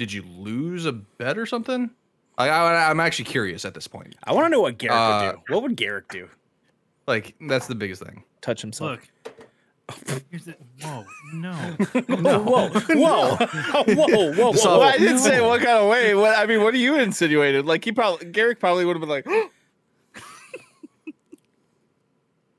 did 0.00 0.12
you 0.12 0.22
lose 0.22 0.86
a 0.86 0.92
bet 0.92 1.38
or 1.38 1.46
something? 1.46 1.90
I, 2.38 2.48
I 2.48 2.90
I'm 2.90 2.98
actually 3.00 3.26
curious 3.26 3.64
at 3.64 3.74
this 3.74 3.86
point. 3.86 4.16
I 4.24 4.32
want 4.32 4.46
to 4.46 4.48
know 4.48 4.60
what 4.60 4.78
Garrick 4.78 4.96
Uh, 4.98 5.32
would 5.36 5.44
do. 5.46 5.54
What 5.54 5.62
would 5.62 5.76
Garrick 5.76 6.08
do? 6.08 6.28
Like 7.06 7.34
that's 7.42 7.66
the 7.68 7.74
biggest 7.74 8.02
thing. 8.02 8.24
Touch 8.40 8.60
himself. 8.62 8.90
Look. 8.92 9.08
Here's 10.30 10.44
the, 10.44 10.54
whoa, 10.82 11.04
no. 11.34 11.52
Whoa, 12.08 12.38
whoa, 12.38 12.68
whoa, 12.94 14.04
whoa, 14.06 14.32
whoa, 14.32 14.52
So- 14.54 14.70
whoa! 14.70 14.78
Well, 14.78 14.82
I 14.88 14.96
didn't 14.98 15.18
say 15.18 15.40
what 15.40 15.60
kind 15.62 15.78
of 15.78 15.88
way. 15.90 16.14
What 16.14 16.38
I 16.38 16.46
mean, 16.46 16.62
what 16.62 16.72
are 16.74 16.78
you 16.78 16.96
insinuated? 16.98 17.66
Like 17.66 17.84
he 17.84 17.92
probably 17.92 18.26
Garrick 18.26 18.58
probably 18.60 18.84
would 18.84 18.96
have 18.96 19.00
been 19.00 19.08
like, 19.10 19.26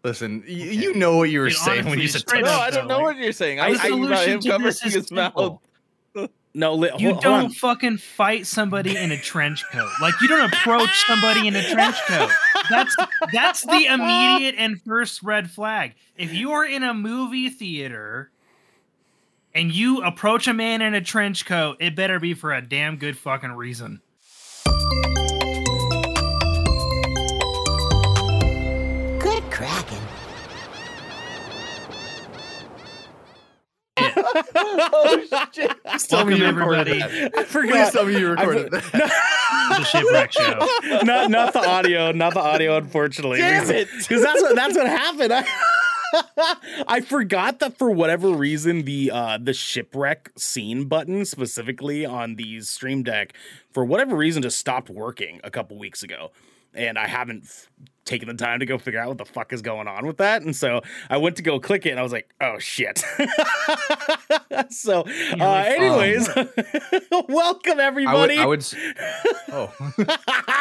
Listen, 0.04 0.42
y- 0.48 0.54
you 0.54 0.94
know 0.96 1.18
what 1.18 1.30
you 1.30 1.40
were 1.40 1.50
Dude, 1.50 1.58
saying 1.58 1.86
when 1.86 1.94
you 2.00 2.04
honestly, 2.04 2.08
said 2.08 2.22
straight 2.22 2.44
no, 2.46 2.52
I 2.52 2.70
don't 2.72 2.88
know 2.88 2.98
like, 2.98 3.04
what 3.04 3.18
you're 3.18 3.32
saying. 3.32 3.58
the 3.58 3.64
I, 3.64 3.68
I 3.68 3.76
solution 3.78 4.06
about 4.12 4.28
him 4.28 4.40
to 4.42 4.50
covering 4.50 4.66
this 4.68 4.86
is 4.86 4.94
his 4.94 5.12
mouth. 5.12 5.60
No, 6.54 6.74
li- 6.76 6.90
You 6.98 7.14
hold, 7.14 7.14
hold 7.14 7.22
don't 7.24 7.44
on. 7.46 7.52
fucking 7.52 7.98
fight 7.98 8.46
somebody 8.46 8.98
in 8.98 9.12
a 9.12 9.18
trench 9.18 9.64
coat. 9.72 9.90
Like 10.02 10.14
you 10.22 10.28
don't 10.28 10.52
approach 10.54 10.90
somebody 11.08 11.48
in 11.48 11.56
a 11.56 11.64
trench 11.70 11.96
coat. 12.08 12.30
That's 12.70 12.96
that's 13.32 13.62
the 13.64 13.86
immediate 13.86 14.56
and 14.58 14.82
first 14.82 15.24
red 15.24 15.50
flag. 15.50 15.94
If 16.18 16.34
you 16.34 16.52
are 16.52 16.66
in 16.66 16.84
a 16.84 16.94
movie 16.94 17.50
theater 17.50 18.32
and 19.56 19.72
you 19.74 20.02
approach 20.04 20.48
a 20.48 20.54
man 20.54 20.82
in 20.82 20.94
a 20.94 21.02
trench 21.02 21.46
coat, 21.46 21.78
it 21.80 21.96
better 21.96 22.20
be 22.20 22.34
for 22.34 22.54
a 22.54 22.62
damn 22.62 22.98
good 22.98 23.18
fucking 23.18 23.52
reason. 23.52 24.02
Oh 34.56 35.48
shit! 35.54 35.72
Tell 36.10 36.26
me 36.26 36.34
Welcome 36.34 36.42
you 36.42 36.46
recorded 36.60 36.88
everybody 36.88 37.00
that. 37.00 37.38
I 37.38 37.44
Please 37.44 37.48
forgot. 37.52 37.94
tell 37.94 38.06
me 38.06 38.20
you 38.20 38.30
recorded 38.30 38.70
for- 38.70 38.98
that. 38.98 39.12
The 39.78 39.84
shipwreck 39.86 40.32
show. 40.32 41.02
not 41.04 41.30
not 41.32 41.54
the 41.54 41.68
audio, 41.68 42.12
not 42.12 42.34
the 42.34 42.40
audio. 42.42 42.78
Unfortunately, 42.78 43.40
Damn 43.40 43.70
it. 43.72 43.88
because 43.98 44.22
that's 44.24 44.42
what 44.42 44.56
that's 44.56 44.76
what 44.76 44.88
happened. 44.88 45.34
I, 45.34 45.46
I 46.88 47.02
forgot 47.02 47.60
that 47.60 47.78
for 47.78 47.90
whatever 47.90 48.30
reason 48.32 48.84
the 48.84 49.12
uh 49.12 49.38
the 49.42 49.54
shipwreck 49.54 50.32
scene 50.38 50.86
button 50.86 51.24
specifically 51.26 52.06
on 52.06 52.36
the 52.36 52.60
Stream 52.62 53.04
Deck 53.04 53.34
for 53.72 53.86
whatever 53.86 54.16
reason 54.18 54.42
just 54.42 54.58
stopped 54.58 54.90
working 54.90 55.40
a 55.44 55.50
couple 55.52 55.78
weeks 55.80 56.04
ago, 56.04 56.32
and 56.74 56.98
I 56.98 57.08
haven't 57.08 57.44
f- 57.44 57.70
taken 58.06 58.28
the 58.28 58.34
time 58.34 58.60
to 58.60 58.66
go 58.66 58.78
figure 58.78 59.00
out 59.00 59.08
what 59.10 59.18
the 59.18 59.26
fuck 59.26 59.54
is 59.54 59.62
going 59.62 59.88
on 59.88 60.06
with 60.06 60.18
that. 60.18 60.42
And 60.42 60.56
so 60.56 60.82
I 61.10 61.18
went 61.18 61.36
to 61.38 61.42
go 61.44 61.60
click 61.60 61.86
it, 61.86 61.92
and 61.92 62.00
I 62.00 62.04
was 62.04 62.12
like, 62.12 62.34
oh 62.42 62.58
shit. 62.60 63.00
so, 64.70 65.02
uh, 65.02 65.38
like, 65.38 65.68
anyways, 65.80 66.30
welcome 67.30 67.74
I 67.74 67.76
would. 67.76 67.80
everybody. 67.80 68.38
I 68.38 68.46
would. 68.46 68.66
Oh. 69.54 69.70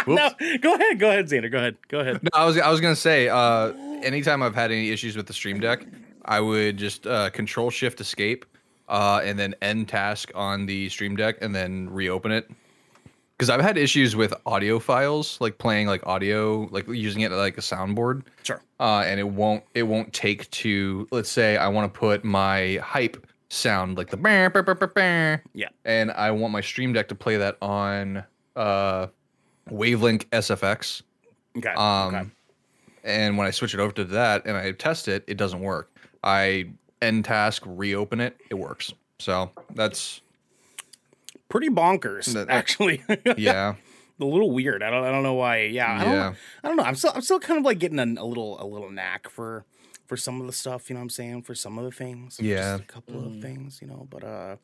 no, 0.09 0.31
go 0.61 0.75
ahead, 0.75 0.99
go 0.99 1.09
ahead, 1.11 1.27
Xander. 1.27 1.51
Go 1.51 1.59
ahead, 1.59 1.77
go 1.89 2.01
ahead. 2.01 2.21
No, 2.25 2.31
I 2.35 2.45
was 2.45 2.59
I 2.59 2.69
was 2.71 2.81
gonna 2.81 2.97
say, 2.97 3.29
uh, 3.29 3.73
anytime 4.03 4.43
I've 4.43 4.55
had 4.55 4.73
any 4.73 4.91
issues 4.91 5.17
with 5.17 5.27
the 5.29 5.33
Stream 5.33 5.61
Deck, 5.61 5.87
I 6.25 6.41
would 6.41 6.77
just 6.77 7.07
uh, 7.07 7.31
Control 7.31 7.71
Shift 7.71 8.01
Escape, 8.01 8.45
uh, 8.89 9.21
and 9.23 9.39
then 9.39 9.55
end 9.63 9.89
task 9.89 10.33
on 10.35 10.67
the 10.67 10.89
Stream 10.89 11.15
Deck, 11.15 11.37
and 11.41 11.55
then 11.55 11.89
reopen 11.89 12.33
it. 12.33 12.51
Because 13.41 13.49
I've 13.49 13.63
had 13.63 13.79
issues 13.79 14.15
with 14.15 14.35
audio 14.45 14.79
files, 14.79 15.39
like 15.41 15.57
playing 15.57 15.87
like 15.87 16.07
audio, 16.07 16.69
like 16.71 16.87
using 16.87 17.23
it 17.23 17.33
like 17.33 17.57
a 17.57 17.63
soundboard, 17.63 18.25
Sure. 18.43 18.61
uh, 18.79 19.03
and 19.07 19.19
it 19.19 19.27
won't 19.27 19.65
it 19.75 19.85
won't 19.85 20.13
take 20.13 20.51
to 20.51 21.09
let's 21.11 21.31
say 21.31 21.57
I 21.57 21.67
want 21.69 21.91
to 21.91 21.99
put 21.99 22.23
my 22.23 22.79
hype 22.83 23.27
sound 23.49 23.97
like 23.97 24.11
the 24.11 24.19
bah, 24.19 24.51
bah, 24.51 24.61
bah, 24.61 24.75
bah, 24.75 24.89
bah, 24.95 25.39
Yeah. 25.55 25.69
and 25.87 26.11
I 26.11 26.33
want 26.33 26.53
my 26.53 26.61
Stream 26.61 26.93
Deck 26.93 27.09
to 27.09 27.15
play 27.15 27.39
that 27.39 27.57
on 27.63 28.23
uh, 28.57 29.07
Wave 29.71 30.03
Link 30.03 30.29
SFX. 30.33 31.01
Okay. 31.57 31.71
Um, 31.71 32.15
okay. 32.15 32.29
and 33.05 33.39
when 33.39 33.47
I 33.47 33.53
switch 33.53 33.73
it 33.73 33.81
over 33.81 33.93
to 33.95 34.05
that 34.05 34.45
and 34.45 34.55
I 34.55 34.73
test 34.73 35.09
it, 35.09 35.25
it 35.27 35.39
doesn't 35.39 35.61
work. 35.61 35.91
I 36.23 36.69
end 37.01 37.25
task, 37.25 37.63
reopen 37.65 38.21
it, 38.21 38.37
it 38.51 38.55
works. 38.57 38.93
So 39.19 39.51
that's 39.75 40.21
Pretty 41.51 41.69
bonkers, 41.69 42.33
That- 42.33 42.49
actually. 42.49 43.03
yeah, 43.37 43.75
a 44.19 44.25
little 44.25 44.51
weird. 44.51 44.83
I 44.83 44.89
don't. 44.91 45.05
I 45.05 45.11
don't 45.11 45.23
know 45.23 45.35
why. 45.35 45.65
Yeah. 45.65 45.93
I 46.01 46.05
don't, 46.05 46.13
Yeah. 46.15 46.35
I 46.65 46.69
don't 46.69 46.77
know. 46.79 46.85
I'm 46.85 46.95
still. 46.95 47.13
I'm 47.15 47.21
still 47.21 47.41
kind 47.41 47.59
of 47.59 47.65
like 47.67 47.79
getting 47.79 47.99
a, 47.99 48.05
a 48.05 48.25
little. 48.25 48.59
A 48.63 48.65
little 48.67 48.91
knack 48.91 49.29
for. 49.29 49.67
For 50.07 50.17
some 50.17 50.41
of 50.41 50.49
the 50.49 50.53
stuff, 50.53 50.91
you 50.91 50.95
know 50.95 50.99
what 51.01 51.05
I'm 51.05 51.11
saying. 51.11 51.43
For 51.43 51.55
some 51.55 51.79
of 51.79 51.85
the 51.85 51.93
things, 51.93 52.41
Yeah. 52.43 52.79
just 52.79 52.83
a 52.83 52.87
couple 52.93 53.25
of 53.25 53.41
things, 53.41 53.79
you 53.81 53.87
know. 53.87 54.09
But 54.11 54.25
uh, 54.25 54.57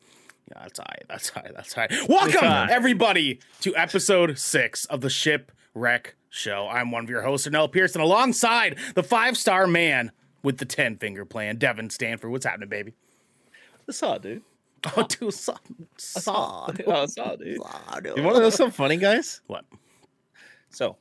yeah, 0.51 0.59
that's 0.63 0.77
high. 0.79 0.97
That's 1.07 1.29
high. 1.29 1.51
That's 1.55 1.71
high. 1.71 1.87
Welcome 2.09 2.69
everybody 2.69 3.39
to 3.61 3.73
episode 3.77 4.37
six 4.37 4.83
of 4.87 4.99
the 4.99 5.09
Shipwreck 5.09 6.15
Show. 6.29 6.67
I'm 6.69 6.91
one 6.91 7.05
of 7.05 7.09
your 7.09 7.21
hosts, 7.21 7.47
Nell 7.49 7.69
Pearson, 7.69 8.01
alongside 8.01 8.77
the 8.93 9.03
five 9.03 9.37
star 9.37 9.67
man 9.67 10.11
with 10.43 10.57
the 10.57 10.65
ten 10.65 10.97
finger 10.97 11.23
plan, 11.23 11.55
Devin 11.55 11.91
Stanford. 11.91 12.29
What's 12.29 12.45
happening, 12.45 12.67
baby? 12.67 12.93
I 13.87 13.93
saw, 13.93 14.15
it, 14.15 14.23
dude. 14.23 14.41
Oh, 14.97 15.03
dude, 15.03 15.33
saw, 15.33 15.55
saw. 15.97 16.67
Oh, 16.87 16.91
I 16.91 17.05
saw, 17.07 17.31
it, 17.31 17.39
dude. 17.39 17.55
You 17.57 18.23
want 18.23 18.35
to 18.35 18.41
know 18.41 18.49
something 18.49 18.71
funny, 18.73 18.97
guys? 18.97 19.41
What? 19.47 19.65
So, 20.69 20.97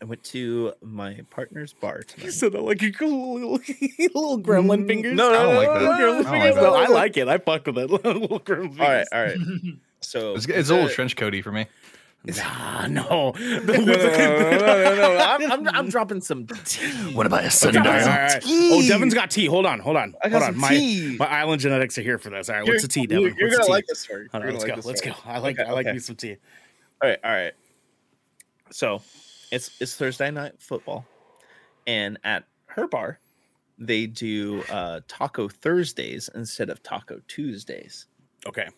I 0.00 0.04
went 0.04 0.24
to 0.24 0.72
my 0.82 1.20
partner's 1.30 1.72
bar 1.72 1.98
You 1.98 2.02
tonight. 2.04 2.32
said 2.32 2.52
that 2.52 2.62
like 2.62 2.82
a 2.82 2.90
cool 2.90 3.34
little, 3.34 3.52
little 3.98 4.40
gremlin 4.40 4.84
mm, 4.84 4.86
fingers. 4.88 5.14
No, 5.14 5.30
no, 5.30 5.38
I 5.38 5.42
don't 5.42 5.54
no, 5.54 5.60
like 5.60 5.68
no, 5.68 5.74
that. 5.74 5.82
no, 5.82 5.90
no, 5.90 6.22
Gremlin 6.22 6.26
I 6.26 6.30
fingers. 6.30 6.54
like 6.56 6.62
No, 6.64 6.72
that. 6.72 6.90
I 6.90 6.92
like 6.92 7.16
it. 7.16 7.28
I 7.28 7.38
fuck 7.38 7.66
with 7.66 7.78
it. 7.78 7.90
little 8.04 8.40
gremlin 8.40 8.76
fingers. 8.76 8.80
All 8.80 8.88
right, 8.88 9.06
all 9.12 9.22
right. 9.22 9.38
So 10.04 10.34
it's, 10.34 10.46
it's 10.46 10.68
a 10.68 10.74
little 10.74 10.88
trench 10.88 11.14
coaty 11.14 11.44
for 11.44 11.52
me. 11.52 11.66
Nah, 12.24 12.86
no. 12.88 13.32
no, 13.40 13.62
no, 13.64 13.74
no, 13.74 13.84
no, 13.84 13.84
no, 13.84 14.94
no. 14.94 15.16
I'm, 15.18 15.52
I'm, 15.52 15.68
I'm 15.68 15.88
dropping 15.88 16.20
some 16.20 16.46
tea. 16.46 17.12
What 17.14 17.26
about 17.26 17.40
a 17.40 17.44
All 17.44 17.50
sunny 17.50 17.78
right, 17.78 18.02
all 18.02 18.08
right. 18.08 18.42
Oh, 18.46 18.80
Devin's 18.86 19.12
got 19.14 19.30
tea. 19.30 19.46
Hold 19.46 19.66
on, 19.66 19.80
hold 19.80 19.96
on, 19.96 20.14
I 20.22 20.28
hold 20.28 20.42
on. 20.44 20.52
some 20.52 20.60
My 20.60 20.68
tea. 20.68 21.16
my 21.18 21.26
island 21.26 21.60
genetics 21.60 21.98
are 21.98 22.02
here 22.02 22.18
for 22.18 22.30
this. 22.30 22.48
All 22.48 22.56
right, 22.56 22.66
what's 22.66 22.82
the 22.82 22.88
tea, 22.88 23.06
Devin? 23.08 23.24
You're, 23.24 23.32
you're 23.36 23.48
What's 23.48 23.56
gonna 23.58 23.66
tea? 23.66 23.72
like 23.72 23.86
this 23.88 24.00
story. 24.00 24.28
Hold 24.30 24.44
on, 24.44 24.50
let's 24.52 24.64
gonna 24.64 24.82
go. 24.82 24.88
Let's 24.88 25.00
go. 25.00 25.12
I 25.24 25.38
like 25.38 25.58
Okay, 25.58 25.68
I 25.68 25.72
like 25.72 25.86
okay. 25.86 25.94
me 25.94 25.98
some 25.98 26.14
tea. 26.16 26.36
All 27.02 27.08
right, 27.10 27.18
all 27.24 27.32
right. 27.32 27.52
So, 28.70 29.02
it's 29.50 29.80
it's 29.80 29.96
Thursday 29.96 30.30
night 30.30 30.52
football, 30.60 31.04
and 31.88 32.18
at 32.22 32.44
her 32.66 32.86
bar, 32.86 33.18
they 33.78 34.06
do 34.06 34.62
uh, 34.70 35.00
Taco 35.08 35.48
Thursdays 35.48 36.30
instead 36.36 36.70
of 36.70 36.82
Taco 36.84 37.20
Tuesdays. 37.26 38.06
Okay. 38.46 38.68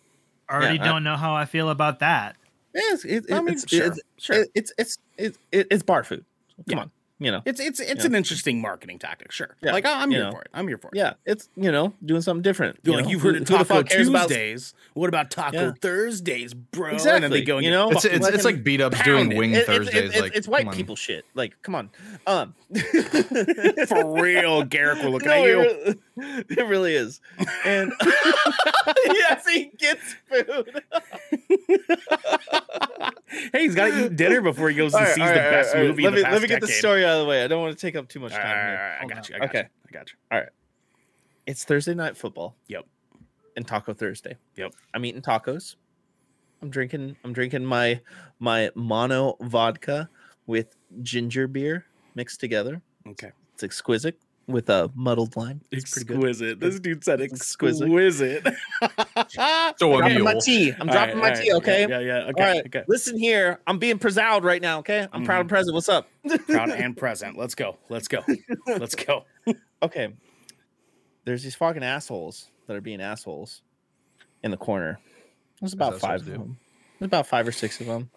I 0.49 0.55
already 0.55 0.79
Yeah, 0.79 0.85
don't 0.85 1.05
know 1.05 1.17
how 1.17 1.35
I 1.35 1.45
feel 1.45 1.69
about 1.71 1.99
that. 2.01 2.37
Yeah, 2.75 2.81
it's 2.93 3.05
it, 3.05 3.25
I 3.33 3.41
mean, 3.41 3.55
it's, 3.55 3.69
sure, 3.69 3.87
it's, 3.87 4.01
sure. 4.19 4.37
it- 4.43 4.51
it's 4.55 4.73
it's 4.79 4.99
it's 5.17 5.39
it's 5.53 5.69
it's 5.71 5.83
bar 5.83 6.03
food. 6.05 6.25
Come 6.69 6.79
Yeah. 6.79 6.83
on, 6.83 6.91
you 7.19 7.31
know. 7.31 7.43
It's 7.45 7.61
it's 7.61 7.81
it's 7.81 8.01
Yeah. 8.03 8.07
an 8.07 8.15
interesting 8.15 8.61
marketing 8.61 8.99
tactic. 8.99 9.31
Sure. 9.33 9.57
Yeah, 9.63 9.73
Like 9.73 9.87
I- 9.87 10.03
I'm 10.03 10.11
you 10.11 10.17
here 10.19 10.27
know. 10.27 10.33
for 10.33 10.43
it. 10.43 10.49
I'm 10.53 10.67
here 10.69 10.79
for 10.79 10.89
it. 10.89 10.97
Yeah, 10.97 11.15
it's 11.25 11.49
you 11.57 11.71
know 11.73 11.93
doing 12.05 12.21
something 12.23 12.43
different. 12.43 12.79
You're 12.83 12.97
like 12.97 13.05
know? 13.05 13.11
you've 13.13 13.23
heard 13.23 13.37
of 13.37 13.41
who 13.41 13.45
the 13.45 13.53
Taco 13.59 13.65
fuck 13.65 13.89
cares 13.89 14.09
about- 14.09 14.29
Tuesdays. 14.29 14.75
What 14.95 15.09
about 15.09 15.31
Taco 15.31 15.67
Yeah. 15.67 15.73
Thursdays, 15.81 16.55
bro? 16.55 16.87
And 16.87 16.95
Exactly. 16.95 17.21
then 17.21 17.31
they 17.31 17.43
go 17.43 17.59
you 17.59 17.71
know, 17.71 17.91
It's 17.91 18.05
it's, 18.05 18.27
it's 18.27 18.45
like 18.45 18.63
beat 18.65 18.81
ups 18.81 19.01
doing 19.03 19.33
it. 19.33 19.37
wing 19.39 19.53
It- 19.53 19.59
it- 19.59 19.67
Thursdays. 19.67 20.11
It's, 20.13 20.21
like 20.21 20.35
it's 20.37 20.49
white 20.49 20.61
come 20.63 20.69
on. 20.71 20.75
people 20.77 20.97
shit. 20.97 21.25
Like, 21.35 21.61
come 21.63 21.75
on. 21.75 21.91
Um, 22.27 22.55
for 23.87 24.21
real, 24.21 24.65
Garrick. 24.65 25.03
We're 25.03 25.11
looking 25.11 25.29
no, 25.29 25.35
at 25.35 25.47
you. 25.87 26.01
it 26.49 26.67
really 26.67 26.95
is. 26.95 27.21
And 27.65 27.93
yes, 29.07 29.47
he 29.47 29.71
gets 29.79 30.15
food. 30.29 30.83
hey, 33.29 33.63
he's 33.63 33.75
got 33.75 33.87
to 33.89 34.07
eat 34.07 34.17
dinner 34.17 34.41
before 34.41 34.71
he 34.71 34.77
goes 34.77 34.95
and 34.95 35.01
All 35.03 35.07
right, 35.07 35.15
sees 35.15 35.29
the 35.29 35.35
best 35.35 35.75
movie. 35.77 36.03
Let 36.05 36.13
me 36.15 36.23
let 36.23 36.43
me 36.43 36.49
get 36.49 36.61
the 36.61 36.67
decade. 36.67 36.81
Story 37.05 37.13
out 37.13 37.21
of 37.21 37.25
the 37.27 37.31
way. 37.31 37.45
I 37.45 37.49
don't 37.49 37.61
want 37.63 37.77
to 37.77 37.81
take 37.87 37.97
up 37.97 38.09
too 38.09 38.21
much 38.21 38.33
time. 38.33 38.41
right, 38.43 38.49
all 38.51 38.55
here. 38.55 38.65
right, 38.65 38.73
all 39.03 39.09
right, 39.09 39.13
I 39.13 39.15
got 39.15 39.29
you. 39.29 39.35
I 39.37 39.39
got 39.39 39.49
Okay. 39.49 39.59
you. 39.59 39.65
I 39.89 39.93
got 39.93 40.11
you. 40.13 40.17
All 40.33 40.39
right. 40.41 40.49
It's 41.47 41.65
Thursday 41.65 41.95
night 41.95 42.17
football. 42.17 42.57
Yep. 42.69 42.87
And 43.57 43.67
Taco 43.67 43.93
Thursday. 43.95 44.37
Yep. 44.57 44.73
I'm 44.95 45.05
eating 45.05 45.23
tacos. 45.23 45.77
I'm 46.63 46.71
drinking. 46.71 47.17
I'm 47.25 47.33
drinking 47.33 47.65
my 47.65 48.01
my 48.41 48.71
mono 48.75 49.37
vodka 49.41 50.09
with 50.47 50.77
ginger 51.03 51.47
beer 51.47 51.85
mixed 52.15 52.41
together. 52.41 52.81
Okay. 53.07 53.31
It's 53.53 53.63
exquisite 53.63 54.19
with 54.47 54.69
a 54.69 54.91
muddled 54.95 55.37
lime. 55.37 55.61
It's 55.71 55.91
pretty 55.91 56.07
good. 56.07 56.17
Exquisite. 56.17 56.61
This 56.61 56.81
dude 56.81 57.05
said 57.05 57.21
Exquisite. 57.21 57.87
exquisite. 57.87 58.47
So 59.79 59.95
a 59.95 59.99
dropping 59.99 60.23
my 60.23 60.39
tea. 60.41 60.73
I'm 60.73 60.89
All 60.89 60.95
dropping 60.95 61.17
right, 61.17 61.17
my 61.17 61.29
all 61.29 61.35
right. 61.35 61.43
tea. 61.43 61.53
Okay. 61.55 61.87
Yeah, 61.89 61.99
yeah. 61.99 62.07
yeah. 62.07 62.31
Okay. 62.31 62.43
All 62.43 62.55
right. 62.55 62.67
Okay. 62.67 62.85
Listen 62.89 63.19
here. 63.19 63.61
I'm 63.67 63.79
being 63.79 63.99
proud 63.99 64.45
right 64.45 64.61
now. 64.61 64.79
Okay. 64.81 65.09
I'm 65.13 65.25
proud 65.25 65.41
and 65.41 65.49
mm. 65.49 65.53
present. 65.53 65.75
What's 65.75 65.89
up? 65.89 66.09
Proud 66.47 66.71
and 66.71 66.97
present. 66.97 67.37
Let's 67.37 67.55
go. 67.55 67.77
Let's 67.89 68.09
go. 68.09 68.21
Let's 68.67 68.95
go. 68.95 69.25
okay. 69.83 70.15
There's 71.25 71.43
these 71.43 71.55
fucking 71.55 71.83
assholes 71.83 72.49
that 72.67 72.77
are 72.77 72.81
being 72.81 73.01
assholes 73.01 73.63
in 74.43 74.51
the 74.51 74.57
corner. 74.57 75.01
There's 75.61 75.73
about 75.73 75.99
five 75.99 76.21
of 76.21 76.27
them. 76.27 76.59
There's 76.99 77.09
about 77.09 77.27
five 77.27 77.49
or 77.49 77.53
six 77.53 77.81
of 77.81 77.87
them. 77.87 78.11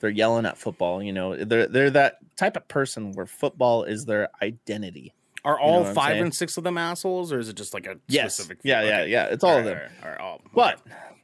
They're 0.00 0.10
yelling 0.10 0.46
at 0.46 0.58
football. 0.58 1.02
You 1.02 1.12
know, 1.12 1.36
they're 1.36 1.66
they're 1.66 1.90
that 1.90 2.18
type 2.36 2.56
of 2.56 2.66
person 2.68 3.12
where 3.12 3.26
football 3.26 3.84
is 3.84 4.04
their 4.04 4.28
identity. 4.42 5.14
Are 5.44 5.58
all 5.58 5.80
what 5.80 5.88
I'm 5.88 5.94
five 5.94 6.16
and 6.16 6.34
six 6.34 6.56
of 6.56 6.64
them 6.64 6.76
assholes, 6.76 7.32
or 7.32 7.38
is 7.38 7.48
it 7.48 7.56
just 7.56 7.72
like 7.72 7.86
a 7.86 7.96
Yes. 8.08 8.34
specific? 8.34 8.58
Yeah, 8.64 8.82
yeah, 8.82 9.00
okay. 9.00 9.10
yeah. 9.10 9.24
It's 9.26 9.44
all 9.44 9.56
of 9.58 9.64
right, 9.64 9.74
them. 9.74 9.92
All 10.02 10.08
right, 10.10 10.20
all 10.20 10.32
right, 10.32 10.52
But 10.54 10.80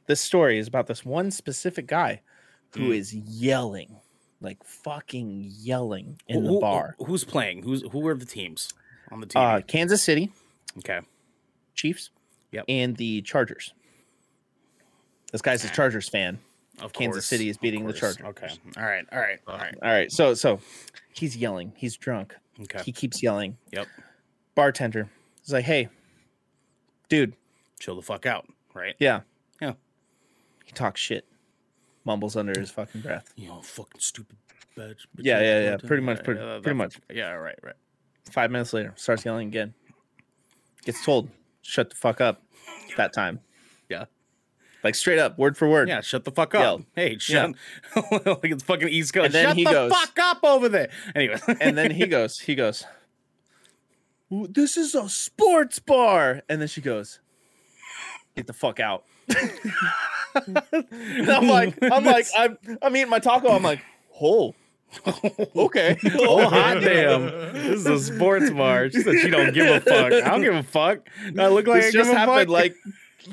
this 0.07 0.21
story 0.21 0.57
is 0.57 0.67
about 0.67 0.87
this 0.87 1.03
one 1.03 1.31
specific 1.31 1.85
guy 1.87 2.21
who 2.75 2.89
Mm. 2.89 2.95
is 2.97 3.13
yelling, 3.13 3.97
like 4.41 4.63
fucking 4.63 5.51
yelling 5.59 6.19
in 6.27 6.37
Who- 6.41 6.47
the 6.47 6.49
who- 6.53 6.59
bar. 6.61 6.95
Who's 7.05 7.23
playing? 7.23 7.63
Who's 7.63 7.81
who 7.91 8.07
are 8.07 8.15
the 8.15 8.25
teams 8.25 8.69
on 9.11 9.19
the 9.19 9.27
team? 9.27 9.41
Uh, 9.41 9.61
Kansas 9.61 10.01
City 10.01 10.31
okay. 10.79 11.01
Chiefs, 11.73 12.09
Yep. 12.51 12.65
and 12.69 12.95
the 12.97 13.21
Chargers. 13.21 13.73
This 15.31 15.41
guy's 15.41 15.63
a 15.65 15.69
Chargers 15.69 16.07
fan. 16.09 16.39
Of 16.79 16.91
Kansas 16.93 17.15
course, 17.17 17.25
City 17.27 17.49
is 17.49 17.57
beating 17.57 17.85
the. 17.85 17.93
Chargers. 17.93 18.25
Okay. 18.25 18.49
All 18.77 18.83
right. 18.83 19.05
All 19.11 19.19
right. 19.19 19.39
All 19.47 19.57
right. 19.57 19.75
All 19.81 19.89
right, 19.89 20.11
so 20.11 20.33
so 20.33 20.59
he's 21.13 21.35
yelling. 21.37 21.71
He's 21.77 21.95
drunk. 21.95 22.35
Okay. 22.61 22.81
He 22.83 22.91
keeps 22.91 23.21
yelling. 23.23 23.57
Yep. 23.71 23.87
Bartender 24.55 25.09
is 25.45 25.51
like, 25.53 25.65
"Hey, 25.65 25.89
dude, 27.09 27.35
Chill 27.79 27.95
the 27.95 28.01
fuck 28.01 28.25
out. 28.25 28.47
Right. 28.73 28.95
yeah, 28.99 29.21
Yeah. 29.61 29.73
He 30.65 30.71
talks 30.71 30.99
shit, 30.99 31.25
mumbles 32.05 32.35
under 32.35 32.57
his 32.59 32.71
fucking 32.71 33.01
breath. 33.01 33.31
You 33.35 33.47
know, 33.49 33.61
fucking 33.61 33.99
stupid 34.01 34.37
bitch. 34.77 35.05
bitch 35.15 35.25
Yeah, 35.25 35.39
yeah, 35.41 35.61
yeah, 35.71 35.77
pretty 35.77 36.03
much, 36.03 36.23
pretty- 36.23 36.39
that- 36.39 36.63
pretty 36.63 36.77
much. 36.77 36.97
Yeah. 37.13 37.31
Right. 37.31 37.57
Right. 37.61 37.75
Five 38.31 38.49
minutes 38.51 38.73
later, 38.73 38.93
starts 38.95 39.23
yelling 39.25 39.47
again. 39.49 39.73
Gets 40.83 41.03
told, 41.05 41.29
"Shut 41.61 41.89
the 41.89 41.95
fuck 41.95 42.19
up." 42.21 42.41
That 42.97 43.13
time, 43.13 43.39
Yeah. 43.89 44.05
like 44.83 44.95
straight 44.95 45.19
up, 45.19 45.37
word 45.37 45.57
for 45.57 45.67
word. 45.69 45.87
Yeah. 45.89 46.01
Shut 46.01 46.23
the 46.25 46.31
fuck 46.31 46.55
up. 46.55 46.61
Yelled. 46.61 46.85
Hey, 46.95 47.17
shut. 47.17 47.53
like 47.95 48.39
it's 48.51 48.63
fucking 48.63 48.87
East 48.89 49.13
Coast. 49.13 49.25
And 49.27 49.33
then 49.33 49.47
shut 49.49 49.57
he 49.57 49.63
the 49.65 49.71
goes- 49.71 49.91
fuck 49.91 50.17
up 50.19 50.39
over 50.43 50.69
there. 50.69 50.89
Anyway. 51.13 51.39
and 51.59 51.77
then 51.77 51.91
he 51.91 52.07
goes, 52.07 52.39
he 52.39 52.55
goes, 52.55 52.83
"Ooh, 52.83 52.87
"This 54.29 54.77
is 54.77 54.95
a 54.95 55.07
sports 55.09 55.79
bar," 55.79 56.41
and 56.49 56.61
then 56.61 56.67
she 56.67 56.81
goes, 56.81 57.19
"Get 58.35 58.47
the 58.47 58.53
fuck 58.53 58.79
out." 58.79 59.03
I'm 60.35 61.47
like, 61.47 61.77
I'm 61.81 62.03
like, 62.03 62.27
I'm, 62.37 62.57
I'm 62.81 62.95
eating 62.95 63.09
my 63.09 63.19
taco. 63.19 63.49
I'm 63.49 63.63
like, 63.63 63.81
oh, 64.21 64.53
okay, 65.55 65.97
Oh 66.19 66.47
hot 66.47 66.79
damn! 66.81 67.25
This 67.53 67.79
is 67.79 67.85
a 67.85 67.99
sports 67.99 68.49
bar. 68.51 68.89
She 68.89 69.01
said 69.01 69.19
she 69.19 69.29
don't 69.29 69.53
give 69.53 69.67
a 69.67 69.79
fuck. 69.81 70.13
I 70.13 70.29
don't 70.29 70.41
give 70.41 70.55
a 70.55 70.63
fuck. 70.63 70.99
I 71.37 71.47
look 71.47 71.67
like 71.67 71.77
I 71.77 71.81
this 71.81 71.91
give 71.91 72.01
just 72.01 72.11
a 72.13 72.17
happened 72.17 72.39
fuck. 72.41 72.49
like, 72.49 72.75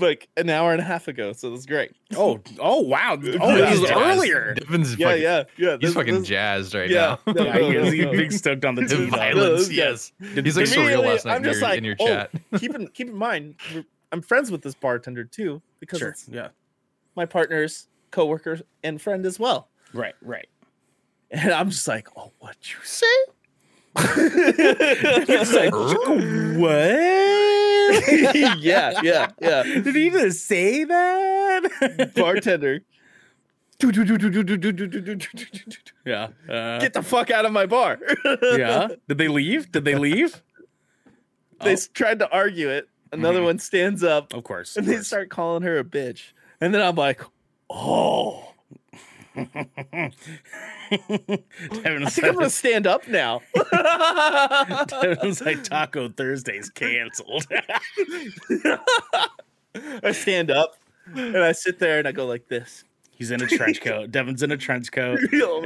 like 0.01 0.29
an 0.37 0.49
hour 0.51 0.73
and 0.73 0.81
a 0.81 0.85
half 0.85 1.09
ago. 1.09 1.33
So 1.33 1.51
that's 1.51 1.67
great. 1.67 1.93
oh, 2.17 2.41
oh 2.59 2.81
wow! 2.81 3.15
Oh, 3.41 3.57
Yeah. 3.57 3.71
this 3.71 3.75
is 3.75 3.81
He's 3.81 3.91
earlier. 3.91 4.55
Devin's 4.55 4.97
Yeah, 4.97 5.07
fucking, 5.09 5.23
yeah, 5.23 5.45
yeah. 5.57 5.77
He's 5.81 5.95
fucking 5.95 6.15
this- 6.21 6.29
jazzed 6.29 6.75
right 6.75 6.89
yeah. 6.91 7.17
now. 7.27 7.33
No, 7.33 7.45
Yeah, 7.45 7.53
no, 7.55 7.71
he 7.71 7.77
is. 7.77 7.85
no, 7.85 7.91
He's 7.91 8.05
no. 8.05 8.11
big 8.13 8.33
stoked 8.33 8.65
on 8.65 8.75
the 8.75 8.83
The 8.83 8.97
team. 8.97 9.11
violence, 9.11 9.71
Yeah. 9.71 9.85
yes. 9.91 10.13
He's 10.21 10.57
like 10.57 10.67
surreal 10.67 11.03
last 11.05 11.25
night 11.27 11.33
I'm 11.33 11.39
in 11.39 11.45
your, 11.45 11.53
just 11.53 11.63
like, 11.63 11.79
in 11.79 11.85
your 11.85 11.97
oh, 12.01 12.07
chat. 12.07 12.31
keep 12.59 12.75
in 12.75 12.89
keep 12.89 13.09
in 13.09 13.17
mind, 13.17 13.57
I'm 14.13 14.23
friends 14.23 14.51
with 14.51 14.63
this 14.63 14.75
bartender 14.75 15.25
too 15.25 15.61
because 15.81 15.99
Sure. 16.01 16.09
it's 16.11 16.29
Yeah. 16.29 16.49
my 17.17 17.27
partner's 17.27 17.89
coworker 18.11 18.61
and 18.83 19.01
friend 19.01 19.25
as 19.27 19.39
well. 19.39 19.69
Right. 19.93 20.15
Right. 20.23 20.49
And 21.31 21.51
I'm 21.53 21.71
just 21.71 21.89
like, 21.89 22.09
oh, 22.17 22.31
what'd 22.41 22.59
you 22.71 22.77
say? 22.85 23.07
It's 23.97 25.53
like, 25.53 25.73
what? 25.73 27.52
Yeah, 28.61 29.01
yeah, 29.03 29.31
yeah. 29.41 29.63
Did 29.63 29.95
he 29.95 30.11
just 30.11 30.47
say 30.47 30.85
that? 30.85 32.13
Bartender. 32.15 32.81
yeah. 36.05 36.29
Uh, 36.49 36.79
Get 36.79 36.93
the 36.93 37.03
fuck 37.03 37.31
out 37.31 37.45
of 37.45 37.53
my 37.53 37.67
bar. 37.67 37.99
yeah. 38.43 38.89
Did 39.09 39.19
they 39.19 39.29
leave? 39.29 39.71
Did 39.73 39.85
they 39.85 39.95
leave? 39.97 40.43
they 41.61 41.75
Oh. 41.75 41.79
tried 41.95 42.19
to 42.21 42.31
argue 42.31 42.69
it. 42.69 42.89
Another 43.13 43.41
Mhm. 43.41 43.45
one 43.45 43.59
stands 43.59 44.03
up 44.03 44.33
Of 44.33 44.43
course. 44.45 44.77
and 44.77 44.85
of 44.85 44.89
they 44.89 44.95
course. 44.97 45.07
start 45.07 45.29
calling 45.31 45.63
her 45.65 45.79
a 45.79 45.85
bitch. 45.85 46.33
And 46.61 46.73
then 46.75 46.81
I'm 46.81 46.95
like, 46.97 47.21
oh, 47.69 48.52
I 49.37 50.11
was 50.91 52.15
think 52.15 52.27
I'm 52.27 52.35
going 52.35 52.45
to 52.45 52.51
stand 52.51 52.87
up 52.87 53.09
now. 53.09 53.41
Devin's 55.03 55.41
like 55.41 55.65
Taco 55.65 56.09
Thursday's 56.11 56.69
canceled. 56.71 57.47
I 60.03 60.13
stand 60.13 60.51
up 60.51 60.77
and 61.15 61.39
I 61.39 61.53
sit 61.53 61.79
there 61.79 61.99
and 61.99 62.07
I 62.07 62.13
go 62.13 62.27
like 62.27 62.49
this. 62.49 62.85
He's 63.11 63.31
in 63.31 63.41
a 63.43 63.47
trench 63.47 63.81
coat. 63.81 64.11
Devin's 64.11 64.43
in 64.43 64.51
a 64.51 64.57
trench 64.57 64.91
coat. 64.91 65.21
You 65.31 65.39
know, 65.39 65.63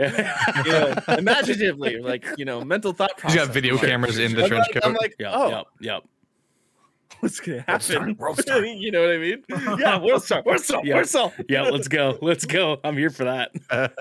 you 0.65 0.73
know, 0.73 0.95
imaginatively, 1.17 1.99
like, 1.99 2.27
you 2.37 2.45
know, 2.45 2.63
mental 2.63 2.93
thought 2.93 3.13
He's 3.15 3.21
process. 3.23 3.47
got 3.47 3.55
video 3.55 3.79
cameras 3.79 4.19
in 4.19 4.35
the 4.35 4.43
I'm 4.43 4.49
trench 4.49 4.67
like, 4.67 4.83
coat. 4.83 4.89
I'm 4.89 4.95
like, 4.95 5.15
Yep, 5.19 5.33
oh, 5.35 5.49
yep, 5.49 5.67
yep. 5.81 6.05
what's 7.21 7.41
gonna 7.41 7.65
World 7.69 7.83
star, 7.83 7.99
happen? 8.01 8.17
world 8.17 8.39
star. 8.41 8.65
you 8.65 8.91
know 8.91 9.01
what 9.03 9.11
I 9.11 9.19
mean? 9.19 9.43
Yeah, 9.81 9.99
world 10.01 10.23
star, 10.25 10.43
world 10.45 10.61
star, 10.61 10.83
Yeah. 10.85 10.95
world 10.97 11.07
star. 11.09 11.33
Yeah, 11.49 11.63
let's 11.63 11.89
go. 11.89 12.19
Let's 12.23 12.45
go. 12.45 12.79
I'm 12.85 12.97
here 12.97 13.11
for 13.11 13.25
that. 13.25 13.53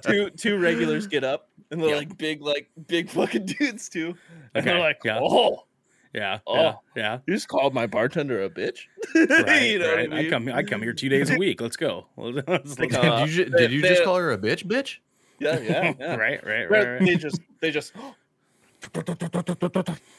Two 0.03 0.29
two 0.31 0.57
regulars 0.57 1.07
get 1.07 1.23
up 1.23 1.49
and 1.71 1.81
they're 1.81 1.89
Yep. 1.89 1.97
like 1.97 2.17
big, 2.17 2.41
like 2.41 2.69
big 2.87 3.09
fucking 3.09 3.45
dudes 3.45 3.89
too. 3.89 4.15
And 4.53 4.65
they're 4.65 4.75
Okay, 4.75 4.83
like, 4.83 4.97
yeah. 5.03 5.19
oh, 5.21 5.65
Yeah. 6.13 6.39
Oh. 6.47 6.55
Yeah. 6.55 6.73
Yeah. 6.95 7.19
you 7.27 7.33
just 7.33 7.47
called 7.47 7.73
my 7.73 7.87
bartender 7.87 8.43
a 8.43 8.49
bitch. 8.49 8.79
Right, 9.15 9.63
you 9.71 9.79
know 9.79 9.95
right. 9.95 10.09
what 10.09 10.13
I 10.17 10.19
I, 10.19 10.21
mean? 10.21 10.29
come 10.29 10.49
I 10.49 10.63
come 10.63 10.81
here 10.81 10.93
two 10.93 11.09
days 11.09 11.29
a 11.29 11.37
week. 11.37 11.59
Let's 11.61 11.77
go. 11.77 12.07
Let's- 12.17 12.47
let's 12.47 12.79
Like, 12.79 12.91
go. 12.91 13.01
uh, 13.01 13.25
did 13.25 13.35
you, 13.35 13.45
ju- 13.45 13.51
they- 13.51 13.57
did 13.59 13.71
you 13.71 13.81
just 13.81 13.99
they- 13.99 14.05
call 14.05 14.15
her 14.17 14.31
a 14.31 14.37
bitch, 14.37 14.65
bitch? 14.65 14.97
Yeah, 15.39 15.59
yeah, 15.59 15.93
yeah. 15.99 16.15
right, 16.15 16.45
right, 16.45 16.69
Right, 16.69 16.69
right, 16.69 16.87
right. 16.93 17.05
They 17.05 17.15
just, 17.15 17.41
they 17.59 17.69
just. 17.71 17.91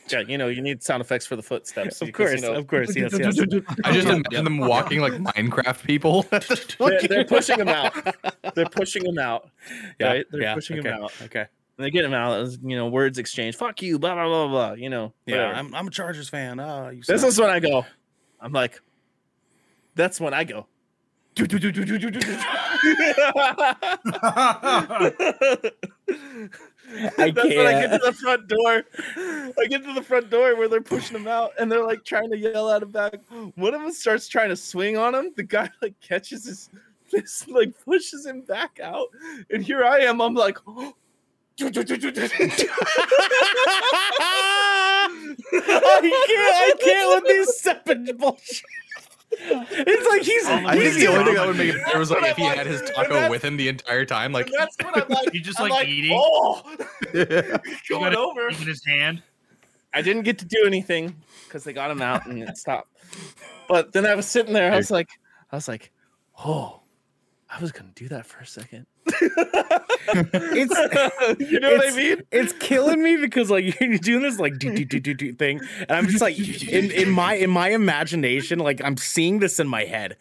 Yeah, 0.09 0.21
you 0.21 0.39
know, 0.39 0.49
you 0.49 0.63
need 0.63 0.83
sound 0.83 1.01
effects 1.01 1.27
for 1.27 1.37
the 1.37 1.43
footsteps. 1.43 2.01
Of 2.07 2.07
because, 2.09 2.31
course, 2.31 2.43
you 2.43 2.49
know, 2.49 2.59
of 2.59 2.67
course, 2.67 2.97
yes, 2.97 3.13
yes. 3.19 3.39
I 3.85 3.93
just 3.93 4.09
imagine 4.09 4.45
them 4.45 4.59
walking 4.59 5.01
like 5.01 5.15
Minecraft 5.15 5.83
people. 5.85 6.23
They're, 6.31 7.09
they're 7.09 7.25
pushing 7.25 7.59
them 7.59 7.69
out. 7.69 7.95
They're 8.55 8.69
pushing 8.69 9.05
them 9.05 9.19
out. 9.19 9.51
Yeah, 9.99 10.07
right? 10.07 10.27
They're 10.31 10.43
yeah, 10.43 10.55
pushing 10.55 10.79
okay, 10.81 10.91
him 10.91 11.03
out. 11.03 11.13
Okay. 11.23 11.47
And 11.79 11.85
they 11.85 11.91
get 11.91 12.05
him 12.05 12.15
out. 12.15 12.41
As, 12.41 12.59
you 12.63 12.77
know, 12.77 12.89
words 12.89 13.19
exchange. 13.19 13.57
Fuck 13.57 13.83
you. 13.83 13.99
Blah 13.99 14.15
blah 14.15 14.27
blah 14.27 14.49
blah. 14.49 14.73
You 14.73 14.91
know. 14.91 15.13
Yeah. 15.27 15.53
I'm, 15.53 15.75
I'm 15.75 15.89
a 15.89 15.91
Chargers 15.91 16.29
fan. 16.29 16.61
Oh, 16.61 16.91
you 16.91 17.03
This 17.03 17.23
is 17.23 17.39
when 17.41 17.51
I 17.51 17.61
go. 17.61 17.85
I'm 18.41 18.53
like, 18.53 18.81
that's 19.95 20.21
when 20.21 20.35
I 20.35 20.45
go. 20.45 20.67
I 27.19 27.31
That's 27.31 27.49
when 27.49 27.67
I 27.67 27.73
get 27.81 27.91
to 27.91 28.01
the 28.05 28.13
front 28.13 28.49
door. 28.49 28.85
I 29.59 29.67
get 29.69 29.85
to 29.85 29.93
the 29.93 30.03
front 30.03 30.31
door 30.31 30.57
where 30.57 30.69
they're 30.69 30.81
pushing 30.81 31.15
him 31.17 31.29
out, 31.29 31.53
and 31.59 31.71
they're 31.71 31.85
like 31.85 32.05
trying 32.05 32.31
to 32.31 32.39
yell 32.39 32.71
out 32.71 32.83
of 32.83 32.91
back. 32.91 33.17
One 33.57 33.75
of 33.75 33.83
them 33.83 33.93
starts 33.93 34.29
trying 34.29 34.49
to 34.49 34.57
swing 34.57 34.97
on 34.97 35.15
him. 35.15 35.33
The 35.37 35.43
guy 35.43 35.69
like 35.83 36.01
catches 36.01 36.47
his, 36.47 36.71
this 37.13 37.47
like 37.49 37.75
pushes 37.85 38.25
him 38.25 38.41
back 38.41 38.81
out, 38.83 39.09
and 39.51 39.63
here 39.63 39.85
I 39.85 39.99
am. 40.01 40.23
I'm 40.23 40.35
like. 40.35 40.57
I 45.53 46.25
can't. 46.29 46.53
I 46.53 46.73
can't 46.79 47.09
with 47.15 47.25
these 47.33 47.57
savage 47.61 48.17
bullshit. 48.19 48.65
It's 49.71 50.09
like 50.09 50.23
he's. 50.23 50.47
Oh 50.47 50.61
my 50.61 50.73
I 50.73 50.77
think 50.79 50.95
the 50.97 51.07
only 51.09 51.25
thing 51.25 51.35
that 51.35 51.47
would 51.47 51.57
make 51.57 51.75
it 51.75 51.85
better 51.85 51.99
was 51.99 52.11
like 52.11 52.23
if 52.25 52.37
he 52.37 52.43
what 52.45 52.53
I'm 52.53 52.59
had 52.59 52.67
his 52.67 52.83
taco 52.91 53.29
with 53.29 53.45
him 53.45 53.57
the 53.57 53.69
entire 53.69 54.05
time. 54.05 54.33
Like 54.33 54.47
And 54.47 54.55
that's 54.59 54.77
what 54.83 54.97
I'm 55.03 55.09
like. 55.25 55.35
You 55.35 55.41
just 55.41 55.61
I'm 55.61 55.69
like 55.69 55.89
eating? 55.89 56.13
Oh, 56.19 56.63
You 57.15 57.25
going 57.89 58.13
got 58.13 58.15
over. 58.15 58.49
in 58.49 58.55
his 58.55 58.85
hand. 58.87 59.23
I 59.93 60.03
didn't 60.03 60.23
get 60.23 60.39
to 60.39 60.45
do 60.45 60.65
anything 60.67 61.15
because 61.45 61.65
they 61.65 61.73
got 61.73 61.91
him 61.91 62.03
out 62.03 62.27
and 62.27 62.43
it 62.43 62.57
stopped. 62.57 62.91
But 63.69 63.93
then 63.93 64.07
I 64.07 64.15
was 64.15 64.27
sitting 64.27 64.53
there. 64.53 64.73
I 64.73 64.77
was 64.77 64.91
like, 64.91 65.09
I 65.51 65.57
was 65.57 65.69
like, 65.69 65.91
oh, 66.45 66.81
I 67.49 67.61
was 67.61 67.73
gonna 67.73 67.93
do 67.95 68.09
that 68.09 68.27
for 68.27 68.41
a 68.41 68.47
second. 68.47 68.87
It's 70.09 71.41
you 71.51 71.59
know 71.61 71.73
what 71.73 71.93
I 71.93 71.97
mean? 71.97 72.23
it's 72.31 72.53
killing 72.55 73.03
me 73.03 73.17
because 73.17 73.51
like 73.51 73.65
you're 73.81 73.99
doing 73.99 74.23
this 74.23 74.39
like 74.39 74.59
do 74.59 74.73
do 74.75 74.85
do 74.85 75.01
do 75.01 75.15
do 75.15 75.33
thing, 75.33 75.61
and 75.81 75.91
I'm 75.91 76.07
just 76.07 76.21
like 76.21 76.39
in, 76.39 76.91
in 76.91 77.11
my 77.11 77.35
in 77.35 77.51
my 77.51 77.71
imagination, 77.71 78.59
like 78.61 78.81
I'm 78.85 78.97
seeing 78.97 79.41
this 79.41 79.59
in 79.59 79.67
my 79.69 79.85
head, 79.85 80.17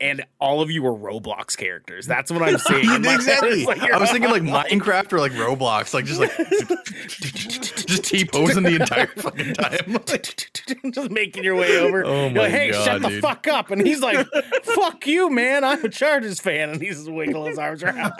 and 0.00 0.24
all 0.40 0.60
of 0.60 0.70
you 0.70 0.86
are 0.86 0.92
Roblox 0.92 1.56
characters. 1.56 2.06
That's 2.06 2.30
what 2.30 2.42
I'm 2.42 2.58
seeing. 2.58 2.84
in 2.90 3.02
my 3.02 3.10
head. 3.12 3.14
exactly. 3.20 3.64
Like 3.64 3.80
I 3.82 3.98
was 3.98 4.10
thinking 4.10 4.30
like 4.30 4.42
Minecraft 4.70 5.12
or 5.12 5.18
like 5.20 5.32
Roblox, 5.32 5.94
like 5.94 6.04
just 6.04 6.20
like 6.20 6.36
just 7.86 8.04
T 8.04 8.24
posing 8.24 8.62
the 8.64 8.76
entire 8.76 9.06
fucking 9.08 9.54
time. 9.54 10.92
just 10.92 11.10
making 11.10 11.44
your 11.44 11.54
way 11.56 11.78
over. 11.78 12.04
Oh 12.04 12.30
my 12.30 12.40
like, 12.42 12.50
hey, 12.50 12.70
God, 12.72 12.84
shut 12.84 13.02
the 13.02 13.20
fuck 13.20 13.46
up! 13.48 13.70
And 13.70 13.86
he's 13.86 14.00
like, 14.00 14.26
"Fuck 14.62 15.06
you, 15.06 15.30
man! 15.30 15.64
I'm 15.64 15.84
a 15.84 15.88
Chargers 15.88 16.40
fan." 16.40 16.70
And 16.70 16.80
he's 16.82 16.96
just 16.96 17.10
wiggling 17.12 17.46
his 17.50 17.58
arms 17.58 17.82
around. 17.82 18.12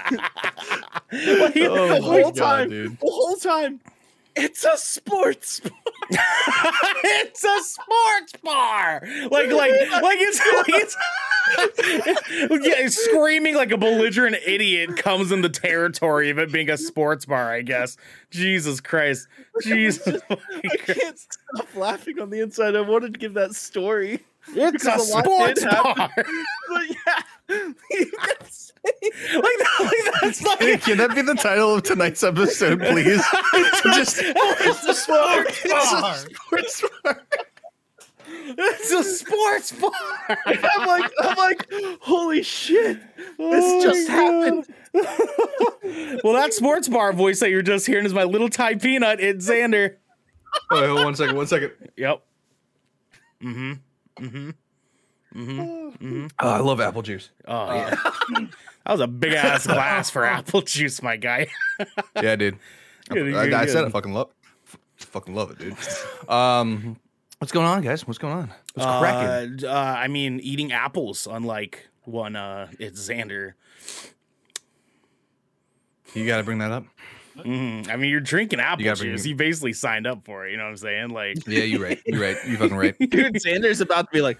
Like, 1.12 1.56
Oh 1.56 1.88
the 1.88 2.00
whole 2.02 2.32
God, 2.32 2.34
time, 2.34 2.70
dude. 2.70 2.92
the 2.98 3.06
whole 3.06 3.36
time, 3.36 3.80
it's 4.36 4.64
a 4.64 4.76
sports. 4.76 5.60
bar. 5.60 5.72
it's 6.10 7.42
a 7.44 7.62
sports 7.62 8.32
bar. 8.44 9.02
Like, 9.30 9.50
like, 9.50 9.72
like 10.02 10.18
it's 10.20 10.38
like 10.38 10.66
it's 10.68 10.96
yeah, 12.66 12.88
screaming 12.88 13.54
like 13.54 13.70
a 13.72 13.76
belligerent 13.78 14.36
idiot 14.46 14.96
comes 14.96 15.32
in 15.32 15.42
the 15.42 15.48
territory 15.48 16.30
of 16.30 16.38
it 16.38 16.52
being 16.52 16.70
a 16.70 16.76
sports 16.76 17.24
bar. 17.24 17.52
I 17.52 17.62
guess. 17.62 17.96
Jesus 18.30 18.80
Christ. 18.80 19.26
Jesus. 19.62 20.22
fucking 20.22 20.38
I 20.70 20.76
can't 20.76 21.18
stop 21.18 21.74
laughing 21.74 22.20
on 22.20 22.30
the 22.30 22.40
inside. 22.40 22.76
I 22.76 22.82
wanted 22.82 23.14
to 23.14 23.18
give 23.18 23.34
that 23.34 23.54
story. 23.54 24.20
It's 24.48 24.56
a 24.56 24.72
Because 24.72 25.10
a 25.12 25.18
sports 25.22 25.64
bar. 25.64 26.10
But 26.16 26.26
yeah, 26.88 27.22
you 27.48 27.74
can 27.90 28.46
say- 28.48 28.72
like, 29.34 29.75
that- 30.32 30.46
like 30.46 30.58
that's 30.58 30.60
like 30.60 30.82
Can 30.82 30.98
that 30.98 31.14
be 31.14 31.22
the 31.22 31.34
title 31.34 31.74
of 31.74 31.82
tonight's 31.82 32.22
episode, 32.22 32.80
please? 32.80 33.24
Just 33.84 34.18
It's 34.22 34.84
a 34.86 34.94
sports 34.94 35.02
bar. 35.06 35.44
It's 35.64 35.92
a 35.92 36.24
sports 36.28 36.84
bar. 37.04 37.22
it's 38.58 38.90
a 38.92 39.04
sports 39.04 39.72
bar. 39.72 40.38
I'm 40.46 40.86
like, 40.86 41.10
I'm 41.20 41.36
like, 41.36 41.72
holy 42.00 42.42
shit, 42.42 42.98
Oh 43.38 43.50
this 43.50 43.84
just 43.84 44.08
happened. 44.08 44.66
Well, 46.24 46.32
that 46.32 46.52
sports 46.52 46.88
bar 46.88 47.12
voice 47.12 47.38
that 47.40 47.50
you're 47.50 47.62
just 47.62 47.86
hearing 47.86 48.06
is 48.06 48.14
my 48.14 48.24
little 48.24 48.48
Thai 48.48 48.74
peanut. 48.76 49.20
It's 49.20 49.48
Xander. 49.48 49.96
Wait, 50.70 50.86
hold 50.86 50.98
on 50.98 51.04
one 51.04 51.14
second. 51.14 51.36
One 51.36 51.46
second. 51.46 51.72
Yep. 51.96 52.22
Mm-hmm. 53.42 53.72
Mm-hmm. 54.24 54.50
Mm-hmm. 55.40 56.26
Oh, 56.40 56.48
I 56.48 56.58
love 56.58 56.80
apple 56.80 57.02
juice. 57.02 57.30
Oh 57.46 57.72
yeah. 57.74 58.46
That 58.86 58.92
was 58.92 59.00
a 59.00 59.06
big 59.06 59.32
ass 59.32 59.66
glass 59.66 60.10
for 60.10 60.24
apple 60.24 60.62
juice, 60.62 61.02
my 61.02 61.16
guy. 61.16 61.48
Yeah, 62.22 62.36
dude. 62.36 62.58
I, 63.10 63.14
Good, 63.14 63.34
I- 63.34 63.44
good, 63.46 63.52
I 63.54 63.66
said 63.66 63.84
I 63.84 63.88
fucking 63.90 64.12
love, 64.14 64.30
fucking 64.96 65.34
love 65.34 65.50
it, 65.50 65.58
dude. 65.58 65.76
Um, 66.28 66.96
what's 67.38 67.52
going 67.52 67.66
on, 67.66 67.82
guys? 67.82 68.06
What's 68.06 68.18
going 68.18 68.32
on? 68.34 68.52
What's 68.74 68.86
cracking? 69.00 69.64
Uh, 69.64 69.68
uh, 69.72 69.94
I 69.98 70.08
mean, 70.08 70.40
eating 70.40 70.72
apples, 70.72 71.28
unlike 71.30 71.88
one. 72.04 72.34
Uh, 72.36 72.68
it's 72.78 73.06
Xander. 73.08 73.52
You 76.14 76.26
got 76.26 76.38
to 76.38 76.44
bring 76.44 76.58
that 76.58 76.72
up. 76.72 76.84
Mhm. 77.38 77.90
I 77.90 77.96
mean, 77.96 78.10
you're 78.10 78.20
drinking 78.20 78.60
apple 78.60 78.82
gotta 78.84 78.98
bring- 79.00 79.12
juice. 79.12 79.26
You 79.26 79.34
basically 79.36 79.74
signed 79.74 80.06
up 80.06 80.24
for 80.24 80.46
it. 80.46 80.52
You 80.52 80.56
know 80.56 80.64
what 80.64 80.70
I'm 80.70 80.76
saying? 80.78 81.08
Like, 81.10 81.46
Yeah, 81.46 81.64
you're 81.64 81.82
right. 81.82 82.00
You're 82.06 82.20
right. 82.20 82.36
You're 82.46 82.56
fucking 82.58 82.76
right. 82.76 82.98
Dude, 82.98 83.34
Xander's 83.34 83.80
about 83.82 84.10
to 84.10 84.16
be 84.16 84.22
like, 84.22 84.38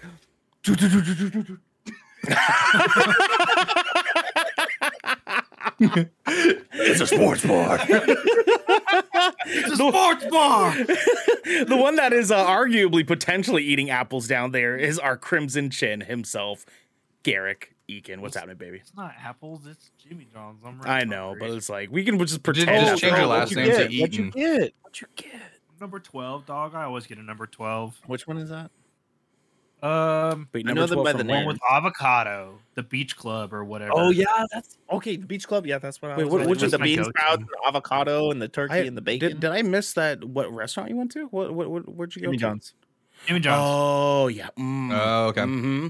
it's 5.79 7.01
a 7.01 7.07
sports 7.07 7.45
bar. 7.45 7.79
It's 9.49 9.71
a 9.71 9.75
sports 9.77 10.25
bar. 10.25 10.71
the 10.75 11.77
one 11.77 11.95
that 11.95 12.11
is 12.13 12.31
uh, 12.31 12.45
arguably 12.45 13.05
potentially 13.07 13.63
eating 13.63 13.89
apples 13.89 14.27
down 14.27 14.51
there 14.51 14.75
is 14.75 14.99
our 14.99 15.15
Crimson 15.17 15.69
Chin 15.69 16.01
himself, 16.01 16.65
Garrick 17.23 17.73
Eakin. 17.89 18.19
What's 18.19 18.35
happening, 18.35 18.57
baby? 18.57 18.77
It's 18.77 18.93
not 18.95 19.13
apples. 19.23 19.65
It's 19.65 19.91
Jimmy 19.97 20.27
John's. 20.31 20.61
I'm 20.65 20.81
I 20.83 21.03
know, 21.05 21.35
but 21.39 21.49
it's 21.51 21.69
like 21.69 21.89
we 21.91 22.03
can 22.03 22.19
just 22.19 22.43
pretend. 22.43 22.67
just 22.87 23.01
change 23.01 23.17
your 23.17 23.25
last 23.25 23.55
name 23.55 23.65
to 23.71 23.71
get? 23.71 24.01
What'd 24.01 24.15
you 24.15 24.25
Eaton. 24.25 24.29
get? 24.29 24.73
What 24.81 25.01
you 25.01 25.07
get? 25.15 25.41
number 25.79 25.99
twelve, 25.99 26.45
dog. 26.45 26.75
I 26.75 26.83
always 26.83 27.07
get 27.07 27.17
a 27.17 27.23
number 27.23 27.47
twelve. 27.47 27.97
Which 28.05 28.27
one 28.27 28.37
is 28.37 28.49
that? 28.49 28.71
Um, 29.83 30.49
Wait, 30.53 30.67
I 30.67 30.73
know 30.73 30.87
them 30.87 31.03
by 31.03 31.13
the 31.13 31.23
where? 31.23 31.37
one 31.37 31.45
with 31.45 31.59
avocado, 31.69 32.57
the 32.73 32.81
Beach 32.81 33.15
Club 33.15 33.53
or 33.53 33.63
whatever. 33.63 33.91
Oh 33.93 34.09
yeah, 34.09 34.25
that's 34.51 34.77
okay. 34.91 35.17
The 35.17 35.25
Beach 35.27 35.47
Club, 35.47 35.67
yeah, 35.67 35.77
that's 35.77 36.01
what 36.01 36.11
I 36.11 36.17
Wait, 36.17 36.23
was. 36.23 36.31
what- 36.31 36.39
What, 36.41 36.49
which 36.49 36.57
with 36.61 36.65
is 36.65 36.71
the 36.71 36.79
my 36.79 36.85
bean 36.85 36.97
go-to? 36.97 37.11
sprouts, 37.15 37.43
the 37.43 37.67
avocado, 37.67 38.31
and 38.31 38.41
the 38.41 38.47
turkey 38.47 38.73
I- 38.73 38.77
and 38.79 38.97
the 38.97 39.01
bacon. 39.01 39.29
Did, 39.29 39.39
did 39.41 39.51
I 39.51 39.61
miss 39.61 39.93
that? 39.93 40.23
What 40.23 40.51
restaurant 40.51 40.89
you 40.89 40.95
went 40.97 41.11
to? 41.11 41.25
What? 41.27 41.53
What? 41.53 41.69
what 41.69 41.87
where'd 41.95 42.15
you 42.15 42.21
go? 42.23 42.25
Jimmy 42.27 42.37
to? 42.37 42.41
John's. 42.41 42.73
Jimmy 43.27 43.39
John's. 43.39 43.61
Oh 43.63 44.27
yeah. 44.29 44.49
Mm. 44.57 44.91
Oh, 44.99 45.25
okay. 45.27 45.41
Mm-hmm. 45.41 45.87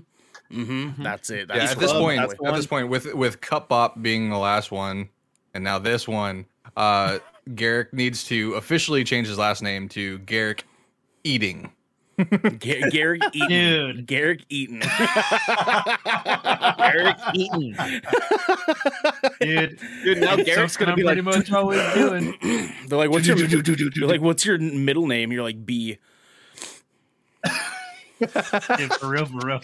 Mm-hmm. 0.52 1.04
That's 1.04 1.30
it. 1.30 1.48
That's 1.48 1.64
yeah, 1.64 1.72
at 1.72 1.80
this 1.80 1.92
I'm 1.92 1.98
point, 2.02 2.18
going 2.18 2.28
that's 2.30 2.40
with. 2.40 2.50
at 2.50 2.56
this 2.56 2.68
point, 2.68 2.90
with 2.90 3.14
with 3.14 3.40
Cupbop 3.42 4.02
being 4.02 4.30
the 4.30 4.38
last 4.38 4.70
one, 4.72 5.08
and 5.54 5.64
now 5.64 5.80
this 5.80 6.08
one, 6.08 6.46
uh, 6.76 7.20
Garrick 7.56 7.94
needs 7.94 8.26
to 8.26 8.54
officially 8.56 9.04
change 9.06 9.28
his 9.28 9.38
last 9.38 9.62
name 9.64 9.88
to 9.90 10.20
Garrick 10.20 10.66
Eating. 11.24 11.72
Ga- 12.18 12.90
Garrick 12.90 13.22
Eaton. 13.34 13.50
Dude. 13.50 14.08
Garrick 14.08 14.42
Eaton. 14.50 14.82
Eric 16.80 17.18
Eaton. 17.36 17.78
Dude, 19.40 19.80
Dude, 20.04 20.18
now 20.20 20.36
Garrett's 20.36 20.74
something 20.74 20.80
gonna 20.80 20.92
I'm 20.92 20.96
be 20.96 21.04
like, 21.04 21.22
pretty 21.22 21.38
much 21.40 21.52
always 21.52 21.82
doing. 21.94 22.34
They're 22.88 22.98
like, 22.98 23.12
what's 23.12 23.28
your? 23.28 23.38
They're 23.48 24.08
like, 24.08 24.22
what's 24.22 24.46
your 24.46 24.58
middle 24.58 25.06
name? 25.06 25.32
You're 25.32 25.44
like 25.44 25.64
B. 25.66 26.00
Dude, 28.20 28.30
for 28.96 29.10
real, 29.10 29.26
for 29.28 29.46
real. 29.46 29.62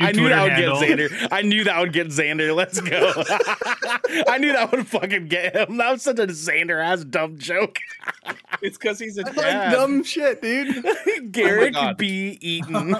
I 0.00 0.12
knew 0.12 0.22
Twitter 0.22 0.34
that 0.34 0.42
would 0.42 0.52
handle. 0.52 0.80
get 0.80 0.98
Xander. 0.98 1.28
I 1.30 1.42
knew 1.42 1.64
that 1.64 1.78
would 1.80 1.92
get 1.92 2.08
Xander. 2.08 2.54
Let's 2.54 2.80
go. 2.80 3.12
I 4.28 4.38
knew 4.38 4.52
that 4.52 4.70
would 4.72 4.86
fucking 4.86 5.28
get 5.28 5.54
him. 5.56 5.76
That 5.78 5.92
was 5.92 6.02
such 6.02 6.18
a 6.18 6.26
Xander 6.26 6.84
ass 6.84 7.04
dumb 7.04 7.38
joke. 7.38 7.78
it's 8.62 8.76
because 8.76 8.98
he's 8.98 9.18
a 9.18 9.22
Like 9.22 9.36
dumb 9.72 10.02
shit, 10.02 10.42
dude. 10.42 10.84
Garrick 11.32 11.74
oh 11.76 11.80
God. 11.80 11.96
B. 11.96 12.38
Eaton. 12.40 12.96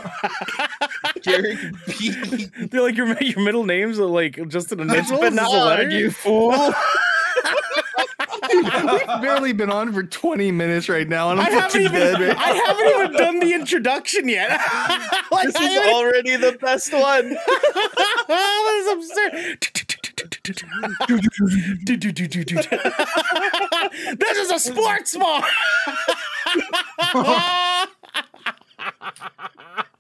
Garrick 1.22 1.58
B. 1.86 2.46
They're 2.70 2.82
like 2.82 2.96
your 2.96 3.16
your 3.22 3.40
middle 3.40 3.64
names 3.64 3.98
are 3.98 4.06
like 4.06 4.38
just 4.48 4.72
an 4.72 4.80
initial. 4.80 5.18
But 5.18 5.34
just 5.34 5.52
a 5.52 5.64
letter. 5.64 5.90
you 5.90 6.10
fool. 6.10 6.72
We've 8.52 9.22
barely 9.22 9.52
been 9.52 9.70
on 9.70 9.92
for 9.92 10.02
20 10.02 10.50
minutes 10.52 10.88
right 10.88 11.08
now, 11.08 11.30
and 11.30 11.40
I'm 11.40 11.46
I 11.46 11.50
haven't 11.50 11.80
even. 11.80 11.92
dead. 11.94 12.20
man. 12.20 12.36
I 12.36 12.52
haven't 12.66 12.88
even 12.88 13.12
done 13.16 13.38
the 13.40 13.54
introduction 13.54 14.28
yet. 14.28 14.50
like, 15.32 15.46
This 15.46 15.54
is 15.56 15.60
haven't- 15.60 15.94
already 15.94 16.36
the 16.36 16.52
best 16.60 16.92
one. 16.92 17.30
this 24.18 24.38
is 24.38 24.50
a 24.50 24.58
sports 24.58 25.16
bar. 25.16 25.42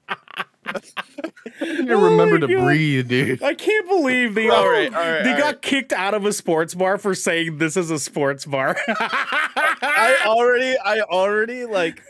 You 1.60 1.92
oh 1.94 2.04
remember 2.10 2.36
Oh 2.36 2.40
my 2.40 2.46
to 2.46 2.54
God. 2.54 2.64
breathe, 2.64 3.08
dude. 3.08 3.42
I 3.42 3.54
can't 3.54 3.88
believe 3.88 4.34
they 4.34 4.48
All 4.48 4.64
um, 4.64 4.70
right, 4.70 4.94
all 4.94 5.00
right, 5.00 5.22
they 5.24 5.32
all 5.32 5.38
got 5.38 5.44
right. 5.54 5.62
kicked 5.62 5.92
out 5.92 6.14
of 6.14 6.24
a 6.24 6.32
sports 6.32 6.74
bar 6.74 6.98
for 6.98 7.14
saying 7.14 7.58
this 7.58 7.76
is 7.76 7.90
a 7.90 7.98
sports 7.98 8.44
bar. 8.44 8.76
I 8.88 10.22
already, 10.26 10.76
I 10.78 11.00
already 11.00 11.64
like 11.64 12.02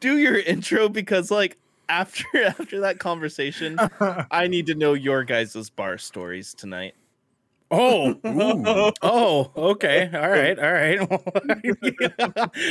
do 0.00 0.18
your 0.18 0.38
intro 0.38 0.88
because 0.88 1.30
like 1.30 1.56
after 1.88 2.24
after 2.44 2.80
that 2.80 2.98
conversation, 2.98 3.78
I 4.30 4.46
need 4.48 4.66
to 4.66 4.74
know 4.74 4.94
your 4.94 5.24
guys' 5.24 5.70
bar 5.70 5.98
stories 5.98 6.54
tonight. 6.54 6.94
Oh, 7.68 8.14
oh, 9.02 9.50
okay, 9.56 10.08
all 10.14 10.30
right, 10.30 10.56
all 10.56 10.72
right. 10.72 11.00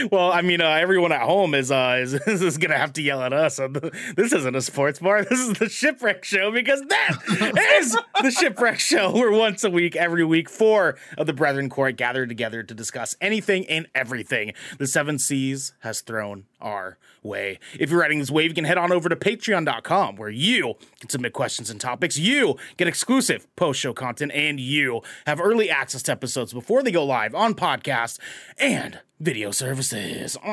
well, 0.12 0.32
I 0.32 0.42
mean, 0.42 0.62
uh, 0.62 0.70
everyone 0.70 1.12
at 1.12 1.22
home 1.22 1.54
is 1.54 1.70
uh 1.70 1.98
is, 2.00 2.14
is 2.28 2.58
gonna 2.58 2.78
have 2.78 2.94
to 2.94 3.02
yell 3.02 3.22
at 3.22 3.34
us. 3.34 3.60
Uh, 3.60 3.68
This 4.16 4.32
isn't 4.32 4.56
a 4.56 4.62
sports 4.62 5.00
bar. 5.00 5.26
This 5.26 5.40
is 5.40 5.54
the 5.60 5.68
shipwreck 5.68 6.24
show 6.24 6.50
because 6.52 6.82
that 6.82 7.72
is 7.78 7.98
the 8.22 8.32
shipwreck 8.32 8.80
show. 8.80 9.12
Where 9.12 9.32
once 9.32 9.64
a 9.66 9.70
week, 9.70 9.98
every 9.98 10.24
week, 10.24 10.50
four 10.50 10.96
of 11.18 11.28
the 11.28 11.34
Brethren 11.34 11.70
Court 11.70 11.98
gather 11.98 12.26
together 12.26 12.64
to 12.64 12.74
discuss 12.74 13.16
anything 13.20 13.66
and 13.68 13.88
everything 13.94 14.54
the 14.78 14.88
Seven 14.88 15.20
Seas 15.20 15.74
has 15.80 16.00
thrown 16.02 16.46
our 16.66 16.98
way. 17.24 17.60
If 17.80 17.90
you're 17.90 18.02
riding 18.02 18.20
this 18.20 18.32
wave, 18.32 18.50
you 18.50 18.56
can 18.56 18.66
head 18.66 18.78
on 18.78 18.92
over 18.92 19.08
to 19.08 19.16
patreon.com 19.16 20.16
where 20.18 20.30
you 20.30 20.76
can 21.00 21.10
submit 21.10 21.32
questions 21.32 21.70
and 21.70 21.80
topics. 21.80 22.18
You 22.18 22.58
get 22.76 22.88
exclusive 22.88 23.48
post 23.56 23.80
show 23.80 23.94
content 23.94 24.32
and 24.34 24.60
you 24.60 25.02
have 25.26 25.40
early 25.40 25.70
access 25.70 26.04
to 26.04 26.12
episodes 26.12 26.52
before 26.52 26.84
they 26.84 26.92
go 26.92 27.06
live 27.06 27.34
on 27.36 27.54
podcasts 27.54 28.20
and 28.58 29.00
video 29.20 29.52
services. 29.52 30.38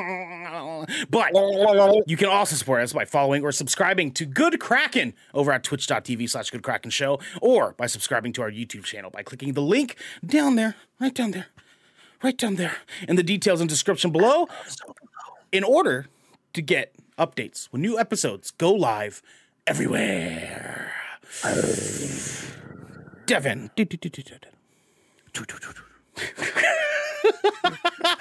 But 1.09 1.31
you 2.07 2.17
can 2.17 2.27
also 2.27 2.55
support 2.55 2.81
us 2.81 2.93
by 2.93 3.05
following 3.05 3.43
or 3.43 3.51
subscribing 3.51 4.11
to 4.13 4.25
Good 4.25 4.59
Kraken 4.59 5.13
over 5.33 5.51
at 5.51 5.63
twitch.tv 5.63 6.29
slash 6.29 6.49
Good 6.49 6.63
Kraken 6.63 6.91
Show 6.91 7.19
or 7.41 7.73
by 7.77 7.87
subscribing 7.87 8.33
to 8.33 8.41
our 8.41 8.51
YouTube 8.51 8.83
channel 8.83 9.09
by 9.09 9.23
clicking 9.23 9.53
the 9.53 9.61
link 9.61 9.95
down 10.25 10.55
there, 10.55 10.75
right 10.99 11.13
down 11.13 11.31
there, 11.31 11.47
right 12.21 12.37
down 12.37 12.55
there 12.55 12.77
in 13.07 13.15
the 13.15 13.23
details 13.23 13.61
and 13.61 13.69
description 13.69 14.11
below 14.11 14.47
in 15.53 15.63
order 15.63 16.07
to 16.53 16.61
get 16.61 16.93
updates 17.17 17.67
when 17.67 17.81
new 17.81 17.97
episodes 17.97 18.51
go 18.51 18.73
live 18.73 19.21
everywhere. 19.65 20.91
Devin. 23.25 23.69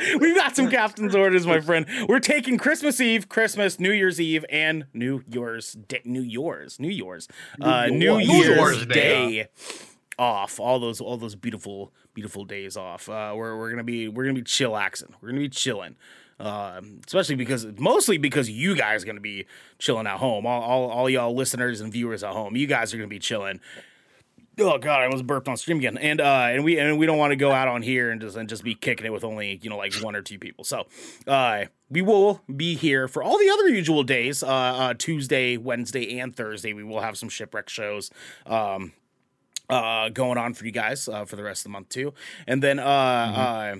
We've 0.20 0.36
got 0.36 0.54
some 0.54 0.70
captain's 0.70 1.14
orders, 1.14 1.46
my 1.46 1.60
friend. 1.60 1.86
We're 2.08 2.20
taking 2.20 2.58
Christmas 2.58 3.00
Eve, 3.00 3.28
Christmas, 3.28 3.80
New 3.80 3.90
Year's 3.90 4.20
Eve, 4.20 4.44
and 4.48 4.86
New 4.92 5.24
Year's 5.28 5.72
Day, 5.72 6.02
New 6.04 6.22
Year's, 6.22 6.78
New 6.78 6.88
Year's, 6.88 7.28
uh, 7.60 7.86
New 7.86 8.18
Year's. 8.18 8.28
Year's 8.28 8.56
Year's 8.56 8.86
Day. 8.86 9.30
Day 9.30 9.48
off. 10.18 10.60
All 10.60 10.78
those, 10.78 11.00
all 11.00 11.16
those 11.16 11.34
beautiful, 11.34 11.92
beautiful 12.14 12.44
days 12.44 12.76
off. 12.76 13.08
Uh, 13.08 13.32
we're 13.34 13.56
we're 13.58 13.70
gonna 13.70 13.84
be 13.84 14.08
we're 14.08 14.24
gonna 14.24 14.34
be 14.34 14.42
chillaxing. 14.42 15.12
We're 15.20 15.30
gonna 15.30 15.40
be 15.40 15.48
chilling. 15.48 15.96
Um, 16.40 17.00
especially 17.06 17.36
because 17.36 17.66
mostly 17.78 18.18
because 18.18 18.50
you 18.50 18.74
guys 18.74 19.02
are 19.02 19.06
gonna 19.06 19.20
be 19.20 19.46
chilling 19.78 20.06
at 20.06 20.18
home. 20.18 20.46
All, 20.46 20.62
all 20.62 20.90
all 20.90 21.10
y'all 21.10 21.34
listeners 21.34 21.80
and 21.80 21.92
viewers 21.92 22.24
at 22.24 22.32
home, 22.32 22.56
you 22.56 22.66
guys 22.66 22.92
are 22.92 22.96
gonna 22.96 23.08
be 23.08 23.18
chilling. 23.18 23.60
Oh 24.58 24.76
god, 24.76 25.00
I 25.00 25.04
almost 25.04 25.26
burped 25.26 25.48
on 25.48 25.56
stream 25.56 25.78
again. 25.78 25.96
And 25.96 26.20
uh 26.20 26.48
and 26.50 26.62
we 26.62 26.78
and 26.78 26.98
we 26.98 27.06
don't 27.06 27.16
want 27.16 27.30
to 27.30 27.36
go 27.36 27.52
out 27.52 27.68
on 27.68 27.80
here 27.80 28.10
and 28.10 28.20
just 28.20 28.36
and 28.36 28.48
just 28.48 28.62
be 28.64 28.74
kicking 28.74 29.06
it 29.06 29.12
with 29.12 29.24
only, 29.24 29.58
you 29.62 29.70
know, 29.70 29.78
like 29.78 29.94
one 29.96 30.14
or 30.14 30.20
two 30.22 30.38
people. 30.38 30.64
So 30.64 30.86
uh 31.26 31.66
we 31.88 32.02
will 32.02 32.42
be 32.54 32.74
here 32.74 33.08
for 33.08 33.22
all 33.22 33.38
the 33.38 33.48
other 33.50 33.68
usual 33.68 34.02
days. 34.02 34.42
Uh, 34.42 34.48
uh 34.48 34.94
Tuesday, 34.94 35.56
Wednesday, 35.56 36.18
and 36.18 36.34
Thursday. 36.36 36.72
We 36.74 36.84
will 36.84 37.00
have 37.00 37.16
some 37.16 37.28
shipwreck 37.30 37.68
shows. 37.70 38.10
Um 38.44 38.92
uh 39.70 40.10
going 40.10 40.36
on 40.36 40.52
for 40.52 40.66
you 40.66 40.72
guys 40.72 41.08
uh 41.08 41.24
for 41.24 41.36
the 41.36 41.42
rest 41.42 41.60
of 41.60 41.64
the 41.64 41.70
month 41.70 41.88
too. 41.88 42.12
And 42.46 42.62
then 42.62 42.78
uh 42.78 43.76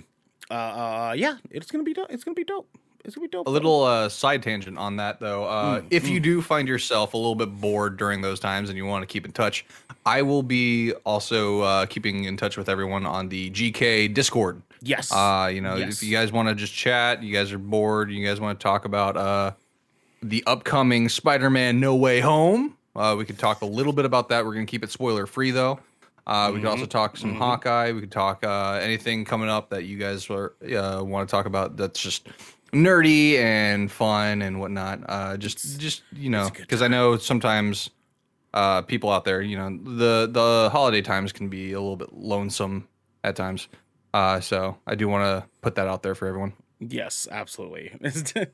uh 0.51 0.55
uh, 0.55 0.57
uh 0.57 1.13
yeah, 1.17 1.37
it's 1.51 1.71
gonna 1.71 1.85
be 1.85 1.95
dope. 1.95 2.07
It's 2.11 2.25
gonna 2.25 2.35
be 2.35 2.45
dope. 2.45 2.69
It's 3.05 3.17
gonna 3.17 3.27
be 3.27 3.31
dope. 3.33 3.47
A 3.49 3.51
little 3.51 3.83
uh, 3.83 4.09
side 4.09 4.43
tangent 4.45 4.79
on 4.79 4.97
that, 4.97 5.19
though. 5.19 5.45
Uh, 5.45 5.81
Mm, 5.81 5.87
if 5.91 6.09
you 6.09 6.21
do 6.21 6.41
find 6.41 6.69
yourself 6.69 7.15
a 7.15 7.17
little 7.17 7.35
bit 7.35 7.47
bored 7.61 7.97
during 7.97 8.21
those 8.21 8.39
times 8.39 8.69
and 8.69 8.77
you 8.79 8.87
want 8.87 9.03
to 9.03 9.07
keep 9.07 9.25
in 9.25 9.33
touch, 9.33 9.65
I 10.07 10.23
will 10.23 10.45
be 10.45 10.93
also 11.05 11.63
uh, 11.63 11.87
keeping 11.87 12.25
in 12.25 12.37
touch 12.37 12.57
with 12.57 12.69
everyone 12.69 13.05
on 13.05 13.29
the 13.29 13.51
GK 13.51 14.13
Discord. 14.15 14.63
yes. 14.83 15.11
Uh, 15.13 15.51
you 15.53 15.61
know, 15.61 15.75
Yes. 15.77 15.95
if 16.01 16.03
you 16.09 16.13
guys 16.17 16.31
want 16.31 16.49
to 16.49 16.55
just 16.55 16.73
chat, 16.73 17.23
you 17.25 17.33
guys 17.33 17.51
are 17.53 17.59
bored, 17.59 18.13
you 18.13 18.25
guys 18.25 18.39
want 18.41 18.59
to 18.59 18.63
talk 18.63 18.85
about 18.85 19.17
uh, 19.17 19.51
the 20.23 20.45
upcoming 20.47 21.09
Spider-Man 21.09 21.81
No 21.81 21.97
Way 21.97 22.21
Home, 22.21 22.77
uh, 22.95 23.17
we 23.19 23.25
could 23.25 23.39
talk 23.39 23.63
a 23.63 23.67
little 23.67 23.93
bit 23.93 24.05
about 24.05 24.29
that. 24.29 24.45
We're 24.45 24.55
gonna 24.55 24.67
keep 24.67 24.85
it 24.85 24.91
spoiler 24.93 25.27
free 25.27 25.51
though. 25.51 25.81
Uh, 26.27 26.51
we 26.55 26.61
could 26.61 26.69
also 26.69 26.87
talk 26.87 27.17
some 27.17 27.35
Hawkeye. 27.35 27.93
We 27.93 28.01
could 28.01 28.13
talk 28.13 28.45
uh, 28.45 28.79
anything 28.83 29.25
coming 29.25 29.49
up 29.49 29.71
that 29.71 29.85
you 29.85 29.99
guys 29.99 30.31
are, 30.31 30.55
uh, 30.63 31.03
want 31.03 31.29
to 31.29 31.31
talk 31.31 31.47
about. 31.47 31.77
That's 31.77 32.01
just 32.01 32.29
nerdy 32.73 33.39
and 33.39 33.91
fun 33.91 34.43
and 34.43 34.61
whatnot. 34.61 35.01
Uh, 35.09 35.37
just, 35.37 35.81
just 35.81 36.03
you 36.13 36.31
know, 36.31 36.49
because 36.55 36.81
I 36.81 36.89
know 36.89 37.17
sometimes 37.17 37.91
uh, 38.55 38.83
people 38.83 39.11
out 39.11 39.25
there, 39.25 39.43
you 39.43 39.57
know, 39.57 39.79
the 39.83 40.29
the 40.31 40.71
holiday 40.71 41.03
times 41.03 41.33
can 41.33 41.49
be 41.49 41.73
a 41.73 41.81
little 41.81 41.97
bit 41.97 42.13
lonesome 42.13 42.89
at 43.25 43.37
times. 43.37 43.69
Uh, 44.15 44.41
so 44.41 44.77
I 44.87 44.95
do 44.95 45.09
want 45.09 45.25
to 45.25 45.49
put 45.61 45.75
that 45.77 45.89
out 45.89 46.03
there 46.03 46.15
for 46.15 46.29
everyone. 46.29 46.53
Yes, 46.89 47.29
absolutely. 47.31 47.93
Is 48.01 48.25
De- 48.25 48.49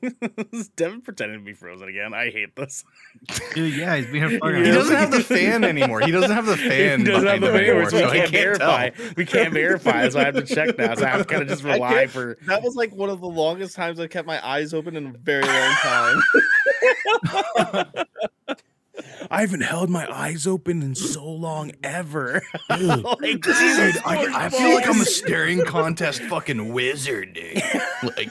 is 0.53 0.69
Devin 0.69 1.01
pretending 1.01 1.39
to 1.39 1.43
be 1.45 1.53
frozen 1.53 1.87
again? 1.87 2.13
I 2.13 2.29
hate 2.29 2.55
this. 2.55 2.83
Dude, 3.55 3.75
yeah, 3.75 3.95
he's 3.95 4.05
being 4.05 4.23
a. 4.23 4.29
He 4.29 4.71
doesn't 4.71 4.95
have 4.95 5.09
the 5.09 5.23
fan 5.23 5.63
anymore. 5.63 6.01
He 6.01 6.11
doesn't 6.11 6.29
have 6.29 6.45
the 6.45 6.57
fan. 6.57 6.99
He 6.99 7.05
doesn't 7.05 7.27
have 7.27 7.41
the 7.41 7.47
him 7.47 7.53
video, 7.53 7.73
anymore, 7.73 7.89
so 7.89 7.97
we 7.97 8.03
so 8.03 8.09
I 8.09 8.17
can't, 8.19 8.31
verify. 8.31 8.89
tell. 8.89 9.05
We 9.17 9.25
can't 9.25 9.51
verify, 9.53 10.09
so 10.09 10.19
I 10.19 10.25
have 10.25 10.35
to 10.35 10.43
check 10.55 10.77
now. 10.77 10.93
So 10.93 11.05
I 11.05 11.09
have 11.09 11.21
to 11.21 11.25
kind 11.25 11.41
of 11.41 11.47
just 11.47 11.63
rely 11.63 12.05
for. 12.05 12.37
That 12.45 12.61
was 12.61 12.75
like 12.75 12.93
one 12.93 13.09
of 13.09 13.19
the 13.19 13.27
longest 13.27 13.75
times 13.75 13.99
I 13.99 14.05
kept 14.05 14.27
my 14.27 14.45
eyes 14.47 14.75
open 14.75 14.95
in 14.95 15.07
a 15.07 15.13
very 15.17 15.45
long 15.45 15.73
time. 15.81 16.21
I 19.31 19.41
haven't 19.41 19.61
held 19.61 19.89
my 19.89 20.07
eyes 20.11 20.45
open 20.47 20.81
in 20.81 20.95
so 20.95 21.25
long 21.25 21.71
ever. 21.83 22.41
like, 22.69 23.19
Dude, 23.21 23.43
Jesus 23.43 23.97
I, 24.05 24.45
I 24.45 24.49
feel 24.49 24.73
like 24.75 24.87
I'm 24.87 25.01
a 25.01 25.05
staring 25.05 25.63
contest 25.65 26.21
fucking 26.23 26.73
wizard, 26.73 27.33
dude. 27.33 27.61
Like, 28.01 28.29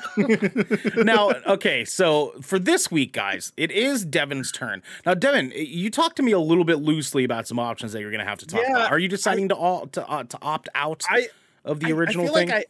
now, 0.97 1.31
okay, 1.47 1.85
so 1.85 2.33
for 2.41 2.59
this 2.59 2.91
week, 2.91 3.13
guys, 3.13 3.53
it 3.59 3.71
is 3.71 4.03
Devin's 4.03 4.51
turn. 4.51 4.83
Now, 5.05 5.13
Devin, 5.13 5.53
you 5.55 5.91
talked 5.91 6.17
to 6.17 6.23
me 6.23 6.33
a 6.33 6.39
little 6.39 6.65
bit 6.65 6.77
loosely 6.79 7.23
about 7.25 7.47
some 7.47 7.59
options 7.59 7.93
that 7.93 8.01
you're 8.01 8.11
going 8.11 8.25
to 8.25 8.29
have 8.29 8.39
to 8.39 8.47
talk 8.47 8.63
Yeah, 8.63 8.71
about. 8.77 8.91
Are 8.93 8.99
you 8.99 9.09
deciding 9.09 9.51
to 9.51 9.55
all 9.55 9.87
to 9.89 10.09
uh, 10.09 10.25
to 10.25 10.39
opt 10.41 10.71
out 10.75 11.05
I 11.11 11.29
of 11.67 11.81
the 11.81 11.89
I- 11.89 11.91
original 11.97 12.25
I 12.25 12.29
feel 12.29 12.35
thing? 12.35 12.49
Like 12.49 12.57
I, 12.57 12.65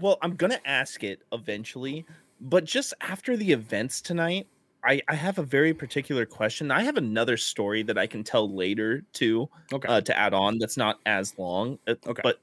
well, 0.00 0.18
I'm 0.22 0.36
gonna 0.36 0.60
ask 0.64 1.02
it 1.02 1.22
eventually, 1.32 2.06
but 2.40 2.64
just 2.64 2.94
after 3.00 3.36
the 3.36 3.50
events 3.50 4.00
tonight, 4.00 4.46
I, 4.84 5.02
I 5.08 5.14
have 5.14 5.38
a 5.38 5.42
very 5.42 5.74
particular 5.74 6.24
question. 6.24 6.70
I 6.70 6.82
have 6.82 6.96
another 6.96 7.36
story 7.36 7.82
that 7.82 7.98
I 7.98 8.06
can 8.06 8.22
tell 8.22 8.52
later 8.54 9.02
too, 9.12 9.48
okay, 9.72 9.88
uh, 9.88 10.00
to 10.00 10.16
add 10.16 10.34
on. 10.34 10.58
That's 10.58 10.76
not 10.76 11.00
as 11.06 11.36
long. 11.38 11.78
uh, 11.86 11.94
Okay. 12.06 12.22
but 12.22 12.38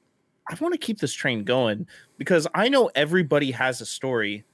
I 0.48 0.56
want 0.60 0.74
to 0.74 0.78
keep 0.78 0.98
this 0.98 1.12
train 1.12 1.44
going 1.44 1.86
because 2.18 2.46
I 2.54 2.68
know 2.68 2.90
everybody 2.94 3.50
has 3.52 3.80
a 3.80 3.86
story. 3.86 4.44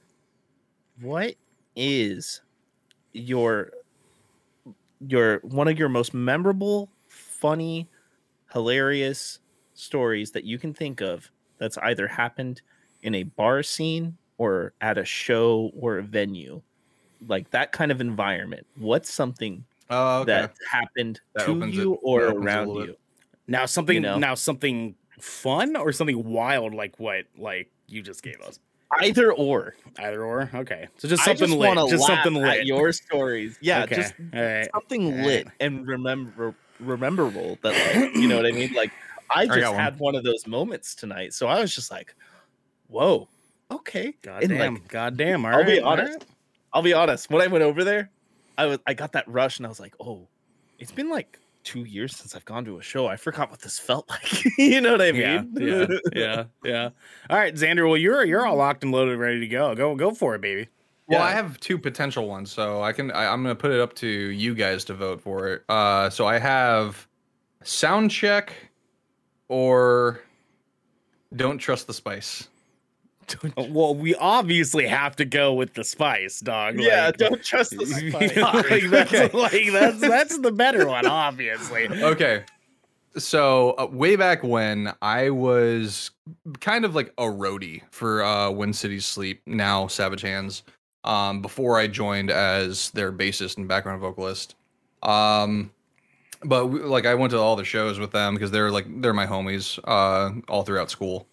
What 1.01 1.35
is 1.75 2.41
your 3.11 3.71
your 5.07 5.39
one 5.39 5.67
of 5.67 5.77
your 5.77 5.89
most 5.89 6.13
memorable, 6.13 6.89
funny, 7.09 7.87
hilarious 8.51 9.39
stories 9.73 10.31
that 10.31 10.45
you 10.45 10.57
can 10.57 10.73
think 10.73 11.01
of 11.01 11.29
that's 11.57 11.77
either 11.79 12.07
happened 12.07 12.61
in 13.01 13.15
a 13.15 13.23
bar 13.23 13.61
scene 13.63 14.17
or 14.37 14.73
at 14.81 14.97
a 14.97 15.05
show 15.05 15.71
or 15.77 15.97
a 15.97 16.03
venue? 16.03 16.61
Like 17.27 17.49
that 17.51 17.71
kind 17.71 17.91
of 17.91 18.01
environment. 18.01 18.65
What's 18.77 19.11
something 19.11 19.63
oh, 19.89 20.19
okay. 20.21 20.31
that 20.31 20.55
happened 20.69 21.19
That 21.35 21.45
to 21.45 21.51
opens 21.51 21.77
it- 21.77 21.81
you 21.81 21.93
or 22.03 22.21
that 22.21 22.27
opens 22.29 22.45
it 22.45 22.47
a 22.49 22.51
around 22.51 22.69
you? 22.75 22.85
bit. 22.87 22.99
now 23.47 23.65
something 23.65 23.95
you 23.95 24.01
know? 24.01 24.17
now 24.17 24.35
something 24.35 24.95
fun 25.19 25.75
or 25.75 25.91
something 25.91 26.23
wild 26.23 26.73
like 26.73 26.99
what 26.99 27.25
like 27.37 27.69
you 27.87 28.01
just 28.01 28.23
gave 28.23 28.39
us. 28.41 28.59
Either 29.01 29.31
or. 29.33 29.73
Either 29.97 30.23
or. 30.23 30.49
Okay, 30.53 30.87
so 30.97 31.07
just 31.07 31.23
I 31.23 31.25
something 31.25 31.47
just 31.47 31.57
lit. 31.59 31.75
wanna 31.75 31.89
Just 31.89 32.05
something 32.05 32.33
lit. 32.35 32.65
your 32.67 32.91
stories. 32.93 33.57
Yeah, 33.61 33.83
Okay, 33.83 33.95
just 33.95 34.13
all 34.33 34.41
right. 34.41 34.69
something 34.73 35.05
all 35.19 35.25
lit 35.25 35.45
right. 35.45 35.53
and 35.59 35.87
remember 35.87 36.53
rememberable 36.79 37.57
that 37.63 37.73
like 38.03 38.15
you 38.15 38.27
know 38.27 38.35
what 38.37 38.45
I 38.45 38.51
mean? 38.51 38.73
Like 38.73 38.91
I 39.35 39.45
just 39.47 39.71
one. 39.71 39.75
had 39.79 39.97
one 39.99 40.15
of 40.15 40.23
those 40.23 40.45
moments 40.45 40.93
tonight. 40.95 41.33
So 41.33 41.47
I 41.47 41.59
was 41.59 41.73
just 41.73 41.89
like, 41.89 42.13
whoa, 42.87 43.27
okay. 43.71 44.13
God 44.21 44.43
And, 44.43 44.51
damn. 44.51 44.73
like, 44.75 44.87
God 44.89 45.17
damn. 45.17 45.43
All 45.45 45.53
I'll 45.55 45.63
be 45.65 45.73
right, 45.73 45.81
all 45.83 45.93
honest. 45.93 46.11
right. 46.19 46.25
I'll 46.73 46.81
be 46.81 46.93
honest. 46.93 47.29
When 47.29 47.41
I 47.41 47.47
went 47.47 47.63
over 47.63 47.83
there, 47.83 48.09
I 48.57 48.65
was 48.65 48.79
I 48.87 48.93
got 48.93 49.11
that 49.13 49.27
rush 49.27 49.57
and 49.57 49.65
I 49.65 49.69
was 49.69 49.79
like, 49.79 49.93
oh, 49.99 50.27
it's 50.79 50.91
been 50.91 51.09
like 51.09 51.39
two 51.63 51.85
years 51.85 52.15
since 52.15 52.35
I've 52.35 52.43
gone 52.45 52.65
to 52.65 52.77
a 52.77 52.81
show. 52.81 53.07
I 53.07 53.15
forgot 53.15 53.49
what 53.49 53.61
this 53.61 53.79
felt 53.79 54.09
like. 54.09 54.45
you 54.57 54.81
know 54.81 54.91
what 54.93 55.01
I 55.01 55.11
Yeah, 55.11 55.41
mean? 55.41 55.55
yeah, 55.59 55.85
yeah, 56.15 56.43
yeah. 56.63 56.89
All 57.29 57.37
right, 57.37 57.53
Xander. 57.53 57.87
Well, 57.87 57.97
you're 57.97 58.23
you're 58.25 58.45
all 58.45 58.55
locked 58.55 58.83
and 58.83 58.91
loaded, 58.91 59.17
ready 59.17 59.39
to 59.39 59.47
go. 59.47 59.73
Go 59.75 59.95
go 59.95 60.11
for 60.11 60.35
it, 60.35 60.41
baby. 60.41 60.67
Well, 61.07 61.19
Yeah. 61.19 61.25
I 61.25 61.31
have 61.31 61.59
two 61.59 61.77
potential 61.77 62.27
ones, 62.27 62.51
so 62.51 62.81
I 62.81 62.91
can. 62.93 63.11
I, 63.11 63.27
I'm 63.27 63.43
going 63.43 63.55
to 63.55 63.59
put 63.61 63.71
it 63.71 63.79
up 63.79 63.93
to 63.95 64.07
you 64.07 64.55
guys 64.55 64.83
to 64.85 64.93
vote 64.93 65.21
for 65.21 65.49
it. 65.49 65.63
Uh, 65.69 66.09
so 66.09 66.25
I 66.25 66.39
have 66.39 67.07
sound 67.63 68.09
check 68.11 68.53
or 69.49 70.21
don't 71.35 71.57
trust 71.57 71.87
the 71.87 71.93
spice. 71.93 72.47
Uh, 73.57 73.65
Well, 73.69 73.95
we 73.95 74.15
obviously 74.15 74.87
have 74.87 75.15
to 75.17 75.25
go 75.25 75.53
with 75.53 75.73
the 75.73 75.83
spice, 75.83 76.39
dog. 76.39 76.79
yeah, 76.79 77.07
like, 77.07 77.17
don't 77.17 77.43
trust 77.43 77.71
the 77.77 77.85
spice. 78.09 78.35
like, 78.37 78.89
that's, 78.89 79.13
Okay. 79.13 79.29
like, 79.37 79.71
that's 79.71 79.99
that's 79.99 80.37
the 80.39 80.51
better 80.51 80.87
one, 80.87 81.05
obviously. 81.05 81.87
Okay. 81.89 82.43
So 83.15 83.75
uh, 83.77 83.85
way 83.91 84.15
back 84.15 84.43
when 84.43 84.91
I 85.01 85.29
was 85.29 86.09
kind 86.61 86.83
of 86.83 86.95
like 86.95 87.13
a 87.19 87.25
roadie 87.25 87.81
for 87.91 88.23
uh, 88.23 88.49
When 88.49 88.73
Cities 88.73 89.05
Sleep, 89.05 89.41
now 89.45 89.85
Savage 89.87 90.21
Hands, 90.21 90.63
um, 91.03 91.41
before 91.41 91.77
I 91.77 91.85
joined 91.87 92.31
as 92.31 92.89
their 92.91 93.11
bassist 93.11 93.57
and 93.57 93.67
background 93.67 94.01
vocalist. 94.01 94.55
Um, 95.03 95.71
but 96.43 96.67
we, 96.67 96.79
like 96.79 97.05
I 97.05 97.13
went 97.13 97.31
to 97.31 97.37
all 97.37 97.55
the 97.55 97.63
shows 97.65 97.99
with 97.99 98.11
them 98.11 98.33
because 98.33 98.49
they're 98.51 98.71
like 98.71 98.85
they're 99.01 99.13
my 99.13 99.27
homies 99.27 99.77
uh, 99.83 100.31
all 100.51 100.63
throughout 100.63 100.89
school. 100.89 101.27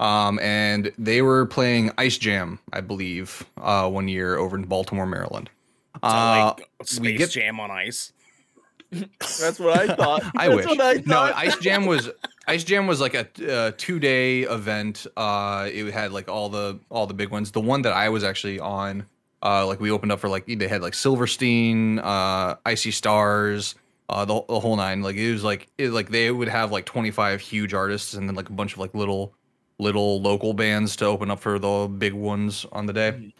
Um, 0.00 0.38
and 0.40 0.92
they 0.98 1.22
were 1.22 1.46
playing 1.46 1.92
Ice 1.98 2.18
Jam, 2.18 2.58
I 2.72 2.80
believe, 2.80 3.44
uh, 3.60 3.88
one 3.88 4.08
year 4.08 4.36
over 4.36 4.56
in 4.56 4.64
Baltimore, 4.64 5.06
Maryland. 5.06 5.50
So, 5.94 6.00
Uh, 6.08 6.54
like 6.58 6.68
we 6.80 6.86
space 6.86 7.18
get- 7.18 7.30
jam 7.30 7.60
on 7.60 7.70
ice. 7.70 8.12
That's 8.90 9.58
what 9.58 9.78
I 9.78 9.94
thought. 9.94 10.22
I 10.36 10.48
That's 10.48 10.56
wish. 10.56 10.66
What 10.66 10.80
I 10.80 11.02
no. 11.06 11.20
Ice 11.20 11.56
Jam 11.58 11.86
was 11.86 12.10
Ice 12.46 12.62
Jam 12.64 12.86
was 12.86 13.00
like 13.00 13.14
a 13.14 13.26
uh, 13.52 13.72
two 13.76 13.98
day 13.98 14.40
event. 14.42 15.06
Uh, 15.16 15.68
it 15.72 15.92
had 15.92 16.12
like 16.12 16.28
all 16.28 16.48
the 16.48 16.78
all 16.90 17.06
the 17.06 17.14
big 17.14 17.30
ones. 17.30 17.50
The 17.50 17.60
one 17.60 17.82
that 17.82 17.92
I 17.92 18.08
was 18.10 18.22
actually 18.22 18.60
on, 18.60 19.06
uh, 19.42 19.66
like 19.66 19.80
we 19.80 19.90
opened 19.90 20.12
up 20.12 20.20
for 20.20 20.28
like 20.28 20.46
they 20.46 20.68
had 20.68 20.80
like 20.82 20.94
Silverstein, 20.94 21.98
uh, 22.00 22.56
I 22.64 22.74
See 22.74 22.90
Stars, 22.92 23.74
uh, 24.08 24.24
the, 24.24 24.42
the 24.48 24.60
whole 24.60 24.76
nine. 24.76 25.02
Like 25.02 25.16
it 25.16 25.32
was 25.32 25.42
like 25.42 25.68
it 25.78 25.90
like 25.90 26.10
they 26.10 26.30
would 26.30 26.48
have 26.48 26.70
like 26.70 26.84
twenty 26.84 27.10
five 27.10 27.40
huge 27.40 27.74
artists 27.74 28.14
and 28.14 28.28
then 28.28 28.36
like 28.36 28.48
a 28.48 28.52
bunch 28.52 28.74
of 28.74 28.78
like 28.78 28.94
little 28.94 29.32
little 29.78 30.20
local 30.20 30.54
bands 30.54 30.96
to 30.96 31.06
open 31.06 31.30
up 31.30 31.40
for 31.40 31.58
the 31.58 31.88
big 31.88 32.12
ones 32.12 32.66
on 32.72 32.86
the 32.86 32.92
day. 32.92 33.32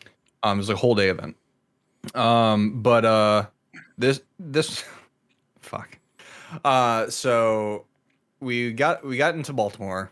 Um, 0.42 0.58
it 0.58 0.62
was 0.62 0.70
a 0.70 0.76
whole 0.76 0.94
day 0.94 1.08
event. 1.08 1.36
Um, 2.14 2.82
but 2.82 3.04
uh, 3.04 3.46
this 3.96 4.20
this 4.38 4.84
fuck. 5.60 5.98
Uh, 6.64 7.08
so 7.08 7.86
we 8.40 8.72
got 8.72 9.04
we 9.04 9.16
got 9.16 9.34
into 9.34 9.52
Baltimore, 9.52 10.10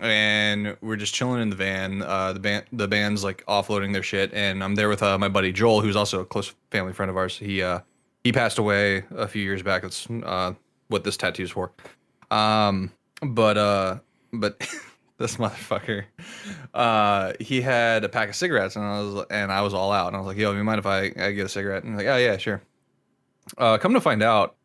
and 0.00 0.76
we're 0.80 0.96
just 0.96 1.14
chilling 1.14 1.42
in 1.42 1.50
the 1.50 1.56
van. 1.56 2.02
Uh, 2.02 2.32
the 2.32 2.40
band 2.40 2.64
the 2.72 2.88
band's 2.88 3.22
like 3.22 3.44
offloading 3.46 3.92
their 3.92 4.02
shit, 4.02 4.32
and 4.32 4.64
I'm 4.64 4.74
there 4.74 4.88
with 4.88 5.02
uh, 5.02 5.18
my 5.18 5.28
buddy 5.28 5.52
Joel, 5.52 5.80
who's 5.80 5.96
also 5.96 6.20
a 6.20 6.24
close 6.24 6.54
family 6.70 6.92
friend 6.92 7.10
of 7.10 7.16
ours. 7.16 7.36
He 7.36 7.62
uh 7.62 7.80
he 8.24 8.32
passed 8.32 8.58
away 8.58 9.04
a 9.14 9.28
few 9.28 9.42
years 9.42 9.62
back. 9.62 9.82
That's 9.82 10.08
uh 10.10 10.54
what 10.88 11.04
this 11.04 11.16
tattoo's 11.16 11.50
for. 11.50 11.72
Um, 12.30 12.92
but 13.22 13.56
uh, 13.56 13.98
but 14.32 14.66
this 15.18 15.36
motherfucker, 15.36 16.04
uh, 16.74 17.32
he 17.40 17.60
had 17.62 18.04
a 18.04 18.08
pack 18.08 18.28
of 18.28 18.36
cigarettes, 18.36 18.76
and 18.76 18.84
I 18.84 19.00
was 19.00 19.26
and 19.30 19.50
I 19.50 19.62
was 19.62 19.72
all 19.74 19.92
out, 19.92 20.08
and 20.08 20.16
I 20.16 20.18
was 20.18 20.26
like, 20.26 20.36
"Yo, 20.36 20.52
you 20.52 20.62
mind 20.64 20.78
if 20.78 20.86
I, 20.86 21.12
I 21.18 21.32
get 21.32 21.46
a 21.46 21.48
cigarette?" 21.48 21.84
And 21.84 21.92
he's 21.94 22.04
like, 22.04 22.14
"Oh 22.14 22.18
yeah, 22.18 22.36
sure." 22.36 22.60
Uh, 23.58 23.78
come 23.78 23.94
to 23.94 24.00
find 24.00 24.22
out, 24.22 24.56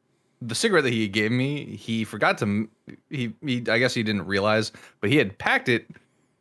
the 0.42 0.56
cigarette 0.56 0.84
that 0.86 0.94
he 0.94 1.08
gave 1.08 1.32
me, 1.32 1.76
he 1.78 2.04
forgot 2.04 2.38
to 2.40 2.68
he, 3.10 3.34
he 3.46 3.58
I 3.70 3.78
guess 3.80 3.94
he 3.94 4.04
didn't 4.04 4.26
realize, 4.26 4.72
but 5.00 5.10
he 5.10 5.18
had 5.18 5.38
packed 5.38 5.70
it 5.70 5.88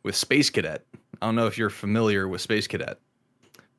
with 0.03 0.15
Space 0.15 0.49
Cadet. 0.49 0.83
I 1.21 1.27
don't 1.27 1.35
know 1.35 1.45
if 1.47 1.57
you're 1.57 1.69
familiar 1.69 2.27
with 2.27 2.41
Space 2.41 2.67
Cadet. 2.67 2.97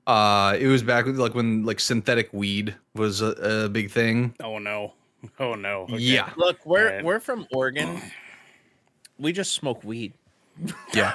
Uh, 0.06 0.56
it 0.58 0.66
was 0.68 0.82
back 0.82 1.04
with 1.06 1.18
like 1.18 1.34
when 1.34 1.64
like 1.64 1.78
synthetic 1.80 2.32
weed 2.32 2.74
was 2.94 3.20
a, 3.20 3.64
a 3.64 3.68
big 3.68 3.90
thing. 3.90 4.34
Oh 4.42 4.58
no. 4.58 4.94
Oh 5.38 5.54
no. 5.54 5.82
Okay. 5.82 5.98
Yeah, 5.98 6.30
Look, 6.36 6.64
we're 6.64 6.96
Right. 6.96 7.04
we're 7.04 7.20
from 7.20 7.46
Oregon. 7.52 8.00
We 9.18 9.32
just 9.32 9.52
smoke 9.52 9.84
weed. 9.84 10.12
Yeah, 10.94 11.14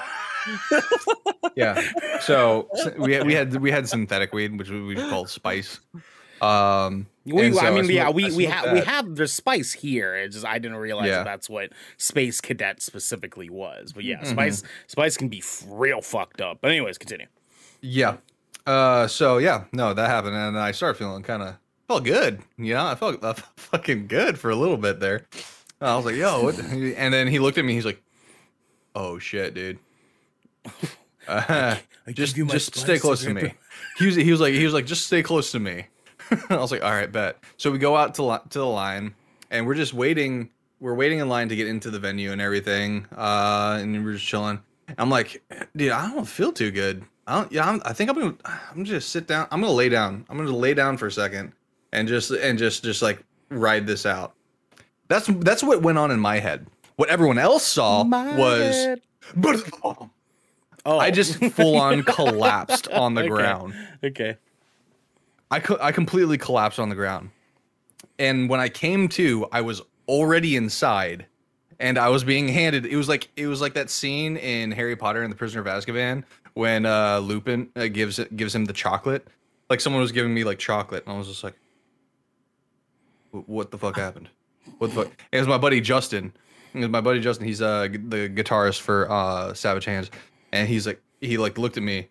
yeah. 1.56 2.18
So 2.20 2.68
s- 2.74 2.94
we 2.98 3.12
had, 3.12 3.26
we 3.26 3.34
had 3.34 3.56
we 3.56 3.70
had 3.70 3.88
synthetic 3.88 4.32
weed, 4.32 4.58
which 4.58 4.70
we 4.70 4.94
called 4.94 5.28
spice. 5.28 5.80
Um, 6.40 7.06
We, 7.24 7.52
so 7.52 7.60
I 7.60 7.70
mean, 7.72 7.86
yeah, 7.90 8.04
smoked- 8.04 8.14
we 8.16 8.36
we 8.36 8.44
have 8.46 8.72
we 8.72 8.80
have 8.80 9.16
there's 9.16 9.32
spice 9.32 9.72
here. 9.72 10.14
It's 10.16 10.34
just 10.36 10.46
I 10.46 10.58
didn't 10.58 10.76
realize 10.78 11.08
Yeah. 11.08 11.16
that 11.18 11.24
that's 11.24 11.50
what 11.50 11.70
Space 11.96 12.40
Cadet 12.40 12.80
specifically 12.80 13.50
was. 13.50 13.92
But 13.92 14.04
yeah, 14.04 14.20
Mhm. 14.20 14.26
spice 14.30 14.62
spice 14.86 15.16
can 15.16 15.28
be 15.28 15.42
real 15.66 16.00
fucked 16.00 16.40
up. 16.40 16.58
But 16.60 16.70
anyways, 16.70 16.96
continue. 16.98 17.26
Yeah. 17.80 18.16
Uh. 18.66 19.06
So 19.08 19.38
yeah, 19.38 19.64
no, 19.72 19.94
that 19.94 20.08
happened, 20.08 20.36
and 20.36 20.58
I 20.58 20.70
started 20.72 20.98
feeling 20.98 21.22
kind 21.22 21.42
of 21.42 21.54
felt 21.88 22.04
good. 22.04 22.40
You 22.56 22.74
know, 22.74 22.86
I 22.86 22.94
felt, 22.94 23.16
I 23.24 23.32
felt 23.32 23.48
fucking 23.56 24.06
good 24.06 24.38
for 24.38 24.50
a 24.50 24.56
little 24.56 24.76
bit 24.76 25.00
there. 25.00 25.26
I 25.80 25.96
was 25.96 26.04
like, 26.04 26.16
"Yo," 26.16 26.42
what? 26.44 26.58
and 26.58 27.12
then 27.14 27.26
he 27.28 27.38
looked 27.38 27.56
at 27.58 27.64
me. 27.64 27.72
He's 27.74 27.84
like, 27.86 28.02
"Oh 28.94 29.18
shit, 29.18 29.54
dude." 29.54 29.78
Uh, 31.28 31.76
just 32.14 32.38
you 32.38 32.46
just 32.46 32.74
stay 32.74 32.98
close 32.98 33.22
to 33.22 33.34
me. 33.34 33.52
He 33.98 34.06
was 34.06 34.14
he 34.14 34.30
was 34.30 34.40
like 34.40 34.54
he 34.54 34.64
was 34.64 34.72
like 34.72 34.86
just 34.86 35.06
stay 35.06 35.22
close 35.22 35.52
to 35.52 35.58
me. 35.58 35.86
I 36.50 36.56
was 36.56 36.70
like, 36.70 36.82
all 36.82 36.90
right, 36.90 37.10
bet. 37.10 37.36
So 37.58 37.70
we 37.70 37.78
go 37.78 37.96
out 37.96 38.14
to 38.14 38.22
li- 38.22 38.38
to 38.50 38.58
the 38.60 38.66
line, 38.66 39.14
and 39.50 39.66
we're 39.66 39.74
just 39.74 39.92
waiting. 39.92 40.50
We're 40.80 40.94
waiting 40.94 41.18
in 41.18 41.28
line 41.28 41.48
to 41.48 41.56
get 41.56 41.66
into 41.66 41.90
the 41.90 41.98
venue 41.98 42.32
and 42.32 42.40
everything. 42.40 43.06
Uh, 43.14 43.78
and 43.80 44.04
we're 44.04 44.14
just 44.14 44.24
chilling. 44.26 44.60
I'm 44.96 45.10
like, 45.10 45.42
dude, 45.76 45.92
I 45.92 46.10
don't 46.14 46.24
feel 46.24 46.52
too 46.52 46.70
good. 46.70 47.04
I 47.26 47.40
don't. 47.40 47.52
Yeah, 47.52 47.68
I'm, 47.68 47.82
I 47.84 47.92
think 47.92 48.08
I'm 48.08 48.16
gonna. 48.16 48.36
I'm 48.70 48.84
just 48.84 49.10
sit 49.10 49.26
down. 49.26 49.48
I'm 49.50 49.60
gonna 49.60 49.72
lay 49.72 49.88
down. 49.88 50.24
I'm 50.30 50.38
gonna 50.38 50.50
lay 50.50 50.74
down 50.74 50.96
for 50.96 51.08
a 51.08 51.12
second 51.12 51.52
and 51.92 52.08
just 52.08 52.30
and 52.30 52.58
just 52.58 52.84
just 52.84 53.02
like 53.02 53.22
ride 53.50 53.86
this 53.86 54.06
out. 54.06 54.34
That's 55.08 55.26
that's 55.26 55.62
what 55.62 55.82
went 55.82 55.98
on 55.98 56.10
in 56.10 56.20
my 56.20 56.38
head. 56.38 56.66
What 56.98 57.10
everyone 57.10 57.38
else 57.38 57.62
saw 57.64 58.02
was. 58.02 58.98
Oh, 60.84 60.98
I 60.98 61.12
just 61.12 61.36
full 61.52 61.76
on 61.76 62.02
collapsed 62.16 62.88
on 62.88 63.14
the 63.14 63.20
Okay. 63.20 63.28
ground. 63.28 63.74
okay. 64.02 64.36
I, 65.48 65.60
co- 65.60 65.78
I 65.80 65.92
completely 65.92 66.38
collapsed 66.38 66.80
on 66.80 66.88
the 66.88 66.96
ground. 66.96 67.30
And 68.18 68.48
when 68.50 68.58
I 68.58 68.68
came 68.68 69.06
to, 69.10 69.46
I 69.52 69.60
was 69.60 69.80
already 70.08 70.56
inside 70.56 71.26
and 71.78 71.98
I 71.98 72.08
was 72.08 72.24
being 72.24 72.48
handed 72.48 72.84
it 72.84 72.96
was 72.96 73.08
like 73.08 73.28
it 73.36 73.46
was 73.46 73.60
like 73.60 73.74
that 73.74 73.90
scene 73.90 74.36
in 74.36 74.72
Harry 74.72 74.96
Potter 74.96 75.22
and 75.22 75.30
the 75.30 75.36
Prisoner 75.36 75.60
of 75.60 75.68
Azkaban 75.68 76.24
when 76.54 76.84
uh 76.84 77.20
Lupin 77.20 77.68
uh, 77.76 77.86
gives 77.86 78.18
it 78.18 78.36
gives 78.36 78.52
him 78.54 78.64
the 78.64 78.72
chocolate. 78.72 79.24
Like 79.70 79.80
someone 79.80 80.02
was 80.02 80.10
giving 80.10 80.34
me 80.34 80.42
like 80.42 80.58
chocolate 80.58 81.04
and 81.06 81.14
I 81.14 81.18
was 81.18 81.28
just 81.28 81.44
like 81.44 81.54
what 83.30 83.70
the 83.70 83.78
fuck 83.78 83.96
happened? 83.96 84.28
What 84.78 84.90
the 84.94 85.04
fuck? 85.04 85.12
It 85.30 85.38
was 85.38 85.46
my 85.46 85.58
buddy 85.58 85.80
Justin. 85.80 86.32
My 86.74 87.00
buddy 87.00 87.20
Justin. 87.20 87.46
He's 87.46 87.62
uh 87.62 87.88
gu- 87.88 88.08
the 88.08 88.28
guitarist 88.28 88.80
for 88.80 89.10
uh 89.10 89.54
Savage 89.54 89.84
Hands. 89.84 90.10
And 90.52 90.68
he's 90.68 90.86
like 90.86 91.00
he 91.20 91.38
like 91.38 91.58
looked 91.58 91.76
at 91.76 91.82
me. 91.82 92.08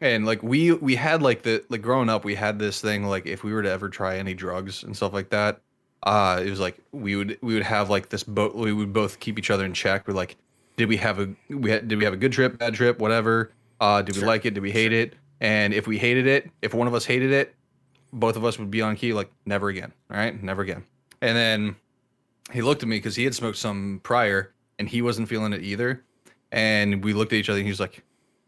And 0.00 0.26
like 0.26 0.42
we 0.42 0.72
we 0.72 0.94
had 0.94 1.22
like 1.22 1.42
the 1.42 1.64
like 1.68 1.82
growing 1.82 2.08
up 2.08 2.24
we 2.24 2.34
had 2.34 2.58
this 2.58 2.80
thing 2.80 3.04
like 3.04 3.26
if 3.26 3.42
we 3.42 3.52
were 3.52 3.62
to 3.62 3.70
ever 3.70 3.88
try 3.88 4.16
any 4.18 4.34
drugs 4.34 4.82
and 4.84 4.96
stuff 4.96 5.12
like 5.12 5.30
that 5.30 5.60
uh 6.04 6.40
it 6.44 6.48
was 6.48 6.60
like 6.60 6.78
we 6.92 7.16
would 7.16 7.36
we 7.42 7.54
would 7.54 7.64
have 7.64 7.90
like 7.90 8.08
this 8.08 8.22
boat 8.22 8.54
we 8.54 8.72
would 8.72 8.92
both 8.92 9.18
keep 9.18 9.38
each 9.38 9.50
other 9.50 9.64
in 9.64 9.72
check. 9.72 10.06
We're 10.06 10.14
like 10.14 10.36
did 10.76 10.88
we 10.88 10.96
have 10.98 11.18
a 11.18 11.28
we 11.50 11.70
had, 11.70 11.88
did 11.88 11.98
we 11.98 12.04
have 12.04 12.14
a 12.14 12.18
good 12.18 12.32
trip 12.32 12.58
bad 12.58 12.74
trip 12.74 13.00
whatever? 13.00 13.50
Uh 13.80 14.02
did 14.02 14.16
we 14.16 14.22
like 14.22 14.46
it? 14.46 14.54
Did 14.54 14.62
we 14.62 14.70
hate 14.70 14.92
it? 14.92 15.14
And 15.40 15.74
if 15.74 15.86
we 15.86 15.98
hated 15.98 16.26
it 16.26 16.50
if 16.62 16.74
one 16.74 16.86
of 16.86 16.94
us 16.94 17.04
hated 17.04 17.32
it 17.32 17.54
both 18.12 18.36
of 18.36 18.44
us 18.44 18.58
would 18.58 18.70
be 18.70 18.80
on 18.80 18.94
key 18.96 19.12
like 19.12 19.30
never 19.46 19.68
again 19.68 19.92
all 20.10 20.16
right? 20.16 20.40
Never 20.42 20.62
again. 20.62 20.84
And 21.20 21.36
then 21.36 21.76
he 22.52 22.62
looked 22.62 22.82
at 22.82 22.88
me 22.88 22.96
because 22.96 23.16
he 23.16 23.24
had 23.24 23.34
smoked 23.34 23.58
some 23.58 24.00
prior 24.02 24.52
and 24.78 24.88
he 24.88 25.02
wasn't 25.02 25.28
feeling 25.28 25.52
it 25.52 25.62
either. 25.62 26.04
And 26.50 27.04
we 27.04 27.12
looked 27.12 27.32
at 27.32 27.36
each 27.36 27.48
other 27.48 27.58
and 27.58 27.66
he 27.66 27.70
was 27.70 27.80
like 27.80 28.04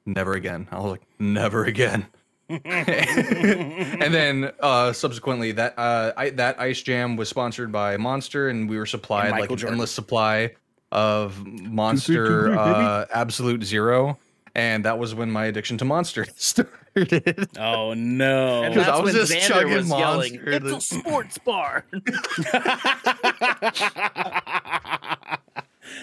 never 0.06 0.32
again. 0.34 0.68
I 0.70 0.76
was 0.78 0.92
like 0.92 1.02
never 1.18 1.64
again. 1.64 2.06
And 2.50 4.12
then 4.12 4.50
uh 4.58 4.92
subsequently 4.92 5.52
that 5.52 5.78
uh 5.78 6.12
I, 6.16 6.30
that 6.30 6.60
ice 6.60 6.82
jam 6.82 7.14
was 7.14 7.28
sponsored 7.28 7.70
by 7.70 7.96
monster 7.96 8.48
and 8.48 8.68
we 8.68 8.76
were 8.76 8.86
supplied 8.86 9.30
like 9.30 9.42
Michael 9.42 9.56
an 9.56 9.68
endless 9.68 9.92
supply 9.92 10.54
of 10.90 11.46
monster 11.46 12.58
uh 12.58 13.06
absolute 13.12 13.62
zero. 13.62 14.18
And 14.56 14.84
that 14.84 14.98
was 14.98 15.14
when 15.14 15.30
my 15.30 15.44
addiction 15.44 15.78
to 15.78 15.84
monster 15.84 16.26
started 16.36 16.72
Oh 17.58 17.94
no. 17.94 18.64
Because 18.68 18.88
I 18.88 18.98
was 19.00 19.12
when 19.14 19.22
just 19.26 19.32
Xander 19.32 19.46
chugging 19.48 19.74
was 19.74 19.88
yelling, 19.90 20.32
Monster 20.34 20.50
"It's 20.50 20.72
a 20.72 20.80
sports 20.98 21.38
bar." 21.38 21.84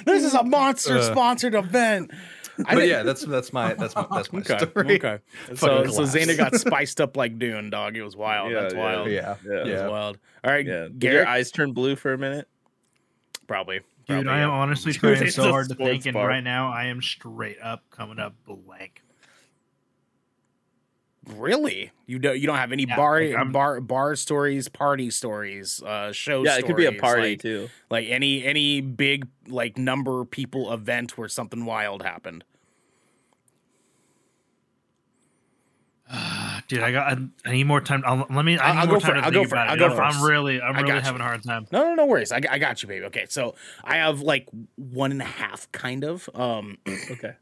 this 0.05 0.23
is 0.23 0.33
a 0.33 0.43
monster 0.45 0.97
Uh. 0.97 1.01
sponsored 1.01 1.55
event. 1.55 2.11
I 2.65 2.73
but 2.73 2.87
yeah 2.87 3.03
that's 3.03 3.23
that's 3.23 3.53
my 3.53 3.75
that's 3.75 3.95
my 3.95 4.07
that's 4.11 4.33
my 4.33 4.39
Okay. 4.39 4.57
story 4.57 4.95
Okay. 4.95 5.19
So 5.49 5.55
Fucking 5.55 5.91
so 5.91 5.97
collapsed. 6.05 6.15
Xander 6.15 6.37
got 6.37 6.55
spiced 6.55 6.99
up 6.99 7.15
like 7.15 7.37
Dune, 7.37 7.69
dog. 7.69 7.95
It 7.95 8.01
was 8.01 8.15
wild. 8.15 8.51
Yeah, 8.51 8.61
That's 8.61 8.73
yeah. 8.73 8.79
wild. 8.79 9.07
yeah 9.11 9.35
Yeah. 9.45 9.63
That 9.63 9.65
was 9.83 9.91
wild. 9.91 10.17
All 10.43 10.51
right, 10.51 10.65
Yeah. 10.65 10.87
Did 10.97 11.13
your 11.13 11.27
eyes 11.27 11.51
turn 11.51 11.73
blue 11.73 11.95
for 11.95 12.13
a 12.13 12.17
minute? 12.17 12.47
Probably. 13.45 13.81
Dude, 14.07 14.23
Probably, 14.25 14.29
I 14.31 14.39
am 14.39 14.49
yeah. 14.49 14.55
honestly 14.55 14.93
trying 14.93 15.29
so 15.29 15.49
hard 15.51 15.67
to 15.67 15.75
sports 15.75 15.89
think, 16.03 16.05
and 16.07 16.15
right 16.15 16.43
now 16.43 16.71
I 16.71 16.85
am 16.85 17.01
straight 17.01 17.57
up 17.61 17.83
coming 17.91 18.17
up 18.19 18.33
blank. 18.47 19.01
Really? 21.35 21.91
You 22.05 22.19
don't 22.19 22.39
you 22.39 22.47
don't 22.47 22.57
have 22.57 22.71
any 22.71 22.85
Yeah, 22.87 22.95
bar 22.95 23.21
like, 23.21 23.51
bar 23.51 23.81
bar 23.81 24.15
stories, 24.15 24.69
party 24.69 25.09
stories, 25.11 25.83
uh 25.83 26.11
show 26.13 26.43
Yeah, 26.43 26.57
it 26.57 26.65
could 26.65 26.77
be 26.77 26.85
a 26.85 26.93
party 26.93 27.31
like, 27.31 27.41
too. 27.41 27.69
like 27.89 28.07
any 28.07 28.45
any 28.45 28.79
big 28.81 29.27
like 29.47 29.77
number 29.77 30.23
people 30.25 30.71
event 30.71 31.17
where 31.17 31.27
something 31.27 31.65
wild 31.65 32.01
happened. 32.03 32.43
Dude, 36.69 36.79
I 36.81 36.91
got. 36.91 37.13
I, 37.13 37.17
I 37.45 37.51
need 37.53 37.63
more 37.65 37.79
time. 37.79 38.03
I'll, 38.05 38.25
let 38.29 38.43
me. 38.43 38.57
I 38.57 38.67
I'll- 38.69 38.73
need 38.73 38.79
I'll 38.81 38.87
more 38.87 38.95
go 38.95 38.99
time 38.99 39.09
for- 39.09 39.13
to 39.13 39.17
I'll 39.19 39.23
think 39.31 39.33
go 39.33 39.43
for- 39.49 39.55
about 39.55 39.67
I'll 39.69 39.75
it. 39.75 39.79
go 39.79 39.87
I'm- 39.87 39.95
first. 39.97 40.17
I'm 40.17 40.23
really, 40.29 40.61
I'm 40.61 40.75
I 40.75 40.81
really 40.81 40.93
got 40.93 41.03
having 41.03 41.21
a 41.21 41.23
hard 41.23 41.43
time. 41.43 41.67
No, 41.71 41.83
no, 41.89 41.95
no 41.95 42.05
worries. 42.05 42.31
I, 42.33 42.41
I 42.49 42.59
got 42.59 42.81
you, 42.83 42.89
baby. 42.89 43.05
Okay, 43.05 43.25
so 43.29 43.55
I 43.85 43.97
have 43.97 44.19
like 44.21 44.47
one 44.75 45.11
and 45.11 45.21
a 45.21 45.25
half, 45.25 45.71
kind 45.71 46.03
of. 46.03 46.29
Um, 46.33 46.77
Okay. 47.11 47.33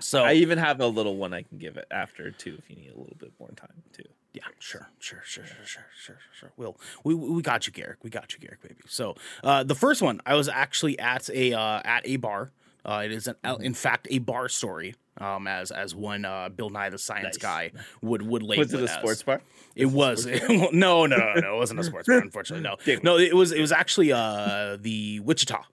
So 0.00 0.24
I 0.24 0.34
even 0.34 0.58
have 0.58 0.80
a 0.80 0.86
little 0.86 1.16
one 1.16 1.32
I 1.32 1.42
can 1.42 1.58
give 1.58 1.76
it 1.76 1.86
after 1.90 2.30
too, 2.30 2.56
if 2.58 2.68
you 2.70 2.76
need 2.76 2.92
a 2.94 2.98
little 2.98 3.16
bit 3.18 3.32
more 3.38 3.50
time 3.50 3.82
too. 3.92 4.04
Yeah, 4.34 4.42
sure, 4.58 4.88
sure, 4.98 5.22
sure, 5.24 5.44
sure, 5.46 5.64
sure, 5.64 5.84
sure, 5.96 6.18
sure. 6.38 6.52
Will 6.56 6.78
we 7.02 7.14
we 7.14 7.42
got 7.42 7.66
you, 7.66 7.72
Garrick. 7.72 7.98
We 8.04 8.10
got 8.10 8.32
you, 8.32 8.38
Garrick, 8.38 8.62
baby. 8.62 8.76
So 8.86 9.16
uh, 9.42 9.64
the 9.64 9.74
first 9.74 10.02
one, 10.02 10.20
I 10.26 10.34
was 10.34 10.48
actually 10.48 10.98
at 10.98 11.28
a 11.30 11.54
uh, 11.54 11.80
at 11.84 12.06
a 12.06 12.16
bar. 12.16 12.50
Uh, 12.84 13.02
it 13.04 13.12
is 13.12 13.26
an, 13.26 13.36
in 13.60 13.74
fact 13.74 14.06
a 14.10 14.18
bar 14.18 14.48
story. 14.48 14.94
Um, 15.20 15.48
as 15.48 15.72
as 15.72 15.96
one 15.96 16.24
uh, 16.24 16.48
Bill 16.48 16.70
Nye 16.70 16.90
the 16.90 16.98
Science 16.98 17.24
Nice. 17.24 17.38
Guy 17.38 17.72
would 18.02 18.22
would 18.22 18.44
label 18.44 18.62
Was 18.62 18.72
it 18.72 18.80
a 18.80 18.84
as. 18.84 18.90
sports 18.92 19.22
bar? 19.24 19.40
It 19.74 19.86
was 19.86 20.26
no, 20.48 20.68
no, 20.72 21.06
no, 21.06 21.34
no. 21.34 21.54
It 21.54 21.58
wasn't 21.58 21.80
a 21.80 21.84
sports 21.84 22.06
bar, 22.06 22.18
unfortunately. 22.18 22.62
No, 22.62 22.76
it. 22.92 23.02
no. 23.02 23.18
It 23.18 23.34
was 23.34 23.50
it 23.50 23.60
was 23.60 23.72
actually 23.72 24.12
uh 24.12 24.76
the 24.80 25.18
Wichita. 25.20 25.64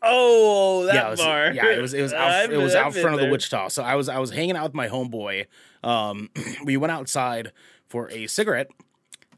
Oh, 0.00 0.84
that 0.86 0.94
yeah, 0.94 1.08
it 1.08 1.10
was, 1.10 1.20
bar. 1.20 1.52
yeah, 1.52 1.70
it 1.72 1.82
was 1.82 1.92
it 1.94 2.02
was 2.02 2.12
out, 2.12 2.30
I've 2.30 2.52
it 2.52 2.56
was 2.56 2.74
out 2.74 2.86
I've 2.86 2.94
front 2.94 3.14
of 3.14 3.20
the 3.20 3.24
there. 3.24 3.32
Wichita. 3.32 3.68
So 3.68 3.82
I 3.82 3.96
was 3.96 4.08
I 4.08 4.18
was 4.18 4.30
hanging 4.30 4.56
out 4.56 4.64
with 4.64 4.74
my 4.74 4.88
homeboy. 4.88 5.46
Um, 5.82 6.30
we 6.64 6.76
went 6.76 6.92
outside 6.92 7.52
for 7.88 8.10
a 8.10 8.26
cigarette, 8.28 8.68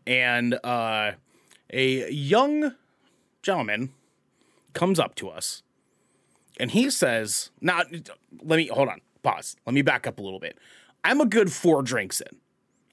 and 0.06 0.54
uh, 0.64 1.12
a 1.72 2.10
young 2.10 2.74
gentleman 3.42 3.92
comes 4.74 5.00
up 5.00 5.14
to 5.16 5.30
us, 5.30 5.62
and 6.58 6.70
he 6.72 6.90
says, 6.90 7.50
"Now, 7.60 7.82
let 8.42 8.56
me 8.58 8.66
hold 8.66 8.88
on, 8.88 9.00
pause. 9.22 9.56
Let 9.64 9.72
me 9.74 9.82
back 9.82 10.06
up 10.06 10.18
a 10.18 10.22
little 10.22 10.40
bit. 10.40 10.58
I'm 11.02 11.20
a 11.22 11.26
good 11.26 11.50
four 11.50 11.82
drinks 11.82 12.20
in. 12.20 12.36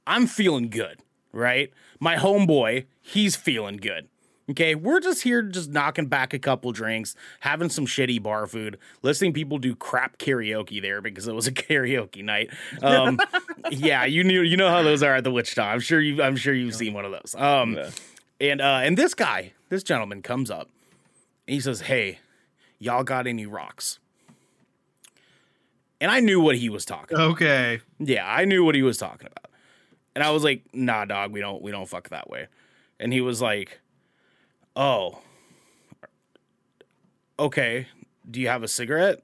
I'm 0.05 0.25
feeling 0.25 0.69
good, 0.69 1.01
right? 1.33 1.71
My 1.99 2.15
homeboy, 2.15 2.85
he's 3.01 3.35
feeling 3.35 3.75
good." 3.77 4.07
Okay, 4.49 4.75
we're 4.75 5.01
just 5.01 5.23
here, 5.23 5.41
just 5.41 5.69
knocking 5.71 6.05
back 6.05 6.33
a 6.33 6.39
couple 6.39 6.71
drinks, 6.71 7.15
having 7.41 7.69
some 7.69 7.85
shitty 7.85 8.23
bar 8.23 8.47
food, 8.47 8.77
listening 9.01 9.33
people 9.33 9.57
do 9.57 9.75
crap 9.75 10.17
karaoke 10.17 10.81
there 10.81 11.01
because 11.01 11.27
it 11.27 11.35
was 11.35 11.47
a 11.47 11.51
karaoke 11.53 12.23
night. 12.23 12.49
Um, 12.81 13.19
yeah, 13.71 14.05
you 14.05 14.23
knew, 14.23 14.41
you 14.41 14.55
know 14.55 14.69
how 14.69 14.83
those 14.83 15.03
are 15.03 15.15
at 15.15 15.25
the 15.25 15.31
Wichita. 15.31 15.61
I'm 15.63 15.81
sure 15.81 15.99
you, 15.99 16.23
I'm 16.23 16.37
sure 16.37 16.53
you've 16.53 16.75
seen 16.75 16.93
one 16.93 17.03
of 17.03 17.11
those. 17.11 17.35
Um, 17.37 17.73
Yeah. 17.73 17.89
and 18.39 18.61
uh, 18.61 18.79
and 18.83 18.97
this 18.97 19.13
guy, 19.13 19.51
this 19.67 19.83
gentleman 19.83 20.21
comes 20.21 20.49
up, 20.49 20.69
and 21.45 21.53
he 21.53 21.59
says, 21.59 21.81
"Hey, 21.81 22.19
y'all 22.79 23.03
got 23.03 23.27
any 23.27 23.45
rocks?" 23.45 23.99
And 25.99 26.09
I 26.09 26.21
knew 26.21 26.39
what 26.39 26.55
he 26.55 26.69
was 26.69 26.85
talking. 26.85 27.17
Okay. 27.17 27.81
Yeah, 27.99 28.25
I 28.25 28.45
knew 28.45 28.63
what 28.63 28.75
he 28.75 28.83
was 28.83 28.97
talking 28.97 29.27
about. 29.27 29.51
And 30.15 30.23
I 30.23 30.29
was 30.31 30.43
like, 30.45 30.63
"Nah, 30.73 31.03
dog, 31.03 31.33
we 31.33 31.41
don't 31.41 31.61
we 31.61 31.71
don't 31.71 31.89
fuck 31.89 32.09
that 32.09 32.29
way." 32.29 32.47
And 32.99 33.11
he 33.11 33.19
was 33.21 33.41
like, 33.41 33.79
oh, 34.77 35.19
okay. 37.37 37.87
Do 38.29 38.39
you 38.39 38.47
have 38.47 38.63
a 38.63 38.67
cigarette? 38.67 39.21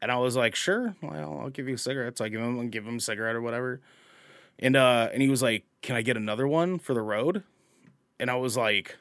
And 0.00 0.10
I 0.10 0.16
was 0.16 0.36
like, 0.36 0.54
sure. 0.54 0.94
Well, 1.02 1.40
I'll 1.42 1.50
give 1.50 1.68
you 1.68 1.74
a 1.74 1.78
cigarette. 1.78 2.16
So 2.16 2.24
I 2.24 2.28
give 2.28 2.40
him, 2.40 2.70
give 2.70 2.86
him 2.86 2.96
a 2.96 3.00
cigarette 3.00 3.36
or 3.36 3.42
whatever. 3.42 3.80
And 4.58 4.76
uh, 4.76 5.08
and 5.12 5.20
he 5.22 5.28
was 5.28 5.42
like, 5.42 5.64
can 5.82 5.96
I 5.96 6.02
get 6.02 6.16
another 6.16 6.46
one 6.46 6.78
for 6.78 6.94
the 6.94 7.02
road? 7.02 7.42
And 8.18 8.30
I 8.30 8.36
was 8.36 8.56
like, 8.56 8.96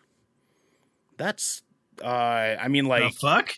that's. 1.18 1.64
Uh, 2.02 2.56
I 2.58 2.70
mean, 2.70 2.86
The 2.86 2.90
like, 2.90 3.14
fuck? 3.14 3.52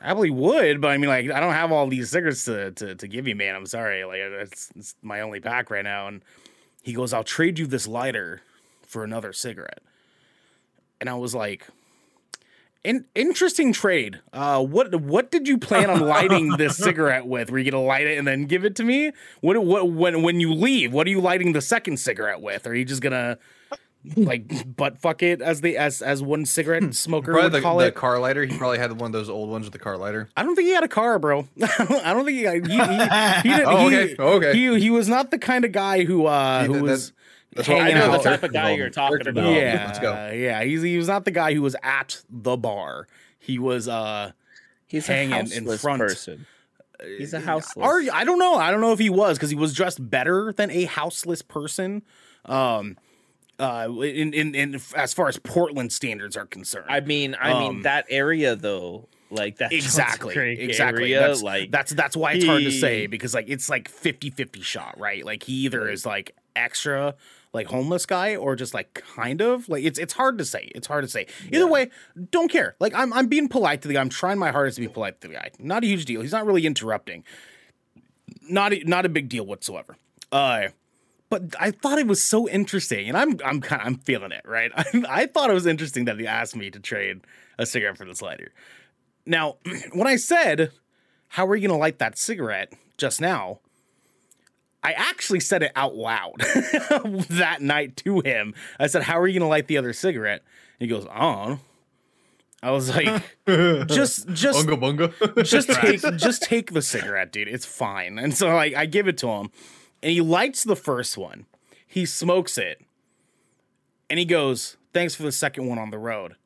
I 0.00 0.06
probably 0.06 0.30
would, 0.30 0.80
but 0.80 0.88
I 0.88 0.98
mean, 0.98 1.08
like, 1.08 1.30
I 1.30 1.38
don't 1.38 1.52
have 1.52 1.70
all 1.70 1.86
these 1.86 2.10
cigarettes 2.10 2.44
to, 2.46 2.72
to, 2.72 2.96
to 2.96 3.06
give 3.06 3.28
you, 3.28 3.36
man. 3.36 3.54
I'm 3.54 3.66
sorry. 3.66 4.04
Like, 4.04 4.18
it's, 4.18 4.72
it's 4.74 4.96
my 5.00 5.20
only 5.20 5.38
pack 5.38 5.70
right 5.70 5.84
now. 5.84 6.08
And 6.08 6.20
he 6.82 6.92
goes, 6.92 7.12
I'll 7.12 7.22
trade 7.22 7.56
you 7.56 7.68
this 7.68 7.86
lighter 7.86 8.42
for 8.84 9.04
another 9.04 9.32
cigarette. 9.32 9.78
And 11.04 11.10
I 11.10 11.14
was 11.16 11.34
like, 11.34 11.66
in, 12.82 13.04
interesting 13.14 13.74
trade. 13.74 14.20
Uh, 14.32 14.62
what 14.64 14.94
what 15.02 15.30
did 15.30 15.46
you 15.46 15.58
plan 15.58 15.90
on 15.90 16.00
lighting 16.00 16.56
this 16.56 16.76
cigarette 16.78 17.26
with? 17.26 17.50
Were 17.50 17.58
you 17.58 17.70
gonna 17.70 17.82
light 17.84 18.06
it 18.06 18.16
and 18.16 18.26
then 18.26 18.46
give 18.46 18.64
it 18.64 18.74
to 18.76 18.84
me? 18.84 19.12
What 19.42 19.62
what 19.62 19.90
when 19.92 20.22
when 20.22 20.40
you 20.40 20.54
leave? 20.54 20.94
What 20.94 21.06
are 21.06 21.10
you 21.10 21.20
lighting 21.20 21.52
the 21.52 21.60
second 21.60 21.98
cigarette 21.98 22.40
with? 22.40 22.66
Are 22.66 22.74
you 22.74 22.86
just 22.86 23.02
gonna 23.02 23.36
like 24.16 24.76
butt 24.76 24.98
fuck 24.98 25.22
it 25.22 25.40
as 25.42 25.62
the 25.62 25.76
as 25.78 26.00
as 26.02 26.22
one 26.22 26.44
cigarette 26.46 26.94
smoker 26.94 27.32
Probably 27.32 27.44
would 27.44 27.52
the, 27.52 27.60
call 27.60 27.78
the 27.78 27.86
it? 27.86 27.94
car 27.94 28.18
lighter. 28.18 28.44
He 28.46 28.56
probably 28.56 28.78
had 28.78 28.92
one 28.98 29.08
of 29.08 29.12
those 29.12 29.28
old 29.30 29.48
ones 29.50 29.64
with 29.66 29.72
the 29.74 29.78
car 29.78 29.96
lighter. 29.98 30.28
I 30.36 30.42
don't 30.42 30.54
think 30.56 30.66
he 30.68 30.74
had 30.74 30.84
a 30.84 30.88
car, 30.88 31.18
bro. 31.18 31.48
I 31.62 32.12
don't 32.14 32.24
think 32.26 32.36
he. 32.38 32.44
He, 32.44 32.44
he, 32.44 32.58
he, 32.58 32.58
didn't- 33.56 33.66
Oh, 33.66 33.88
he- 33.88 33.96
okay. 33.98 34.16
Oh, 34.18 34.32
okay. 34.36 34.52
He 34.54 34.78
he 34.80 34.90
was 34.90 35.08
not 35.08 35.30
the 35.30 35.38
kind 35.38 35.64
of 35.64 35.72
guy 35.72 36.04
who 36.04 36.26
uh 36.26 36.62
He 36.62 36.66
who 36.74 36.82
was 36.82 37.12
That's 37.54 37.68
what- 37.68 37.80
I 37.80 37.92
know 37.92 38.12
the 38.12 38.18
type 38.18 38.42
of 38.42 38.52
guy 38.52 38.72
you're 38.72 38.90
talking 38.90 39.18
Character 39.18 39.30
about. 39.30 39.52
yeah, 39.52 39.84
Let's 39.86 39.98
go. 39.98 40.30
yeah. 40.34 40.62
He's 40.64 40.82
he 40.82 40.96
was 40.98 41.08
not 41.08 41.24
the 41.24 41.30
guy 41.30 41.54
who 41.54 41.62
was 41.62 41.76
at 41.82 42.22
the 42.28 42.56
bar. 42.56 43.06
He 43.38 43.58
was 43.58 43.88
uh 43.88 44.32
He's 44.86 45.06
hanging 45.06 45.32
a 45.32 45.38
in 45.38 45.46
houseless 45.46 45.80
front. 45.82 46.00
person. 46.00 46.46
He's 47.18 47.34
a 47.34 47.40
houseless. 47.40 47.84
Or 47.86 48.00
I 48.12 48.24
don't 48.24 48.38
know. 48.38 48.54
I 48.54 48.70
don't 48.70 48.80
know 48.80 48.92
if 48.92 48.98
he 48.98 49.10
was 49.10 49.36
because 49.36 49.50
he 49.50 49.56
was 49.56 49.74
dressed 49.74 50.08
better 50.10 50.52
than 50.52 50.70
a 50.70 50.84
houseless 50.84 51.42
person. 51.42 52.02
Um, 52.44 52.96
uh, 53.58 53.88
in, 54.02 54.32
in 54.34 54.54
in 54.54 54.80
as 54.96 55.12
far 55.14 55.28
as 55.28 55.38
Portland 55.38 55.92
standards 55.92 56.36
are 56.36 56.46
concerned. 56.46 56.86
I 56.88 57.00
mean, 57.00 57.36
I 57.40 57.54
mean 57.58 57.68
Um, 57.76 57.82
that 57.82 58.06
area 58.10 58.56
though, 58.56 59.08
like 59.30 59.58
that 59.58 59.72
exactly 59.72 60.34
exactly 60.60 61.14
area, 61.14 61.28
that's, 61.28 61.42
like 61.42 61.70
that's 61.70 61.92
that's 61.92 62.16
why 62.16 62.32
it's 62.32 62.44
hard 62.44 62.62
to 62.62 62.70
say 62.72 63.06
because 63.06 63.32
like 63.34 63.48
it's 63.48 63.68
like 63.68 63.90
50-50 63.90 64.62
shot 64.62 64.98
right 64.98 65.24
like 65.24 65.44
he 65.44 65.52
either 65.64 65.88
is 65.88 66.04
like 66.04 66.34
extra 66.56 67.14
like 67.54 67.68
homeless 67.68 68.04
guy 68.04 68.36
or 68.36 68.56
just 68.56 68.74
like 68.74 69.02
kind 69.16 69.40
of? 69.40 69.68
Like 69.68 69.84
it's 69.84 69.98
it's 69.98 70.12
hard 70.12 70.38
to 70.38 70.44
say. 70.44 70.70
It's 70.74 70.86
hard 70.86 71.04
to 71.04 71.08
say. 71.08 71.26
Either 71.50 71.66
way 71.66 71.90
don't 72.30 72.50
care. 72.50 72.76
Like 72.80 72.92
i'm 72.94 73.12
i'm 73.12 73.28
being 73.28 73.48
polite 73.48 73.82
to 73.82 73.88
the 73.88 73.94
guy. 73.94 74.00
I'm 74.00 74.08
trying 74.08 74.38
my 74.38 74.50
hardest 74.50 74.76
to 74.76 74.82
be 74.82 74.88
polite 74.88 75.20
to 75.22 75.28
the 75.28 75.34
guy. 75.34 75.50
Not 75.58 75.84
a 75.84 75.86
huge 75.86 76.04
deal. 76.04 76.20
He's 76.20 76.32
not 76.32 76.44
really 76.44 76.66
interrupting. 76.66 77.24
Not 78.48 78.72
a, 78.72 78.82
not 78.84 79.06
a 79.06 79.08
big 79.08 79.28
deal 79.28 79.46
whatsoever. 79.46 79.96
Uh 80.30 80.68
but 81.30 81.54
I 81.58 81.70
thought 81.70 81.98
it 81.98 82.06
was 82.06 82.22
so 82.22 82.48
interesting, 82.48 83.08
and 83.08 83.16
I'm 83.16 83.40
I'm 83.44 83.60
kind 83.60 83.82
of 83.82 83.88
I'm 83.88 83.96
feeling 83.96 84.30
it, 84.30 84.42
right? 84.44 84.70
I, 84.76 84.84
I 85.08 85.26
thought 85.26 85.50
it 85.50 85.54
was 85.54 85.66
interesting 85.66 86.04
that 86.04 86.18
he 86.18 86.26
asked 86.26 86.54
me 86.54 86.70
to 86.70 86.78
trade 86.78 87.22
a 87.58 87.66
cigarette 87.66 87.96
for 87.96 88.04
this 88.04 88.22
lighter. 88.22 88.52
Now, 89.26 89.56
when 89.92 90.06
I 90.06 90.16
said, 90.16 90.70
"How 91.28 91.46
are 91.46 91.56
you 91.56 91.66
going 91.66 91.76
to 91.76 91.80
light 91.80 91.98
that 91.98 92.18
cigarette?" 92.18 92.72
just 92.96 93.20
now, 93.20 93.58
I 94.84 94.92
actually 94.92 95.40
said 95.40 95.62
it 95.62 95.72
out 95.74 95.96
loud 95.96 96.34
that 97.30 97.62
night 97.62 97.96
to 97.98 98.20
him. 98.20 98.54
I 98.78 98.86
said, 98.86 99.02
"How 99.02 99.18
are 99.18 99.26
you 99.26 99.32
going 99.40 99.46
to 99.46 99.50
light 99.50 99.66
the 99.66 99.78
other 99.78 99.94
cigarette?" 99.94 100.42
And 100.78 100.88
he 100.88 100.94
goes, 100.94 101.06
"I. 101.10 101.58
I 102.62 102.70
was 102.70 102.88
like, 102.88 103.22
"Just, 103.46 104.28
just, 104.28 104.66
Bunga 104.66 104.78
bunga. 105.12 105.44
just 105.44 105.70
take 105.70 106.00
just 106.16 106.42
take 106.42 106.72
the 106.72 106.80
cigarette, 106.82 107.32
dude. 107.32 107.48
It's 107.48 107.66
fine. 107.66 108.18
And 108.18 108.34
so 108.34 108.54
like 108.54 108.74
I 108.74 108.86
give 108.86 109.08
it 109.08 109.18
to 109.18 109.28
him 109.28 109.50
and 110.02 110.12
he 110.12 110.20
lights 110.20 110.64
the 110.64 110.76
first 110.76 111.18
one. 111.18 111.46
He 111.86 112.06
smokes 112.06 112.58
it. 112.58 112.82
And 114.08 114.18
he 114.18 114.24
goes, 114.24 114.76
"Thanks 114.92 115.14
for 115.14 115.22
the 115.22 115.32
second 115.32 115.66
one 115.66 115.78
on 115.78 115.90
the 115.90 115.98
road." 115.98 116.36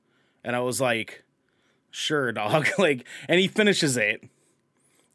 And 0.44 0.55
I 0.55 0.61
was 0.61 0.81
like, 0.81 1.24
"Sure, 1.90 2.31
dog." 2.33 2.66
like 2.79 3.05
and 3.29 3.40
he 3.40 3.48
finishes 3.48 3.96
it. 3.96 4.22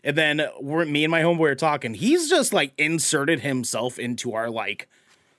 And 0.03 0.17
then 0.17 0.41
we're 0.59 0.85
me 0.85 1.03
and 1.03 1.11
my 1.11 1.21
homeboy 1.21 1.51
are 1.51 1.55
talking. 1.55 1.93
He's 1.93 2.29
just 2.29 2.53
like 2.53 2.73
inserted 2.77 3.39
himself 3.39 3.97
into 3.97 4.33
our 4.33 4.49
like 4.49 4.87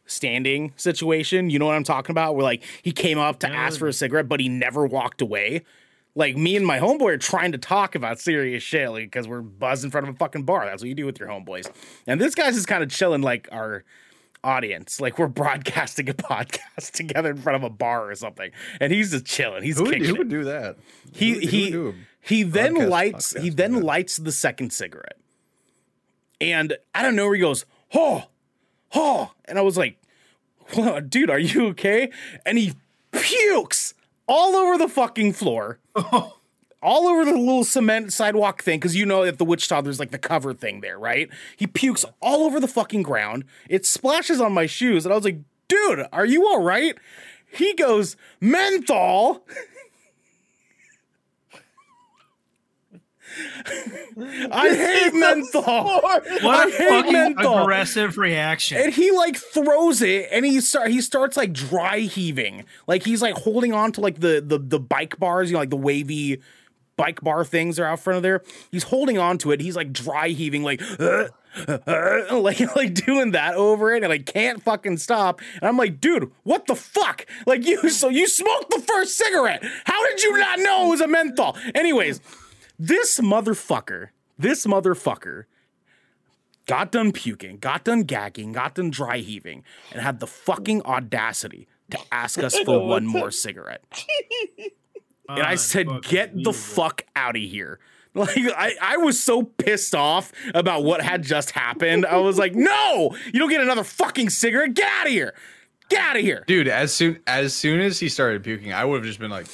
standing 0.07 0.73
situation. 0.77 1.51
You 1.51 1.59
know 1.59 1.67
what 1.67 1.75
I'm 1.75 1.85
talking 1.85 2.13
about? 2.13 2.35
Where 2.35 2.45
like 2.45 2.63
he 2.83 2.93
came 2.93 3.19
up 3.19 3.41
to 3.41 3.49
ask 3.49 3.79
for 3.79 3.87
a 3.87 3.91
mm. 3.91 3.95
cigarette, 3.95 4.29
but 4.29 4.41
he 4.41 4.49
never 4.49 4.87
walked 4.87 5.21
away. 5.21 5.65
Like 6.15 6.37
me 6.37 6.55
and 6.57 6.65
my 6.65 6.79
homeboy 6.79 7.15
are 7.15 7.19
trying 7.19 7.53
to 7.53 7.59
talk 7.59 7.95
about 7.95 8.21
serious 8.21 8.63
shit, 8.63 8.89
like 8.91 9.05
because 9.05 9.27
we're 9.27 9.43
buzzed 9.43 9.85
in 9.85 9.91
front 9.91 10.09
of 10.09 10.15
a 10.15 10.19
fucking 10.19 10.45
bar. 10.45 10.65
That's 10.65 10.83
what 10.83 10.89
you 10.89 10.95
do 10.95 11.07
with 11.07 11.19
your 11.19 11.29
homeboys. 11.29 11.69
And 12.07 12.21
this 12.21 12.35
guy's 12.35 12.55
just 12.55 12.69
kind 12.69 12.83
of 12.83 12.91
chilling, 12.91 13.21
like 13.21 13.49
our 13.51 13.85
audience, 14.45 15.01
like 15.01 15.19
we're 15.19 15.27
broadcasting 15.29 16.09
a 16.09 16.15
podcast 16.15 16.93
together 16.93 17.31
in 17.31 17.39
front 17.39 17.57
of 17.57 17.65
a 17.65 17.71
bar 17.71 18.11
or 18.11 18.15
something. 18.15 18.51
And 18.81 18.93
he's 18.93 19.11
just 19.13 19.25
chilling. 19.25 19.63
He's 19.63 19.79
Who 19.79 19.85
would, 19.85 19.93
kicking 19.95 20.09
who 20.09 20.17
would 20.17 20.29
do 20.29 20.45
that? 20.45 20.77
He 21.13 21.31
Who 21.33 21.35
would- 21.41 21.45
who 21.51 21.95
he 22.21 22.37
he 22.37 22.43
then 22.43 22.75
lights 22.89 23.35
he 23.41 23.51
then 23.51 23.81
lights 23.83 24.17
the 24.17 24.33
second 24.33 24.73
cigarette, 24.73 25.19
and 26.41 26.77
I 26.95 27.03
don't 27.03 27.17
know 27.17 27.27
where 27.27 27.35
he 27.35 27.41
goes. 27.41 27.67
Oh, 27.95 28.25
oh, 28.95 29.33
and 29.45 29.59
I 29.59 29.63
was 29.63 29.77
like, 29.77 29.99
"Whoa, 30.73 31.01
dude, 31.01 31.29
are 31.31 31.39
you 31.39 31.67
okay? 31.69 32.11
And 32.47 32.57
he 32.59 32.73
pukes 33.13 33.93
all 34.27 34.57
over 34.57 34.79
the 34.79 34.89
fucking 34.89 35.35
floor. 35.35 35.79
All 36.85 37.09
over 37.09 37.25
the 37.25 37.33
little 37.33 37.65
cement 37.65 38.13
sidewalk 38.13 38.63
thing, 38.63 38.79
because 38.79 38.95
you 38.95 39.07
know 39.07 39.25
at 39.25 39.39
the 39.39 39.45
Wichita 39.45 39.81
there's 39.81 39.99
like 39.99 40.11
the 40.11 40.19
cover 40.19 40.53
thing 40.53 40.83
there, 40.83 40.99
right? 40.99 41.31
He 41.57 41.67
pukes 41.67 42.05
all 42.21 42.45
over 42.45 42.61
the 42.61 42.69
fucking 42.69 43.03
ground. 43.03 43.45
It 43.71 43.87
splashes 43.87 44.39
on 44.39 44.53
my 44.53 44.67
shoes, 44.67 45.07
and 45.07 45.13
I 45.13 45.17
was 45.17 45.25
like, 45.25 45.39
dude, 45.67 46.07
are 46.13 46.27
you 46.27 46.47
all 46.47 46.63
right? 46.63 46.95
He 47.51 47.73
goes, 47.73 48.17
menthol. 48.39 49.47
I 54.51 54.69
hate 54.75 55.15
menthol. 55.15 56.01
What 56.03 56.25
I 56.45 56.69
a 56.69 56.71
hate 56.71 56.89
fucking 56.89 57.13
menthol. 57.13 57.63
aggressive 57.63 58.19
reaction. 58.19 58.79
And 58.79 58.93
he 58.93 59.11
like 59.11 59.37
throws 59.37 60.03
it 60.03 60.29
and 60.31 60.45
he 60.45 60.61
start 60.61 60.91
he 60.91 61.01
starts 61.01 61.37
like 61.37 61.53
dry 61.53 62.01
heaving. 62.01 62.65
Like 62.87 63.03
he's 63.05 63.23
like 63.23 63.35
holding 63.35 63.73
on 63.73 63.93
to 63.93 64.01
like 64.01 64.21
the 64.21 64.43
the 64.45 64.59
the 64.59 64.79
bike 64.79 65.19
bars, 65.19 65.51
you 65.51 65.55
know, 65.55 65.61
like 65.61 65.71
the 65.71 65.77
wavy 65.77 66.41
bike 66.97 67.21
bar 67.23 67.45
things 67.45 67.79
are 67.79 67.85
out 67.85 68.01
front 68.01 68.17
of 68.17 68.23
there. 68.23 68.43
He's 68.71 68.85
holding 68.85 69.19
on 69.19 69.39
to 69.39 69.51
it. 69.53 69.61
He's 69.61 69.77
like 69.77 69.93
dry 69.93 70.29
heaving, 70.29 70.63
like 70.63 70.83
uh, 70.99 71.29
uh, 71.69 72.27
like 72.33 72.75
like 72.77 72.95
doing 72.95 73.33
that 73.33 73.55
over 73.55 73.93
it, 73.95 74.03
and 74.03 74.13
I 74.13 74.19
can't 74.19 74.63
fucking 74.63 74.99
stop. 74.99 75.41
And 75.55 75.65
I'm 75.65 75.77
like, 75.77 76.01
dude, 76.01 76.31
what 76.43 76.67
the 76.67 76.75
fuck? 76.75 77.27
Like 77.47 77.67
you, 77.67 77.89
so 77.91 78.09
you 78.09 78.27
smoked 78.27 78.71
the 78.71 78.81
first 78.81 79.17
cigarette? 79.17 79.65
How 79.85 80.07
did 80.09 80.23
you 80.23 80.39
not 80.39 80.59
know 80.59 80.87
it 80.87 80.91
was 80.91 81.01
a 81.01 81.09
menthol? 81.09 81.57
Anyways, 81.75 82.21
this 82.79 83.21
motherfucker, 83.21 84.09
this 84.39 84.67
motherfucker 84.67 85.45
got 86.67 86.93
done 86.93 87.13
puking, 87.13 87.59
got 87.59 87.85
done 87.85 88.03
gagging, 88.03 88.53
got 88.53 88.75
done 88.75 88.91
dry 88.91 89.19
heaving, 89.19 89.65
and 89.93 90.01
had 90.01 90.21
the 90.21 90.27
fucking 90.27 90.83
audacity 90.85 91.69
to 91.91 91.99
ask 92.11 92.43
us 92.43 92.59
for 92.65 92.87
one 92.87 93.07
more 93.07 93.31
cigarette. 93.31 93.83
And 95.29 95.41
I 95.41 95.55
said, 95.55 96.03
get 96.03 96.43
the 96.43 96.53
fuck 96.53 97.03
out 97.17 97.37
of 97.37 97.43
here. 97.43 97.79
Like 98.17 98.39
I, 98.39 98.75
I 98.81 98.97
was 98.99 99.21
so 99.21 99.43
pissed 99.43 99.93
off 99.93 100.31
about 100.55 100.85
what 100.85 101.03
had 101.03 101.25
just 101.25 101.51
happened. 101.51 102.07
I 102.07 102.19
was 102.19 102.39
like, 102.39 102.55
no, 102.55 103.17
you 103.33 103.41
don't 103.41 103.51
get 103.51 103.61
another 103.61 103.83
fucking 103.83 104.31
cigarette. 104.31 104.75
Get 104.75 104.87
out 104.89 105.07
of 105.07 105.13
here. 105.13 105.35
Get 105.89 106.01
out 106.01 106.17
of 106.17 106.23
here. 106.23 106.45
Dude, 106.47 106.69
as 106.69 106.93
soon 106.95 107.19
as 107.27 107.55
soon 107.55 107.81
as 107.81 107.99
he 107.99 108.09
started 108.09 108.45
puking, 108.45 108.73
I 108.73 108.85
would 108.85 108.99
have 108.99 109.05
just 109.05 109.19
been 109.19 109.33
like, 109.33 109.49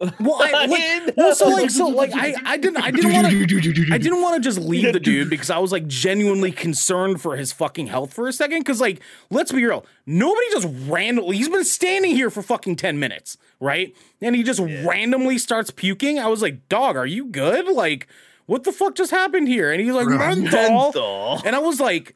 Well, 0.00 0.36
I, 0.40 0.66
like, 1.06 1.16
well, 1.16 1.34
so 1.34 1.48
like, 1.48 1.70
so 1.70 1.88
like, 1.88 2.12
I, 2.14 2.34
I 2.44 2.56
didn't, 2.56 2.76
I 2.82 2.90
didn't 2.90 3.12
want 3.12 3.26
to, 3.28 3.92
I 3.92 3.98
didn't 3.98 4.22
want 4.22 4.36
to 4.36 4.40
just 4.40 4.58
leave 4.58 4.92
the 4.92 5.00
dude 5.00 5.28
because 5.28 5.50
I 5.50 5.58
was 5.58 5.72
like 5.72 5.86
genuinely 5.88 6.52
concerned 6.52 7.20
for 7.20 7.36
his 7.36 7.52
fucking 7.52 7.88
health 7.88 8.14
for 8.14 8.28
a 8.28 8.32
second. 8.32 8.60
Because 8.60 8.80
like, 8.80 9.00
let's 9.30 9.50
be 9.50 9.64
real, 9.64 9.84
nobody 10.06 10.46
just 10.52 10.68
randomly. 10.88 11.36
He's 11.36 11.48
been 11.48 11.64
standing 11.64 12.12
here 12.12 12.30
for 12.30 12.42
fucking 12.42 12.76
ten 12.76 13.00
minutes, 13.00 13.38
right? 13.58 13.94
And 14.20 14.36
he 14.36 14.42
just 14.44 14.60
randomly 14.60 15.38
starts 15.38 15.70
puking. 15.70 16.18
I 16.18 16.28
was 16.28 16.42
like, 16.42 16.68
dog, 16.68 16.96
are 16.96 17.06
you 17.06 17.26
good? 17.26 17.66
Like, 17.66 18.06
what 18.46 18.64
the 18.64 18.72
fuck 18.72 18.94
just 18.94 19.10
happened 19.10 19.48
here? 19.48 19.72
And 19.72 19.80
he's 19.80 19.92
like, 19.92 20.06
menthol. 20.06 20.84
Menthol. 20.84 21.42
And 21.44 21.56
I 21.56 21.58
was 21.58 21.80
like, 21.80 22.14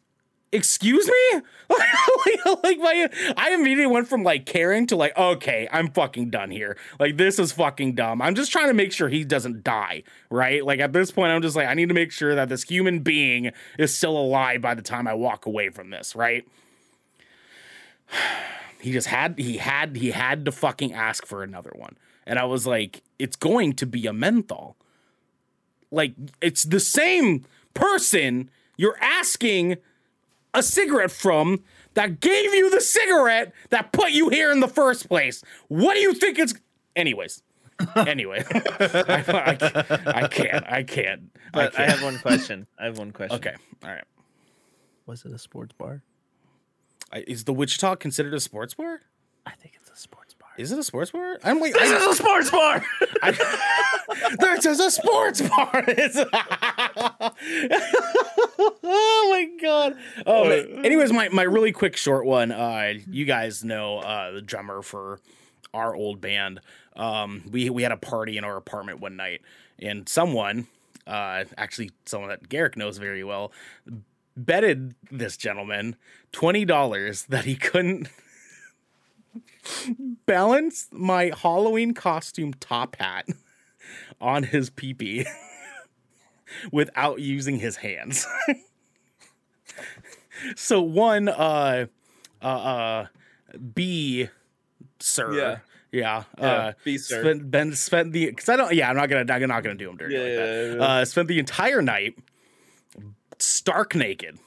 excuse 0.52 1.06
me? 1.06 1.40
like, 1.70 2.62
like 2.62 2.78
my, 2.78 3.08
I 3.36 3.54
immediately 3.54 3.86
went 3.86 4.08
from 4.08 4.22
like 4.22 4.46
caring 4.46 4.86
to 4.88 4.96
like, 4.96 5.16
okay, 5.16 5.68
I'm 5.72 5.90
fucking 5.90 6.30
done 6.30 6.50
here. 6.50 6.76
Like, 7.00 7.16
this 7.16 7.38
is 7.38 7.52
fucking 7.52 7.94
dumb. 7.94 8.20
I'm 8.20 8.34
just 8.34 8.52
trying 8.52 8.68
to 8.68 8.74
make 8.74 8.92
sure 8.92 9.08
he 9.08 9.24
doesn't 9.24 9.64
die, 9.64 10.02
right? 10.30 10.64
Like, 10.64 10.80
at 10.80 10.92
this 10.92 11.10
point, 11.10 11.32
I'm 11.32 11.42
just 11.42 11.56
like, 11.56 11.66
I 11.66 11.74
need 11.74 11.88
to 11.88 11.94
make 11.94 12.12
sure 12.12 12.34
that 12.34 12.48
this 12.48 12.62
human 12.64 13.00
being 13.00 13.50
is 13.78 13.96
still 13.96 14.16
alive 14.16 14.60
by 14.60 14.74
the 14.74 14.82
time 14.82 15.08
I 15.08 15.14
walk 15.14 15.46
away 15.46 15.70
from 15.70 15.90
this, 15.90 16.14
right? 16.14 16.46
he 18.80 18.92
just 18.92 19.08
had 19.08 19.38
he 19.38 19.58
had 19.58 19.96
he 19.96 20.10
had 20.10 20.44
to 20.44 20.52
fucking 20.52 20.92
ask 20.92 21.26
for 21.26 21.42
another 21.42 21.72
one. 21.74 21.96
And 22.26 22.38
I 22.38 22.44
was 22.44 22.66
like, 22.66 23.02
it's 23.18 23.36
going 23.36 23.72
to 23.74 23.86
be 23.86 24.06
a 24.06 24.12
menthol. 24.12 24.76
Like 25.90 26.14
it's 26.40 26.62
the 26.62 26.80
same 26.80 27.44
person 27.74 28.50
you're 28.76 28.98
asking 29.00 29.76
a 30.54 30.62
cigarette 30.62 31.10
from 31.10 31.62
that 31.94 32.20
gave 32.20 32.54
you 32.54 32.70
the 32.70 32.80
cigarette 32.80 33.52
that 33.70 33.92
put 33.92 34.10
you 34.12 34.28
here 34.28 34.50
in 34.52 34.60
the 34.60 34.68
first 34.68 35.08
place. 35.08 35.42
What 35.68 35.94
do 35.94 36.00
you 36.00 36.14
think 36.14 36.38
it's 36.38 36.54
anyways? 36.96 37.42
anyway, 37.96 38.44
I, 38.52 39.56
I, 39.58 40.22
I 40.24 40.28
can't. 40.28 40.64
I 40.68 40.82
can't. 40.84 41.30
But 41.52 41.74
I, 41.74 41.76
can't. 41.76 41.90
have 41.90 42.02
one 42.02 42.18
question. 42.18 42.66
I 42.78 42.84
have 42.84 42.98
one 42.98 43.10
question. 43.12 43.36
Okay. 43.36 43.54
All 43.82 43.90
right. 43.90 44.04
Was 45.06 45.24
it 45.24 45.32
a 45.32 45.38
sports 45.38 45.72
bar? 45.76 46.02
I- 47.12 47.24
Is 47.26 47.44
the 47.44 47.52
Wichita 47.52 47.96
considered 47.96 48.34
a 48.34 48.40
sports 48.40 48.74
bar? 48.74 49.00
I 49.44 49.50
think 49.52 49.74
it's 49.80 49.90
a 49.90 49.96
sports 49.96 50.10
bar. 50.20 50.21
Is 50.58 50.70
it 50.70 50.78
a 50.78 50.82
sports 50.82 51.10
bar? 51.10 51.38
I'm 51.42 51.60
like, 51.60 51.72
This 51.72 51.90
I, 51.90 51.96
is 51.96 52.06
a 52.06 52.14
sports 52.22 52.50
bar. 52.50 52.84
This 54.38 54.66
is 54.66 54.80
a 54.80 54.90
sports 54.90 55.40
bar. 55.40 55.84
Oh 58.84 59.28
my 59.30 59.48
god. 59.60 59.96
Oh, 60.26 60.48
man. 60.48 60.84
anyways, 60.84 61.12
my 61.12 61.28
my 61.30 61.42
really 61.42 61.72
quick 61.72 61.96
short 61.96 62.26
one. 62.26 62.52
Uh, 62.52 62.94
you 63.10 63.24
guys 63.24 63.64
know 63.64 63.98
uh, 63.98 64.32
the 64.32 64.42
drummer 64.42 64.82
for 64.82 65.20
our 65.74 65.94
old 65.94 66.20
band. 66.20 66.60
Um, 66.94 67.42
we 67.50 67.70
we 67.70 67.82
had 67.82 67.92
a 67.92 67.96
party 67.96 68.36
in 68.38 68.44
our 68.44 68.56
apartment 68.56 69.00
one 69.00 69.16
night, 69.16 69.40
and 69.80 70.08
someone, 70.08 70.66
uh, 71.06 71.44
actually 71.56 71.90
someone 72.04 72.28
that 72.30 72.48
Garrick 72.48 72.76
knows 72.76 72.98
very 72.98 73.24
well, 73.24 73.52
betted 74.36 74.94
this 75.10 75.36
gentleman 75.36 75.96
twenty 76.30 76.64
dollars 76.64 77.24
that 77.28 77.44
he 77.44 77.56
couldn't 77.56 78.08
balance 80.26 80.88
my 80.92 81.32
Halloween 81.36 81.94
costume 81.94 82.52
top 82.54 82.96
hat 82.96 83.26
on 84.20 84.44
his 84.44 84.70
peepee 84.70 85.26
without 86.70 87.20
using 87.20 87.58
his 87.58 87.76
hands. 87.76 88.26
so 90.56 90.80
one 90.82 91.28
uh 91.28 91.86
uh 92.42 92.46
uh 92.46 93.06
B 93.74 94.28
sir. 95.00 95.32
Yeah. 95.34 95.58
Yeah. 95.90 96.24
Yeah, 96.38 96.44
uh 96.46 96.72
B, 96.84 96.96
sir. 96.96 97.20
Spent, 97.20 97.50
ben 97.50 97.74
spent 97.74 98.12
the 98.12 98.26
because 98.26 98.48
I 98.48 98.56
don't 98.56 98.72
yeah, 98.72 98.88
I'm 98.88 98.96
not 98.96 99.10
gonna 99.10 99.30
I'm 99.30 99.48
not 99.48 99.62
gonna 99.62 99.74
do 99.74 99.90
him 99.90 99.96
dirty 99.98 100.14
Yeah, 100.14 100.20
like 100.20 100.34
that. 100.36 100.68
yeah, 100.70 100.74
yeah. 100.76 100.82
Uh 101.00 101.04
spent 101.04 101.28
the 101.28 101.38
entire 101.38 101.82
night 101.82 102.16
stark 103.38 103.94
naked. 103.94 104.38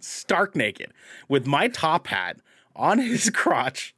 Stark 0.00 0.54
naked 0.54 0.92
with 1.28 1.46
my 1.46 1.68
top 1.68 2.08
hat 2.08 2.36
on 2.76 2.98
his 2.98 3.30
crotch. 3.34 3.94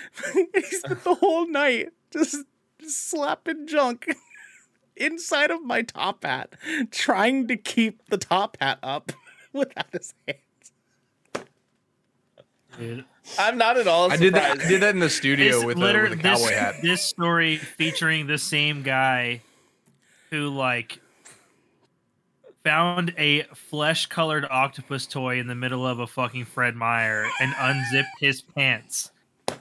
he 0.54 0.62
spent 0.62 1.04
the 1.04 1.14
whole 1.14 1.48
night 1.48 1.90
just 2.12 2.44
slapping 2.86 3.66
junk 3.66 4.14
inside 4.96 5.50
of 5.50 5.62
my 5.62 5.82
top 5.82 6.24
hat, 6.24 6.54
trying 6.90 7.48
to 7.48 7.56
keep 7.56 8.06
the 8.08 8.18
top 8.18 8.56
hat 8.60 8.78
up 8.82 9.12
without 9.52 9.90
his 9.92 10.14
hands. 10.26 10.38
Dude, 12.78 13.04
I'm 13.38 13.58
not 13.58 13.76
at 13.76 13.86
all 13.86 14.10
I 14.10 14.16
did 14.16 14.34
that. 14.34 14.60
I 14.60 14.68
did 14.68 14.80
that 14.80 14.94
in 14.94 15.00
the 15.00 15.10
studio 15.10 15.56
this, 15.56 15.64
with, 15.64 15.76
a, 15.76 15.80
liter- 15.80 16.02
with 16.04 16.18
a 16.18 16.22
cowboy 16.22 16.46
this, 16.46 16.50
hat. 16.50 16.74
this 16.82 17.04
story 17.04 17.56
featuring 17.56 18.26
the 18.26 18.38
same 18.38 18.82
guy 18.82 19.42
who 20.30 20.48
like 20.48 20.98
found 22.64 23.12
a 23.18 23.42
flesh 23.54 24.06
colored 24.06 24.46
octopus 24.48 25.06
toy 25.06 25.38
in 25.38 25.46
the 25.46 25.54
middle 25.54 25.86
of 25.86 25.98
a 25.98 26.06
fucking 26.06 26.44
Fred 26.44 26.74
Meyer 26.76 27.26
and 27.40 27.54
unzipped 27.58 28.08
his 28.20 28.40
pants 28.40 29.10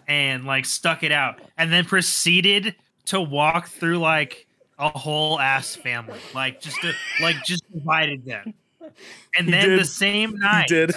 and 0.08 0.45
like 0.45 0.65
stuck 0.65 1.04
it 1.04 1.12
out 1.12 1.39
and 1.58 1.71
then 1.71 1.86
proceeded 1.86 2.75
to 3.06 3.19
walk 3.21 3.67
through 3.67 3.97
like 3.97 4.47
a 4.80 4.89
whole 4.89 5.39
ass 5.39 5.75
family 5.75 6.19
like 6.34 6.60
just 6.62 6.80
to, 6.82 6.91
like 7.21 7.36
just 7.45 7.63
divided 7.71 8.25
them 8.25 8.54
and 9.38 9.45
He 9.45 9.51
then 9.51 9.69
did. 9.69 9.80
the 9.80 9.86
same 9.86 10.32
He 10.32 10.38
night 10.38 10.67
did. 10.67 10.91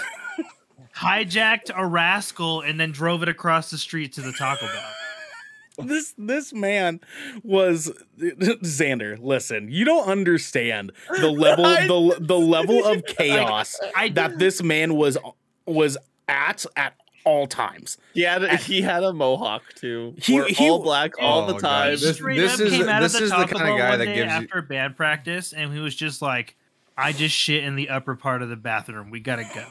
hijacked 0.97 1.71
a 1.75 1.87
rascal 1.87 2.61
and 2.61 2.79
then 2.79 2.93
drove 2.93 3.23
it 3.23 3.29
across 3.29 3.71
the 3.71 3.79
street 3.79 4.13
to 4.15 4.21
the 4.23 4.33
Taco 4.33 4.67
Bell. 4.67 5.87
This 5.87 6.15
this 6.17 6.53
man 6.53 7.01
was 7.43 7.91
Xander. 8.19 9.19
Listen, 9.21 9.69
you 9.69 9.85
don't 9.85 10.09
understand 10.09 10.93
the 11.21 11.29
level 11.31 11.65
the 12.15 12.17
the 12.21 12.39
level 12.39 12.85
of 12.85 13.05
chaos 13.07 13.77
that 14.13 14.39
this 14.39 14.63
man 14.63 14.95
was 14.95 15.19
was 15.67 15.97
at 16.29 16.65
at 16.77 16.95
all 17.25 17.47
times. 17.47 17.97
He 18.13 18.23
had 18.23 18.43
a, 18.45 18.57
he 18.57 18.83
had 18.83 19.03
a 19.03 19.13
mohawk 19.13 19.63
too. 19.75 20.15
He- 20.23 20.35
Wore 20.35 20.47
he- 20.47 20.69
all 20.69 20.83
black 20.83 21.13
oh, 21.19 21.25
all 21.25 21.41
Oh, 21.45 21.47
the 21.47 21.53
God. 21.55 21.61
time. 21.61 21.91
This- 21.93 22.17
straight 22.17 22.37
this 22.39 22.55
up 22.55 22.61
is- 22.61 22.73
came 22.73 22.89
out 22.89 23.01
this 23.01 23.15
of 23.15 23.21
the 23.21 23.25
is 23.25 23.31
the 23.31 23.37
kinda 23.47 23.55
guy 23.79 23.89
one 23.91 23.99
that 23.99 24.05
day 24.05 24.15
gives 24.15 24.33
you- 24.33 24.39
after 24.43 24.63
band 24.63 24.97
practice, 24.97 25.53
and 25.53 25.73
he 25.73 25.81
was 25.81 25.95
just 25.95 26.21
like, 26.23 26.57
"I 26.99 27.13
just 27.13 27.35
shit 27.35 27.65
in 27.65 27.77
the 27.77 27.89
upper 27.89 28.15
part 28.15 28.43
of 28.43 28.49
the 28.51 28.57
bathroom. 28.57 29.11
We 29.11 29.21
gotta 29.21 29.45
go." 29.55 29.65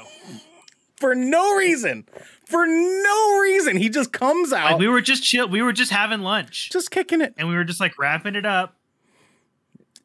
For 0.97 1.15
no 1.15 1.55
reason. 1.57 2.07
For 2.45 2.65
no 2.65 3.39
reason. 3.39 3.75
He 3.77 3.89
just 3.89 4.13
comes 4.13 4.51
Like 4.51 4.73
out 4.73 4.79
we 4.79 4.87
were 4.87 5.01
just 5.01 5.21
chill. 5.23 5.47
We 5.49 5.61
were 5.61 5.73
just 5.73 5.91
having 5.91 6.21
lunch, 6.21 6.69
just 6.71 6.91
kicking 6.91 7.19
it. 7.21 7.33
and 7.37 7.49
we 7.49 7.55
were 7.55 7.63
just 7.65 7.79
like 7.81 7.97
wrapping 7.99 8.35
it 8.35 8.45
up. 8.45 8.75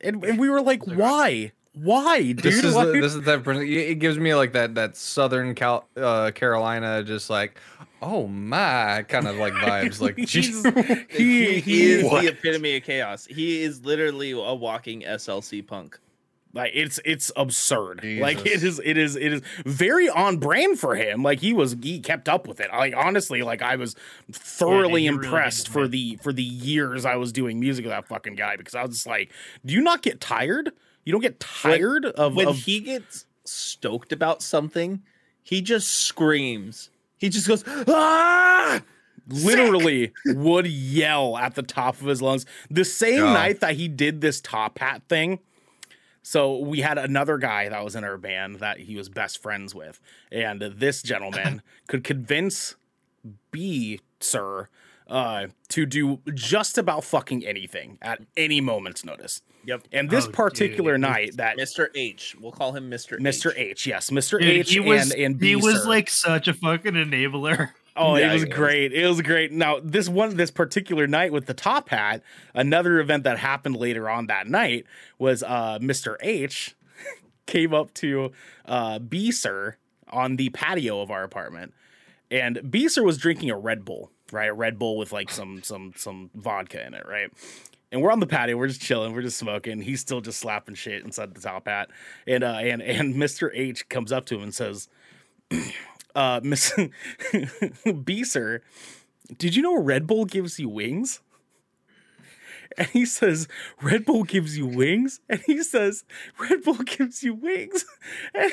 And, 0.00 0.24
and 0.24 0.38
we 0.38 0.48
were 0.48 0.60
like, 0.60 0.86
why? 0.86 1.52
Why, 1.82 2.22
dude? 2.22 2.38
This 2.38 2.62
is 2.64 2.74
Why- 2.74 2.86
the, 2.86 2.92
this 3.00 3.14
is 3.14 3.22
that. 3.22 3.42
person- 3.44 3.66
It 3.66 3.98
gives 3.98 4.18
me 4.18 4.34
like 4.34 4.52
that 4.52 4.74
that 4.76 4.96
Southern 4.96 5.54
Cal, 5.54 5.86
uh, 5.96 6.30
Carolina, 6.34 7.02
just 7.04 7.30
like, 7.30 7.58
oh 8.02 8.26
my, 8.28 9.04
kind 9.08 9.26
of 9.28 9.36
like 9.36 9.52
vibes. 9.54 10.00
Like, 10.00 10.16
He's- 10.28 11.06
he, 11.10 11.54
he, 11.54 11.60
he, 11.60 11.82
is 11.92 12.04
What? 12.04 12.22
the 12.22 12.30
epitome 12.30 12.76
of 12.76 12.82
chaos. 12.84 13.26
He 13.26 13.62
is 13.62 13.84
literally 13.84 14.32
a 14.32 14.54
walking 14.54 15.02
SLC 15.02 15.66
punk. 15.66 15.98
like 16.54 16.70
it's 16.74 16.98
it's 17.04 17.30
absurd. 17.36 18.00
Like 18.04 18.38
it 18.38 18.44
Jesus. 18.60 18.62
is 18.78 18.80
it 18.84 18.96
is 18.96 19.16
it 19.16 19.32
is 19.34 19.42
very 19.66 20.08
on 20.08 20.38
brand 20.38 20.78
for 20.80 20.94
him. 20.96 21.22
Like 21.22 21.40
he 21.40 21.52
was 21.52 21.76
he 21.82 22.00
kept 22.00 22.28
up 22.28 22.48
with 22.48 22.58
it. 22.60 22.68
Like 22.72 22.94
honestly, 22.96 23.42
like 23.42 23.60
I 23.62 23.76
was 23.76 23.94
thoroughly 24.32 25.02
he 25.02 25.08
really 25.10 25.24
impressed 25.26 25.66
did, 25.66 25.72
for 25.72 25.86
the 25.88 26.16
for 26.22 26.32
the 26.32 26.42
years 26.42 27.04
I 27.04 27.16
was 27.16 27.32
doing 27.32 27.60
music 27.60 27.84
with 27.84 27.92
that 27.92 28.08
fucking 28.08 28.34
guy 28.36 28.56
because 28.56 28.74
I 28.74 28.82
was 28.82 28.92
just 28.92 29.06
like, 29.06 29.30
do 29.64 29.74
you 29.74 29.80
not 29.82 30.02
get 30.02 30.20
tired? 30.20 30.72
You 31.08 31.12
don't 31.12 31.22
get 31.22 31.40
tired 31.40 32.04
of, 32.04 32.36
When 32.36 32.48
of 32.48 32.58
he 32.58 32.80
gets 32.80 33.24
stoked 33.46 34.12
about 34.12 34.42
something, 34.42 35.02
he 35.42 35.62
just 35.62 35.88
screams. 35.88 36.90
He 37.16 37.30
just 37.30 37.48
goes, 37.48 37.64
ah! 37.66 38.82
literally 39.26 40.12
would 40.26 40.66
yell 40.66 41.38
at 41.38 41.54
the 41.54 41.62
top 41.62 41.98
of 42.02 42.08
his 42.08 42.20
lungs. 42.20 42.44
The 42.70 42.84
same 42.84 43.24
Yeah. 43.24 43.32
night 43.32 43.60
that 43.60 43.76
he 43.76 43.88
did 43.88 44.20
this 44.20 44.42
top 44.42 44.80
hat 44.80 45.00
thing. 45.08 45.38
So 46.22 46.58
we 46.58 46.80
had 46.80 46.98
another 46.98 47.38
guy 47.38 47.70
that 47.70 47.82
was 47.82 47.96
in 47.96 48.04
our 48.04 48.18
band 48.18 48.56
that 48.56 48.80
he 48.80 48.94
was 48.94 49.08
best 49.08 49.40
friends 49.40 49.74
with, 49.74 50.02
and 50.30 50.60
this 50.60 51.00
gentleman 51.00 51.62
could 51.88 52.04
convince 52.04 52.74
B 53.50 54.00
sir 54.20 54.68
uh, 55.08 55.46
to 55.68 55.86
do 55.86 56.20
just 56.34 56.76
about 56.78 57.04
fucking 57.04 57.46
anything 57.46 57.98
at 58.02 58.20
any 58.36 58.60
moment's 58.60 59.04
notice. 59.04 59.42
Yep. 59.64 59.88
And 59.92 60.08
this 60.10 60.26
Oh, 60.26 60.30
particular 60.30 60.92
dude. 60.94 61.00
night, 61.02 61.36
that 61.36 61.56
Mr. 61.58 61.88
H. 61.94 62.36
We'll 62.40 62.52
call 62.52 62.72
him 62.72 62.90
Mr. 62.90 63.18
Mr. 63.18 63.50
H. 63.52 63.56
H, 63.56 63.86
yes, 63.86 64.10
Mr. 64.10 64.38
Dude, 64.40 64.48
H 64.48 64.70
he 64.72 64.80
was 64.80 65.10
and 65.10 65.20
and 65.20 65.38
B 65.38 65.48
he 65.48 65.56
was 65.56 65.82
sir. 65.82 65.88
like 65.88 66.08
such 66.10 66.48
a 66.48 66.54
fucking 66.54 66.94
enabler. 66.94 67.70
Oh, 67.96 68.14
Yeah, 68.16 68.30
it 68.30 68.32
was 68.34 68.42
he 68.44 68.48
is. 68.48 68.54
great. 68.54 68.92
It 68.92 69.06
was 69.08 69.20
great. 69.22 69.50
Now, 69.52 69.80
this 69.82 70.08
one, 70.08 70.36
this 70.36 70.52
particular 70.52 71.06
night 71.08 71.32
with 71.32 71.46
the 71.46 71.54
top 71.54 71.88
hat, 71.88 72.22
another 72.54 73.00
event 73.00 73.24
that 73.24 73.38
happened 73.38 73.76
later 73.76 74.08
on 74.08 74.28
that 74.28 74.46
night 74.46 74.86
was 75.18 75.42
uh, 75.42 75.78
Mr. 75.80 76.16
H 76.20 76.76
came 77.46 77.74
up 77.74 77.92
to 77.94 78.30
uh, 78.66 78.98
B 79.00 79.32
Sir 79.32 79.76
on 80.10 80.36
the 80.36 80.48
patio 80.50 81.00
of 81.00 81.10
our 81.10 81.24
apartment, 81.24 81.74
and 82.30 82.70
B 82.70 82.88
Sir 82.88 83.02
was 83.02 83.18
drinking 83.18 83.50
a 83.50 83.58
Red 83.58 83.84
Bull, 83.84 84.12
right? 84.32 84.50
A 84.50 84.54
Red 84.54 84.78
Bull 84.78 84.96
with 84.96 85.12
like 85.12 85.30
some 85.30 85.62
some 85.62 85.92
some 85.96 86.30
vodka 86.34 86.84
in 86.86 86.94
it, 86.94 87.06
right? 87.06 87.30
And 87.90 88.02
we're 88.02 88.12
on 88.12 88.20
the 88.20 88.26
patio, 88.26 88.56
we're 88.56 88.68
just 88.68 88.82
chilling, 88.82 89.14
we're 89.14 89.22
just 89.22 89.38
smoking. 89.38 89.80
He's 89.80 90.00
still 90.00 90.20
just 90.20 90.38
slapping 90.38 90.74
shit 90.74 91.04
inside 91.04 91.34
the 91.34 91.40
top 91.40 91.66
hat, 91.66 91.88
and 92.26 92.44
uh, 92.44 92.58
and 92.60 92.82
and 92.82 93.14
Mr. 93.16 93.50
H 93.54 93.88
comes 93.88 94.12
up 94.12 94.26
to 94.26 94.36
him 94.36 94.42
and 94.42 94.54
says 94.54 94.88
uh 96.14 96.40
Miss 96.42 96.72
B 98.04 98.24
sir, 98.24 98.62
did 99.36 99.56
you 99.56 99.62
know 99.62 99.80
Red 99.80 100.06
Bull 100.06 100.24
gives 100.24 100.58
you 100.58 100.68
wings? 100.68 101.20
And 102.76 102.86
he 102.88 103.06
says, 103.06 103.48
Red 103.82 104.04
Bull 104.04 104.24
gives 104.24 104.56
you 104.56 104.66
wings? 104.66 105.20
And 105.28 105.40
he 105.46 105.62
says, 105.62 106.04
Red 106.38 106.62
Bull 106.62 106.74
gives 106.74 107.22
you 107.22 107.34
wings. 107.34 107.84
And 108.34 108.52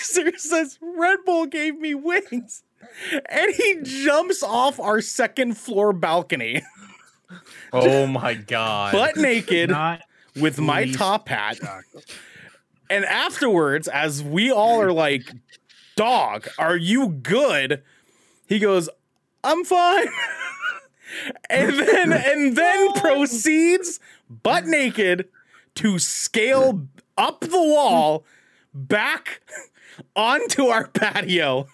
sir 0.00 0.32
says, 0.38 0.78
Red 0.80 1.18
Bull 1.26 1.46
gave 1.46 1.78
me 1.78 1.94
wings. 1.94 2.62
And 3.28 3.54
he 3.54 3.78
jumps 3.82 4.42
off 4.42 4.78
our 4.78 5.00
second 5.00 5.56
floor 5.56 5.92
balcony, 5.92 6.62
oh 7.72 8.06
my 8.06 8.34
god. 8.34 8.92
butt 8.92 9.16
naked, 9.16 9.70
Not 9.70 10.02
with 10.36 10.58
my 10.58 10.90
top 10.90 11.28
hat. 11.28 11.58
And 12.90 13.04
afterwards, 13.04 13.88
as 13.88 14.22
we 14.22 14.50
all 14.50 14.80
are 14.80 14.92
like, 14.92 15.32
dog, 15.96 16.48
are 16.58 16.76
you 16.76 17.08
good? 17.08 17.82
He 18.46 18.58
goes, 18.58 18.88
I'm 19.42 19.64
fine. 19.64 20.06
and 21.50 21.78
then 21.78 22.12
and 22.12 22.56
then 22.56 22.92
proceeds 22.94 24.00
butt 24.28 24.66
naked 24.66 25.28
to 25.76 25.98
scale 25.98 26.86
up 27.16 27.40
the 27.40 27.50
wall 27.50 28.24
back 28.74 29.40
onto 30.16 30.66
our 30.66 30.88
patio 30.88 31.66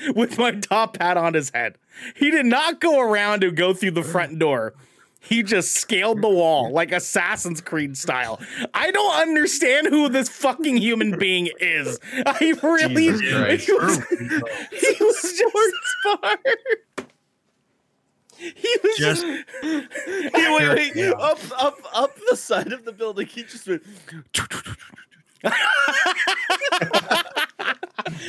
with 0.14 0.38
my 0.38 0.52
top 0.52 0.96
hat 1.00 1.16
on 1.16 1.34
his 1.34 1.50
head. 1.50 1.76
He 2.16 2.30
did 2.30 2.46
not 2.46 2.80
go 2.80 3.00
around 3.00 3.40
to 3.40 3.50
go 3.50 3.74
through 3.74 3.92
the 3.92 4.02
front 4.02 4.38
door. 4.38 4.74
He 5.22 5.42
just 5.42 5.74
scaled 5.74 6.22
the 6.22 6.28
wall 6.30 6.72
like 6.72 6.92
Assassin's 6.92 7.60
Creed 7.60 7.96
style. 7.98 8.40
I 8.72 8.90
don't 8.90 9.20
understand 9.20 9.88
who 9.88 10.08
this 10.08 10.30
fucking 10.30 10.78
human 10.78 11.18
being 11.18 11.50
is. 11.60 11.98
I 12.26 12.54
really 12.62 13.04
he, 13.04 13.10
was, 13.10 13.20
he 14.70 15.04
was 15.04 15.22
just 15.22 15.74
smart. 16.02 16.40
He 18.38 18.76
was 18.82 18.96
just, 18.96 19.22
Just 19.22 19.46
Hey, 19.62 20.56
wait, 20.56 20.68
wait, 20.70 20.96
Yeah. 20.96 21.10
up, 21.10 21.38
up, 21.62 21.78
up 21.92 22.16
the 22.30 22.36
side 22.36 22.72
of 22.72 22.86
the 22.86 22.92
building. 22.92 23.26
He 23.26 23.42
just 23.42 23.68
went. 23.68 23.82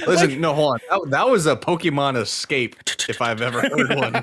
Listen, 0.08 0.40
no, 0.42 0.54
hold 0.54 0.74
on. 0.74 0.80
That, 1.02 1.10
that 1.12 1.30
was 1.30 1.46
a 1.46 1.56
Pokemon 1.56 2.18
escape, 2.18 2.76
if 3.10 3.22
I've 3.22 3.42
ever 3.42 3.62
heard 3.62 3.96
one. 3.96 4.16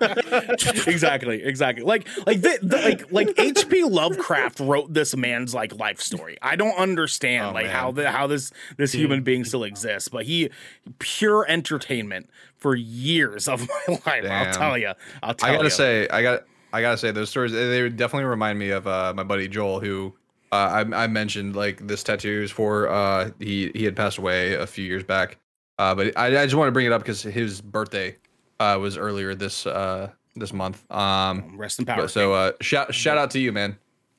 exactly, 0.86 1.42
exactly. 1.42 1.84
Like, 1.84 2.06
like, 2.26 2.40
the, 2.40 2.58
the, 2.62 2.76
like, 2.78 3.12
like 3.12 3.38
H.P. 3.38 3.84
Lovecraft 3.84 4.60
wrote 4.60 4.92
this 4.92 5.16
man's 5.16 5.54
like 5.54 5.74
life 5.78 6.00
story. 6.00 6.38
I 6.42 6.56
don't 6.56 6.76
understand 6.78 7.46
Oh, 7.50 7.52
like 7.52 7.66
man. 7.66 7.74
how 7.74 7.90
the 7.92 8.10
how 8.10 8.26
this 8.26 8.50
this 8.76 8.92
human 8.92 9.22
being 9.22 9.44
still 9.44 9.64
exists, 9.64 10.08
but 10.08 10.24
he 10.24 10.50
pure 10.98 11.46
entertainment 11.48 12.28
for 12.56 12.74
years 12.74 13.48
of 13.48 13.68
my 13.68 13.98
life. 14.06 14.24
I'll 14.30 14.52
tell 14.52 14.78
you. 14.78 14.92
I'll 15.22 15.34
tell 15.34 15.50
I 15.50 15.52
gotta 15.52 15.64
you. 15.64 15.70
say, 15.70 16.08
I 16.08 16.22
got, 16.22 16.44
I 16.72 16.80
gotta 16.80 16.98
say, 16.98 17.10
those 17.12 17.30
stories 17.30 17.52
they 17.52 17.66
they 17.68 17.88
definitely 17.88 18.24
remind 18.24 18.58
me 18.58 18.70
of 18.70 18.86
uh, 18.86 19.12
my 19.16 19.22
buddy 19.22 19.48
Joel, 19.48 19.80
who 19.80 20.14
uh, 20.52 20.84
I, 20.92 21.04
I 21.04 21.06
mentioned 21.06 21.56
like 21.56 21.86
this 21.86 22.02
tattoo 22.02 22.42
is 22.42 22.50
for. 22.50 22.88
Uh, 22.88 23.30
he 23.38 23.70
he 23.74 23.84
had 23.84 23.96
passed 23.96 24.18
away 24.18 24.54
a 24.54 24.66
few 24.66 24.84
years 24.84 25.04
back, 25.04 25.38
uh, 25.78 25.94
but 25.94 26.16
I, 26.16 26.26
I 26.26 26.44
just 26.44 26.54
want 26.54 26.68
to 26.68 26.72
bring 26.72 26.86
it 26.86 26.92
up 26.92 27.02
because 27.02 27.22
his 27.22 27.60
birthday 27.60 28.16
uh, 28.60 28.78
was 28.80 28.96
earlier 28.96 29.34
this 29.34 29.66
uh, 29.66 30.10
this 30.36 30.52
month. 30.52 30.90
Um, 30.90 31.56
rest 31.56 31.78
in 31.78 31.84
power. 31.84 32.08
so 32.08 32.32
uh, 32.32 32.52
shout 32.60 32.94
shout 32.94 33.18
out 33.18 33.30
to 33.32 33.38
you, 33.38 33.52
man. 33.52 33.78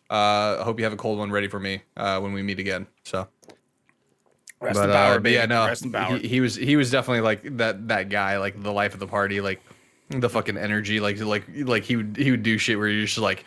Uh, 0.09 0.57
I 0.59 0.63
hope 0.63 0.79
you 0.79 0.85
have 0.85 0.93
a 0.93 0.97
cold 0.97 1.19
one 1.19 1.31
ready 1.31 1.47
for 1.47 1.59
me 1.59 1.81
uh, 1.95 2.19
when 2.19 2.33
we 2.33 2.41
meet 2.41 2.59
again. 2.59 2.87
So. 3.03 3.27
rest 4.59 4.75
but, 4.75 4.89
in 4.89 4.91
power, 4.91 5.19
but 5.19 5.31
yeah, 5.31 5.45
no, 5.45 5.67
rest 5.67 5.85
in 5.85 5.91
power. 5.91 6.17
He, 6.17 6.27
he 6.27 6.41
was 6.41 6.55
he 6.55 6.75
was 6.75 6.89
definitely 6.91 7.21
like 7.21 7.57
that 7.57 7.87
that 7.87 8.09
guy, 8.09 8.37
like 8.37 8.61
the 8.61 8.71
life 8.71 8.93
of 8.93 8.99
the 8.99 9.07
party, 9.07 9.41
like 9.41 9.61
the 10.09 10.29
fucking 10.29 10.57
energy, 10.57 10.99
like 10.99 11.19
like 11.19 11.43
like 11.55 11.83
he 11.83 11.95
would 11.95 12.17
he 12.17 12.31
would 12.31 12.43
do 12.43 12.57
shit 12.57 12.77
where 12.77 12.87
you're 12.87 13.05
just 13.05 13.17
like, 13.17 13.45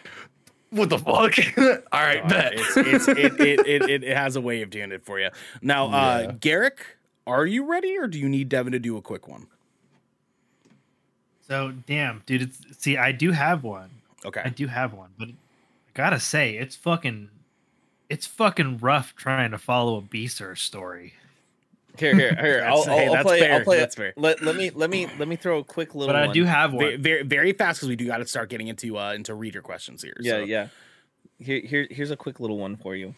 what 0.72 0.88
the 0.88 0.98
fuck? 0.98 1.34
All 1.92 2.00
right, 2.00 2.24
Uh, 2.24 2.28
bet. 2.28 2.52
it's, 2.54 2.76
it's, 2.76 3.08
it, 3.08 3.18
it, 3.40 3.66
it, 3.66 3.90
it, 3.90 4.04
it 4.04 4.16
has 4.16 4.34
a 4.36 4.40
way 4.40 4.62
of 4.62 4.70
doing 4.70 4.90
it 4.92 5.04
for 5.04 5.20
you. 5.20 5.28
Now, 5.62 5.86
uh, 5.92 6.32
Garrick, 6.32 6.84
are 7.26 7.46
you 7.46 7.64
ready, 7.64 7.96
or 7.96 8.08
do 8.08 8.18
you 8.18 8.28
need 8.28 8.48
Devin 8.48 8.72
to 8.72 8.78
do 8.80 8.96
a 8.96 9.02
quick 9.02 9.28
one? 9.28 9.46
so 11.46 11.72
damn, 11.86 12.22
dude. 12.24 12.42
It's 12.42 12.58
see, 12.78 12.96
I 12.96 13.12
do 13.12 13.30
have 13.32 13.62
one. 13.62 13.90
Okay. 14.24 14.40
I 14.44 14.48
do 14.48 14.66
have 14.68 14.92
one, 14.94 15.10
but 15.18 15.28
I 15.28 15.32
gotta 15.94 16.18
say, 16.20 16.56
it's 16.56 16.76
fucking, 16.76 17.28
it's 18.08 18.26
fucking 18.26 18.78
rough 18.78 19.14
trying 19.14 19.50
to 19.50 19.58
follow 19.58 19.96
a 19.98 20.00
B 20.00 20.26
Sir 20.28 20.54
story. 20.54 21.14
Here, 21.98 22.14
here, 22.14 22.34
here. 22.34 22.64
I'll, 22.66 22.84
That's- 22.84 23.08
I'll, 23.08 23.16
I'll 23.16 23.22
play. 23.22 23.40
fair, 23.40 23.54
I'll 23.54 23.64
play. 23.64 23.78
that's 23.78 23.94
fair. 23.94 24.14
Let, 24.16 24.42
let 24.42 24.56
me 24.56 24.70
let 24.70 24.90
me 24.90 25.08
let 25.18 25.28
me 25.28 25.36
throw 25.36 25.58
a 25.58 25.64
quick 25.64 25.94
little. 25.94 26.12
But 26.12 26.16
I 26.16 26.26
one. 26.26 26.34
do 26.34 26.44
have 26.44 26.72
one. 26.72 27.02
very, 27.02 27.22
very 27.22 27.52
fast 27.52 27.80
because 27.80 27.88
we 27.88 27.96
do 27.96 28.06
got 28.06 28.18
to 28.18 28.26
start 28.26 28.48
getting 28.48 28.68
into 28.68 28.98
uh, 28.98 29.12
into 29.12 29.34
reader 29.34 29.62
questions 29.62 30.02
here. 30.02 30.16
Yeah, 30.20 30.32
so. 30.32 30.38
yeah. 30.44 30.68
Here, 31.38 31.60
here, 31.60 31.88
here's 31.90 32.10
a 32.10 32.16
quick 32.16 32.38
little 32.40 32.58
one 32.58 32.76
for 32.76 32.94
you. 32.94 33.14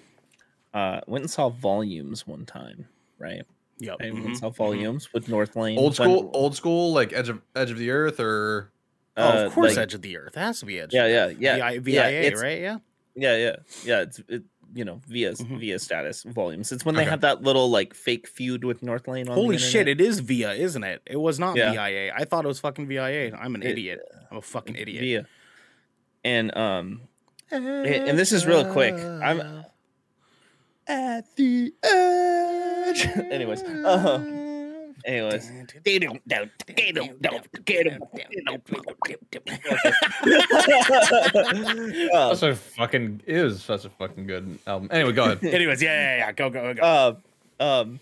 Uh, 0.73 1.01
went 1.07 1.23
and 1.23 1.31
saw 1.31 1.51
volumes 1.51 2.27
one 2.27 2.47
time, 2.47 2.87
right? 3.19 3.43
Yep. 3.79 3.97
I 4.01 4.11
went 4.11 4.25
and 4.27 4.37
saw 4.37 4.51
mhm. 4.51 4.57
volumes 4.57 5.13
with 5.13 5.27
Northlane. 5.27 5.77
old 5.77 5.95
school, 5.95 6.25
When- 6.25 6.35
old 6.35 6.57
school, 6.57 6.93
like 6.93 7.13
edge 7.13 7.29
of 7.29 7.43
edge 7.55 7.71
of 7.71 7.79
the 7.79 7.91
earth, 7.91 8.19
or 8.19 8.73
Oh, 9.17 9.29
uh, 9.29 9.47
of 9.47 9.53
course, 9.53 9.77
like- 9.77 9.79
Edge 9.79 9.95
of 9.95 10.03
the 10.03 10.17
Earth. 10.17 10.37
It 10.37 10.41
has 10.41 10.61
to 10.61 10.67
be 10.67 10.81
Edge. 10.81 10.93
Yeah, 10.93 11.05
of 11.05 11.41
yeah, 11.41 11.57
yeah. 11.57 11.71
VI, 11.71 11.73
Yeah, 11.75 11.81
VIA, 12.09 12.21
it's- 12.23 12.43
right? 12.43 12.61
Yeah. 12.61 12.79
Yeah, 13.17 13.37
yeah, 13.37 13.57
yeah. 13.85 14.01
It's 14.01 14.21
it, 14.29 14.43
you 14.75 14.85
know 14.85 15.01
via 15.07 15.33
Mhm. 15.33 15.59
via 15.61 15.79
status 15.79 16.23
volumes. 16.25 16.73
It's 16.73 16.85
when 16.85 16.95
they 16.97 17.03
Okay. 17.03 17.11
have 17.11 17.21
that 17.23 17.43
little 17.43 17.71
like 17.71 17.95
fake 17.95 18.27
feud 18.27 18.65
with 18.65 18.81
Northlane. 18.83 19.29
On 19.29 19.35
Holy 19.35 19.57
shit! 19.59 19.87
It 19.89 20.01
is 20.01 20.21
Via, 20.21 20.53
isn't 20.53 20.83
it? 20.85 21.01
It 21.07 21.17
was 21.19 21.39
not 21.39 21.57
Yeah. 21.57 21.73
VIA. 21.73 22.13
I 22.15 22.25
thought 22.25 22.45
it 22.45 22.49
was 22.49 22.61
fucking 22.61 22.87
VIA. 22.89 23.33
I'm 23.37 23.55
an 23.55 23.63
It- 23.63 23.71
idiot. 23.71 24.01
I'm 24.31 24.39
a 24.39 24.43
fucking 24.43 24.75
idiot. 24.77 25.01
Via. 25.01 25.27
And 26.25 26.57
um, 26.57 27.03
and, 27.51 27.67
and 27.67 28.19
this 28.19 28.33
is 28.33 28.47
real 28.47 28.65
quick. 28.73 28.95
I'm 28.95 29.65
at 30.87 31.35
the 31.37 31.73
edge. 31.83 33.07
anyways, 33.31 33.63
uh, 33.63 34.19
anyways. 35.05 35.51
Uh, 42.13 42.35
such 42.35 42.51
a 42.51 42.57
fucking 42.57 43.23
it 43.27 43.43
was 43.43 43.63
such 43.63 43.85
a 43.85 43.91
fucking 43.91 44.27
good 44.27 44.59
album. 44.67 44.89
Anyway, 44.91 45.13
go 45.13 45.25
ahead. 45.25 45.45
Anyways, 45.55 45.83
yeah, 45.83 46.17
yeah, 46.17 46.17
yeah. 46.19 46.33
Go, 46.33 46.51
go, 46.51 46.75
go. 46.75 46.83
uh, 46.83 47.15
um, 47.61 48.01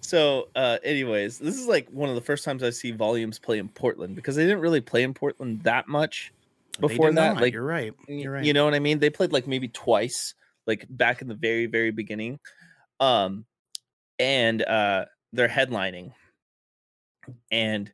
so, 0.00 0.48
uh, 0.54 0.78
anyways, 0.84 1.38
this 1.38 1.56
is 1.56 1.66
like 1.66 1.88
one 1.90 2.08
of 2.08 2.14
the 2.14 2.20
first 2.20 2.44
times 2.44 2.62
I 2.62 2.70
see 2.70 2.92
volumes 2.92 3.38
play 3.38 3.58
in 3.58 3.68
Portland 3.68 4.16
because 4.16 4.36
they 4.36 4.44
didn't 4.44 4.60
really 4.60 4.80
play 4.80 5.02
in 5.02 5.12
Portland 5.12 5.62
that 5.64 5.88
much 5.88 6.32
before 6.80 7.12
that. 7.12 7.34
not. 7.34 7.42
Like, 7.42 7.52
you're 7.52 7.64
right. 7.64 7.92
You're 8.06 8.32
right. 8.32 8.44
you 8.44 8.52
know 8.52 8.64
what 8.64 8.74
I 8.74 8.78
mean? 8.78 9.00
They 9.00 9.10
played 9.10 9.32
like 9.32 9.46
maybe 9.46 9.68
twice, 9.68 10.34
like 10.66 10.86
back 10.88 11.20
in 11.20 11.28
the 11.28 11.34
very, 11.34 11.66
very 11.66 11.90
beginning. 11.90 12.38
Um, 13.00 13.44
and 14.18 14.62
uh, 14.62 15.06
they're 15.32 15.48
headlining, 15.48 16.12
and 17.50 17.92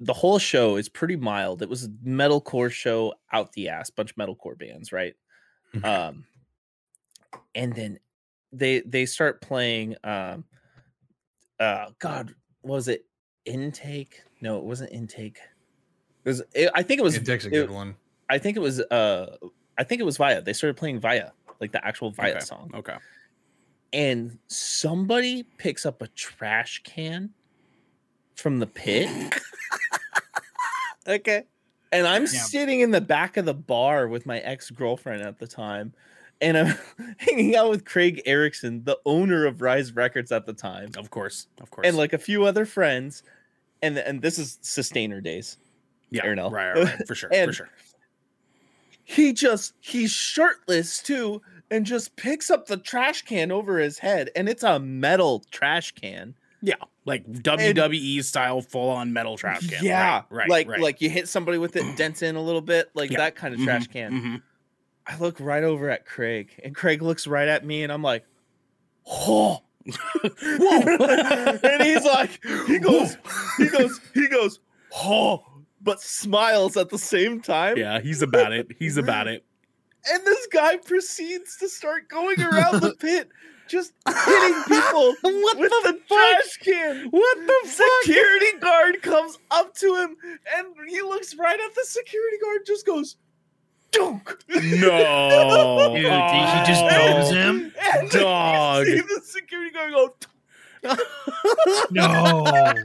the 0.00 0.12
whole 0.12 0.38
show 0.38 0.76
is 0.76 0.88
pretty 0.88 1.16
mild. 1.16 1.62
It 1.62 1.68
was 1.68 1.84
a 1.84 1.88
metalcore 1.88 2.70
show 2.70 3.14
out 3.32 3.52
the 3.52 3.68
ass, 3.70 3.90
bunch 3.90 4.10
of 4.10 4.16
metalcore 4.16 4.58
bands, 4.58 4.92
right? 4.92 5.14
Mhm. 5.74 5.84
um, 5.84 6.26
and 7.54 7.74
then 7.74 7.98
they 8.52 8.80
they 8.80 9.06
start 9.06 9.40
playing. 9.40 9.96
Um, 10.04 10.44
uh, 11.58 11.90
God, 11.98 12.34
what 12.60 12.74
was 12.76 12.88
it 12.88 13.06
intake? 13.44 14.22
No, 14.40 14.58
it 14.58 14.64
wasn't 14.64 14.92
intake. 14.92 15.38
It 16.24 16.28
was. 16.28 16.42
It, 16.54 16.70
I 16.74 16.82
think 16.82 17.00
it 17.00 17.02
was. 17.04 17.16
It 17.16 17.24
takes 17.24 17.44
a 17.44 17.48
it- 17.48 17.52
good 17.52 17.70
one. 17.70 17.96
I 18.28 18.38
think 18.38 18.56
it 18.56 18.60
was. 18.60 18.80
Uh, 18.80 19.36
I 19.78 19.84
think 19.84 20.00
it 20.00 20.04
was 20.04 20.16
Via. 20.16 20.42
They 20.42 20.52
started 20.52 20.76
playing 20.76 21.00
Via, 21.00 21.32
like 21.60 21.72
the 21.72 21.84
actual 21.86 22.10
Via 22.10 22.32
Okay. 22.36 22.40
song, 22.40 22.70
Okay. 22.74 22.96
and 23.92 24.38
somebody 24.48 25.42
picks 25.58 25.86
up 25.86 26.02
a 26.02 26.08
trash 26.08 26.82
can 26.82 27.30
from 28.36 28.60
the 28.60 28.66
pit. 28.66 29.08
okay. 31.08 31.44
And 31.92 32.06
I'm 32.06 32.26
sitting 32.26 32.80
in 32.80 32.90
the 32.90 33.00
back 33.00 33.36
of 33.36 33.44
the 33.44 33.54
bar 33.54 34.08
with 34.08 34.26
my 34.26 34.38
ex 34.40 34.70
girlfriend 34.70 35.22
at 35.22 35.38
the 35.38 35.46
time, 35.46 35.94
and 36.40 36.58
I'm 36.58 36.74
hanging 37.18 37.56
out 37.56 37.70
with 37.70 37.84
Craig 37.84 38.22
Ericson, 38.26 38.82
the 38.84 38.98
owner 39.06 39.46
of 39.46 39.62
Rise 39.62 39.94
Records 39.94 40.32
at 40.32 40.46
the 40.46 40.52
time, 40.52 40.90
Of 40.98 41.10
course. 41.10 41.46
Of 41.60 41.70
course. 41.70 41.86
and 41.86 41.96
like 41.96 42.12
a 42.12 42.18
few 42.18 42.44
other 42.44 42.66
friends. 42.66 43.22
And 43.82 43.98
and 43.98 44.22
this 44.22 44.38
is 44.38 44.58
Sustainer 44.62 45.20
days. 45.20 45.58
yeah, 46.10 46.26
right, 46.26 46.38
right, 46.50 46.76
right. 46.76 47.06
For 47.06 47.14
sure. 47.14 47.30
for 47.44 47.52
sure. 47.52 47.68
he 49.04 49.32
just 49.32 49.74
he's 49.80 50.10
shirtless 50.10 51.02
too 51.02 51.42
and 51.70 51.84
just 51.84 52.16
picks 52.16 52.50
up 52.50 52.66
the 52.66 52.78
trash 52.78 53.22
can 53.22 53.52
over 53.52 53.78
his 53.78 53.98
head 53.98 54.30
and 54.34 54.48
it's 54.48 54.62
a 54.62 54.80
metal 54.80 55.44
trash 55.50 55.92
can 55.92 56.34
Yeah. 56.62 56.74
Like 57.04 57.26
WWE 57.30 58.24
style 58.24 58.60
full 58.62 58.90
on 58.90 59.12
metal 59.12 59.36
trash 59.36 59.66
can. 59.68 59.84
yeah 59.84 60.22
Right. 60.28 60.30
right 60.30 60.48
like 60.48 60.68
right. 60.68 60.80
like 60.80 61.00
you 61.00 61.08
hit 61.10 61.28
somebody 61.28 61.58
with 61.58 61.76
it 61.76 61.96
dents 61.96 62.22
in 62.22 62.34
a 62.36 62.42
little 62.42 62.60
bit 62.60 62.90
like 62.94 63.10
Yeah. 63.10 63.18
that 63.18 63.36
kind 63.36 63.54
of 63.54 63.60
trash 63.60 63.86
can 63.86 64.12
mhm. 64.12 64.42
i 65.06 65.16
look 65.18 65.38
right 65.38 65.62
over 65.62 65.88
at 65.90 66.04
craig 66.06 66.58
and 66.64 66.74
craig 66.74 67.02
looks 67.02 67.26
right 67.28 67.46
at 67.46 67.64
me 67.64 67.82
and 67.84 67.92
i'm 67.92 68.02
like 68.02 68.24
oh 69.06 69.62
and 70.42 71.82
he's 71.82 72.04
like 72.04 72.40
he 72.66 72.78
goes 72.78 73.16
he 73.58 73.68
goes 73.68 74.00
he 74.14 74.26
goes 74.28 74.60
oh 74.96 75.44
but 75.80 76.00
smiles 76.00 76.76
at 76.76 76.88
the 76.88 76.98
same 76.98 77.40
time 77.40 77.76
Yeah, 77.76 78.00
he's 78.00 78.22
about 78.22 78.52
it. 78.52 78.66
He's 78.78 78.96
about 78.96 79.28
it. 79.28 79.44
and 80.10 80.24
this 80.24 80.46
guy 80.48 80.76
proceeds 80.78 81.56
to 81.58 81.68
start 81.68 82.08
going 82.08 82.40
around 82.40 82.80
the 82.80 82.94
pit, 82.98 83.28
just 83.68 83.92
hitting 84.06 84.62
people 84.68 85.14
What 85.22 85.58
with 85.58 85.70
the 85.70 85.92
the, 85.92 85.98
trash 86.14 86.56
can. 86.62 87.06
What 87.10 87.38
the 87.46 87.68
fuck? 87.68 87.86
Security 88.02 88.58
guard 88.60 89.02
comes 89.02 89.38
up 89.50 89.74
to 89.76 89.94
him, 89.96 90.16
and 90.56 90.66
he 90.88 91.02
looks 91.02 91.34
right 91.36 91.58
at 91.58 91.74
the 91.74 91.84
security 91.84 92.38
guard, 92.42 92.60
just 92.66 92.86
goes, 92.86 93.16
"Dunk!" 93.92 94.36
No. 94.48 94.56
Dude, 95.94 96.02
he 96.02 96.66
just 96.66 96.84
knows 96.84 97.30
him. 97.30 97.72
And 97.94 98.10
Dog. 98.10 98.86
You 98.86 98.96
see 98.98 99.02
the 99.02 99.20
security 99.24 99.70
guard 99.70 99.92
go, 99.92 100.14
No. 101.90 102.44
and 102.46 102.84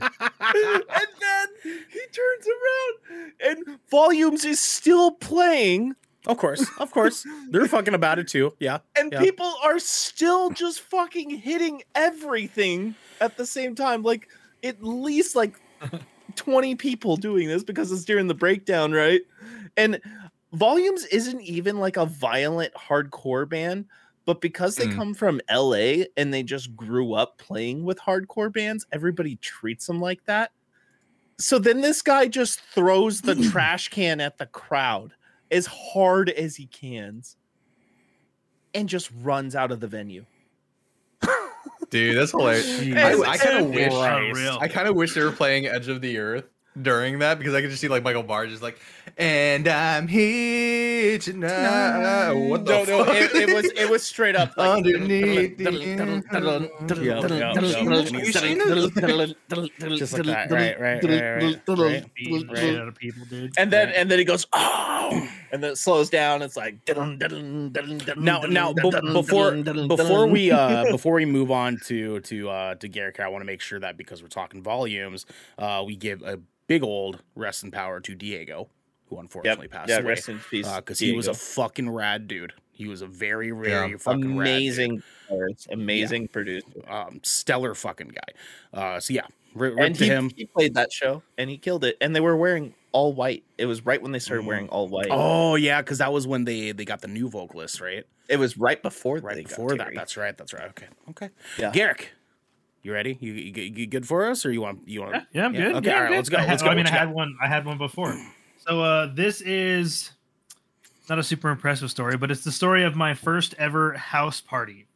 then 1.20 1.48
he 1.64 2.00
turns 2.00 2.46
around 2.48 3.32
and 3.40 3.78
Volumes 3.90 4.44
is 4.44 4.58
still 4.60 5.12
playing, 5.12 5.94
Of 6.26 6.36
course, 6.36 6.70
of 6.78 6.90
course, 6.92 7.24
they're 7.50 7.66
fucking 7.66 7.94
about 7.94 8.18
it 8.18 8.28
too. 8.28 8.52
Yeah, 8.60 8.78
and 8.96 9.10
Yeah. 9.12 9.20
people 9.20 9.52
are 9.64 9.78
still 9.78 10.50
just 10.50 10.80
fucking 10.80 11.30
hitting 11.30 11.82
everything 11.94 12.96
at 13.20 13.36
the 13.36 13.46
same 13.46 13.74
time. 13.74 14.02
Like 14.02 14.28
at 14.62 14.82
least 14.82 15.34
like 15.34 15.56
20 16.36 16.76
people 16.76 17.16
doing 17.16 17.48
this 17.48 17.64
because 17.64 17.90
it's 17.90 18.04
during 18.04 18.28
the 18.28 18.34
breakdown, 18.34 18.92
right? 18.92 19.22
And 19.76 20.00
Volumes 20.52 21.04
isn't 21.06 21.40
even 21.40 21.78
like 21.78 21.96
a 21.96 22.06
violent 22.06 22.74
hardcore 22.74 23.48
band, 23.48 23.86
but 24.26 24.40
because 24.40 24.76
they 24.76 24.86
Mm. 24.86 24.94
come 24.96 25.14
from 25.14 25.40
LA 25.48 26.04
and 26.16 26.32
they 26.32 26.42
just 26.42 26.76
grew 26.76 27.14
up 27.14 27.38
playing 27.38 27.84
with 27.84 27.98
hardcore 27.98 28.52
bands, 28.52 28.86
everybody 28.92 29.36
treats 29.36 29.86
them 29.86 30.00
like 30.00 30.22
that. 30.26 30.52
So 31.40 31.58
then 31.58 31.80
this 31.80 32.02
guy 32.02 32.28
just 32.28 32.60
throws 32.60 33.22
the 33.22 33.34
trash 33.36 33.88
can 33.88 34.20
at 34.20 34.38
the 34.38 34.46
crowd 34.46 35.14
as 35.52 35.66
hard 35.66 36.30
as 36.30 36.56
he 36.56 36.66
can 36.66 37.22
and 38.74 38.88
just 38.88 39.10
runs 39.20 39.54
out 39.54 39.70
of 39.70 39.80
the 39.80 39.86
venue. 39.86 40.24
Dude, 41.90 42.16
that's 42.16 42.30
hilarious. 42.30 42.80
Jesus 42.80 42.96
I, 43.22 43.32
I 43.32 43.36
kind 43.36 43.58
of 43.58 43.68
wish. 43.70 43.92
Unreal. 43.92 44.58
I 44.60 44.68
kind 44.68 44.88
of 44.88 44.96
wish 44.96 45.14
they 45.14 45.22
were 45.22 45.30
playing 45.30 45.66
Edge 45.66 45.88
of 45.88 46.00
the 46.00 46.18
Earth 46.18 46.46
during 46.80 47.18
that 47.18 47.38
because 47.38 47.52
I 47.54 47.60
could 47.60 47.68
just 47.68 47.82
see 47.82 47.88
like 47.88 48.02
Michael 48.02 48.22
Barr 48.22 48.46
just 48.46 48.62
like, 48.62 48.80
and 49.18 49.68
I'm 49.68 50.08
here 50.08 51.18
tonight. 51.18 52.32
What 52.32 52.64
the 52.64 52.72
no, 52.72 52.84
no, 53.04 53.12
it, 53.12 53.34
it 53.34 53.54
was 53.54 53.66
it 53.76 53.90
was 53.90 54.02
straight 54.02 54.36
up 54.36 54.56
like, 54.56 54.78
Underneath 54.78 55.58
the- 55.58 55.64
just 59.98 60.14
like 60.14 60.24
that. 60.24 60.50
Right, 60.50 60.80
right, 60.80 61.04
right, 61.04 61.12
right. 61.12 61.60
right. 61.68 62.14
Beating 62.14 62.46
the 62.46 62.56
shit 62.56 62.80
out 62.80 62.88
of 62.88 62.94
people, 62.94 63.26
dude. 63.28 63.52
and 63.58 63.70
then 63.70 63.90
and 63.90 64.10
then 64.10 64.18
he 64.18 64.24
goes 64.24 64.46
oh, 64.54 65.28
and 65.52 65.62
then 65.62 65.72
it 65.72 65.76
slows 65.76 66.10
down. 66.10 66.42
It's 66.42 66.56
like 66.56 66.76
Now, 66.88 68.40
now, 68.40 68.72
be- 68.72 68.90
before 69.12 69.52
before 69.52 70.26
we 70.26 70.50
uh 70.50 70.84
before 70.90 71.14
we 71.14 71.26
move 71.26 71.50
on 71.50 71.78
to 71.86 72.20
to 72.20 72.48
uh 72.48 72.74
to 72.76 72.88
Garrick, 72.88 73.20
I 73.20 73.28
want 73.28 73.42
to 73.42 73.46
make 73.46 73.60
sure 73.60 73.78
that 73.78 73.96
because 73.96 74.22
we're 74.22 74.28
talking 74.28 74.62
volumes, 74.62 75.26
uh, 75.58 75.84
we 75.86 75.94
give 75.94 76.22
a 76.22 76.40
big 76.66 76.82
old 76.82 77.22
rest 77.36 77.62
in 77.62 77.70
power 77.70 78.00
to 78.00 78.14
Diego, 78.14 78.68
who 79.06 79.18
unfortunately 79.18 79.68
passed 79.68 79.90
yeah, 79.90 79.98
away. 79.98 80.08
rest 80.08 80.28
in 80.30 80.40
peace, 80.50 80.68
because 80.76 80.98
he 80.98 81.12
was 81.12 81.28
a 81.28 81.34
fucking 81.34 81.90
rad 81.90 82.26
dude. 82.26 82.54
He 82.72 82.88
was 82.88 83.02
a 83.02 83.06
very, 83.06 83.50
very 83.50 83.98
fucking 83.98 84.24
amazing, 84.24 85.02
amazing 85.70 86.28
producer, 86.28 86.66
um, 86.88 87.20
stellar 87.22 87.74
fucking 87.74 88.08
guy. 88.08 88.78
Uh, 88.80 88.98
so 88.98 89.12
yeah, 89.12 89.26
rip 89.54 89.78
and 89.78 89.94
to 89.94 90.04
he, 90.04 90.10
him. 90.10 90.30
he 90.34 90.46
played 90.46 90.74
that 90.74 90.90
show 90.90 91.22
and 91.36 91.50
he 91.50 91.58
killed 91.58 91.84
it. 91.84 91.96
And 92.00 92.16
they 92.16 92.20
were 92.20 92.36
wearing 92.36 92.74
all 92.92 93.12
white. 93.12 93.44
It 93.58 93.66
was 93.66 93.84
right 93.84 94.00
when 94.00 94.12
they 94.12 94.18
started 94.18 94.46
wearing 94.46 94.68
all 94.68 94.86
white. 94.88 95.08
Oh 95.10 95.54
yeah, 95.56 95.80
because 95.82 95.98
that 95.98 96.12
was 96.12 96.26
when 96.26 96.44
they 96.44 96.72
they 96.72 96.84
got 96.84 97.00
the 97.00 97.08
new 97.08 97.28
vocalist, 97.28 97.80
right? 97.80 98.04
it 98.28 98.36
was 98.38 98.56
right 98.56 98.80
before 98.82 99.18
Right 99.18 99.34
they 99.34 99.42
got 99.42 99.48
before 99.50 99.76
that. 99.76 99.90
That's 99.94 100.16
right. 100.16 100.36
That's 100.38 100.54
right. 100.54 100.68
Okay. 100.70 100.86
Okay. 101.10 101.28
Yeah. 101.58 101.70
Garrick, 101.72 102.12
you 102.82 102.92
ready? 102.92 103.18
You, 103.20 103.32
you, 103.32 103.52
you 103.74 103.86
good 103.86 104.06
for 104.06 104.26
us, 104.26 104.46
or 104.46 104.52
you 104.52 104.60
want 104.62 104.86
you 104.86 105.02
want? 105.02 105.26
Yeah, 105.32 105.44
I'm 105.46 105.54
Yeah, 105.54 105.60
good. 105.62 105.74
okay, 105.76 105.88
yeah, 105.90 105.96
all 105.96 106.02
I'm 106.02 106.08
good. 106.08 106.16
let's 106.16 106.28
go, 106.30 106.36
I, 106.38 106.40
had- 106.42 106.48
let's 106.50 106.62
go, 106.62 106.68
I 106.70 106.74
mean, 106.74 106.84
what 106.84 106.92
I 106.92 106.96
you 106.96 107.06
had 107.06 107.14
one. 107.14 107.36
I 107.42 107.48
had 107.48 107.64
one 107.66 107.78
before. 107.78 108.14
So 108.66 108.80
uh, 108.80 109.12
this 109.12 109.40
is 109.40 110.12
not 111.08 111.18
a 111.18 111.22
super 111.22 111.50
impressive 111.50 111.90
story, 111.90 112.16
but 112.16 112.30
it's 112.30 112.44
the 112.44 112.52
story 112.52 112.84
of 112.84 112.94
my 112.96 113.12
first 113.12 113.54
ever 113.58 113.92
house 113.94 114.40
party. 114.40 114.86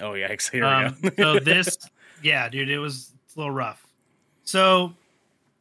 Oh 0.00 0.14
yeah, 0.14 0.34
here 0.52 0.64
Um, 0.64 0.96
we 1.02 1.10
go. 1.10 1.34
so 1.38 1.40
this, 1.44 1.78
yeah, 2.22 2.48
dude, 2.48 2.68
it 2.70 2.78
was 2.78 3.12
it's 3.24 3.36
a 3.36 3.38
little 3.38 3.54
rough. 3.54 3.86
So 4.44 4.94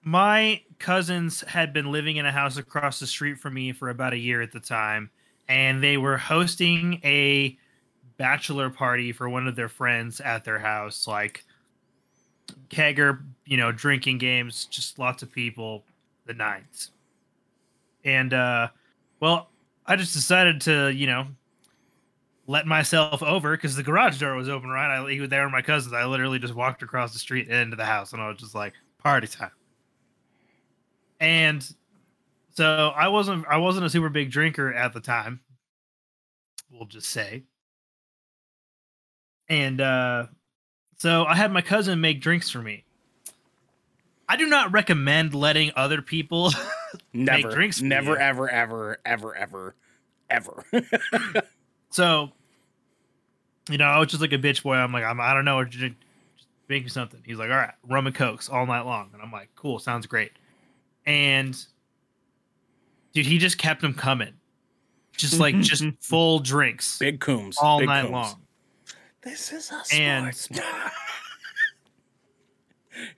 my 0.04 0.62
cousins 0.80 1.42
had 1.42 1.74
been 1.74 1.92
living 1.92 2.18
in 2.18 2.26
a 2.26 2.32
house 2.32 2.58
across 2.58 3.00
the 3.00 3.08
street 3.08 3.38
from 3.38 3.54
me 3.54 3.72
for 3.72 3.90
about 3.90 4.14
a 4.14 4.18
year 4.18 4.42
at 4.42 4.52
the 4.52 4.60
time, 4.60 5.10
and 5.48 5.84
they 5.84 5.98
were 5.98 6.18
hosting 6.18 7.00
a 7.04 7.58
bachelor 8.18 8.70
party 8.70 9.12
for 9.12 9.30
one 9.30 9.48
of 9.48 9.56
their 9.56 9.70
friends 9.70 10.20
at 10.20 10.44
their 10.44 10.60
house, 10.60 11.08
like 11.08 11.44
kegger, 12.70 13.22
you 13.46 13.58
know, 13.58 13.72
drinking 13.72 14.18
games, 14.18 14.66
just 14.66 15.00
lots 15.00 15.24
of 15.24 15.32
people, 15.32 15.84
the 16.26 16.34
nights. 16.34 16.92
And 18.04 18.34
uh 18.34 18.70
well, 19.20 19.50
I 19.86 19.96
just 19.96 20.14
decided 20.14 20.62
to, 20.62 20.90
you 20.94 21.08
know, 21.08 21.28
let 22.48 22.66
myself 22.66 23.22
over 23.22 23.56
because 23.56 23.76
the 23.76 23.84
garage 23.84 24.20
door 24.20 24.36
was 24.36 24.50
open, 24.50 24.70
right? 24.70 24.98
I 24.98 25.28
there 25.28 25.44
with 25.44 25.52
my 25.52 25.62
cousins. 25.62 25.94
I 25.94 26.06
literally 26.06 26.40
just 26.40 26.56
walked 26.56 26.82
across 26.82 27.14
the 27.14 27.20
street 27.20 27.48
into 27.48 27.76
the 27.76 27.86
house, 27.86 28.14
and 28.14 28.22
I 28.22 28.28
was 28.28 28.38
just 28.38 28.56
like, 28.56 28.74
party 28.98 29.28
time. 29.28 29.52
And 31.20 31.68
so 32.52 32.92
I 32.96 33.10
wasn't 33.10 33.46
I 33.48 33.58
wasn't 33.58 33.86
a 33.86 33.90
super 33.90 34.10
big 34.10 34.32
drinker 34.32 34.74
at 34.74 34.94
the 34.94 35.00
time. 35.00 35.42
We'll 36.72 36.86
just 36.86 37.10
say. 37.10 37.44
And 39.48 39.82
uh 39.82 40.28
so 40.98 41.26
I 41.26 41.36
had 41.36 41.52
my 41.52 41.62
cousin 41.62 42.02
make 42.02 42.22
drinks 42.22 42.50
for 42.50 42.62
me. 42.62 42.84
I 44.28 44.36
do 44.36 44.46
not 44.46 44.72
recommend 44.72 45.34
letting 45.34 45.72
other 45.76 46.02
people 46.02 46.52
never, 47.14 47.50
drinks 47.50 47.80
for 47.80 47.86
never, 47.86 48.12
you. 48.12 48.18
ever, 48.18 48.50
ever, 48.50 49.00
ever, 49.06 49.36
ever, 49.36 49.76
ever. 50.30 50.64
So, 51.92 52.32
you 53.70 53.78
know, 53.78 53.86
I 53.86 54.00
was 54.00 54.10
just 54.10 54.22
like 54.22 54.34
a 54.34 54.38
bitch 54.38 54.64
boy. 54.64 54.76
I'm 54.76 54.92
like, 54.94 55.04
I'm, 55.04 55.20
I 55.20 55.34
don't 55.34 55.46
know, 55.46 55.64
just 55.64 55.80
just 55.80 55.96
make 56.68 56.84
me 56.84 56.90
something. 56.90 57.22
He's 57.26 57.38
like, 57.38 57.50
all 57.50 57.56
right, 57.56 57.74
rum 57.88 58.08
and 58.08 58.16
cokes 58.16 58.50
all 58.50 58.66
night 58.66 58.86
long, 58.86 59.10
and 59.14 59.22
I'm 59.22 59.32
like, 59.32 59.50
cool, 59.56 59.80
sounds 59.80 60.06
great. 60.06 60.32
And 61.10 61.66
dude, 63.14 63.26
he 63.26 63.38
just 63.40 63.58
kept 63.58 63.82
them 63.82 63.94
coming, 63.94 64.34
just 65.18 65.40
like 65.40 65.60
just 65.60 65.84
full 66.02 66.40
drinks 66.40 67.00
Big 67.00 67.20
Coombs 67.20 67.58
all 67.60 67.80
big 67.80 67.88
night 67.90 68.02
Coombs. 68.04 68.12
Long. 68.14 68.42
This 69.24 69.52
is 69.52 69.72
a 69.72 69.82
And- 69.96 70.34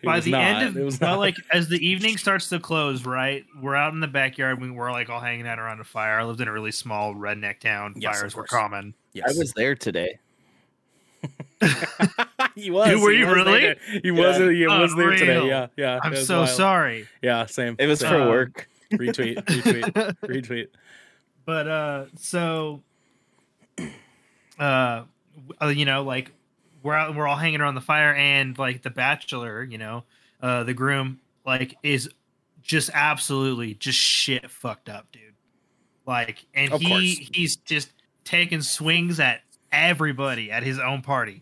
By 0.03 0.19
the 0.19 0.29
not, 0.31 0.41
end 0.41 0.61
it 0.77 0.79
of, 0.79 0.85
was 0.85 1.01
not. 1.01 1.17
like 1.17 1.35
as 1.51 1.67
the 1.67 1.83
evening 1.85 2.17
starts 2.17 2.49
to 2.49 2.59
close, 2.59 3.03
right? 3.03 3.43
We're 3.59 3.75
out 3.75 3.93
in 3.93 3.99
the 3.99 4.07
backyard. 4.07 4.61
We 4.61 4.69
were 4.69 4.91
like 4.91 5.09
all 5.09 5.19
hanging 5.19 5.47
out 5.47 5.57
around 5.57 5.79
a 5.79 5.83
fire. 5.83 6.19
I 6.19 6.23
lived 6.23 6.39
in 6.39 6.47
a 6.47 6.51
really 6.51 6.71
small 6.71 7.15
redneck 7.15 7.59
town. 7.61 7.95
Yes, 7.97 8.19
Fires 8.19 8.35
were 8.35 8.43
common. 8.43 8.93
yes. 9.13 9.33
I 9.35 9.39
was 9.39 9.53
there 9.53 9.73
today. 9.75 10.19
he 12.55 12.71
was. 12.71 12.89
Dude, 12.89 13.01
were 13.01 13.11
he 13.11 13.19
you 13.19 13.25
was 13.27 13.35
really? 13.35 13.59
there. 13.61 13.75
He 14.03 14.11
was. 14.11 14.37
He 14.37 14.67
was 14.67 14.95
there 14.95 15.11
today. 15.11 15.47
Yeah, 15.47 15.67
yeah. 15.77 15.99
I'm 16.03 16.15
so 16.15 16.39
wild. 16.39 16.49
sorry. 16.49 17.07
Yeah, 17.21 17.45
same. 17.45 17.75
It 17.79 17.87
was 17.87 17.99
same. 17.99 18.11
for 18.11 18.27
work. 18.29 18.67
retweet, 18.91 19.35
retweet, 19.45 20.15
retweet. 20.23 20.67
but 21.45 21.65
uh 21.67 22.05
so 22.17 22.81
uh 24.59 25.03
uh, 25.61 25.67
you 25.67 25.85
know 25.85 26.03
like 26.03 26.31
we're 26.83 26.93
out 26.93 27.15
we're 27.15 27.25
all 27.27 27.37
hanging 27.37 27.61
around 27.61 27.75
the 27.75 27.81
fire 27.81 28.13
and 28.13 28.57
like 28.57 28.81
the 28.81 28.89
bachelor 28.89 29.63
you 29.63 29.77
know 29.77 30.03
uh 30.41 30.63
the 30.63 30.73
groom 30.73 31.21
like 31.45 31.77
is 31.83 32.09
just 32.61 32.89
absolutely 32.93 33.73
just 33.75 33.97
shit 33.97 34.49
fucked 34.51 34.89
up 34.89 35.09
dude 35.13 35.21
like 36.05 36.45
and 36.53 36.73
Of 36.73 36.81
he 36.81 36.87
course. 36.89 37.29
he's 37.33 37.55
just 37.55 37.91
taking 38.25 38.61
swings 38.61 39.19
at 39.21 39.39
everybody 39.71 40.51
at 40.51 40.63
his 40.63 40.79
own 40.79 41.01
party 41.01 41.41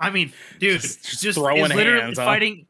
i 0.00 0.10
mean 0.10 0.32
dude 0.58 0.80
Just- 0.80 1.04
just, 1.04 1.22
just 1.22 1.38
throwing 1.38 1.64
is 1.64 1.74
literally 1.74 2.00
hands, 2.00 2.18
huh? 2.18 2.24
fighting 2.24 2.66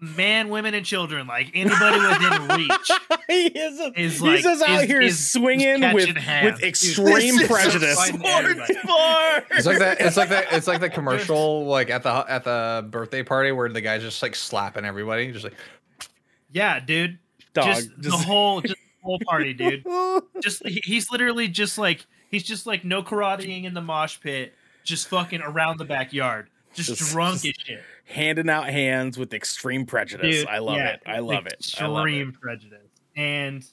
man 0.00 0.48
women 0.48 0.74
and 0.74 0.84
children 0.84 1.28
like 1.28 1.48
anybody 1.54 1.98
within 2.00 2.48
reach 2.58 2.90
he 3.28 3.46
is, 3.46 3.78
a, 3.78 3.92
is 4.00 4.18
he's 4.18 4.42
just 4.42 4.62
out 4.62 4.82
is- 4.82 4.88
here 4.90 5.00
is- 5.00 5.30
swinging 5.30 5.82
is 5.84 5.94
with 5.94 6.16
hands. 6.16 6.54
with 6.56 6.64
extreme 6.64 7.36
this 7.36 7.46
prejudice. 7.46 7.94
fighting 7.94 8.26
everybody. 8.26 8.74
It's 9.52 9.64
like 9.66 9.78
that. 9.78 10.00
It's 10.00 10.16
like 10.16 10.28
that. 10.30 10.46
It's 10.52 10.66
like 10.66 10.80
the 10.80 10.90
commercial, 10.98 11.66
like 11.66 11.88
at 11.88 12.02
the 12.02 12.10
at 12.28 12.42
the 12.42 12.84
birthday 12.90 13.22
party 13.22 13.52
where 13.52 13.68
the 13.68 13.80
guy's 13.80 14.02
just 14.02 14.20
like 14.22 14.34
slapping 14.34 14.84
everybody, 14.84 15.30
just 15.30 15.44
like 15.44 15.54
Yeah, 16.50 16.80
dude. 16.80 17.18
Dog, 17.54 17.66
just, 17.66 17.90
the 17.96 18.10
whole 18.10 18.60
just 18.60 18.74
the 18.74 19.04
whole 19.04 19.20
party, 19.26 19.52
dude. 19.54 19.84
Just 20.42 20.66
he- 20.66 20.82
he's 20.84 21.10
literally 21.12 21.46
just 21.48 21.78
like 21.78 22.04
he's 22.30 22.42
just 22.42 22.66
like 22.66 22.84
no 22.84 23.02
karateing 23.04 23.64
in 23.64 23.74
the 23.74 23.80
mosh 23.82 24.18
pit, 24.20 24.52
just 24.84 25.08
fucking 25.08 25.40
around 25.42 25.78
the 25.78 25.84
backyard, 25.84 26.48
just, 26.74 26.90
Just- 26.90 27.12
drunk 27.12 27.42
just- 27.42 27.58
as 27.60 27.64
shit. 27.66 27.82
handing 28.06 28.48
out 28.50 28.68
hands 28.68 29.18
with 29.18 29.32
extreme 29.34 29.86
prejudice. 29.86 30.36
Dude, 30.40 30.46
I 30.48 30.58
love 30.58 30.76
yeah, 30.76 30.88
it. 30.94 31.02
I 31.06 31.18
love 31.18 31.46
it. 31.46 31.74
I 31.78 31.86
love 31.86 32.06
it. 32.06 32.10
Extreme 32.10 32.32
prejudice. 32.40 32.78
And 33.16 33.64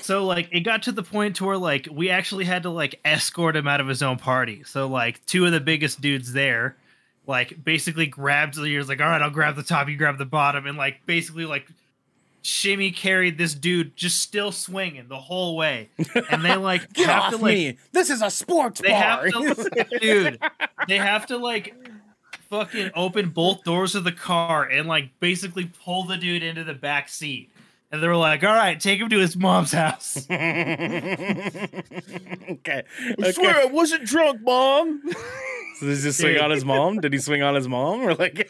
so 0.00 0.24
like 0.24 0.48
it 0.52 0.60
got 0.60 0.84
to 0.84 0.92
the 0.92 1.02
point 1.02 1.36
to 1.36 1.44
where 1.44 1.58
like 1.58 1.88
we 1.90 2.08
actually 2.10 2.44
had 2.44 2.62
to 2.62 2.70
like 2.70 3.00
escort 3.04 3.56
him 3.56 3.66
out 3.66 3.80
of 3.80 3.88
his 3.88 4.02
own 4.02 4.16
party. 4.16 4.62
So 4.64 4.86
like 4.86 5.24
two 5.26 5.44
of 5.44 5.52
the 5.52 5.60
biggest 5.60 6.00
dudes 6.00 6.32
there 6.32 6.76
like 7.26 7.62
basically 7.64 8.06
grabbed 8.06 8.54
the 8.54 8.64
ears 8.64 8.88
like 8.88 9.00
all 9.00 9.08
right, 9.08 9.20
I'll 9.22 9.30
grab 9.30 9.56
the 9.56 9.62
top, 9.62 9.88
you 9.88 9.96
grab 9.96 10.18
the 10.18 10.24
bottom 10.24 10.66
and 10.66 10.78
like 10.78 11.04
basically 11.06 11.46
like 11.46 11.66
shimmy 12.42 12.90
carried 12.90 13.38
this 13.38 13.54
dude 13.54 13.96
just 13.96 14.20
still 14.20 14.52
swinging 14.52 15.08
the 15.08 15.18
whole 15.18 15.56
way. 15.56 15.88
And 16.30 16.44
they 16.44 16.56
like 16.62 16.92
Get 16.92 17.08
have 17.08 17.22
off 17.22 17.30
to 17.30 17.36
like 17.38 17.54
me! 17.54 17.78
This 17.92 18.10
is 18.10 18.20
a 18.22 18.30
sports 18.30 18.80
they 18.80 18.88
bar. 18.90 19.28
have 19.30 19.56
to 19.56 19.86
dude 20.00 20.38
they 20.88 20.98
have 20.98 21.26
to 21.26 21.36
like 21.38 21.74
fucking 22.50 22.90
open 22.94 23.30
both 23.30 23.64
doors 23.64 23.94
of 23.94 24.04
the 24.04 24.12
car 24.12 24.64
and 24.64 24.86
like 24.86 25.08
basically 25.20 25.70
pull 25.84 26.04
the 26.04 26.16
dude 26.16 26.42
into 26.42 26.64
the 26.64 26.74
back 26.74 27.08
seat. 27.08 27.50
And 27.90 28.02
they 28.02 28.08
were 28.08 28.16
like, 28.16 28.42
"All 28.42 28.54
right, 28.54 28.80
take 28.80 29.00
him 29.00 29.10
to 29.10 29.18
his 29.18 29.36
mom's 29.36 29.72
house." 29.72 30.26
okay. 30.30 30.42
I 33.22 33.30
swear. 33.32 33.56
I 33.58 33.66
wasn't 33.66 34.04
drunk, 34.06 34.40
mom. 34.40 35.02
So 35.78 35.86
does 35.86 36.02
he 36.02 36.10
swing 36.12 36.38
on 36.38 36.50
his 36.50 36.64
mom? 36.64 37.00
Did 37.00 37.12
he 37.12 37.18
swing 37.18 37.42
on 37.42 37.54
his 37.54 37.68
mom? 37.68 38.00
Or 38.00 38.14
like 38.14 38.48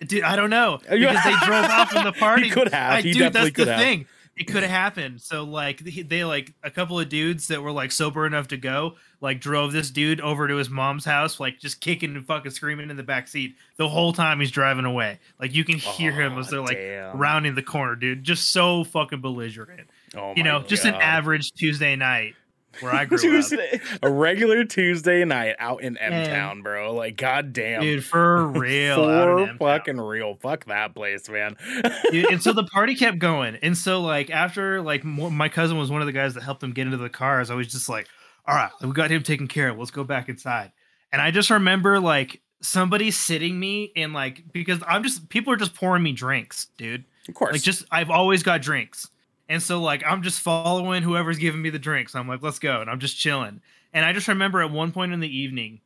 Dude, 0.00 0.22
I 0.22 0.36
don't 0.36 0.50
know 0.50 0.78
because 0.88 1.24
they 1.24 1.34
drove 1.46 1.64
off 1.64 1.94
in 1.94 2.04
the 2.04 2.12
party. 2.18 2.44
He 2.44 2.50
could 2.50 2.68
have. 2.72 2.92
I, 2.92 3.00
He 3.02 3.12
dude, 3.12 3.32
definitely 3.32 3.50
that's 3.50 3.56
could 3.56 3.68
the 3.68 3.72
have. 3.72 3.80
thing. 3.80 4.06
It 4.36 4.44
could 4.48 4.62
have 4.64 4.70
happened. 4.70 5.22
So 5.22 5.44
like 5.44 5.78
they, 5.78 6.22
like 6.24 6.52
a 6.62 6.70
couple 6.70 7.00
of 7.00 7.08
dudes 7.08 7.48
that 7.48 7.62
were 7.62 7.72
like 7.72 7.90
sober 7.90 8.26
enough 8.26 8.48
to 8.48 8.58
go, 8.58 8.96
like 9.22 9.40
drove 9.40 9.72
this 9.72 9.90
dude 9.90 10.20
over 10.20 10.46
to 10.46 10.56
his 10.56 10.68
mom's 10.68 11.06
house, 11.06 11.40
like 11.40 11.58
just 11.58 11.80
kicking 11.80 12.14
and 12.14 12.26
fucking 12.26 12.50
screaming 12.50 12.90
in 12.90 12.98
the 12.98 13.02
back 13.02 13.28
seat 13.28 13.56
the 13.78 13.88
whole 13.88 14.12
time 14.12 14.38
he's 14.40 14.50
driving 14.50 14.84
away. 14.84 15.20
Like 15.40 15.54
you 15.54 15.64
can 15.64 15.78
hear 15.78 16.12
him 16.12 16.36
as 16.38 16.50
they're 16.50 16.60
like 16.60 16.76
damn. 16.76 17.16
rounding 17.16 17.54
the 17.54 17.62
corner, 17.62 17.96
dude. 17.96 18.24
Just 18.24 18.50
so 18.50 18.84
fucking 18.84 19.22
belligerent. 19.22 19.88
oh 20.14 20.34
you 20.36 20.42
know, 20.42 20.62
just 20.62 20.84
an 20.84 20.94
average 20.96 21.52
Tuesday 21.52 21.96
night 21.96 22.34
where 22.80 22.94
I 22.94 23.04
grew 23.06 23.16
up. 23.16 23.22
Tuesday. 23.22 23.80
a 24.02 24.10
regular 24.10 24.64
Tuesday 24.64 25.24
night 25.24 25.56
out 25.58 25.82
in 25.82 25.96
M 25.98 26.26
Town, 26.26 26.62
bro. 26.62 26.94
Like 26.94 27.16
goddamn. 27.16 27.80
Dude, 27.82 28.04
for 28.04 28.46
real. 28.48 29.04
out 29.04 29.38
in 29.48 29.58
For 29.58 29.78
fucking 29.78 30.00
real. 30.00 30.34
Fuck 30.34 30.66
that 30.66 30.94
place, 30.94 31.28
man. 31.28 31.56
Dude, 32.10 32.30
and 32.30 32.42
so 32.42 32.52
the 32.52 32.64
party 32.64 32.94
kept 32.94 33.18
going 33.18 33.56
and 33.62 33.76
so 33.76 34.00
like 34.00 34.30
after 34.30 34.82
like 34.82 35.04
mo- 35.04 35.30
my 35.30 35.48
cousin 35.48 35.78
was 35.78 35.90
one 35.90 36.00
of 36.00 36.06
the 36.06 36.12
guys 36.12 36.34
that 36.34 36.42
helped 36.42 36.60
them 36.60 36.72
get 36.72 36.86
into 36.86 36.96
the 36.96 37.08
cars 37.08 37.50
i 37.50 37.54
was 37.54 37.66
just 37.68 37.88
like 37.88 38.06
all 38.46 38.54
right 38.54 38.70
we 38.82 38.90
got 38.92 39.10
him 39.10 39.22
taken 39.22 39.46
care 39.48 39.68
of 39.68 39.78
let's 39.78 39.90
go 39.90 40.04
back 40.04 40.28
inside 40.28 40.72
and 41.12 41.20
i 41.22 41.30
just 41.30 41.50
remember 41.50 41.98
like 42.00 42.40
somebody 42.60 43.10
sitting 43.10 43.58
me 43.58 43.92
and 43.96 44.12
like 44.12 44.42
because 44.52 44.80
i'm 44.86 45.02
just 45.02 45.28
people 45.28 45.52
are 45.52 45.56
just 45.56 45.74
pouring 45.74 46.02
me 46.02 46.12
drinks 46.12 46.66
dude 46.76 47.04
Of 47.28 47.34
course. 47.34 47.52
like 47.52 47.62
just 47.62 47.84
i've 47.90 48.10
always 48.10 48.42
got 48.42 48.62
drinks 48.62 49.08
and 49.48 49.62
so 49.62 49.80
like 49.80 50.02
i'm 50.06 50.22
just 50.22 50.40
following 50.40 51.02
whoever's 51.02 51.38
giving 51.38 51.62
me 51.62 51.70
the 51.70 51.78
drinks 51.78 52.14
i'm 52.14 52.28
like 52.28 52.42
let's 52.42 52.58
go 52.58 52.80
and 52.80 52.90
i'm 52.90 53.00
just 53.00 53.16
chilling 53.16 53.60
and 53.92 54.04
i 54.04 54.12
just 54.12 54.28
remember 54.28 54.62
at 54.62 54.70
one 54.70 54.92
point 54.92 55.12
in 55.12 55.20
the 55.20 55.36
evening 55.36 55.80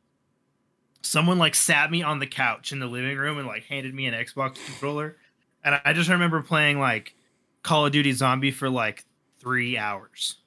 someone 1.01 1.37
like 1.37 1.55
sat 1.55 1.89
me 1.91 2.03
on 2.03 2.19
the 2.19 2.27
couch 2.27 2.71
in 2.71 2.79
the 2.79 2.85
living 2.87 3.17
room 3.17 3.37
and 3.37 3.47
like 3.47 3.63
handed 3.65 3.93
me 3.93 4.05
an 4.05 4.13
xbox 4.13 4.55
controller 4.65 5.17
and 5.63 5.79
i 5.85 5.93
just 5.93 6.09
remember 6.09 6.41
playing 6.41 6.79
like 6.79 7.15
call 7.63 7.85
of 7.85 7.91
duty 7.91 8.11
zombie 8.11 8.51
for 8.51 8.69
like 8.69 9.05
three 9.39 9.77
hours 9.77 10.37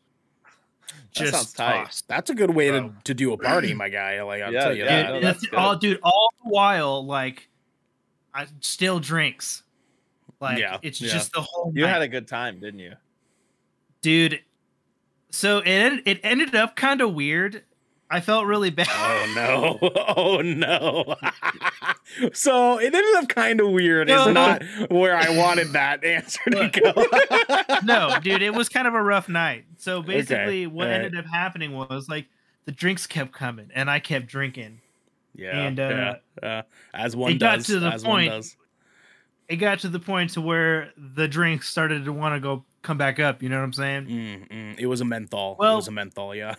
That 1.17 1.29
sounds 1.29 1.53
tight. 1.53 1.85
tossed. 1.85 2.09
That's 2.09 2.31
a 2.31 2.35
good 2.35 2.51
way 2.55 2.71
to, 2.71 2.93
to 3.05 3.15
do 3.15 3.33
a 3.33 3.39
party, 3.39 3.73
my 3.75 3.89
guy. 3.89 4.21
Like 4.23 4.43
I'll 4.43 4.53
Yeah, 4.53 4.61
tell 4.65 4.77
you 4.77 4.85
yeah, 4.85 5.03
that. 5.03 5.13
no, 5.15 5.21
that's 5.21 5.41
that's 5.43 5.55
all 5.55 5.77
dude 5.77 5.99
all 6.03 6.29
the 6.43 6.51
while 6.51 7.05
like 7.07 7.49
i 8.33 8.47
still 8.61 8.99
drinks 9.01 9.63
like 10.41 10.59
Yeah, 10.59 10.79
it's 10.83 11.01
yeah. 11.01 11.13
just 11.13 11.33
the 11.33 11.41
whole 11.41 11.73
You 11.75 11.85
night. 11.85 11.91
had 11.93 12.03
a 12.03 12.09
good 12.09 12.27
time, 12.29 12.59
didn't 12.61 12.81
you? 12.81 12.95
Dude 14.05 14.41
so 15.31 15.59
it 15.65 16.03
it 16.07 16.21
ended 16.23 16.55
up 16.55 16.77
kind 16.77 17.01
of 17.01 17.15
weird 17.15 17.63
i 18.11 18.21
felt 18.21 18.45
really 18.47 18.71
bad 18.71 18.87
Oh 18.91 19.33
no! 19.35 19.91
Oh 20.17 20.41
no! 20.43 21.17
so 22.33 22.79
it 22.79 22.95
ended 22.95 23.17
up 23.17 23.29
kind 23.29 23.61
of 23.61 23.71
weird. 23.71 24.09
No. 24.09 24.29
Is 24.29 24.35
not 24.35 24.63
where 24.91 25.17
I 25.17 25.31
wanted 25.37 25.69
that 25.73 26.05
answer 26.17 26.41
to 26.51 26.69
go. 26.71 27.79
no 27.83 28.17
dude 28.23 28.43
it 28.43 28.55
was 28.55 28.69
kind 28.69 28.87
of 28.87 28.95
a 28.95 29.03
rough 29.03 29.29
night 29.29 29.65
so 29.79 30.03
basically 30.03 30.67
what 30.67 30.87
alright. 30.87 31.05
ended 31.07 31.19
up 31.19 31.27
happening 31.27 31.73
was 31.73 32.09
like 32.09 32.27
the 32.67 32.73
drinks 32.73 33.07
kept 33.07 33.33
coming 33.33 33.71
and 33.75 33.91
i 33.91 33.99
kept 33.99 34.27
drinking 34.27 34.81
yeah, 35.37 35.67
And, 35.67 35.81
uh, 35.81 36.15
yeah, 36.43 36.49
uh, 36.49 36.63
as 36.93 37.17
one 37.17 37.33
it 37.33 37.39
got 37.41 37.57
does. 37.57 37.67
to 37.67 37.81
the 37.81 37.89
as 37.93 38.05
point- 38.05 38.31
one 38.31 38.39
does. 38.39 38.57
it 39.49 39.57
got 39.57 39.81
to 39.81 39.89
the 39.89 39.99
point 39.99 40.31
to 40.35 40.41
where 40.41 40.93
the 40.97 41.27
drinks 41.27 41.69
started 41.69 42.05
to 42.05 42.13
want 42.13 42.37
to 42.37 42.41
go 42.41 42.65
come 42.85 42.97
back 42.99 43.19
up 43.19 43.43
you 43.43 43.49
know 43.49 43.57
what 43.59 43.65
i'm 43.65 43.73
saying 43.73 44.07
Mm, 44.07 44.49
mm, 44.49 44.79
it 44.79 44.87
was 44.87 45.01
a 45.01 45.05
menthol. 45.05 45.57
Well, 45.59 45.73
it 45.73 45.77
was 45.77 45.89
a 45.89 45.93
menthol. 45.93 46.35
Yeah. 46.35 46.55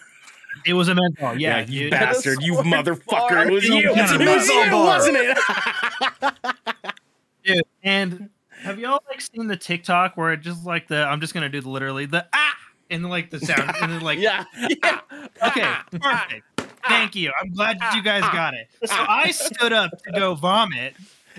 it 0.66 0.74
was 0.74 0.88
a 0.90 0.96
menthol 0.96 1.36
yeah, 1.40 1.66
you 1.68 1.90
bastard! 1.90 2.40
You 2.42 2.56
motherfucker! 2.56 3.46
It 3.48 3.52
was 3.54 3.64
You 3.64 3.76
you. 3.76 3.92
It 3.92 3.98
was 3.98 4.12
you, 4.12 4.20
menthol 4.20 4.72
bar. 4.72 4.86
wasn't 4.86 5.18
it? 5.18 5.38
Dude, 7.46 7.62
and 7.84 8.30
have 8.62 8.80
y'all 8.80 9.00
like 9.10 9.22
seen 9.22 9.48
the 9.48 9.56
TikTok 9.58 10.18
where 10.18 10.32
it 10.34 10.42
just 10.42 10.66
like 10.66 10.88
the 10.88 10.98
I'm 11.04 11.22
just 11.22 11.34
gonna 11.34 11.50
do 11.50 11.62
the 11.62 11.70
literally 11.70 12.06
the 12.08 12.26
ah 12.34 12.56
and 12.90 13.08
like 13.10 13.30
the 13.30 13.40
sound 13.40 13.72
and 13.82 13.92
then 13.92 14.02
like 14.02 14.20
Yeah. 14.20 14.44
yeah. 14.84 15.00
okay 15.48 15.74
perfect 16.00 16.44
thank 16.88 17.16
you 17.16 17.32
I'm 17.42 17.52
glad 17.52 17.80
that 17.80 17.96
you 17.96 18.02
guys 18.04 18.22
got 18.32 18.54
it 18.54 18.68
so 18.86 18.96
I 18.96 19.32
stood 19.32 19.74
up 19.74 19.92
to 20.04 20.12
go 20.12 20.34
vomit 20.36 20.96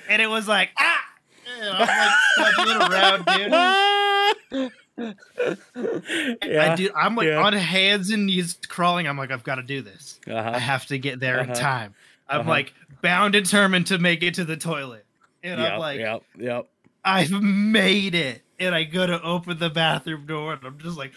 and 0.08 0.20
it 0.22 0.26
was 0.28 0.46
like 0.48 0.70
ah 0.78 1.00
I'm 1.48 2.08
like 2.38 2.90
around 2.90 3.24
dude 3.26 4.70
yeah. 6.42 6.72
I 6.72 6.74
do 6.76 6.90
I'm 6.94 7.14
like 7.16 7.26
yeah. 7.28 7.42
on 7.42 7.52
hands 7.52 8.10
and 8.10 8.26
knees 8.26 8.58
crawling 8.68 9.06
I'm 9.06 9.16
like 9.18 9.30
I've 9.30 9.44
got 9.44 9.56
to 9.56 9.62
do 9.62 9.82
this 9.82 10.18
I 10.26 10.30
Uh-huh. 10.32 10.58
have 10.58 10.86
to 10.86 10.98
get 10.98 11.20
there 11.20 11.38
in 11.40 11.50
Uh-huh. 11.50 11.60
time 11.60 11.94
I'm 12.28 12.40
Uh-huh. 12.42 12.50
like 12.50 12.74
bound 13.02 13.32
determined 13.34 13.86
to 13.88 13.98
make 13.98 14.22
it 14.22 14.34
to 14.34 14.44
the 14.44 14.56
toilet 14.56 15.04
and 15.42 15.60
Yep, 15.60 15.72
I'm 15.72 15.78
like 15.78 15.98
yep, 16.00 16.22
yep. 16.38 16.66
I've 17.04 17.30
made 17.30 18.16
it. 18.16 18.42
And 18.58 18.74
I 18.74 18.82
go 18.82 19.06
to 19.06 19.22
open 19.22 19.58
the 19.60 19.70
bathroom 19.70 20.26
door 20.26 20.54
and 20.54 20.64
I'm 20.64 20.78
just 20.78 20.96
like 20.98 21.12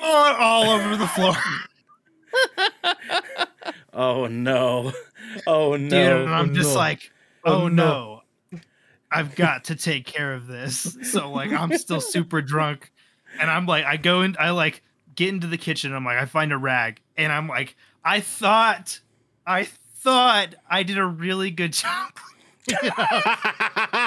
all 0.00 0.70
over 0.70 0.96
the 0.96 1.08
floor. 1.08 1.34
Oh 3.94 4.26
no! 4.26 4.92
Oh 5.46 5.76
no! 5.76 5.88
Dude, 5.90 5.92
and 6.22 6.30
I'm 6.34 6.50
Oh, 6.50 6.54
just 6.54 6.70
no. 6.70 6.76
like, 6.78 7.10
Oh, 7.44 7.62
oh, 7.64 7.68
no. 7.68 7.84
no. 7.86 8.21
I've 9.12 9.34
got 9.34 9.64
to 9.64 9.76
take 9.76 10.06
care 10.06 10.32
of 10.32 10.46
this. 10.46 10.96
So 11.02 11.30
like 11.30 11.52
I'm 11.52 11.76
still 11.78 12.00
super 12.00 12.42
drunk. 12.42 12.90
And 13.40 13.50
I'm 13.50 13.66
like, 13.66 13.84
I 13.84 13.96
go 13.96 14.22
in, 14.22 14.36
I 14.38 14.50
like 14.50 14.82
get 15.14 15.28
into 15.28 15.46
the 15.46 15.58
kitchen. 15.58 15.92
I'm 15.94 16.04
like, 16.04 16.18
I 16.18 16.26
find 16.26 16.52
a 16.52 16.58
rag. 16.58 17.00
And 17.16 17.32
I'm 17.32 17.48
like, 17.48 17.76
I 18.04 18.20
thought, 18.20 19.00
I 19.46 19.64
thought 19.64 20.54
I 20.68 20.82
did 20.82 20.98
a 20.98 21.06
really 21.06 21.50
good 21.50 21.72
job. 21.74 22.12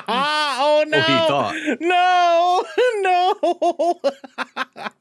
oh 0.08 0.86
no! 0.88 1.04
Oh, 1.08 1.52
he 1.52 1.76
No! 1.86 2.64
No! 3.02 4.00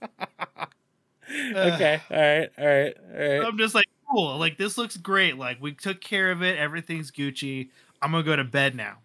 Uh, 1.54 1.72
okay. 1.74 2.00
All 2.10 2.16
right. 2.16 2.50
All 2.58 2.66
right. 2.66 2.96
All 3.12 3.28
right. 3.38 3.44
I'm 3.44 3.58
just 3.58 3.74
like, 3.74 3.86
cool. 4.08 4.38
Like 4.38 4.56
this 4.56 4.78
looks 4.78 4.96
great. 4.96 5.36
Like 5.36 5.60
we 5.60 5.72
took 5.72 6.00
care 6.00 6.30
of 6.30 6.42
it. 6.42 6.56
Everything's 6.58 7.10
Gucci. 7.10 7.70
I'm 8.00 8.12
gonna 8.12 8.22
go 8.22 8.36
to 8.36 8.44
bed 8.44 8.76
now. 8.76 8.98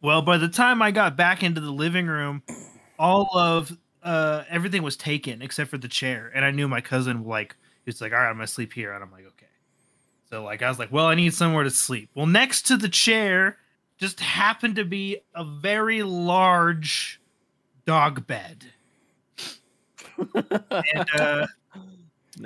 Well, 0.00 0.22
by 0.22 0.38
the 0.38 0.48
time 0.48 0.80
I 0.80 0.90
got 0.90 1.16
back 1.16 1.42
into 1.42 1.60
the 1.60 1.70
living 1.70 2.06
room, 2.06 2.42
all 2.98 3.36
of 3.36 3.76
uh 4.02 4.44
everything 4.48 4.82
was 4.82 4.96
taken 4.96 5.42
except 5.42 5.70
for 5.70 5.78
the 5.78 5.88
chair, 5.88 6.30
and 6.34 6.44
I 6.44 6.50
knew 6.50 6.68
my 6.68 6.80
cousin 6.80 7.24
like 7.24 7.56
he's 7.84 8.00
like, 8.00 8.12
all 8.12 8.18
right, 8.18 8.28
I'm 8.28 8.36
gonna 8.36 8.46
sleep 8.46 8.72
here, 8.72 8.92
and 8.92 9.02
I'm 9.02 9.10
like, 9.10 9.26
okay. 9.26 9.46
So 10.30 10.44
like 10.44 10.62
I 10.62 10.68
was 10.68 10.78
like, 10.78 10.92
well, 10.92 11.06
I 11.06 11.14
need 11.14 11.34
somewhere 11.34 11.64
to 11.64 11.70
sleep. 11.70 12.10
Well, 12.14 12.26
next 12.26 12.66
to 12.66 12.76
the 12.76 12.88
chair 12.88 13.56
just 13.96 14.20
happened 14.20 14.76
to 14.76 14.84
be 14.84 15.18
a 15.34 15.44
very 15.44 16.02
large 16.02 17.20
dog 17.86 18.26
bed. 18.26 18.66
and 20.34 21.06
uh 21.18 21.46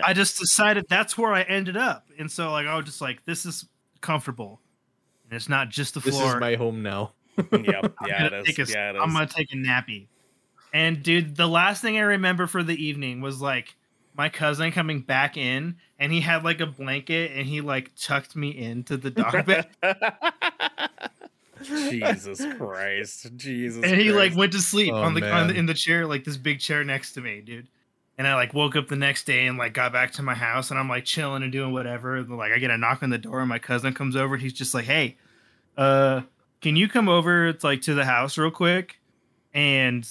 I 0.03 0.15
just 0.15 0.39
decided 0.39 0.87
that's 0.89 1.19
where 1.19 1.35
I 1.35 1.43
ended 1.43 1.77
up. 1.77 2.07
And 2.19 2.31
so 2.31 2.51
like 2.51 2.67
I 2.67 2.77
was 2.77 2.87
just 2.87 3.01
like, 3.01 3.25
this 3.27 3.45
is 3.45 3.67
comfortable. 4.01 4.61
And 5.25 5.37
it's 5.37 5.49
not 5.49 5.69
just 5.69 5.95
the 5.95 6.01
This 6.01 6.15
floor. 6.15 6.27
This 6.27 6.35
is 6.37 6.41
my 6.41 6.55
home 6.55 6.83
now. 6.83 7.13
Yep. 7.37 7.95
I'm 7.99 8.09
Yeah, 8.09 8.29
gonna 8.31 8.45
take 8.45 8.59
is. 8.59 8.71
a, 8.71 8.73
Yeah, 8.73 8.91
it 8.91 8.97
I'm 8.97 9.13
gonna 9.13 9.27
take 9.27 9.53
a 9.53 9.57
nappy. 9.57 10.07
And 10.73 11.03
dude, 11.03 11.37
the 11.37 11.47
last 11.49 11.83
thing 11.83 11.97
I 11.99 12.03
remember 12.03 12.47
for 12.47 12.63
the 12.63 12.75
evening 12.83 13.21
was 13.21 13.41
like 13.41 13.75
my 14.15 14.29
cousin 14.29 14.73
coming 14.73 15.01
back 15.01 15.37
in 15.37 15.77
and 15.99 16.13
he 16.13 16.21
had 16.21 16.45
like 16.45 16.61
a 16.61 16.67
blanket 16.67 17.33
and 17.33 17.47
he 17.47 17.61
like 17.61 17.91
tucked 17.99 18.37
me 18.37 18.51
into 18.51 18.97
the 18.97 19.11
dog 19.11 19.47
bed 19.47 19.67
Jesus 21.63 22.45
Christ. 22.57 23.37
Jesus. 23.37 23.85
and 23.85 24.01
he 24.01 24.11
like 24.13 24.35
went 24.35 24.53
to 24.53 24.61
sleep 24.61 24.93
Oh, 24.93 25.03
on 25.03 25.15
the 25.15 25.31
on 25.31 25.49
the, 25.49 25.55
in 25.55 25.67
the 25.67 25.75
chair 25.75 26.07
like 26.07 26.25
this 26.25 26.37
big 26.37 26.61
chair 26.61 26.85
next 26.85 27.13
to 27.13 27.21
me, 27.21 27.41
dude. 27.41 27.69
And 28.19 28.27
I 28.27 28.35
like 28.35 28.53
woke 28.55 28.77
up 28.77 28.89
the 28.89 28.97
next 28.97 29.25
day 29.25 29.47
and 29.47 29.57
like 29.59 29.73
got 29.73 29.93
back 29.93 30.13
to 30.13 30.23
my 30.23 30.35
house 30.35 30.71
and 30.71 30.79
I'm 30.79 30.89
like 30.89 31.05
chilling 31.05 31.43
and 31.43 31.51
doing 31.53 31.73
whatever. 31.73 32.17
And, 32.17 32.37
like 32.37 32.53
I 32.53 32.59
get 32.59 32.71
a 32.71 32.77
knock 32.79 33.03
on 33.03 33.11
the 33.11 33.19
door 33.19 33.41
and 33.41 33.49
my 33.49 33.59
cousin 33.59 33.95
comes 33.95 34.17
over. 34.17 34.37
He's 34.37 34.53
just 34.53 34.75
like, 34.75 34.85
"Hey, 34.85 35.17
uh, 35.77 36.23
can 36.63 36.77
you 36.77 36.89
come 36.89 37.09
over? 37.09 37.49
It's 37.49 37.63
like 37.65 37.83
to 37.83 37.95
the 37.95 38.05
house 38.05 38.39
real 38.39 38.51
quick 38.51 38.99
and 39.53 40.09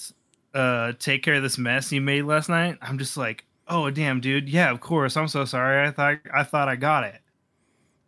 uh 0.54 0.92
take 0.98 1.22
care 1.22 1.34
of 1.34 1.42
this 1.42 1.58
mess 1.58 1.90
you 1.90 2.00
made 2.00 2.22
last 2.22 2.48
night." 2.48 2.78
I'm 2.80 2.98
just 2.98 3.16
like, 3.16 3.44
"Oh 3.66 3.90
damn, 3.90 4.20
dude. 4.20 4.48
Yeah, 4.48 4.70
of 4.70 4.80
course. 4.80 5.16
I'm 5.16 5.28
so 5.28 5.44
sorry. 5.44 5.86
I 5.86 5.90
thought 5.90 6.18
I 6.32 6.44
thought 6.44 6.68
I 6.68 6.76
got 6.76 7.04
it." 7.04 7.20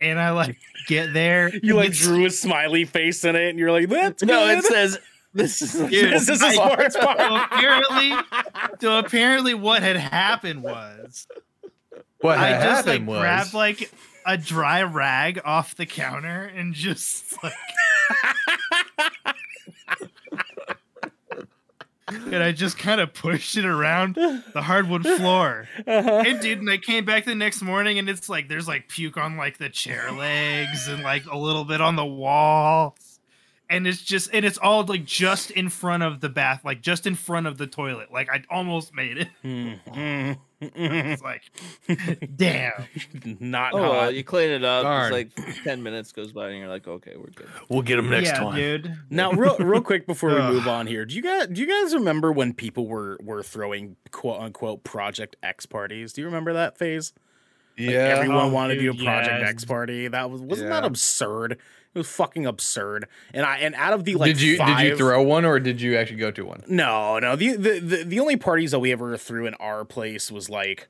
And 0.01 0.20
I 0.20 0.30
like 0.30 0.59
get 0.86 1.12
there. 1.12 1.51
You 1.62 1.74
like 1.74 1.92
drew 1.92 2.26
a 2.26 2.30
smiley 2.30 2.84
face 2.84 3.24
in 3.24 3.34
it, 3.36 3.49
and 3.51 3.59
you're 3.59 3.72
like, 3.72 3.88
"That's 3.88 4.22
No, 4.22 4.47
good." 4.47 4.59
it 4.59 4.64
says 4.64 4.99
this 5.32 5.62
is 5.62 5.72
Dude, 5.72 5.90
this 6.12 6.28
is 6.28 6.42
a 6.42 6.47
I- 6.47 6.55
smart 6.55 6.92
so 6.92 7.01
part. 7.01 7.18
apparently, 7.53 8.12
so 8.80 8.99
apparently, 8.99 9.55
what 9.55 9.82
had 9.82 9.97
happened 9.97 10.62
was 10.62 11.26
What 12.20 12.38
I 12.38 12.49
had 12.49 12.62
just 12.62 12.86
like 12.86 12.92
happened 12.92 13.07
was 13.09 13.20
grabbed 13.20 13.55
like 13.55 13.90
a 14.26 14.36
dry 14.36 14.82
rag 14.82 15.40
off 15.44 15.74
the 15.74 15.86
counter 15.86 16.44
and 16.44 16.74
just 16.74 17.42
like 17.42 17.52
and 22.34 22.42
I 22.42 22.52
just 22.52 22.78
kind 22.78 23.00
of 23.00 23.14
pushed 23.14 23.56
it 23.56 23.64
around 23.64 24.14
the 24.14 24.62
hardwood 24.62 25.02
floor. 25.04 25.68
Uh-huh. 25.86 26.22
It 26.26 26.40
did, 26.40 26.58
and 26.58 26.70
I 26.70 26.78
came 26.78 27.04
back 27.04 27.24
the 27.24 27.34
next 27.34 27.62
morning, 27.62 27.98
and 27.98 28.08
it's 28.08 28.28
like 28.28 28.48
there's 28.48 28.68
like 28.68 28.88
puke 28.88 29.16
on 29.16 29.36
like 29.36 29.58
the 29.58 29.68
chair 29.68 30.10
legs 30.12 30.88
and 30.88 31.02
like 31.02 31.24
a 31.26 31.36
little 31.36 31.64
bit 31.64 31.80
on 31.80 31.96
the 31.96 32.04
wall, 32.04 32.96
and 33.70 33.86
it's 33.86 34.02
just 34.02 34.30
and 34.32 34.44
it's 34.44 34.58
all 34.58 34.84
like 34.84 35.04
just 35.04 35.50
in 35.50 35.68
front 35.68 36.02
of 36.02 36.20
the 36.20 36.28
bath, 36.28 36.64
like 36.64 36.80
just 36.82 37.06
in 37.06 37.14
front 37.14 37.46
of 37.46 37.58
the 37.58 37.66
toilet. 37.66 38.12
Like 38.12 38.28
I 38.30 38.42
almost 38.50 38.94
made 38.94 39.18
it. 39.18 39.28
Mm, 39.44 40.38
It's 40.76 41.22
like, 41.22 41.42
damn. 42.36 42.72
Not 43.40 43.74
Oh, 43.74 43.78
hot. 43.78 43.90
well, 43.90 44.10
you 44.10 44.24
clean 44.24 44.50
it 44.50 44.64
up. 44.64 44.84
Darn. 44.84 45.12
It's 45.14 45.36
like 45.36 45.64
ten 45.64 45.82
minutes 45.82 46.12
goes 46.12 46.32
by, 46.32 46.48
and 46.50 46.58
you're 46.58 46.68
like, 46.68 46.86
okay, 46.86 47.12
we're 47.16 47.30
good. 47.30 47.48
We'll 47.68 47.82
get 47.82 47.98
him 47.98 48.10
yeah, 48.12 48.32
time, 48.38 48.54
dude. 48.56 48.96
Now, 49.10 49.32
real 49.32 49.56
real 49.58 49.80
quick 49.80 50.06
before 50.06 50.30
we 50.30 50.40
move 50.52 50.66
on 50.68 50.86
here, 50.86 51.04
do 51.04 51.14
you 51.14 51.22
guys 51.22 51.48
do 51.48 51.60
you 51.60 51.66
guys 51.66 51.94
remember 51.94 52.32
when 52.32 52.52
people 52.54 52.86
were 52.86 53.18
were 53.22 53.42
throwing 53.42 53.96
quote 54.10 54.40
unquote 54.40 54.84
Project 54.84 55.36
X 55.42 55.66
parties? 55.66 56.12
Do 56.12 56.20
you 56.20 56.26
remember 56.26 56.52
that 56.54 56.78
phase? 56.78 57.12
Like, 57.78 57.88
Yeah. 57.90 57.98
everyone 58.18 58.36
Oh, 58.44 58.48
wanted 58.48 58.76
to 58.76 58.80
do 58.82 58.90
a 58.90 58.94
Project 58.94 59.40
yes. 59.40 59.50
X 59.50 59.64
party. 59.64 60.08
That 60.08 60.30
was 60.30 60.40
wasn't 60.40 60.70
that 60.70 60.84
absurd? 60.84 61.58
It 61.95 61.99
was 61.99 62.09
fucking 62.09 62.45
absurd. 62.47 63.07
And 63.32 63.47
I 63.47 63.59
and 63.59 63.74
out 63.76 63.92
of 63.92 64.05
the 64.05 64.16
like 64.16 64.28
did 64.34 64.40
you 64.40 64.57
five, 64.57 64.78
did 64.78 64.88
you 64.90 64.97
throw 64.97 65.22
one 65.22 65.45
or 65.45 65.61
did 65.61 65.80
you 65.80 65.97
actually 65.97 66.16
go 66.16 66.30
to 66.32 66.45
one? 66.45 66.64
No, 66.66 67.18
no. 67.20 67.36
The, 67.36 67.53
the 67.57 67.78
the 67.80 68.05
the 68.05 68.20
only 68.20 68.36
parties 68.36 68.72
that 68.72 68.80
we 68.80 68.90
ever 68.92 69.16
threw 69.16 69.47
in 69.47 69.55
our 69.55 69.84
place 69.84 70.30
was 70.32 70.51
like 70.51 70.88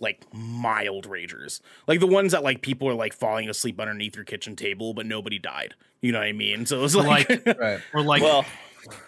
like 0.00 0.24
mild 0.32 1.08
ragers. 1.08 1.60
Like 1.86 2.00
the 2.00 2.06
ones 2.06 2.32
that 2.32 2.42
like 2.42 2.62
people 2.62 2.88
are 2.88 2.94
like 2.94 3.12
falling 3.12 3.48
asleep 3.48 3.78
underneath 3.80 4.16
your 4.16 4.24
kitchen 4.24 4.56
table, 4.56 4.94
but 4.94 5.04
nobody 5.06 5.38
died. 5.38 5.74
You 6.00 6.12
know 6.12 6.18
what 6.20 6.28
I 6.28 6.32
mean? 6.32 6.64
So 6.66 6.78
it 6.78 6.82
was 6.82 6.96
like, 6.96 7.28
Like- 7.28 7.46
Right. 7.58 7.80
Or 7.92 8.02
like 8.02 8.22
well, 8.22 8.44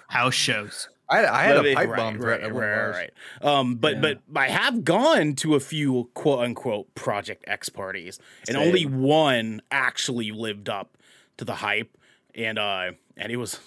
house 0.08 0.34
shows. 0.34 0.88
I, 1.08 1.26
I 1.26 1.42
had 1.42 1.56
Let 1.56 1.66
a 1.66 1.74
pipe 1.74 1.88
right, 1.88 1.96
bomb 1.96 2.18
threat 2.20 2.40
right, 2.40 2.48
at 2.48 2.54
one 2.54 2.62
of 2.62 2.70
right, 2.70 2.88
right. 2.90 3.10
Um, 3.42 3.76
but 3.76 3.94
Yeah. 3.94 4.00
but 4.00 4.20
I 4.36 4.48
have 4.48 4.84
gone 4.84 5.34
to 5.36 5.56
a 5.56 5.60
few 5.60 6.08
quote 6.14 6.38
unquote 6.40 6.94
Project 6.94 7.44
X 7.48 7.68
parties, 7.68 8.20
and 8.46 8.56
Same. 8.56 8.64
only 8.68 8.86
one 8.86 9.60
actually 9.72 10.30
lived 10.30 10.68
up 10.68 10.96
to 11.40 11.44
the 11.44 11.54
hype, 11.54 11.96
and 12.34 12.58
uh, 12.58 12.92
and 13.16 13.32
it 13.32 13.36
was. 13.36 13.58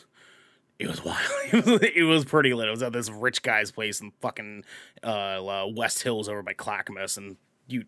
It 0.79 0.87
was 0.87 1.03
wild. 1.05 1.19
It 1.51 1.65
was, 1.65 1.81
it 1.95 2.03
was 2.03 2.25
pretty 2.25 2.53
lit. 2.53 2.67
It 2.67 2.71
was 2.71 2.81
at 2.81 2.93
this 2.93 3.09
rich 3.09 3.43
guy's 3.43 3.71
place 3.71 4.01
in 4.01 4.11
fucking 4.21 4.63
uh, 5.03 5.45
uh, 5.45 5.67
West 5.67 6.01
Hills 6.01 6.27
over 6.27 6.41
by 6.41 6.53
Clackamas, 6.53 7.17
and 7.17 7.37
you 7.67 7.85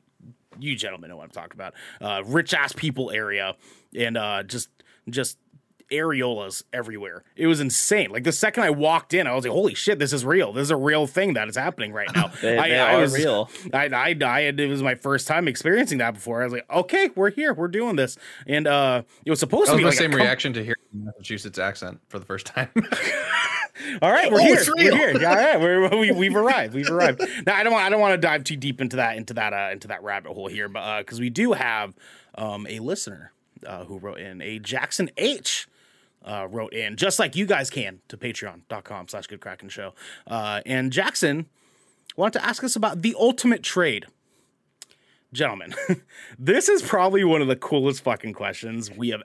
you 0.60 0.76
gentlemen 0.76 1.10
know 1.10 1.18
what 1.18 1.24
I'm 1.24 1.32
talking 1.32 1.56
about. 1.56 1.74
Uh, 2.00 2.24
rich 2.26 2.54
ass 2.54 2.74
people 2.74 3.12
area, 3.12 3.56
and 3.98 4.18
uh, 4.18 4.44
just 4.44 4.70
just 5.10 5.38
areolas 5.92 6.64
everywhere. 6.74 7.24
It 7.36 7.48
was 7.48 7.60
insane. 7.60 8.10
Like 8.12 8.24
the 8.24 8.32
second 8.32 8.64
I 8.64 8.70
walked 8.70 9.14
in, 9.14 9.28
I 9.28 9.34
was 9.36 9.44
like, 9.46 9.52
"Holy 9.54 9.74
shit, 9.74 10.00
this 10.00 10.14
is 10.14 10.26
real! 10.26 10.54
This 10.54 10.64
is 10.64 10.72
a 10.72 10.76
real 10.76 11.08
thing 11.08 11.34
that 11.34 11.48
is 11.48 11.56
happening 11.56 11.94
right 11.94 12.10
now." 12.16 12.32
they, 12.42 12.58
I, 12.58 12.70
they 12.70 12.80
I 12.80 12.96
are 12.96 13.02
was 13.02 13.14
real. 13.14 13.50
I, 13.74 13.88
I, 13.88 14.16
I 14.26 14.42
had, 14.42 14.60
it 14.60 14.68
was 14.68 14.82
my 14.84 14.96
first 14.96 15.28
time 15.28 15.48
experiencing 15.48 15.98
that 16.00 16.14
before. 16.16 16.42
I 16.42 16.46
was 16.46 16.54
like, 16.54 16.66
"Okay, 16.72 17.10
we're 17.16 17.32
here, 17.32 17.54
we're 17.54 17.68
doing 17.68 17.96
this," 17.96 18.18
and 18.48 18.68
uh, 18.68 19.04
it 19.26 19.30
was 19.30 19.40
supposed 19.40 19.68
That 19.72 19.78
to 19.78 19.78
was 19.78 19.80
be 19.80 19.84
the 19.84 19.90
like 19.90 19.98
same 19.98 20.12
com- 20.12 20.20
reaction 20.22 20.54
to 20.54 20.64
hearing 20.64 20.76
the 20.94 21.06
Massachusetts 21.06 21.60
accent 21.60 22.00
for 22.10 22.20
the 22.20 22.26
first 22.26 22.46
time. 22.48 22.70
All 24.02 24.12
right, 24.12 24.32
we're 24.32 24.40
Oh, 24.42 24.44
here. 24.46 24.56
it's 24.56 24.70
We're 24.74 24.96
here. 24.96 25.28
All 25.28 25.36
right, 25.36 25.60
we're, 25.60 25.98
we, 26.00 26.12
we've 26.12 26.36
arrived. 26.36 26.74
We've 26.74 26.90
arrived. 26.90 27.22
Now, 27.46 27.56
I 27.56 27.64
don't 27.64 27.74
want. 27.74 27.86
I 27.86 27.90
don't 27.90 28.00
want 28.00 28.14
to 28.14 28.18
dive 28.18 28.44
too 28.44 28.56
deep 28.56 28.80
into 28.82 28.96
that 28.98 29.18
into 29.18 29.34
that 29.36 29.54
uh, 29.54 29.70
into 29.72 29.90
that 29.90 30.02
rabbit 30.04 30.34
hole 30.34 30.48
here, 30.48 30.70
but 30.70 31.00
because 31.00 31.20
we 31.20 31.30
do 31.30 31.54
have 31.54 31.94
um, 32.36 32.66
a 32.70 32.80
listener 32.80 33.32
uh, 33.66 33.84
who 33.86 33.98
wrote 33.98 34.20
in 34.20 34.42
a 34.42 34.60
Jaxin 34.60 35.10
H. 35.18 35.68
Uh, 36.26 36.48
wrote 36.50 36.74
in 36.74 36.96
just 36.96 37.20
like 37.20 37.36
you 37.36 37.46
guys 37.46 37.70
can 37.70 38.00
to 38.08 38.18
patreon.com 38.18 39.08
slash 39.08 39.28
good 39.28 39.40
kraken 39.40 39.70
show 39.70 39.94
uh, 40.26 40.60
and 40.66 40.92
Jaxin 40.92 41.46
wanted 42.18 42.40
to 42.40 42.44
ask 42.46 42.64
us 42.64 42.76
about 42.76 43.04
the 43.04 43.16
ultimate 43.20 43.62
trade 43.62 44.08
gentlemen 45.32 45.76
this 46.40 46.68
is 46.68 46.82
probably 46.82 47.24
one 47.24 47.44
of 47.44 47.48
the 47.48 47.56
coolest 47.56 48.04
fucking 48.04 48.34
questions 48.34 48.90
we 48.90 49.10
have 49.10 49.22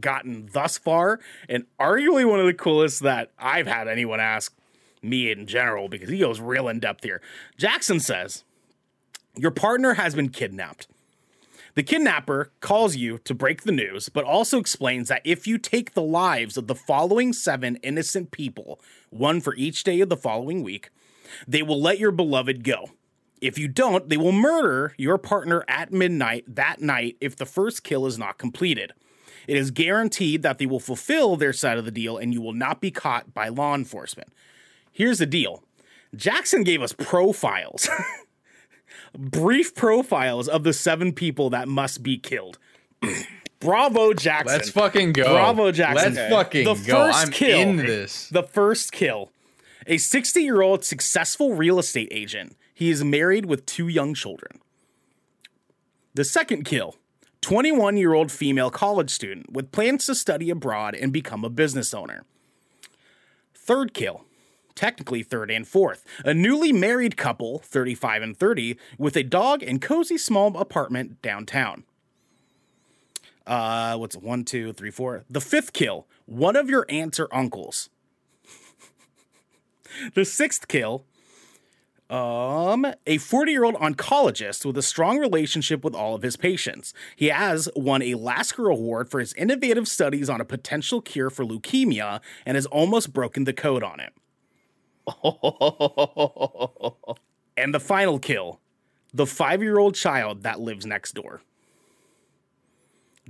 gotten 0.00 0.48
thus 0.52 0.78
far, 0.78 1.20
and 1.48 1.66
arguably 1.78 2.28
one 2.28 2.40
of 2.40 2.46
the 2.46 2.54
coolest 2.54 3.02
that 3.02 3.30
I've 3.38 3.66
had 3.66 3.88
anyone 3.88 4.20
ask 4.20 4.54
me 5.02 5.30
in 5.30 5.46
general 5.46 5.88
because 5.88 6.08
he 6.08 6.18
goes 6.18 6.40
real 6.40 6.68
in 6.68 6.80
depth 6.80 7.04
here. 7.04 7.20
Jaxin 7.58 8.00
says, 8.00 8.44
Your 9.36 9.50
partner 9.50 9.94
has 9.94 10.14
been 10.14 10.30
kidnapped. 10.30 10.88
The 11.76 11.82
kidnapper 11.82 12.52
calls 12.60 12.96
you 12.96 13.18
to 13.18 13.34
break 13.34 13.64
the 13.64 13.70
news, 13.70 14.08
but 14.08 14.24
also 14.24 14.58
explains 14.58 15.10
that 15.10 15.20
if 15.24 15.46
you 15.46 15.58
take 15.58 15.92
the 15.92 16.00
lives 16.00 16.56
of 16.56 16.68
the 16.68 16.74
following 16.74 17.34
seven 17.34 17.76
innocent 17.82 18.30
people, 18.30 18.80
one 19.10 19.42
for 19.42 19.54
each 19.56 19.84
day 19.84 20.00
of 20.00 20.08
the 20.08 20.16
following 20.16 20.62
week, 20.62 20.88
they 21.46 21.62
will 21.62 21.78
let 21.78 21.98
your 21.98 22.12
beloved 22.12 22.64
go. 22.64 22.92
If 23.42 23.58
you 23.58 23.68
don't, 23.68 24.08
they 24.08 24.16
will 24.16 24.32
murder 24.32 24.94
your 24.96 25.18
partner 25.18 25.66
at 25.68 25.92
midnight 25.92 26.44
that 26.48 26.80
night 26.80 27.18
if 27.20 27.36
the 27.36 27.44
first 27.44 27.84
kill 27.84 28.06
is 28.06 28.18
not 28.18 28.38
completed. 28.38 28.94
It 29.46 29.58
is 29.58 29.70
guaranteed 29.70 30.42
that 30.42 30.56
they 30.56 30.64
will 30.64 30.80
fulfill 30.80 31.36
their 31.36 31.52
side 31.52 31.76
of 31.76 31.84
the 31.84 31.90
deal 31.90 32.16
and 32.16 32.32
you 32.32 32.40
will 32.40 32.54
not 32.54 32.80
be 32.80 32.90
caught 32.90 33.34
by 33.34 33.48
law 33.48 33.74
enforcement. 33.74 34.32
Here's 34.90 35.18
the 35.18 35.26
deal 35.26 35.62
Jaxin 36.16 36.64
gave 36.64 36.80
us 36.80 36.94
profiles, 36.94 37.86
brief 39.16 39.74
profiles 39.74 40.48
of 40.48 40.62
the 40.64 40.72
seven 40.72 41.12
people 41.12 41.50
that 41.50 41.68
must 41.68 42.02
be 42.02 42.18
killed. 42.18 42.58
Bravo, 43.60 44.12
Jaxin. 44.12 44.46
Let's 44.46 44.70
fucking 44.70 45.12
go. 45.12 45.24
Bravo, 45.32 45.72
Jaxin. 45.72 45.94
Let's 45.94 46.18
fucking 46.30 46.64
The 46.64 46.74
go. 46.74 47.06
first 47.06 47.18
I'm 47.18 47.30
kill- 47.32 47.58
in 47.58 47.76
this. 47.76 48.28
The 48.28 48.42
first 48.42 48.92
kill. 48.92 49.32
A 49.86 49.96
60 49.98 50.42
year 50.42 50.60
old 50.60 50.84
successful 50.84 51.54
real 51.54 51.78
estate 51.78 52.08
agent. 52.10 52.56
He 52.74 52.90
is 52.90 53.02
married 53.02 53.46
with 53.46 53.64
two 53.64 53.88
young 53.88 54.12
children. 54.12 54.60
The 56.14 56.24
second 56.24 56.64
kill 56.64 56.96
21 57.40 57.96
year 57.96 58.12
old 58.12 58.30
female 58.30 58.70
college 58.70 59.10
student 59.10 59.52
with 59.52 59.72
plans 59.72 60.04
to 60.06 60.14
study 60.14 60.50
abroad 60.50 60.94
and 60.94 61.12
become 61.12 61.42
a 61.44 61.48
business 61.50 61.94
owner. 61.94 62.24
Third 63.54 63.94
kill. 63.94 64.25
Technically 64.76 65.24
third 65.24 65.50
and 65.50 65.66
fourth. 65.66 66.04
A 66.24 66.32
newly 66.32 66.72
married 66.72 67.16
couple, 67.16 67.58
35 67.58 68.22
and 68.22 68.36
30, 68.36 68.76
with 68.98 69.16
a 69.16 69.24
dog 69.24 69.62
and 69.62 69.82
cozy 69.82 70.18
small 70.18 70.56
apartment 70.56 71.20
downtown. 71.22 71.82
Uh, 73.46 73.96
what's 73.96 74.14
it? 74.14 74.22
One, 74.22 74.44
two, 74.44 74.72
three, 74.72 74.90
four. 74.90 75.24
The 75.30 75.40
fifth 75.40 75.72
kill. 75.72 76.06
One 76.26 76.56
of 76.56 76.68
your 76.68 76.84
aunts 76.88 77.18
or 77.18 77.28
uncles. 77.32 77.88
the 80.14 80.24
sixth 80.24 80.68
kill. 80.68 81.04
Um, 82.08 82.86
a 83.06 83.18
40 83.18 83.50
year 83.50 83.64
old 83.64 83.74
oncologist 83.76 84.64
with 84.64 84.76
a 84.76 84.82
strong 84.82 85.18
relationship 85.18 85.82
with 85.82 85.94
all 85.94 86.14
of 86.14 86.22
his 86.22 86.36
patients. 86.36 86.94
He 87.16 87.28
has 87.28 87.68
won 87.74 88.02
a 88.02 88.14
Lasker 88.14 88.68
Award 88.68 89.10
for 89.10 89.18
his 89.18 89.32
innovative 89.34 89.88
studies 89.88 90.30
on 90.30 90.40
a 90.40 90.44
potential 90.44 91.00
cure 91.00 91.30
for 91.30 91.44
leukemia 91.44 92.20
and 92.44 92.54
has 92.54 92.66
almost 92.66 93.12
broken 93.12 93.44
the 93.44 93.52
code 93.52 93.82
on 93.82 93.98
it. 93.98 94.12
And 97.58 97.72
the 97.72 97.80
final 97.80 98.18
kill 98.18 98.60
the 99.14 99.26
five 99.26 99.62
year 99.62 99.78
old 99.78 99.94
child 99.94 100.42
that 100.42 100.60
lives 100.60 100.84
next 100.86 101.14
door. 101.14 101.40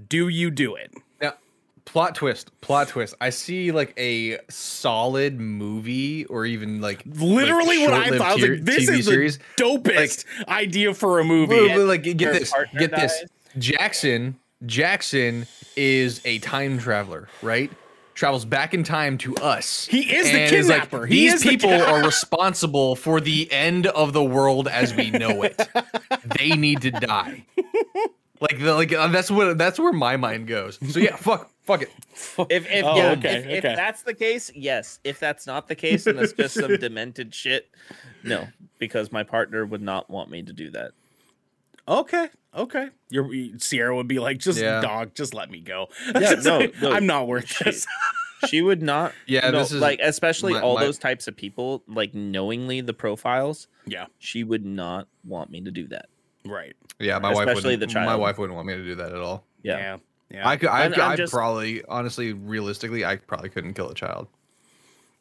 Do 0.09 0.29
you 0.29 0.51
do 0.51 0.75
it? 0.75 0.93
Now, 1.23 1.35
plot 1.85 2.17
twist, 2.17 2.51
plot 2.61 2.89
twist. 2.89 3.15
I 3.21 3.31
see 3.31 3.71
like 3.73 3.95
a 3.97 4.39
solid 4.51 5.39
movie 5.41 6.25
or 6.27 6.45
even 6.45 6.81
like 6.81 7.03
Literally, 7.07 7.87
like, 7.87 7.89
what 7.89 8.13
I 8.15 8.19
thought 8.19 8.27
I 8.27 8.35
was 8.35 8.43
like, 8.43 8.61
this 8.63 8.91
TV 8.91 8.99
is 8.99 9.07
series. 9.07 9.39
the 9.39 9.45
dopest 9.63 10.25
idea 10.49 10.93
for 10.93 11.21
a 11.21 11.25
movie. 11.25 11.77
Like 11.77 12.03
get 12.03 12.19
this, 12.19 12.53
get 12.77 12.91
this. 12.91 13.25
Jaxin, 13.57 14.35
Jaxin 14.65 15.47
is 15.77 16.21
a 16.25 16.41
time 16.41 16.79
traveler, 16.79 17.29
right? 17.41 17.71
Travels 18.17 18.47
back 18.47 18.73
in 18.73 18.83
time 18.83 19.19
to 19.19 19.37
us. 19.37 19.87
He 19.87 20.11
is 20.15 20.25
the 20.33 20.41
and 20.41 20.51
kidnapper. 20.51 21.05
He 21.05 21.15
These 21.17 21.35
is 21.35 21.43
the 21.43 21.49
people 21.51 21.69
ki- 21.69 21.77
are 21.83 22.03
responsible 22.03 22.97
for 22.97 23.21
the 23.21 23.47
end 23.53 23.87
of 23.89 24.15
the 24.15 24.25
world 24.25 24.69
as 24.69 24.95
we 24.95 25.11
know 25.11 25.43
it. 25.43 25.61
they 26.39 26.51
need 26.51 26.81
to 26.81 26.91
die. 26.91 27.45
Like, 28.41 28.59
the, 28.59 28.75
like 28.75 28.93
uh, 28.93 29.09
that's 29.09 29.31
what 29.31 29.57
that's 29.59 29.79
where 29.79 29.93
my 29.93 30.17
mind 30.17 30.47
goes. 30.47 30.79
So 30.91 30.99
yeah, 30.99 31.17
fuck, 31.17 31.51
fuck 31.63 31.83
it. 31.83 31.91
If 32.51 32.71
if, 32.71 32.85
Oh, 32.87 32.97
yeah, 32.97 33.11
okay, 33.13 33.37
if, 33.37 33.47
if 33.47 33.63
that's 33.63 34.03
the 34.03 34.15
case, 34.15 34.51
yes. 34.55 34.99
If 35.05 35.21
that's 35.21 35.47
not 35.47 35.69
the 35.69 35.75
case 35.75 36.07
and 36.07 36.19
it's 36.19 36.33
just 36.33 36.55
some 36.55 36.77
demented 36.81 37.35
shit, 37.35 37.69
no, 38.23 38.49
because 38.79 39.13
my 39.13 39.25
partner 39.25 39.65
would 39.67 39.83
not 39.83 40.09
want 40.11 40.31
me 40.31 40.43
to 40.43 40.53
do 40.55 40.71
that. 40.71 40.93
Okay, 41.89 42.29
okay. 42.55 42.89
Your 43.11 43.29
Sierra 43.59 43.95
would 43.95 44.09
be 44.09 44.19
like, 44.19 44.39
just 44.39 44.59
Yeah. 44.59 44.81
dog, 44.81 45.15
just 45.15 45.35
let 45.35 45.51
me 45.51 45.61
go. 45.61 45.89
Yeah, 46.15 46.35
no, 46.43 46.67
no. 46.83 46.93
I'm 46.93 47.07
not 47.07 47.27
worth 47.29 47.49
She- 47.49 47.65
this. 47.65 47.87
She 48.49 48.61
would 48.61 48.83
not. 48.83 49.15
Yeah, 49.27 49.49
no, 49.51 49.59
this 49.61 49.73
is 49.73 49.81
like 49.81 49.99
especially 50.03 50.53
my- 50.53 50.61
all 50.61 50.75
my- 50.75 50.85
those 50.85 50.99
types 50.99 51.27
of 51.27 51.35
people, 51.37 51.83
like 51.89 52.15
knowingly 52.15 52.83
the 52.83 52.93
profiles. 52.93 53.67
Yeah, 53.87 54.07
She 54.19 54.45
would 54.45 54.65
not 54.65 55.09
want 55.25 55.51
me 55.51 55.63
to 55.63 55.71
do 55.71 55.89
that. 55.89 56.07
Right. 56.45 56.77
Yeah, 56.99 57.19
my 57.19 57.33
wife 57.33 57.49
Especially 57.49 57.77
wouldn't. 57.77 57.93
the 57.95 58.01
My 58.01 58.15
wife 58.15 58.37
wouldn't 58.37 58.55
want 58.55 58.67
me 58.69 58.75
to 58.75 58.85
do 58.85 58.95
that 58.97 59.13
at 59.13 59.21
all. 59.21 59.45
Yeah. 59.63 59.79
Yeah. 59.79 59.97
Yeah. 60.31 60.49
I 60.49 60.57
could. 60.59 60.69
I, 60.69 60.83
I'm- 60.83 60.93
I'm 60.95 61.01
I 61.13 61.17
just- 61.17 61.33
probably, 61.33 61.83
honestly, 61.89 62.35
realistically, 62.35 63.05
I 63.07 63.17
probably 63.17 63.49
couldn't 63.49 63.73
kill 63.73 63.89
a 63.89 63.95
child. 63.95 64.29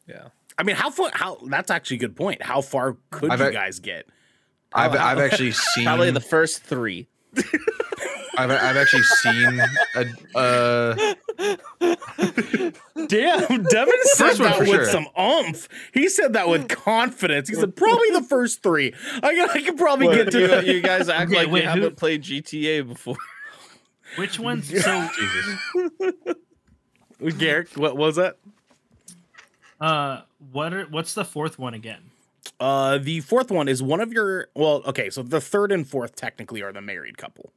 Yeah. 0.06 0.28
I 0.58 0.62
mean, 0.62 0.76
how 0.76 0.90
far? 0.90 1.10
How 1.14 1.38
that's 1.46 1.70
actually 1.70 1.96
a 1.96 2.00
good 2.00 2.16
point. 2.16 2.42
How 2.42 2.60
far 2.60 2.96
could 3.10 3.30
I've 3.30 3.40
you 3.40 3.46
ac- 3.46 3.54
guys 3.54 3.78
get? 3.80 4.06
I've, 4.72 4.92
How- 4.92 5.06
I've 5.06 5.18
actually 5.18 5.52
seen. 5.52 5.84
Probably 5.86 6.10
the 6.10 6.20
first 6.20 6.62
three. 6.62 7.08
I've, 8.38 8.50
I've 8.50 8.76
actually 8.76 9.02
seen 9.02 9.60
a. 9.94 10.38
Uh, 10.38 11.14
Damn, 13.08 13.62
Devin 13.64 13.94
said 14.02 14.34
that 14.36 14.58
with 14.58 14.68
sure. 14.68 14.84
some 14.86 15.06
umph. 15.16 15.68
He 15.94 16.08
said 16.08 16.34
that 16.34 16.48
with 16.48 16.68
confidence. 16.68 17.48
He 17.48 17.54
said 17.54 17.74
probably 17.76 18.10
the 18.10 18.22
first 18.22 18.62
three. 18.62 18.94
I 19.22 19.34
can, 19.34 19.48
I 19.50 19.62
could 19.62 19.76
probably 19.78 20.08
get 20.14 20.30
to 20.32 20.40
you, 20.40 20.46
that. 20.48 20.66
you 20.66 20.80
guys 20.82 21.08
act 21.08 21.30
Okay, 21.30 21.44
like 21.44 21.50
wait, 21.50 21.64
you 21.64 21.70
who- 21.70 21.80
haven't 21.80 21.96
played 21.96 22.22
GTA 22.22 22.86
before. 22.86 23.16
Which 24.16 24.38
ones? 24.38 24.68
So, 24.68 25.08
Jesus. 25.18 26.34
Garrick, 27.38 27.68
what 27.76 27.96
was 27.96 28.16
that? 28.16 28.36
uh, 29.80 30.22
what 30.52 30.72
are 30.74 30.84
what's 30.86 31.14
the 31.14 31.24
fourth 31.24 31.58
one 31.58 31.74
again? 31.74 32.10
Uh, 32.60 32.98
the 32.98 33.20
fourth 33.20 33.50
one 33.50 33.68
is 33.68 33.82
one 33.82 34.00
of 34.00 34.12
your. 34.12 34.48
Well, 34.54 34.82
okay, 34.86 35.10
so 35.10 35.22
the 35.22 35.40
third 35.40 35.72
and 35.72 35.86
fourth 35.86 36.14
technically 36.16 36.62
are 36.62 36.72
the 36.72 36.80
married 36.80 37.18
couple. 37.18 37.52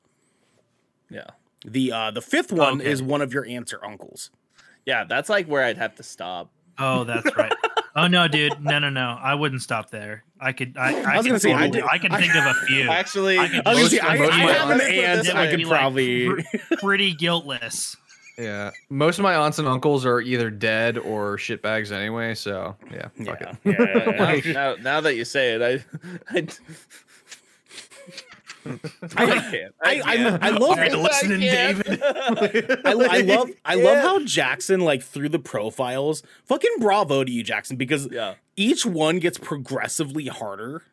Yeah. 1.10 1.28
The 1.66 1.92
uh, 1.92 2.12
the 2.12 2.22
fifth 2.22 2.52
one 2.52 2.80
Okay. 2.82 2.90
is 2.90 3.02
one 3.04 3.22
of 3.22 3.34
your 3.34 3.46
aunts 3.46 3.74
or 3.74 3.84
uncles. 3.86 4.30
Yeah, 4.86 5.04
that's 5.04 5.30
like 5.30 5.48
where 5.48 5.64
I'd 5.64 5.78
have 5.78 5.96
to 5.96 6.04
stop. 6.04 6.52
Oh, 6.78 7.04
that's 7.04 7.36
right. 7.36 7.52
oh 7.96 8.08
no, 8.08 8.28
dude, 8.30 8.62
no, 8.64 8.80
no, 8.80 8.90
no. 8.90 9.18
I 9.22 9.36
wouldn't 9.36 9.62
stop 9.62 9.90
there. 9.90 10.24
I 10.40 10.54
could. 10.54 10.78
I, 10.78 10.94
I, 11.04 11.14
I 11.16 11.18
was 11.18 11.28
gonna 11.28 11.40
say, 11.40 11.52
I 11.54 11.68
totally- 11.68 11.82
did- 11.82 11.90
I, 11.92 11.98
can 11.98 12.12
I- 12.14 12.22
think 12.22 12.36
of 12.36 12.46
a 12.46 12.54
few. 12.66 12.90
Actually, 12.90 13.38
I 13.38 13.48
can 13.50 13.62
I 13.66 13.70
was 13.74 13.78
gonna 13.80 13.90
say, 13.90 14.00
I, 14.00 14.14
I 14.14 14.52
have 14.54 14.70
an 14.70 14.82
aunt. 14.82 15.36
I 15.36 15.48
could 15.50 15.58
be, 15.58 15.66
like, 15.66 15.80
probably. 15.80 16.30
pretty 16.78 17.14
guiltless. 17.14 17.98
Yeah, 18.40 18.72
most 18.90 19.20
of 19.20 19.24
my 19.24 19.36
aunts 19.36 19.60
and 19.60 19.68
uncles 19.68 20.06
are 20.06 20.22
either 20.22 20.50
dead 20.50 20.98
or 20.98 21.36
shitbags 21.36 21.92
anyway. 21.92 22.36
So 22.36 22.76
yeah, 22.90 23.10
fuck 23.26 23.42
yeah, 23.42 23.52
it. 23.52 23.58
yeah, 23.66 23.76
yeah, 23.80 24.42
yeah. 24.46 24.54
now, 24.54 24.76
now, 24.76 24.82
now 24.82 25.02
that 25.02 25.16
you 25.16 25.26
say 25.26 25.56
it, 25.56 25.62
I, 25.62 25.84
I, 26.36 26.48
I 29.18 29.26
can't. 29.26 29.76
I, 29.84 30.02
I, 30.06 30.16
can't. 30.16 30.44
I 30.44 30.50
love 30.52 30.70
Alright, 30.72 30.94
listening, 30.98 31.40
David. 31.42 32.02
I, 32.02 32.82
I 32.86 33.22
love 33.22 33.50
I 33.66 33.76
love 33.76 33.98
how 33.98 34.20
Jaxin 34.20 34.82
like 34.84 35.02
through 35.04 35.30
the 35.30 35.40
profiles. 35.40 36.24
Fucking 36.46 36.76
bravo 36.80 37.24
to 37.24 37.32
you, 37.32 37.44
Jaxin, 37.44 37.78
because 37.78 38.08
Yeah. 38.12 38.36
each 38.56 38.86
one 38.86 39.20
gets 39.20 39.38
progressively 39.38 40.28
harder. 40.28 40.84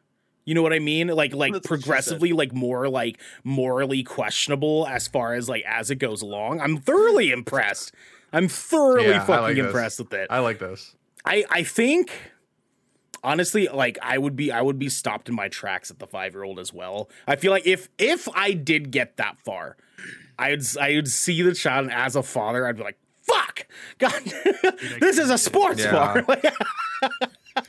You 0.46 0.54
know 0.54 0.62
what 0.62 0.72
I 0.72 0.78
mean? 0.78 1.08
Like 1.08 1.34
like 1.34 1.52
That's 1.52 1.66
progressively 1.66 2.32
like 2.32 2.54
more 2.54 2.88
like 2.88 3.20
morally 3.44 4.02
questionable 4.04 4.86
as 4.86 5.06
far 5.08 5.34
as 5.34 5.48
like 5.48 5.64
as 5.66 5.90
it 5.90 5.96
goes 5.96 6.22
along. 6.22 6.60
I'm 6.60 6.78
thoroughly 6.78 7.30
impressed. 7.32 7.92
I'm 8.32 8.48
thoroughly 8.48 9.08
Yeah, 9.08 9.24
fucking 9.24 9.42
like 9.42 9.56
this. 9.56 9.66
impressed 9.66 9.98
with 9.98 10.12
it. 10.14 10.28
I 10.30 10.38
like 10.38 10.58
this. 10.60 10.94
I 11.24 11.44
I 11.50 11.62
think 11.64 12.12
honestly 13.24 13.66
like 13.66 13.98
I 14.00 14.18
would 14.18 14.36
be 14.36 14.52
I 14.52 14.62
would 14.62 14.78
be 14.78 14.88
stopped 14.88 15.28
in 15.28 15.34
my 15.34 15.48
tracks 15.48 15.90
at 15.90 15.98
the 15.98 16.06
5-year-old 16.06 16.60
as 16.60 16.72
well. 16.72 17.10
I 17.26 17.34
feel 17.36 17.50
like 17.50 17.66
if 17.66 17.88
if 17.98 18.28
I 18.34 18.52
did 18.52 18.92
get 18.92 19.16
that 19.16 19.38
far, 19.44 19.76
I'd 20.38 20.60
I 20.80 20.94
would 20.94 21.08
see 21.08 21.42
the 21.42 21.54
child 21.54 21.86
and 21.86 21.92
as 21.92 22.14
a 22.14 22.22
father 22.22 22.66
I'd 22.68 22.76
be 22.76 22.84
like, 22.84 22.98
"Fuck. 23.22 23.66
God. 23.98 24.22
this 25.00 25.18
is 25.18 25.30
a 25.30 25.38
sports 25.38 25.80
Yeah. 25.82 25.90
bar." 25.92 26.24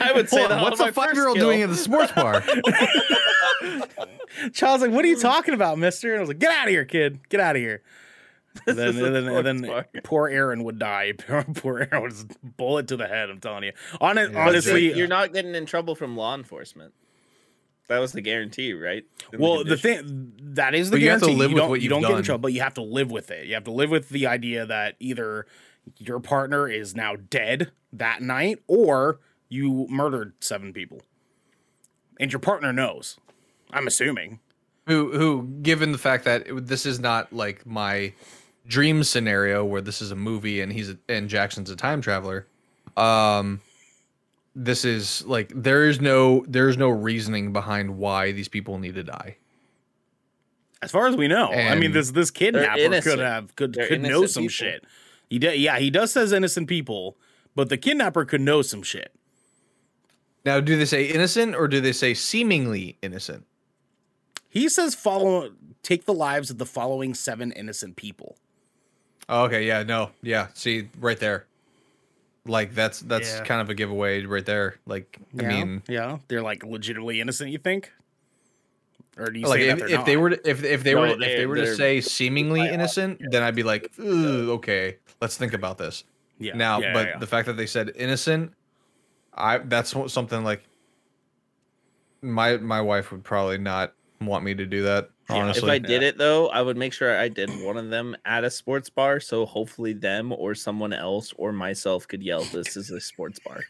I 0.00 0.12
would 0.14 0.28
say 0.28 0.38
Hold 0.40 0.50
that 0.50 0.62
what's 0.62 0.80
a 0.80 0.84
my 0.84 0.90
first 0.90 0.94
five 0.96 1.14
year 1.14 1.28
old 1.28 1.38
doing 1.38 1.62
at 1.62 1.68
the 1.68 1.76
sports 1.76 2.12
bar? 2.12 2.42
Child's 4.52 4.82
like, 4.82 4.90
"What 4.92 5.04
are 5.04 5.08
you 5.08 5.18
talking 5.18 5.54
about, 5.54 5.78
mister?" 5.78 6.10
And 6.12 6.18
I 6.18 6.20
was 6.20 6.28
like, 6.28 6.38
"Get 6.38 6.52
out 6.52 6.66
of 6.66 6.70
here, 6.70 6.84
kid. 6.84 7.28
Get 7.28 7.40
out 7.40 7.56
of 7.56 7.62
here." 7.62 7.82
And 8.66 8.76
then, 8.76 8.96
and 8.98 9.14
then, 9.14 9.28
and 9.28 9.46
then 9.46 9.62
bar. 9.62 9.86
poor 10.02 10.28
Aaron 10.28 10.64
would 10.64 10.80
die. 10.80 11.12
Poor 11.54 11.86
Aaron 11.92 12.02
was 12.02 12.24
bullet 12.42 12.88
to 12.88 12.96
the 12.96 13.06
head. 13.06 13.30
I'm 13.30 13.38
telling 13.38 13.62
you. 13.62 13.70
Hon- 14.00 14.16
Yeah, 14.16 14.26
But 14.26 14.36
honestly, 14.48 14.92
you're 14.92 15.06
not 15.06 15.32
getting 15.32 15.54
in 15.54 15.66
trouble 15.66 15.94
from 15.94 16.16
law 16.16 16.34
enforcement. 16.34 16.92
That 17.86 18.00
was 18.00 18.10
the 18.10 18.20
guarantee, 18.20 18.72
right? 18.72 19.04
In 19.32 19.38
Well, 19.40 19.58
the 19.64 19.76
condition. 19.76 20.32
thing 20.36 20.54
that 20.54 20.74
is 20.74 20.90
the 20.90 20.96
But 20.96 21.00
you 21.00 21.10
have 21.10 21.20
to 21.20 21.26
guarantee. 21.26 21.38
live 21.40 21.50
you 21.50 21.54
with 21.54 21.62
don't, 21.62 21.70
what 21.70 21.80
you 21.80 21.88
don't 21.88 22.02
get 22.02 22.10
in 22.10 22.22
trouble, 22.24 22.40
but 22.42 22.52
you 22.52 22.60
have 22.60 22.74
to 22.74 22.82
live 22.82 23.12
with 23.12 23.30
it. 23.30 23.46
You 23.46 23.54
have 23.54 23.64
to 23.64 23.70
live 23.70 23.90
with 23.90 24.08
the 24.08 24.26
idea 24.26 24.66
that 24.66 24.96
either 24.98 25.46
your 25.96 26.20
partner 26.20 26.68
is 26.68 26.94
now 26.94 27.16
dead 27.16 27.70
that 27.92 28.22
night, 28.22 28.60
or 28.66 29.20
you 29.48 29.86
murdered 29.88 30.34
seven 30.40 30.72
people, 30.72 31.02
and 32.18 32.32
your 32.32 32.40
partner 32.40 32.72
knows. 32.72 33.18
I'm 33.72 33.86
assuming. 33.86 34.40
who 34.86 35.12
who 35.16 35.48
given 35.62 35.92
the 35.92 35.98
fact 35.98 36.24
that 36.24 36.46
it, 36.48 36.66
this 36.66 36.84
is 36.86 36.98
not 36.98 37.32
like 37.32 37.64
my 37.66 38.12
dream 38.66 39.02
scenario 39.04 39.64
where 39.64 39.80
this 39.80 40.00
is 40.02 40.10
a 40.10 40.16
movie 40.16 40.60
and 40.60 40.72
he's 40.72 40.90
a, 40.90 40.98
and 41.08 41.28
Jaxin's 41.30 41.70
a 41.70 41.76
time 41.76 42.00
traveler 42.00 42.46
um 42.96 43.60
this 44.54 44.84
is 44.84 45.24
like 45.26 45.52
there 45.54 45.86
is 45.86 46.00
no 46.00 46.44
there's 46.48 46.76
no 46.76 46.88
reasoning 46.88 47.52
behind 47.52 47.96
why 47.98 48.32
these 48.32 48.48
people 48.48 48.78
need 48.78 48.94
to 48.96 49.02
die 49.04 49.36
As 50.82 50.90
far 50.90 51.06
as 51.06 51.16
we 51.16 51.28
know, 51.28 51.52
I 51.52 51.74
mean 51.76 51.92
this 51.92 52.10
this 52.10 52.30
kidnapper 52.30 53.00
could 53.00 53.18
have 53.18 53.54
could 53.56 53.74
They're 53.74 53.88
could 53.88 54.02
know 54.02 54.26
some 54.26 54.44
people. 54.44 54.52
shit. 54.52 54.84
He 55.30 55.38
does, 55.38 55.56
yeah, 55.56 55.78
he 55.78 55.90
does 55.90 56.12
says 56.12 56.32
innocent 56.32 56.68
people, 56.68 57.16
but 57.54 57.68
the 57.70 57.78
kidnapper 57.78 58.24
could 58.26 58.40
know 58.42 58.60
some 58.62 58.82
shit. 58.82 59.12
now 60.44 60.60
do 60.60 60.76
they 60.76 60.84
say 60.84 61.06
innocent 61.06 61.54
or 61.54 61.68
do 61.68 61.80
they 61.80 61.92
say 61.92 62.12
seemingly 62.14 62.96
innocent 63.00 63.46
He 64.48 64.68
says 64.68 64.94
follow 64.94 65.52
take 65.82 66.04
the 66.04 66.12
lives 66.14 66.50
of 66.50 66.58
the 66.58 66.66
following 66.66 67.14
seven 67.14 67.52
innocent 67.52 67.96
people. 67.96 68.36
oh, 69.28 69.44
okay 69.44 69.66
yeah 69.66 69.82
no 69.84 70.10
yeah 70.22 70.48
see 70.54 70.88
right 70.98 71.18
there 71.20 71.46
like 72.46 72.74
that's 72.74 73.00
that's 73.00 73.36
Yeah. 73.36 73.44
kind 73.44 73.60
of 73.60 73.70
a 73.70 73.74
giveaway 73.74 74.24
right 74.24 74.44
there 74.46 74.76
like 74.86 75.18
i 75.38 75.42
Yeah, 75.42 75.48
mean 75.48 75.82
yeah, 75.88 76.18
they're 76.28 76.42
like 76.42 76.64
legitimately 76.64 77.20
innocent. 77.20 77.50
You 77.50 77.58
think, 77.58 77.92
or 79.20 79.30
do 79.30 79.38
you 79.38 79.46
like 79.46 79.60
say 79.60 79.68
if, 79.68 79.78
that 79.78 79.88
they're 79.88 80.00
if 80.00 80.06
they 80.06 80.16
were 80.16 80.30
to, 80.30 80.48
if 80.50 80.64
if 80.64 80.82
they 80.82 80.94
No, 80.94 81.00
were 81.02 81.06
to, 81.08 81.12
if 81.14 81.18
they- 81.20 81.36
they 81.36 81.46
were 81.46 81.56
to 81.56 81.76
say 81.76 82.00
seemingly 82.00 82.66
innocent, 82.68 83.20
then 83.30 83.42
I'd 83.42 83.54
be 83.54 83.62
like, 83.62 83.90
"Ugh, 83.98 84.48
okay, 84.58 84.96
let's 85.20 85.36
think 85.36 85.52
about 85.52 85.78
this. 85.78 86.04
yeah, 86.38 86.56
now, 86.56 86.80
yeah, 86.80 86.92
but 86.92 87.08
yeah. 87.08 87.18
the 87.18 87.26
fact 87.26 87.46
that 87.46 87.56
they 87.56 87.66
said 87.66 87.92
innocent, 87.94 88.52
I 89.34 89.58
that's 89.58 89.94
something 90.12 90.42
like 90.42 90.64
my 92.22 92.56
my 92.56 92.80
wife 92.80 93.12
would 93.12 93.24
probably 93.24 93.58
not 93.58 93.94
want 94.20 94.44
me 94.44 94.54
to 94.54 94.66
do 94.66 94.82
that. 94.82 95.10
if 95.30 95.62
I 95.64 95.78
did 95.78 96.02
it 96.02 96.18
though, 96.18 96.48
I 96.48 96.60
would 96.62 96.76
make 96.76 96.92
sure 96.92 97.16
I 97.16 97.28
did 97.28 97.48
one 97.62 97.76
of 97.76 97.88
them 97.90 98.16
at 98.24 98.44
a 98.44 98.50
sports 98.50 98.90
bar, 98.90 99.20
so 99.20 99.46
hopefully 99.46 99.92
them 99.92 100.32
or 100.32 100.54
someone 100.54 100.92
else 100.92 101.32
or 101.36 101.52
myself 101.52 102.08
could 102.08 102.22
yell, 102.22 102.44
"This 102.44 102.76
is 102.76 102.90
a 102.90 103.00
sports 103.00 103.38
bar." 103.38 103.64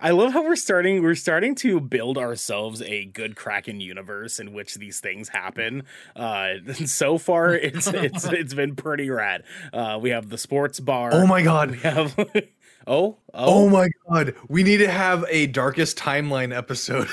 I 0.00 0.10
love 0.10 0.32
how 0.32 0.42
we're 0.44 0.56
starting. 0.56 1.02
We're 1.02 1.14
starting 1.14 1.54
to 1.56 1.80
build 1.80 2.18
ourselves 2.18 2.82
a 2.82 3.04
good 3.06 3.36
Kraken 3.36 3.80
universe 3.80 4.38
in 4.38 4.52
which 4.52 4.74
these 4.76 5.00
things 5.00 5.28
happen. 5.28 5.84
Uh, 6.14 6.54
so 6.86 7.18
far, 7.18 7.54
it's 7.54 7.86
it's 7.86 8.24
it's 8.32 8.54
been 8.54 8.76
pretty 8.76 9.10
rad. 9.10 9.42
Uh, 9.72 9.98
we 10.00 10.10
have 10.10 10.28
the 10.28 10.38
sports 10.38 10.80
bar. 10.80 11.10
oh 11.12 11.26
my 11.26 11.42
god, 11.42 11.70
We 11.72 11.78
have 11.78 12.16
oh 12.86 13.16
oh 13.16 13.16
oh 13.34 13.68
my 13.68 13.88
god, 14.08 14.34
we 14.48 14.62
need 14.62 14.78
to 14.78 14.90
have 14.90 15.24
a 15.28 15.46
darkest 15.46 15.98
timeline 15.98 16.56
episode. 16.56 17.08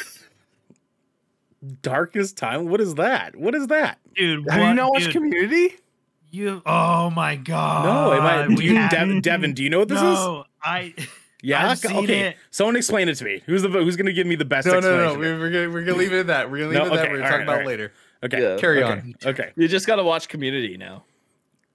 darkest 1.82 2.38
time. 2.38 2.70
What 2.70 2.82
is 2.82 2.96
that? 2.96 3.36
What 3.36 3.56
is 3.56 3.68
that? 3.68 4.00
Dude, 4.16 4.48
have 4.50 4.60
you 4.60 4.68
what- 4.68 4.74
not 4.74 4.92
watched 4.92 5.06
dude, 5.06 5.14
Community? 5.14 5.76
You. 6.32 6.64
Oh 6.66 7.12
my 7.12 7.36
god. 7.36 7.86
No, 7.86 8.14
am 8.14 8.24
I? 8.24 8.48
Do 8.48 8.56
we 8.56 8.64
you, 8.70 8.90
Devin, 8.90 9.22
Devin? 9.22 9.54
Do 9.54 9.64
you 9.64 9.70
know 9.70 9.78
what 9.80 9.88
this 9.88 10.00
is? 10.00 10.04
no, 10.04 10.46
I. 10.64 10.96
Yeah. 11.44 11.70
I've 11.70 11.78
seen 11.78 11.96
okay. 12.06 12.20
it. 12.30 12.38
Someone 12.50 12.76
explain 12.76 13.10
it 13.10 13.16
to 13.16 13.26
me. 13.26 13.44
Who's 13.46 13.62
the 13.62 13.70
who's 13.70 13.96
going 13.96 14.08
to 14.08 14.14
give 14.14 14.26
me 14.26 14.36
the 14.36 14.46
best 14.46 14.66
No, 14.66 14.74
no, 14.74 14.78
explanation? 14.80 15.14
no. 15.14 15.20
We're, 15.20 15.40
we're 15.40 15.50
gonna 15.52 15.70
we're 15.70 15.84
gonna 15.84 15.98
leave 15.98 16.14
it 16.14 16.20
at 16.22 16.28
that. 16.28 16.50
We're 16.50 16.58
gonna 16.60 16.70
leave 16.70 16.80
No, 16.80 16.86
it 16.86 16.94
at 16.94 16.96
that. 16.96 17.12
We're 17.12 17.18
gonna 17.18 17.30
talk 17.30 17.32
right, 17.32 17.44
about 17.44 17.56
it 17.56 17.58
right. 17.60 17.68
later. 17.68 17.94
Okay. 18.24 18.42
Yeah. 18.42 18.58
Carry 18.58 18.84
okay. 18.84 18.92
on. 18.92 19.16
Okay. 19.26 19.52
You 19.56 19.68
just 19.68 19.86
got 19.86 19.98
to 19.98 20.04
watch 20.04 20.28
Community 20.30 20.78
now. 20.78 21.04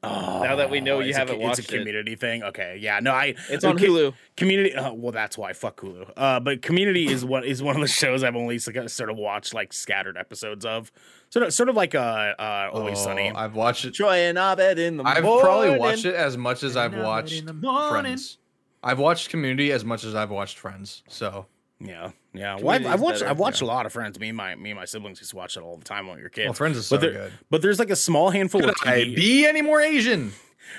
Oh, 0.00 0.42
Now 0.44 0.54
that 0.56 0.70
we 0.70 0.80
know 0.80 1.00
you 1.00 1.12
haven't 1.12 1.40
watched 1.40 1.58
it's 1.58 1.70
a 1.70 1.74
it. 1.74 1.78
community 1.78 2.14
thing. 2.14 2.44
Okay, 2.44 2.78
yeah, 2.80 3.00
no, 3.00 3.10
I 3.10 3.34
It's 3.50 3.64
on 3.64 3.74
okay, 3.74 3.88
Hulu. 3.88 4.14
Community. 4.36 4.72
Uh, 4.72 4.92
well, 4.92 5.10
that's 5.10 5.36
why 5.36 5.52
fuck 5.52 5.80
Hulu. 5.80 6.12
Uh, 6.16 6.38
but 6.38 6.62
Community 6.62 7.08
is 7.08 7.24
what 7.24 7.44
is 7.44 7.64
one 7.64 7.74
of 7.74 7.82
the 7.82 7.88
shows 7.88 8.22
I've 8.22 8.36
only 8.36 8.60
sort 8.60 9.10
of 9.10 9.16
watched 9.16 9.54
like 9.54 9.72
scattered 9.72 10.16
episodes 10.16 10.64
of. 10.64 10.92
Sort 11.30 11.46
of, 11.46 11.52
sort 11.52 11.68
of 11.68 11.74
like 11.74 11.96
uh, 11.96 11.98
uh 12.38 12.70
Always 12.72 13.00
Oh, 13.00 13.04
Sunny. 13.06 13.32
I've 13.32 13.56
watched 13.56 13.86
it. 13.86 13.94
Troy 13.94 14.18
and 14.18 14.38
Abed 14.38 14.78
in 14.78 14.98
the 14.98 15.04
I've 15.04 15.24
morning. 15.24 15.44
probably 15.44 15.78
watched 15.78 16.04
it 16.04 16.14
as 16.14 16.36
much 16.36 16.62
as 16.62 16.76
I've 16.76 16.94
watched 16.94 17.40
in 17.40 17.46
the. 17.46 17.88
Friends. 17.90 18.38
I've 18.82 18.98
watched 18.98 19.30
Community 19.30 19.72
as 19.72 19.84
much 19.84 20.04
as 20.04 20.14
I've 20.14 20.30
watched 20.30 20.58
Friends. 20.58 21.02
So 21.08 21.46
Yeah, 21.80 22.10
yeah. 22.32 22.56
Well, 22.56 22.70
I've, 22.70 22.86
I've 22.86 23.00
watched 23.00 23.20
better, 23.20 23.30
I've 23.30 23.38
watched 23.38 23.60
yeah. 23.60 23.66
a 23.66 23.68
lot 23.68 23.86
of 23.86 23.92
Friends. 23.92 24.18
Me 24.18 24.28
and 24.28 24.36
my 24.36 24.54
me 24.54 24.70
and 24.70 24.78
my 24.78 24.84
siblings 24.84 25.20
used 25.20 25.30
to 25.30 25.36
watch 25.36 25.56
it 25.56 25.62
all 25.62 25.76
the 25.76 25.84
time 25.84 26.06
when 26.06 26.16
we 26.16 26.22
were 26.22 26.28
kids. 26.28 26.46
well, 26.46 26.54
Friends 26.54 26.76
is 26.76 26.86
so 26.86 26.96
but 26.96 27.00
there, 27.00 27.12
good. 27.12 27.32
but 27.50 27.62
there's 27.62 27.78
like 27.78 27.90
a 27.90 27.96
small 27.96 28.30
handful 28.30 28.60
Could 28.60 28.70
of 28.70 28.76
I 28.84 29.00
TV 29.02 29.16
be 29.16 29.46
any 29.46 29.62
more 29.62 29.80
Asian? 29.80 30.32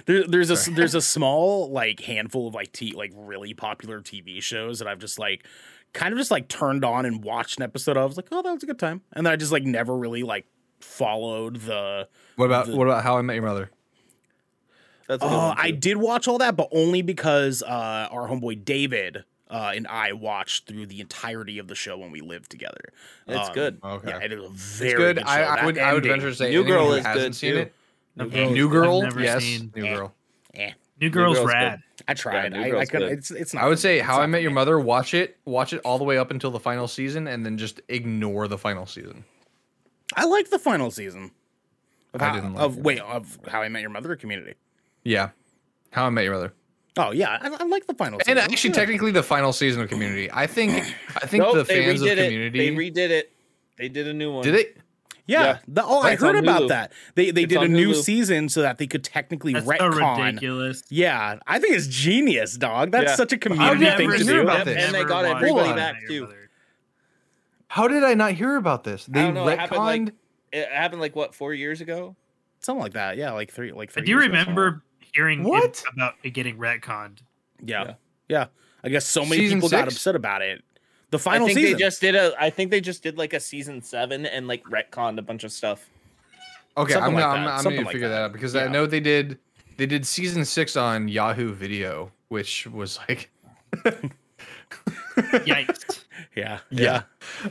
There, 0.05 0.25
there's 0.27 0.51
a 0.51 0.71
there's 0.71 0.95
a 0.95 1.01
small 1.15 1.71
like 1.71 1.99
handful 2.01 2.47
of 2.47 2.53
like 2.53 2.71
t 2.71 2.91
like 2.93 3.11
really 3.15 3.53
popular 3.53 4.01
TV 4.01 4.41
shows 4.41 4.79
that 4.79 4.87
I've 4.87 4.99
just 4.99 5.17
like 5.17 5.45
kind 5.93 6.13
of 6.13 6.19
just 6.19 6.31
like 6.31 6.47
turned 6.47 6.85
on 6.85 7.05
and 7.05 7.23
watched 7.23 7.57
an 7.57 7.63
episode 7.63 7.97
of. 7.97 8.03
I 8.03 8.05
was 8.05 8.17
like, 8.17 8.27
oh, 8.31 8.41
that 8.41 8.53
was 8.53 8.63
a 8.63 8.67
good 8.67 8.79
time, 8.79 9.01
and 9.13 9.25
then 9.25 9.33
I 9.33 9.35
just 9.35 9.51
like 9.51 9.63
never 9.63 9.95
really 9.95 10.23
like 10.23 10.45
followed 10.79 11.57
the. 11.57 12.07
What 12.35 12.45
about 12.45 12.67
The- 12.67 12.75
what 12.75 12.87
about 12.87 13.03
How 13.03 13.17
I 13.17 13.21
Met 13.21 13.33
Your 13.33 13.45
Mother? 13.45 13.71
That's 15.09 15.21
a 15.23 15.25
Uh, 15.25 15.55
I 15.57 15.71
did 15.71 15.97
watch 15.97 16.27
all 16.29 16.37
that, 16.37 16.55
but 16.55 16.69
only 16.71 17.01
because 17.01 17.61
uh, 17.63 18.07
our 18.11 18.29
homeboy 18.29 18.63
David 18.63 19.25
uh, 19.49 19.71
and 19.75 19.87
I 19.87 20.13
watched 20.13 20.67
through 20.67 20.85
the 20.85 21.01
entirety 21.01 21.57
of 21.59 21.67
the 21.67 21.73
show 21.75 21.97
when 21.97 22.11
we 22.11 22.21
lived 22.21 22.51
together. 22.51 22.93
It's 23.27 23.49
Um, 23.49 23.53
good. 23.55 23.79
Okay. 23.83 24.09
Yeah, 24.11 24.19
it 24.21 24.31
is 24.31 24.39
a 24.45 24.49
very 24.49 24.91
It's 24.91 24.97
good. 24.97 25.15
good. 25.17 25.25
show. 25.25 25.31
I, 25.33 25.41
I 25.41 25.65
would 25.65 25.77
I 25.79 25.93
would 25.93 26.03
venture 26.05 26.29
to 26.29 26.35
say 26.35 26.51
New 26.51 26.63
Girl 26.63 26.85
who 26.89 26.93
is 26.93 27.05
hasn't 27.05 27.25
good, 27.25 27.35
seen 27.35 27.53
too. 27.53 27.59
it. 27.59 27.73
New 28.15 28.23
Okay. 28.25 28.35
Girl 28.35 28.45
is 28.47 28.53
New. 28.53 28.69
Girl, 28.69 29.01
never 29.01 29.21
yes, 29.21 29.43
seen- 29.43 29.73
New 29.75 29.85
Eh. 29.85 29.95
Girl. 29.95 30.13
Eh, 30.53 30.71
New 31.01 31.09
Girl's 31.09 31.37
Girl's 31.37 31.47
good. 31.47 31.53
rad. 31.53 31.81
I 32.07 32.13
tried. 32.13 32.51
New 32.53 32.59
I, 32.59 32.63
I 32.65 32.69
Girl's 32.69 32.89
can. 32.89 32.99
good. 33.01 33.11
It's 33.13 33.31
it's 33.31 33.53
not. 33.55 33.63
I 33.63 33.67
would 33.67 33.79
say 33.79 33.97
it's 33.97 34.05
How 34.05 34.21
I 34.21 34.27
Met 34.27 34.43
Your. 34.43 34.51
Mother. 34.51 34.79
Watch 34.79 35.13
it, 35.15 35.37
watch 35.45 35.73
it 35.73 35.81
all 35.83 35.97
the 35.97 36.03
way 36.03 36.17
up 36.19 36.29
until 36.29 36.51
the 36.51 36.59
final 36.59 36.87
season, 36.87 37.27
and 37.27 37.43
then 37.43 37.57
just 37.57 37.81
ignore 37.89 38.47
the 38.47 38.57
final 38.57 38.85
season. 38.85 39.23
I 40.15 40.25
like 40.25 40.49
the 40.51 40.59
final 40.59 40.91
season. 40.91 41.31
Of 42.13 42.21
I 42.21 42.25
how, 42.29 42.33
didn't 42.35 42.53
like 42.55 42.63
of 42.65 42.77
it. 42.77 42.83
wait 42.83 42.99
of 42.99 43.39
How 43.47 43.61
I 43.63 43.69
Met 43.69 43.81
Your 43.81 43.89
Mother 43.91 44.11
or 44.11 44.15
Community. 44.15 44.53
Yeah, 45.03 45.29
How 45.91 46.05
I 46.05 46.09
Met 46.09 46.23
Your 46.25 46.33
Mother, 46.33 46.53
Oh 46.97 47.11
yeah, 47.11 47.37
I, 47.41 47.47
I 47.49 47.63
like 47.65 47.87
the 47.87 47.93
final 47.93 48.19
season. 48.19 48.37
and 48.37 48.51
actually 48.51 48.71
Yeah. 48.71 48.75
technically 48.75 49.11
the 49.11 49.23
final 49.23 49.53
season 49.53 49.81
of 49.81 49.89
Community. 49.89 50.29
I 50.31 50.47
think 50.47 50.71
I 51.15 51.25
think 51.27 51.43
Nope, 51.43 51.55
the 51.55 51.65
fans 51.65 52.01
redid 52.01 52.11
of 52.13 52.17
Community 52.25 52.67
it. 52.67 52.75
They 52.75 52.91
redid 52.91 53.09
it. 53.09 53.31
They 53.77 53.87
did 53.89 54.07
a 54.07 54.13
new 54.13 54.33
one. 54.33 54.43
did 54.43 54.55
it. 54.55 54.77
Yeah. 55.25 55.43
Yeah. 55.43 55.57
The, 55.67 55.85
oh, 55.85 55.99
I 56.01 56.15
heard 56.15 56.35
about 56.35 56.63
Hulu. 56.63 56.67
that. 56.69 56.91
They 57.15 57.29
they 57.31 57.43
It's 57.43 57.53
did 57.53 57.61
a 57.63 57.67
new 57.67 57.91
Hulu. 57.91 58.03
season 58.03 58.49
so 58.49 58.61
that 58.63 58.79
they 58.79 58.87
could 58.87 59.03
technically 59.03 59.53
That's 59.53 59.65
so 59.67 59.71
retcon. 59.73 60.25
ridiculous. 60.25 60.83
Yeah, 60.89 61.37
I 61.47 61.59
think 61.59 61.75
it's 61.75 61.87
genius, 61.87 62.57
dog. 62.57 62.91
That's 62.91 63.11
Yeah. 63.11 63.15
such 63.15 63.31
a 63.31 63.35
I've 63.35 63.39
community 63.41 63.83
never 63.85 63.97
thing 63.97 64.11
to 64.11 64.23
do. 64.25 64.41
about 64.41 64.59
I've 64.61 64.65
this. 64.65 64.83
And 64.83 64.93
they 64.95 65.03
got 65.03 65.23
watched 65.25 65.35
everybody 65.37 65.69
How 65.69 65.75
back, 65.75 65.95
too. 66.07 66.21
Mother. 66.23 66.49
How 67.67 67.87
did 67.87 68.03
I 68.03 68.15
not 68.15 68.31
hear 68.33 68.55
about 68.55 68.83
this? 68.83 69.05
They 69.05 69.21
don't 69.21 69.35
know, 69.35 69.47
it 69.47 69.59
happened, 69.59 69.79
like, 69.79 70.01
retconned. 70.01 70.11
It 70.51 70.67
happened 70.69 71.01
like 71.01 71.15
what 71.15 71.35
four 71.35 71.53
years 71.53 71.79
ago? 71.81 72.15
Something 72.61 72.81
like 72.81 72.93
that. 72.93 73.15
Yeah, 73.17 73.31
like 73.33 73.51
three, 73.51 73.71
like 73.71 73.91
three. 73.91 74.01
do 74.03 74.11
years 74.11 74.25
ago, 74.25 74.31
remember 74.33 74.83
hearing 75.13 75.41
it 75.41 75.47
What? 75.47 75.83
about 75.93 76.15
it 76.23 76.31
getting 76.31 76.57
retconned. 76.57 77.19
Yeah. 77.63 77.83
Yeah. 77.83 77.93
yeah, 78.29 78.45
I 78.83 78.89
guess 78.89 79.05
so 79.05 79.25
many 79.25 79.41
Season 79.43 79.57
people 79.57 79.69
got 79.69 79.87
upset 79.87 80.15
about 80.15 80.41
it. 80.41 80.63
The 81.11 81.19
final 81.19 81.45
I 81.45 81.47
think 81.47 81.57
season. 81.59 81.73
they 81.73 81.79
just 81.79 82.01
did 82.01 82.15
a. 82.15 82.33
I 82.39 82.49
think 82.51 82.69
they 82.71 82.81
just 82.81 83.01
did 83.01 83.17
like 83.17 83.33
a 83.33 83.39
season 83.39 83.81
seven 83.81 84.25
and 84.27 84.47
like 84.47 84.63
retconned 84.65 85.17
a 85.17 85.21
bunch 85.23 85.43
of 85.43 85.51
stuff. 85.51 85.89
Okay, 86.77 86.93
Something 86.93 87.07
I'm 87.07 87.13
like 87.15 87.23
gonna, 87.23 87.49
I'm, 87.49 87.57
I'm 87.57 87.63
gonna 87.63 87.75
like 87.81 87.91
figure 87.91 88.07
that. 88.09 88.15
that 88.15 88.21
out 88.25 88.33
because 88.33 88.53
Yeah. 88.53 88.65
I 88.65 88.67
know 88.67 88.85
they 88.85 88.99
did 88.99 89.39
they 89.77 89.85
did 89.87 90.05
season 90.05 90.45
six 90.45 90.75
on 90.77 91.07
Yahoo 91.07 91.51
Video, 91.53 92.11
which 92.27 92.67
was 92.67 92.99
like 93.09 93.31
Yikes! 95.17 96.03
yeah, 96.35 96.59
Yeah. 96.69 97.01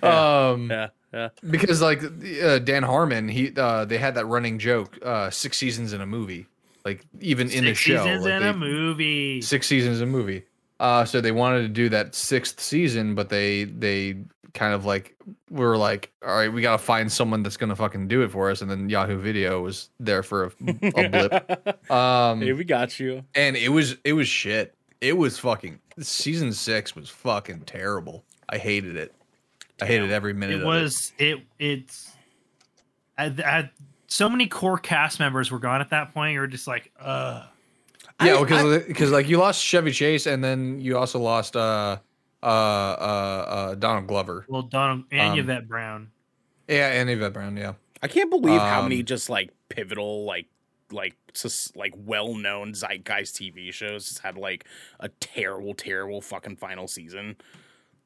yeah, 0.03 0.51
um 0.53 0.71
yeah, 0.71 0.89
yeah. 1.13 1.29
because 1.51 1.83
like 1.83 2.03
uh, 2.43 2.59
Dan 2.61 2.83
Harmon, 2.85 3.29
he 3.29 3.53
uh, 3.57 3.85
they 3.85 3.99
had 3.99 4.15
that 4.15 4.27
running 4.27 4.59
joke, 4.59 4.97
uh, 5.03 5.31
six 5.31 5.57
seasons 5.59 5.93
in 5.93 6.01
a 6.01 6.07
movie, 6.07 6.47
like 6.89 7.07
even 7.21 7.51
in 7.51 7.65
the 7.65 7.71
Six 7.75 7.79
show, 7.81 8.05
seasons 8.05 8.25
like, 8.25 8.33
in 8.35 8.43
they- 8.43 8.49
a 8.49 8.55
movie. 8.55 9.41
six 9.43 9.67
seasons 9.67 10.01
in 10.01 10.09
a 10.09 10.11
movie. 10.11 10.45
Uh, 10.81 11.05
so 11.05 11.21
they 11.21 11.33
wanted 11.33 11.63
to 11.63 11.69
do 11.69 11.89
that 11.89 12.15
sixth 12.15 12.61
season, 12.61 13.15
but 13.15 13.29
they 13.29 13.65
they 13.65 14.17
kind 14.55 14.73
of 14.75 14.85
like 14.85 15.17
were 15.51 15.77
like, 15.77 16.13
all 16.25 16.35
right, 16.35 16.53
we 16.53 16.63
gotta 16.63 16.79
find 16.79 17.11
someone 17.11 17.43
that's 17.43 17.57
gonna 17.57 17.75
fucking 17.77 18.07
do 18.09 18.23
it 18.23 18.31
for 18.31 18.51
us, 18.51 18.63
and 18.63 18.71
then 18.71 18.89
Yahoo 18.89 19.19
Video 19.19 19.61
was 19.61 19.91
there 20.01 20.23
for 20.23 20.45
a, 20.45 20.47
a 20.69 21.09
blip. 21.09 21.91
Um, 21.91 22.41
hey, 22.43 22.53
we 22.53 22.65
got 22.65 22.99
you. 23.01 23.25
and 23.35 23.57
it 23.57 23.71
was 23.71 23.97
it 24.05 24.13
was 24.13 24.29
shit. 24.29 24.75
It 25.01 25.17
was 25.17 25.39
fucking 25.39 25.81
season 26.01 26.53
six 26.53 26.95
was 26.97 27.09
fucking 27.11 27.63
terrible. 27.63 28.25
I 28.49 28.59
hated 28.59 28.97
it. 28.97 29.15
I 29.83 29.87
hated 29.87 30.11
every 30.13 30.33
minute. 30.33 30.61
It 30.61 30.65
was 30.65 31.13
it. 31.19 31.39
It's 31.59 32.13
I, 33.17 33.27
I, 33.27 33.71
so 34.09 34.29
many 34.29 34.47
core 34.49 34.79
cast 34.79 35.21
members 35.21 35.51
were 35.51 35.59
gone 35.61 35.81
at 35.81 35.91
that 35.91 36.13
point. 36.13 36.33
You're 36.35 36.47
just 36.49 36.67
like, 36.67 36.91
uh, 37.01 37.47
Yeah, 38.21 38.35
I- 38.37 38.41
because 38.41 38.85
because 38.87 39.11
like 39.13 39.29
you 39.29 39.39
lost 39.39 39.63
Chevy 39.65 39.93
Chase, 39.93 40.27
and 40.27 40.43
then 40.43 40.81
you 40.81 40.99
also 40.99 41.21
lost 41.21 41.55
uh 41.57 41.99
uh 42.43 42.47
uh, 42.47 42.49
uh 42.49 43.75
Donald 43.77 44.07
Glover. 44.09 44.45
well, 44.49 44.63
Donald 44.63 45.05
and 45.13 45.33
Um, 45.35 45.39
Yvette 45.39 45.69
Brown. 45.69 46.11
Yeah, 46.69 46.89
and 46.93 47.09
Yvette 47.09 47.33
Brown. 47.33 47.57
Yeah, 47.57 47.75
I 48.03 48.09
can't 48.09 48.31
believe 48.31 48.61
how 48.61 48.83
many 48.83 49.01
Um, 49.01 49.07
just 49.07 49.31
like 49.31 49.51
pivotal, 49.69 50.25
like 50.25 50.47
like 50.91 51.15
sus- 51.35 51.73
like 51.77 51.93
well 51.97 52.35
known 52.35 52.73
zeitgeist 52.75 53.37
TV 53.37 53.73
shows 53.73 54.09
just 54.09 54.21
had 54.21 54.37
like 54.39 54.65
a 55.01 55.09
terrible, 55.21 55.75
terrible 55.75 56.21
fucking 56.21 56.57
final 56.57 56.89
season. 56.89 57.37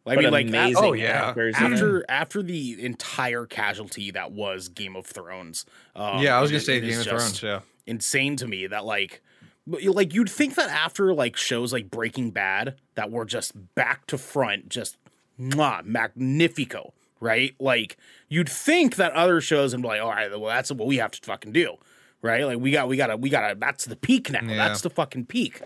I 0.07 0.17
mean, 0.17 0.31
like 0.31 0.47
a- 0.47 0.49
amazing 0.49 0.85
oh, 0.85 0.93
yeah. 0.95 1.29
actors 1.29 1.55
after 1.57 2.05
after 2.09 2.43
the 2.43 2.85
entire 2.85 3.47
casualty 3.47 4.11
that 4.13 4.33
was 4.33 4.69
Game 4.69 4.97
of 4.97 5.07
Thrones. 5.07 5.65
Um, 5.95 6.23
yeah. 6.23 6.37
I 6.37 6.41
was 6.41 6.51
gonna 6.51 6.61
say 6.61 6.79
it 6.79 6.81
Game 6.81 6.99
of 6.99 7.05
Thrones. 7.07 7.43
Yeah, 7.43 7.61
Insane 7.87 8.37
to 8.37 8.47
me 8.47 8.67
that 8.67 8.85
like. 8.85 9.23
but 9.67 9.83
you- 9.83 9.93
Like 9.93 10.13
you'd 10.13 10.31
think 10.31 10.57
that 10.57 10.69
after 10.71 11.15
like 11.15 11.37
shows 11.37 11.73
like 11.73 11.91
Breaking 11.91 12.31
Bad 12.33 12.75
that 12.97 13.11
were 13.11 13.25
just 13.25 13.53
back 13.75 14.07
to 14.09 14.19
front, 14.19 14.69
just 14.69 14.97
mwah, 15.41 15.85
magnifico, 15.85 16.93
right? 17.21 17.55
Like 17.61 17.97
you'd 18.29 18.49
think 18.49 18.97
that 18.97 19.13
other 19.13 19.41
shows 19.41 19.73
would 19.73 19.83
be 19.83 19.89
like, 19.89 20.01
all 20.03 20.11
right, 20.11 20.31
well 20.31 20.51
that's 20.51 20.71
what 20.73 20.87
we 20.87 20.97
have 20.97 21.13
to 21.13 21.21
fucking 21.23 21.53
do, 21.53 21.77
right? 22.23 22.45
Like 22.45 22.59
we 22.59 22.71
got, 22.73 22.89
we 22.89 22.97
gotta, 22.97 23.17
we 23.17 23.31
gotta. 23.31 23.55
That's 23.59 23.85
the 23.85 23.97
peak 23.97 24.31
now. 24.31 24.41
Yeah. 24.43 24.57
That's 24.57 24.81
the 24.81 24.91
fucking 24.91 25.27
peak. 25.27 25.61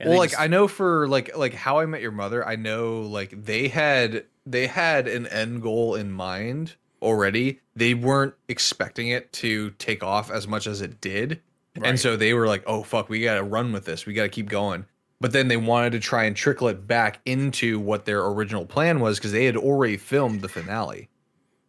And 0.00 0.10
well, 0.10 0.18
like 0.18 0.30
just- 0.30 0.40
I 0.42 0.46
know 0.46 0.68
for 0.68 1.08
like 1.08 1.36
like 1.36 1.54
How 1.54 1.78
I 1.78 1.86
Met 1.86 2.02
Your 2.02 2.12
Mother, 2.12 2.46
I 2.46 2.56
know 2.56 3.02
like 3.02 3.44
they 3.44 3.68
had 3.68 4.24
they 4.44 4.66
had 4.66 5.08
an 5.08 5.26
end 5.26 5.62
goal 5.62 5.94
in 5.94 6.10
mind 6.12 6.74
already. 7.02 7.60
They 7.74 7.94
weren't 7.94 8.34
expecting 8.48 9.08
it 9.08 9.32
to 9.34 9.70
take 9.78 10.02
off 10.02 10.30
as 10.30 10.46
much 10.48 10.66
as 10.66 10.80
it 10.80 11.00
did, 11.00 11.40
Right. 11.76 11.88
and 11.90 12.00
so 12.00 12.16
they 12.16 12.32
were 12.34 12.46
like, 12.46 12.62
"Oh 12.66 12.82
fuck, 12.82 13.08
we 13.08 13.20
gotta 13.22 13.42
run 13.42 13.72
with 13.72 13.84
this. 13.84 14.06
We 14.06 14.14
gotta 14.14 14.28
keep 14.28 14.48
going." 14.48 14.86
But 15.20 15.32
then 15.32 15.48
they 15.48 15.56
wanted 15.56 15.92
to 15.92 16.00
try 16.00 16.24
and 16.24 16.36
trickle 16.36 16.68
it 16.68 16.86
back 16.86 17.20
into 17.24 17.80
what 17.80 18.04
their 18.04 18.24
original 18.26 18.66
plan 18.66 19.00
was 19.00 19.18
because 19.18 19.32
they 19.32 19.46
had 19.46 19.56
already 19.56 19.96
filmed 19.96 20.42
the 20.42 20.48
finale. 20.48 21.08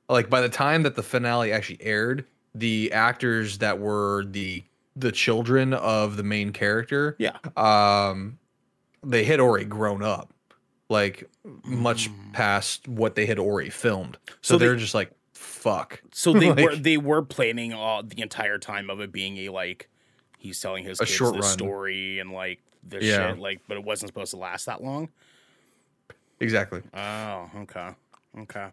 Like 0.09 0.29
by 0.29 0.41
the 0.41 0.49
time 0.49 0.83
that 0.83 0.95
the 0.95 1.03
finale 1.03 1.51
actually 1.53 1.81
aired, 1.81 2.25
the 2.53 2.91
actors 2.91 3.59
that 3.59 3.79
were 3.79 4.25
the 4.25 4.63
the 4.99 5.11
children 5.11 5.73
of 5.73 6.17
the 6.17 6.23
main 6.23 6.51
character 6.51 7.15
yeah, 7.19 7.37
um 7.55 8.39
they 9.03 9.23
had 9.23 9.39
already 9.39 9.65
grown 9.65 10.01
up 10.03 10.33
like 10.89 11.29
much 11.63 12.09
Mm. 12.09 12.33
past 12.33 12.87
what 12.87 13.15
they 13.15 13.25
had 13.25 13.37
already 13.39 13.69
filmed 13.69 14.17
so, 14.27 14.33
So 14.53 14.57
they- 14.57 14.65
they're 14.65 14.75
just 14.75 14.93
like 14.95 15.11
fuck 15.33 16.01
So 16.13 16.33
they 16.33 16.51
were 16.63 16.75
they 16.75 16.97
were 16.97 17.21
planning 17.21 17.73
all 17.73 18.01
the 18.03 18.21
entire 18.21 18.57
time 18.57 18.89
of 18.89 18.99
it 19.01 19.11
being 19.11 19.37
a 19.37 19.49
like 19.49 19.89
he's 20.39 20.59
telling 20.59 20.83
his 20.83 20.99
A 20.99 21.05
kids 21.05 21.15
short 21.15 21.35
this 21.35 21.43
run. 21.45 21.53
story 21.53 22.19
and 22.19 22.31
like 22.31 22.59
this 22.83 23.03
Yeah. 23.03 23.31
shit 23.33 23.39
like, 23.39 23.59
but 23.67 23.75
it 23.77 23.83
wasn't 23.83 24.07
supposed 24.09 24.31
to 24.31 24.37
last 24.37 24.65
that 24.65 24.81
long. 24.83 25.09
exactly 26.39 26.81
Oh, 26.93 27.49
okay, 27.57 27.89
okay, 28.39 28.67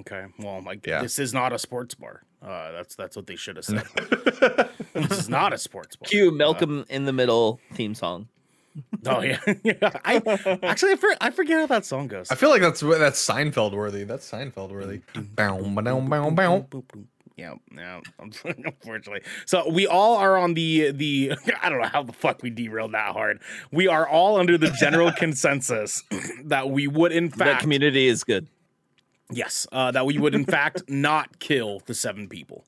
okay. 0.00 0.26
Well, 0.38 0.62
like 0.62 0.86
Yeah. 0.86 1.02
this 1.02 1.18
is 1.18 1.32
not 1.34 1.52
a 1.52 1.58
sports 1.58 1.94
bar. 1.94 2.22
Uh, 2.42 2.72
that's 2.72 2.94
that's 2.94 3.16
what 3.16 3.26
they 3.26 3.36
should 3.36 3.56
have 3.56 3.64
said. 3.64 3.82
this 4.94 5.18
is 5.18 5.28
not 5.28 5.52
a 5.52 5.58
sports 5.58 5.96
bar. 5.96 6.06
Cue 6.08 6.30
Malcolm 6.30 6.84
in 6.88 7.04
the 7.04 7.12
Middle 7.12 7.60
theme 7.72 7.94
song. 7.94 8.28
Oh 9.06 9.22
yeah, 9.22 9.38
yeah. 9.64 9.72
I 10.04 10.16
actually 10.62 10.92
I, 10.92 10.96
for, 10.96 11.08
I 11.18 11.30
forget 11.30 11.60
how 11.60 11.66
that 11.68 11.86
song 11.86 12.08
goes. 12.08 12.30
i 12.30 12.34
feel 12.34 12.50
like 12.50 12.60
that's 12.60 12.80
that's 12.80 13.26
seinfeld 13.26 13.72
worthy 13.72 14.04
that's 14.04 14.30
seinfeld 14.30 14.70
worthy 14.70 15.00
bow, 15.34 15.62
bow, 15.62 16.00
bow, 16.02 16.30
bow. 16.30 16.66
Yeah, 17.38 17.54
yeah. 17.74 18.00
Unfortunately, 18.18 19.22
so 19.46 19.68
we 19.70 19.86
all 19.86 20.16
are 20.16 20.36
on 20.36 20.52
the 20.54 20.90
the. 20.90 21.32
I 21.62 21.68
don't 21.70 21.80
know 21.80 21.88
how 21.88 22.02
the 22.02 22.12
fuck 22.12 22.42
we 22.42 22.50
derailed 22.50 22.92
that 22.92 23.12
hard. 23.12 23.40
We 23.70 23.88
are 23.88 24.06
all 24.08 24.36
under 24.38 24.56
the 24.58 24.70
general 24.78 25.10
consensus 25.12 26.02
that 26.44 26.70
we 26.70 26.86
would, 26.86 27.12
in 27.12 27.28
That 27.30 27.38
fact, 27.38 27.60
community 27.62 28.06
is 28.08 28.24
good. 28.24 28.46
Yes, 29.30 29.66
uh, 29.72 29.90
that 29.92 30.06
we 30.06 30.18
would, 30.18 30.34
in 30.34 30.44
fact, 30.44 30.84
not 30.88 31.38
kill 31.38 31.80
the 31.86 31.94
seven 31.94 32.28
people. 32.28 32.64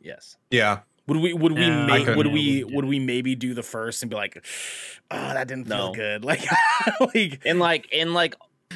Yes. 0.00 0.36
Uh, 0.36 0.42
yeah 0.50 0.78
Would 1.08 1.18
we? 1.18 1.32
Would 1.34 1.52
we? 1.52 1.62
Yeah, 1.62 1.84
I 1.84 2.04
May, 2.04 2.14
would 2.14 2.26
we? 2.28 2.64
we 2.64 2.74
Would 2.74 2.84
we 2.84 2.98
maybe 2.98 3.34
do 3.34 3.54
the 3.54 3.62
first 3.62 4.02
and 4.02 4.10
be 4.10 4.16
like, 4.16 4.44
"Oh, 5.10 5.16
that 5.34 5.48
didn't 5.48 5.66
feel 5.66 5.88
No. 5.88 5.94
good." 5.94 6.24
Like, 6.24 6.44
like 7.14 7.44
In 7.44 7.58
like 7.58 7.92
in 7.92 8.14
like 8.14 8.34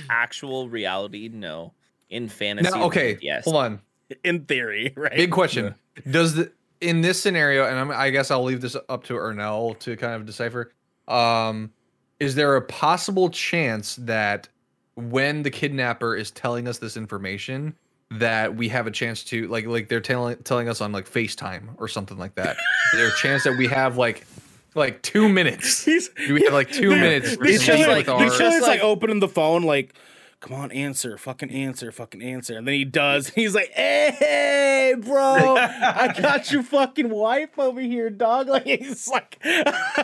actual 0.08 0.68
reality, 0.68 1.28
no. 1.32 1.72
In 2.08 2.28
fantasy, 2.28 2.70
now 2.76 2.84
okay 2.86 3.18
yes. 3.22 3.44
hold 3.44 3.56
on 3.56 3.80
in 4.24 4.44
theory, 4.44 4.92
right? 4.96 5.14
big 5.14 5.30
question 5.30 5.72
does 6.10 6.34
the 6.34 6.50
in 6.80 7.02
this 7.02 7.22
scenario 7.22 7.64
and 7.66 7.78
I'm, 7.78 7.90
i 7.92 8.10
guess 8.10 8.32
i'll 8.32 8.42
leave 8.42 8.60
this 8.60 8.74
up 8.88 9.04
to 9.04 9.12
ernell 9.14 9.78
to 9.80 9.96
kind 9.96 10.14
of 10.14 10.26
decipher 10.26 10.72
um 11.06 11.70
is 12.18 12.34
there 12.34 12.56
a 12.56 12.62
possible 12.62 13.28
chance 13.30 13.94
that 13.96 14.48
when 15.02 15.42
the 15.42 15.50
kidnapper 15.50 16.14
is 16.16 16.30
telling 16.30 16.68
us 16.68 16.78
this 16.78 16.96
information 16.96 17.74
that 18.12 18.56
we 18.56 18.68
have 18.68 18.86
a 18.86 18.90
chance 18.90 19.22
to 19.24 19.46
like 19.48 19.66
like 19.66 19.88
they're 19.88 20.00
telling 20.00 20.36
telling 20.38 20.68
us 20.68 20.80
on 20.80 20.90
like 20.92 21.08
FaceTime 21.08 21.68
or 21.78 21.86
something 21.88 22.18
like 22.18 22.34
that. 22.34 22.56
There's 22.92 23.12
a 23.12 23.16
chance 23.16 23.44
that 23.44 23.56
we 23.56 23.68
have 23.68 23.96
like 23.96 24.26
like 24.74 25.00
two 25.02 25.28
minutes. 25.28 25.84
He's 25.84 26.08
Do 26.10 26.34
we 26.34 26.42
have 26.44 26.52
like 26.52 26.70
two 26.72 26.90
minutes 26.90 27.34
for 27.36 27.44
He's 27.44 27.62
just 27.64 27.88
like, 27.88 28.06
with 28.06 28.08
our? 28.08 28.30
shit 28.30 28.52
is 28.52 28.62
like 28.62 28.68
like- 28.68 28.80
opening 28.82 29.20
the 29.20 29.28
phone, 29.28 29.62
like, 29.62 29.94
come 30.40 30.56
on, 30.56 30.70
answer, 30.72 31.18
fucking 31.18 31.50
answer, 31.50 31.90
fucking 31.92 32.22
answer. 32.22 32.56
And 32.56 32.66
then 32.66 32.74
he 32.74 32.84
does. 32.84 33.28
He's 33.34 33.54
like, 33.54 33.70
hey, 33.70 34.94
bro, 34.98 35.56
I 35.56 36.14
got 36.20 36.50
your 36.50 36.62
fucking 36.62 37.10
wife 37.10 37.58
over 37.58 37.80
here, 37.80 38.10
dog. 38.10 38.48
Like, 38.48 38.64
he's 38.64 39.06
like, 39.08 39.38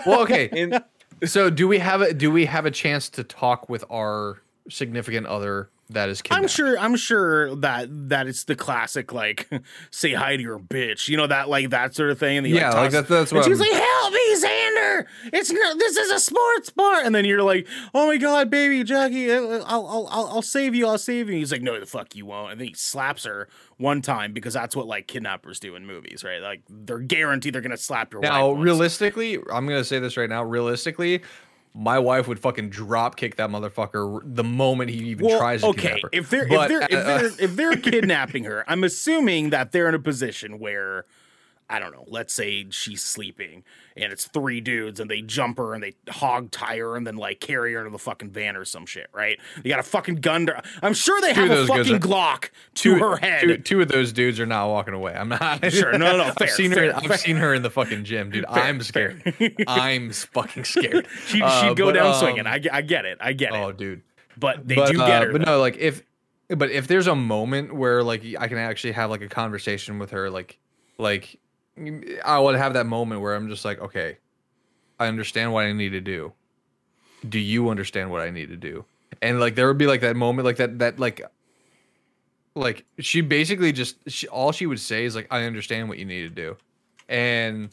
Well, 0.07 0.21
okay. 0.23 0.49
In- 0.53 0.81
So 1.25 1.49
do 1.51 1.67
we 1.67 1.79
have 1.79 2.03
a 2.03 2.13
do 2.13 2.31
we 2.31 2.45
have 2.47 2.67
a 2.67 2.71
chance 2.71 3.09
to 3.11 3.25
talk 3.25 3.69
with 3.69 3.85
our 3.91 4.43
significant 4.69 5.27
other 5.27 5.71
that 5.91 6.09
is 6.09 6.21
kidnapped? 6.21 6.43
I'm 6.43 6.49
sure. 6.49 6.79
I'm 6.79 6.97
sure 6.97 7.55
that 7.57 7.89
that 8.09 8.27
it's 8.27 8.45
the 8.45 8.57
classic 8.57 9.13
like 9.13 9.49
say 9.91 10.13
hi 10.15 10.37
to 10.37 10.43
your 10.43 10.59
bitch, 10.59 11.09
you 11.09 11.17
know 11.17 11.27
that 11.29 11.49
like 11.49 11.71
that 11.71 11.95
sort 11.95 12.11
of 12.11 12.19
thing. 12.19 12.39
And 12.39 12.47
he, 12.47 12.55
Yeah, 12.55 12.71
like 12.71 12.91
tosses- 12.91 12.93
that- 12.93 13.09
that's 13.09 13.31
And 13.33 13.39
what 13.39 13.47
she's 13.47 13.61
I'm- 13.61 13.71
like, 13.71 13.81
"Help 13.83 14.13
me, 14.13 14.35
Xander! 14.35 15.05
It's 15.33 15.51
no, 15.53 15.75
this 15.77 15.97
is 15.97 16.11
a 16.11 16.19
sports 16.19 16.71
bar." 16.71 17.03
And 17.05 17.15
then 17.15 17.25
you're 17.25 17.43
like, 17.43 17.69
"Oh 17.95 18.07
my 18.09 18.17
god, 18.17 18.51
baby, 18.51 18.83
Jackie, 18.83 19.31
uh, 19.31 19.41
uh, 19.41 19.65
I'll 19.67 19.87
I'll 19.87 20.09
I'll, 20.11 20.27
I'll 20.29 20.43
save 20.43 20.75
you. 20.75 20.87
I'll 20.89 20.99
save 20.99 21.29
you." 21.31 21.37
He's 21.37 21.53
like, 21.53 21.63
"No, 21.63 21.79
the 21.79 21.87
fuck 21.87 22.17
you 22.17 22.27
won't." 22.27 22.51
And 22.53 22.61
then 22.61 22.69
he 22.69 22.75
slaps 22.75 23.25
her 23.25 23.49
one 23.77 24.03
time 24.03 24.33
because 24.33 24.55
that's 24.55 24.75
what 24.75 24.87
like 24.89 25.07
kidnappers 25.07 25.61
do 25.61 25.77
in 25.77 25.87
movies, 25.87 26.25
right? 26.25 26.41
Like 26.43 26.63
they're 26.69 26.99
guaranteed 26.99 27.55
they're 27.55 27.63
gonna 27.63 27.77
slap 27.77 28.13
your 28.13 28.23
Now, 28.23 28.49
wife. 28.49 28.57
once. 28.57 28.65
realistically, 28.65 29.35
I'm 29.53 29.67
gonna 29.69 29.85
say 29.85 30.01
this 30.01 30.17
right 30.17 30.29
now. 30.29 30.43
Realistically, 30.43 31.23
my 31.79 31.99
wife 31.99 32.27
would 32.27 32.39
fucking 32.41 32.71
drop 32.71 33.17
kick 33.17 33.37
that 33.37 33.51
motherfucker 33.51 34.21
the 34.25 34.43
moment 34.43 34.91
he 34.91 34.97
even 35.11 35.27
Well, 35.27 35.39
tries 35.39 35.61
to 35.61 35.69
okay, 35.69 35.83
kidnap 35.83 36.03
her. 36.05 36.09
if 36.13 36.31
they're 36.31 36.49
But, 36.49 36.71
if 36.71 36.89
they're 36.89 36.99
uh, 36.99 37.21
if 37.21 37.37
they're 37.37 37.45
if 37.45 37.57
they're 37.57 37.77
kidnapping 37.91 38.45
her, 38.45 38.65
I'm 38.67 38.83
assuming 38.83 39.51
that 39.51 39.73
they're 39.73 39.89
in 39.89 39.95
a 39.95 39.99
position 40.01 40.59
where 40.59 41.05
I 41.69 41.81
don't 41.81 41.91
know. 41.93 42.05
Let's 42.07 42.33
say 42.33 42.67
she's 42.71 43.03
sleeping 43.03 43.65
and 43.97 44.13
it's 44.13 44.27
three 44.27 44.61
dudes 44.61 45.01
and 45.01 45.11
they 45.11 45.21
jump 45.21 45.59
her 45.59 45.75
and 45.75 45.83
they 45.83 45.95
hog 46.09 46.53
tie 46.53 46.79
her 46.79 46.97
and 46.97 47.05
then 47.05 47.17
like 47.17 47.41
carry 47.41 47.75
her 47.75 47.83
to 47.83 47.91
the 47.91 47.99
fucking 47.99 48.31
van 48.31 48.57
or 48.57 48.65
some 48.65 48.87
shit, 48.87 49.09
right? 49.13 49.39
You 49.65 49.71
got 49.71 49.81
a 49.81 49.83
fucking 49.83 50.17
gun. 50.17 50.47
To, 50.47 50.63
I'm 50.81 50.95
sure 50.95 51.21
they 51.21 51.33
Two 51.33 51.41
have 51.47 51.51
a 51.51 51.67
fucking 51.67 51.95
are- 51.95 51.99
Glock 51.99 52.43
to 52.43 52.51
two, 52.75 52.99
her 53.01 53.17
head. 53.17 53.41
Two, 53.41 53.57
two 53.59 53.81
of 53.81 53.89
those 53.89 54.13
dudes 54.13 54.39
are 54.39 54.47
not 54.47 54.69
walking 54.69 54.95
away. 54.95 55.15
I'm 55.15 55.29
not 55.29 55.73
Sure, 55.73 55.99
no, 55.99 56.17
no, 56.17 56.25
fair, 56.39 56.49
I've 56.49 56.51
seen 56.51 56.71
fair, 56.73 56.93
her. 56.93 57.01
fair. 57.01 57.13
I've 57.13 57.21
seen 57.21 57.37
her 57.37 57.53
in 57.53 57.63
the 57.63 57.71
fucking 57.71 58.05
gym, 58.05 58.31
dude. 58.31 58.45
I'm 58.49 58.81
scared. 58.83 59.35
I'm 59.67 60.13
fucking 60.13 60.65
scared. 60.65 61.09
She'd, 61.27 61.43
Uh, 61.43 61.69
she'd 61.69 61.77
go 61.77 61.87
but, 61.87 61.93
down 61.95 62.07
um, 62.09 62.15
swinging. 62.15 62.47
I, 62.47 62.61
I 62.73 62.83
get 62.83 63.05
it. 63.07 63.19
I 63.21 63.33
get 63.33 63.53
it. 63.55 63.59
Oh, 63.59 63.73
dude. 63.73 64.03
But 64.37 64.69
they 64.69 64.77
but, 64.77 64.93
do 64.93 65.01
uh, 65.03 65.07
get 65.07 65.23
her. 65.25 65.33
But 65.33 65.45
though. 65.45 65.53
no, 65.53 65.61
like 65.61 65.79
if, 65.79 66.03
but 66.49 66.71
if 66.71 66.87
there's 66.87 67.09
a 67.09 67.17
moment 67.17 67.75
where 67.75 68.05
like 68.05 68.23
I 68.39 68.47
can 68.47 68.59
actually 68.59 68.93
have 68.93 69.11
like 69.11 69.23
a 69.23 69.29
conversation 69.29 69.99
with 69.99 70.11
her, 70.11 70.31
like, 70.31 70.59
like 70.99 71.41
I 72.25 72.39
would 72.39 72.57
have 72.57 72.75
that 72.75 72.87
moment 72.87 73.21
where 73.21 73.35
I'm 73.35 73.49
just 73.49 73.65
like, 73.65 73.81
okay, 73.81 74.19
I 74.99 75.07
understand 75.09 75.53
what 75.53 75.65
I 75.65 75.73
need 75.73 75.91
to 75.91 76.01
do. 76.01 76.33
Do 77.29 77.39
you 77.39 77.69
understand 77.69 78.11
what 78.11 78.21
I 78.21 78.31
need 78.31 78.49
to 78.49 78.57
do? 78.57 78.85
And 79.23 79.41
like 79.41 79.55
there 79.55 79.67
would 79.69 79.79
be 79.79 79.87
like 79.87 80.01
that 80.03 80.17
moment, 80.17 80.47
like 80.47 80.57
that, 80.57 80.79
that 80.79 80.99
like, 80.99 81.23
like 82.55 82.85
she 82.99 83.21
basically 83.21 83.73
just 83.73 83.97
she, 84.09 84.27
all 84.29 84.53
she 84.53 84.67
would 84.67 84.81
say 84.81 85.05
is 85.05 85.15
like, 85.15 85.27
I 85.31 85.45
understand 85.45 85.89
what 85.89 85.99
you 85.99 86.05
need 86.05 86.23
to 86.23 86.31
do, 86.31 86.57
and 87.09 87.71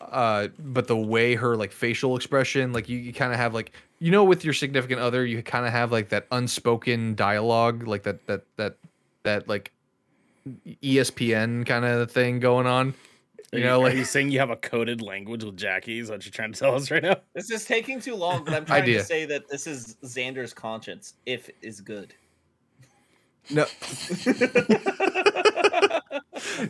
uh 0.00 0.48
but 0.58 0.86
the 0.86 0.96
way 0.96 1.34
her 1.34 1.56
like 1.56 1.72
facial 1.72 2.16
expression 2.16 2.72
like 2.72 2.88
you, 2.88 2.98
you 2.98 3.12
kind 3.12 3.32
of 3.32 3.38
have 3.38 3.54
like 3.54 3.72
you 4.00 4.10
know 4.10 4.24
with 4.24 4.44
your 4.44 4.52
significant 4.52 5.00
other 5.00 5.24
you 5.24 5.42
kind 5.42 5.66
of 5.66 5.72
have 5.72 5.92
like 5.92 6.08
that 6.08 6.26
unspoken 6.30 7.14
dialogue 7.14 7.86
like 7.86 8.02
that 8.02 8.26
that 8.26 8.44
that 8.56 8.76
that 9.22 9.48
like 9.48 9.72
espn 10.82 11.64
kind 11.64 11.84
of 11.84 12.10
thing 12.10 12.40
going 12.40 12.66
on 12.66 12.92
you 13.54 13.64
know 13.64 13.80
like 13.80 13.94
you 13.94 14.04
saying 14.04 14.30
you 14.30 14.38
have 14.40 14.50
a 14.50 14.56
coded 14.56 15.02
language 15.02 15.44
with 15.44 15.56
Jackie? 15.56 15.98
Is 15.98 16.10
what 16.10 16.24
you're 16.24 16.32
trying 16.32 16.52
to 16.52 16.58
tell 16.58 16.74
us 16.74 16.90
right 16.90 17.02
now? 17.02 17.16
This 17.34 17.50
is 17.50 17.64
taking 17.64 18.00
too 18.00 18.14
long, 18.14 18.44
but 18.44 18.54
I'm 18.54 18.64
trying 18.66 18.82
Idea. 18.82 18.98
to 19.00 19.04
say 19.04 19.24
that 19.26 19.48
this 19.48 19.66
is 19.66 19.96
Xander's 20.04 20.54
conscience. 20.54 21.14
If 21.26 21.50
is 21.62 21.80
good. 21.80 22.14
no 23.50 23.66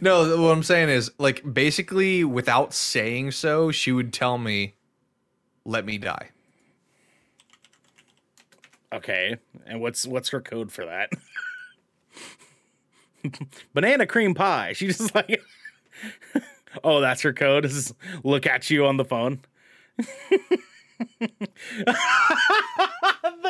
no 0.01 0.43
what 0.43 0.51
i'm 0.51 0.62
saying 0.64 0.89
is 0.89 1.09
like 1.18 1.55
basically 1.55 2.24
without 2.24 2.74
saying 2.74 3.30
so 3.30 3.70
she 3.70 3.93
would 3.93 4.12
tell 4.12 4.39
me 4.39 4.74
let 5.64 5.85
me 5.87 5.99
die 5.99 6.30
Okay, 8.93 9.37
and 9.66 9.80
what's 9.80 10.07
what's 10.07 10.28
her 10.28 10.41
code 10.41 10.70
for 10.70 10.85
that? 10.87 11.11
Banana 13.74 14.07
cream 14.07 14.35
pie. 14.35 14.72
She 14.72 14.87
just 14.87 15.12
like, 15.12 15.43
oh, 16.83 17.01
that's 17.01 17.22
her 17.22 17.33
code. 17.33 17.64
Is 17.64 17.95
look 18.22 18.47
at 18.47 18.70
you 18.70 18.87
on 18.87 18.97
the 18.97 19.05
phone. 19.05 19.41
the 19.99 20.09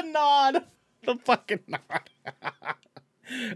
nod, 0.07 0.65
the 1.05 1.17
fucking 1.17 1.61
nod. 1.69 2.11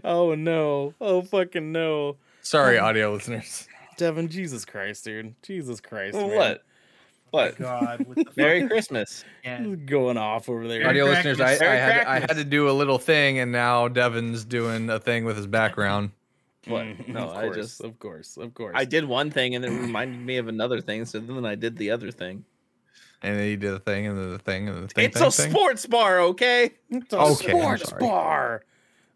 oh 0.03 0.35
no! 0.35 0.93
Oh 0.99 1.21
fucking 1.21 1.71
no! 1.71 2.17
sorry 2.41 2.79
audio 2.79 3.13
listeners 3.13 3.67
Devin, 3.97 4.29
Jesus 4.29 4.65
Christ, 4.65 5.03
dude, 5.03 5.35
Jesus 5.43 5.81
Christ, 5.81 6.15
Well, 6.15 6.29
man. 6.29 6.37
what? 6.37 6.63
What? 7.31 7.59
God, 7.59 8.05
what? 8.07 8.37
Merry 8.37 8.67
Christmas. 8.67 9.23
Yeah. 9.43 9.61
Going 9.61 10.17
off 10.17 10.49
over 10.49 10.67
there? 10.67 10.87
audio 10.87 11.05
Merry 11.05 11.15
listeners 11.15 11.39
I, 11.39 11.51
I, 11.51 11.75
had, 11.75 12.07
I 12.07 12.19
had 12.21 12.37
to 12.37 12.43
do 12.43 12.69
a 12.69 12.71
little 12.71 12.97
thing 12.97 13.37
and 13.37 13.51
now 13.51 13.87
devin's 13.87 14.45
doing 14.45 14.89
a 14.89 14.99
thing 14.99 15.25
with 15.25 15.37
his 15.37 15.45
background 15.45 16.09
What? 16.69 16.85
Mm, 16.85 17.07
No, 17.09 17.29
of 17.29 17.37
I 17.37 17.49
just 17.49 17.81
of 17.81 17.97
course, 17.99 18.37
of 18.37 18.53
course. 18.53 18.73
I 18.75 18.85
did 18.85 19.05
one 19.05 19.31
thing 19.31 19.55
and 19.55 19.65
it 19.65 19.69
reminded 19.69 20.19
me 20.25 20.37
of 20.37 20.47
another 20.47 20.81
thing, 20.81 21.05
so 21.05 21.19
then 21.19 21.45
I 21.45 21.55
did 21.55 21.77
the 21.77 21.91
other 21.91 22.11
thing. 22.11 22.45
and 23.21 23.37
then 23.37 23.43
he 23.45 23.55
did 23.55 23.71
the 23.73 23.79
thing 23.79 24.07
and 24.07 24.17
then 24.17 24.29
the 24.31 24.39
thing 24.39 24.69
and 24.69 24.83
the 24.83 24.87
thing 24.87 25.05
It's 25.05 25.17
thing, 25.17 25.27
a 25.27 25.31
thing. 25.31 25.51
sports 25.51 25.85
bar, 25.85 26.19
okay? 26.21 26.71
It's 26.89 27.11
a 27.13 27.19
Okay, 27.19 27.49
sports 27.49 27.91
bar. 27.99 28.63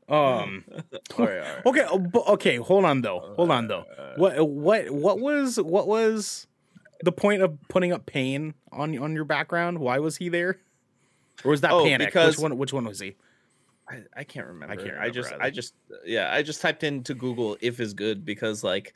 Um. 0.10 0.66
All 1.18 1.26
right, 1.26 1.38
all 1.40 1.46
right. 1.46 1.66
Okay. 1.66 1.82
uh, 1.82 2.32
Okay. 2.34 2.58
Hold 2.58 2.84
on 2.84 3.02
though. 3.02 3.34
Hold 3.38 3.52
on 3.52 3.68
though. 3.70 3.86
What? 4.18 4.48
What? 4.50 4.90
What 4.92 5.20
was? 5.20 5.56
What 5.62 5.88
was 5.88 6.46
the 7.02 7.14
point 7.14 7.42
of 7.42 7.58
putting 7.70 7.94
up 7.94 8.06
pain 8.06 8.54
on 8.74 8.98
on 8.98 9.14
your 9.16 9.24
background? 9.24 9.80
Why 9.80 10.00
was 10.00 10.18
he 10.18 10.28
there? 10.28 10.60
Or 11.46 11.52
was 11.52 11.62
that 11.62 11.72
Oh, 11.72 11.86
panic? 11.86 12.10
because- 12.10 12.36
which 12.36 12.44
one? 12.44 12.58
Which 12.58 12.74
one 12.74 12.84
was 12.86 13.00
he? 13.00 13.16
I, 13.94 14.20
I 14.22 14.24
can't 14.24 14.48
remember. 14.48 14.74
I 14.74 14.76
can't 14.76 14.90
I 14.90 14.94
remember 14.94 15.14
just 15.14 15.34
either. 15.34 15.44
I 15.44 15.50
just 15.50 15.74
yeah, 16.06 16.34
I 16.34 16.42
just 16.42 16.62
typed 16.62 16.84
into 16.84 17.14
Google 17.14 17.58
if 17.62 17.80
is 17.80 17.94
good 17.94 18.26
because 18.26 18.64
like 18.64 18.94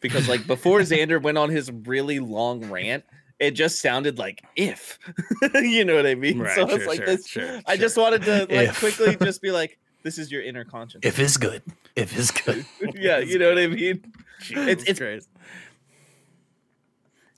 because 0.00 0.28
like 0.28 0.46
before 0.46 0.80
Xander 0.80 1.22
went 1.22 1.38
on 1.38 1.50
his 1.50 1.70
really 1.70 2.20
long 2.20 2.68
rant, 2.70 3.04
it 3.38 3.52
just 3.52 3.80
sounded 3.80 4.18
like 4.18 4.42
if. 4.56 4.98
you 5.54 5.84
know 5.84 5.94
what 5.94 6.06
I 6.06 6.14
mean? 6.14 6.40
Right, 6.40 6.54
so 6.54 6.66
sure, 6.66 6.76
it's 6.76 6.86
like 6.86 6.98
sure, 6.98 7.06
this 7.06 7.26
sure, 7.26 7.60
I 7.66 7.76
just 7.76 7.96
wanted 7.96 8.22
to 8.22 8.46
like 8.50 8.74
quickly 8.76 9.16
just 9.22 9.42
be 9.42 9.50
like, 9.50 9.78
this 10.02 10.18
is 10.18 10.32
your 10.32 10.42
inner 10.42 10.64
conscience. 10.64 11.04
if 11.04 11.18
is 11.18 11.36
good 11.36 11.62
if 11.96 12.16
is 12.16 12.30
good 12.30 12.64
yeah, 12.94 13.18
you 13.18 13.38
know 13.38 13.48
what 13.48 13.58
I 13.58 13.66
mean? 13.66 14.12
It's 14.50 14.84
it's 14.84 14.98
Christ. 14.98 15.28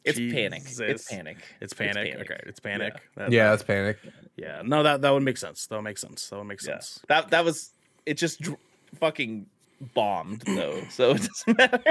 It's 0.05 0.18
panic. 0.18 0.62
It's 0.66 1.09
panic. 1.09 1.38
It's 1.61 1.72
panic. 1.72 1.94
panic. 1.94 2.30
Okay. 2.30 2.40
It's 2.46 2.61
panic. 2.61 2.94
That- 3.16 3.30
yeah 3.32 3.53
it's 3.55 3.62
panic 3.62 3.98
Yeah. 4.36 4.62
No. 4.64 4.82
That 4.82 5.03
that 5.03 5.11
would 5.11 5.22
make 5.22 5.36
sense. 5.38 5.66
That 5.66 5.76
would 5.76 5.82
make 5.82 5.98
sense. 5.98 6.28
That 6.28 6.36
would 6.38 6.44
make 6.44 6.61
Yeah. 6.62 6.72
sense. 6.78 7.00
That 7.09 7.30
that 7.30 7.44
was 7.44 7.70
it 8.07 8.14
just 8.14 8.40
dr- 8.40 8.59
fucking 8.99 9.46
bombed 9.95 10.42
though. 10.42 10.80
So 10.91 11.12
it 11.12 11.29
doesn't 11.29 11.58
matter. 11.58 11.83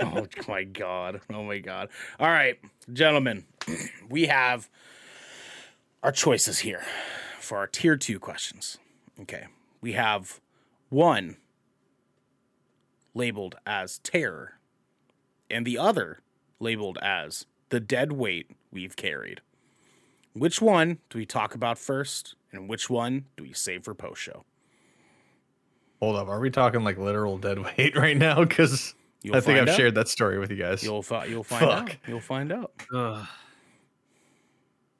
oh 0.00 0.26
my 0.48 0.64
god. 0.64 1.20
Oh 1.32 1.42
my 1.44 1.58
god. 1.58 1.88
All 2.20 2.28
right, 2.28 2.58
gentlemen, 2.92 3.44
we 4.08 4.26
have 4.26 4.68
our 6.02 6.12
choices 6.12 6.58
here 6.60 6.82
for 7.40 7.58
our 7.58 7.66
tier 7.66 7.96
two 7.96 8.18
questions. 8.20 8.78
Okay. 9.20 9.46
We 9.80 9.92
have 9.92 10.40
one 10.90 11.36
labeled 13.14 13.54
as 13.66 13.98
terror, 13.98 14.54
and 15.50 15.64
the 15.66 15.78
other 15.78 16.20
labeled 16.64 16.98
as 17.00 17.46
the 17.68 17.78
dead 17.78 18.10
weight 18.12 18.50
we've 18.72 18.96
carried. 18.96 19.40
Which 20.32 20.60
one 20.60 20.98
do 21.10 21.18
we 21.18 21.26
talk 21.26 21.54
about 21.54 21.78
first, 21.78 22.34
and 22.50 22.68
which 22.68 22.90
one 22.90 23.26
do 23.36 23.44
we 23.44 23.52
save 23.52 23.84
for 23.84 23.94
post 23.94 24.20
show? 24.20 24.44
hold 26.00 26.16
up 26.16 26.28
are 26.28 26.40
we 26.40 26.50
talking 26.50 26.82
like 26.84 26.98
literal 26.98 27.38
dead 27.38 27.58
weight 27.78 27.96
right 27.96 28.16
now 28.16 28.44
because 28.44 28.94
You'll 29.22 29.36
i 29.36 29.40
think 29.40 29.58
i've 29.58 29.68
out. 29.68 29.76
shared 29.76 29.94
that 29.94 30.06
story 30.08 30.38
with 30.38 30.50
you 30.50 30.56
guys 30.56 30.82
You'll 30.82 31.02
fi- 31.02 31.24
you'll 31.26 31.44
find 31.44 31.64
out. 31.64 31.88
Fuck. 31.88 31.98
You'll 32.06 32.20
find 32.20 32.52
out. 32.52 32.72
Ugh. 32.92 33.26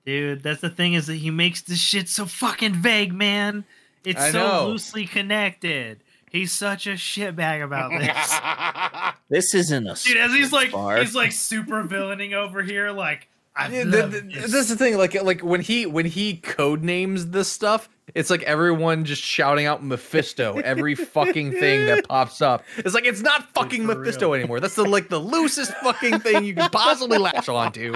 Dude, 0.07 0.43
that's 0.43 0.61
the 0.61 0.71
thing 0.71 0.95
is 0.95 1.07
that 1.09 1.17
he 1.17 1.31
makes 1.31 1.63
this 1.63 1.79
shit 1.81 2.09
so 2.09 2.27
fucking 2.27 2.75
vague, 2.75 3.13
man. 3.13 3.65
It's 4.05 4.21
I 4.21 4.31
so 4.31 4.39
know. 4.39 4.69
loosely 4.69 5.07
connected. 5.07 6.03
He's 6.35 6.51
such 6.51 6.89
a 6.89 6.95
shitbag 6.95 7.63
about 7.63 7.91
this. 7.93 9.15
this 9.29 9.55
isn't 9.55 9.87
a 9.87 9.95
Dude, 9.95 10.17
as 10.17 10.33
he's 10.33 10.53
like 10.53 10.73
bar. 10.73 10.97
he's 10.99 11.15
like 11.15 11.31
super 11.31 11.85
villaining 11.85 12.35
over 12.35 12.61
here, 12.61 12.91
like 12.91 13.29
I 13.55 13.69
Yeah, 13.69 13.85
love 13.85 14.11
th- 14.11 14.23
th- 14.25 14.35
this. 14.43 14.51
that's 14.53 14.69
the 14.69 14.75
thing. 14.77 14.97
Like, 14.99 15.15
like 15.23 15.43
when 15.43 15.61
he 15.61 15.87
when 15.87 16.07
he 16.07 16.39
code 16.39 16.83
names 16.83 17.29
this 17.29 17.47
stuff, 17.49 17.89
it's 18.17 18.31
like 18.31 18.43
everyone 18.43 19.05
just 19.05 19.23
shouting 19.23 19.67
out 19.67 19.85
Mephisto 19.85 20.59
every 20.65 20.95
fucking 21.15 21.53
thing 21.53 21.87
that 21.87 22.09
pops 22.09 22.43
up. 22.43 22.65
It's 22.79 22.95
like 22.95 23.05
it's 23.07 23.21
not 23.23 23.55
fucking 23.55 23.87
for 23.87 23.95
Mephisto 23.95 24.27
real. 24.33 24.35
anymore. 24.35 24.59
That's 24.59 24.75
the 24.75 24.83
like 24.85 25.09
the 25.11 25.21
loosest 25.21 25.73
fucking 25.85 26.19
thing 26.19 26.45
you 26.45 26.55
can 26.57 26.69
possibly 26.71 27.19
latch 27.19 27.49
onto. 27.49 27.93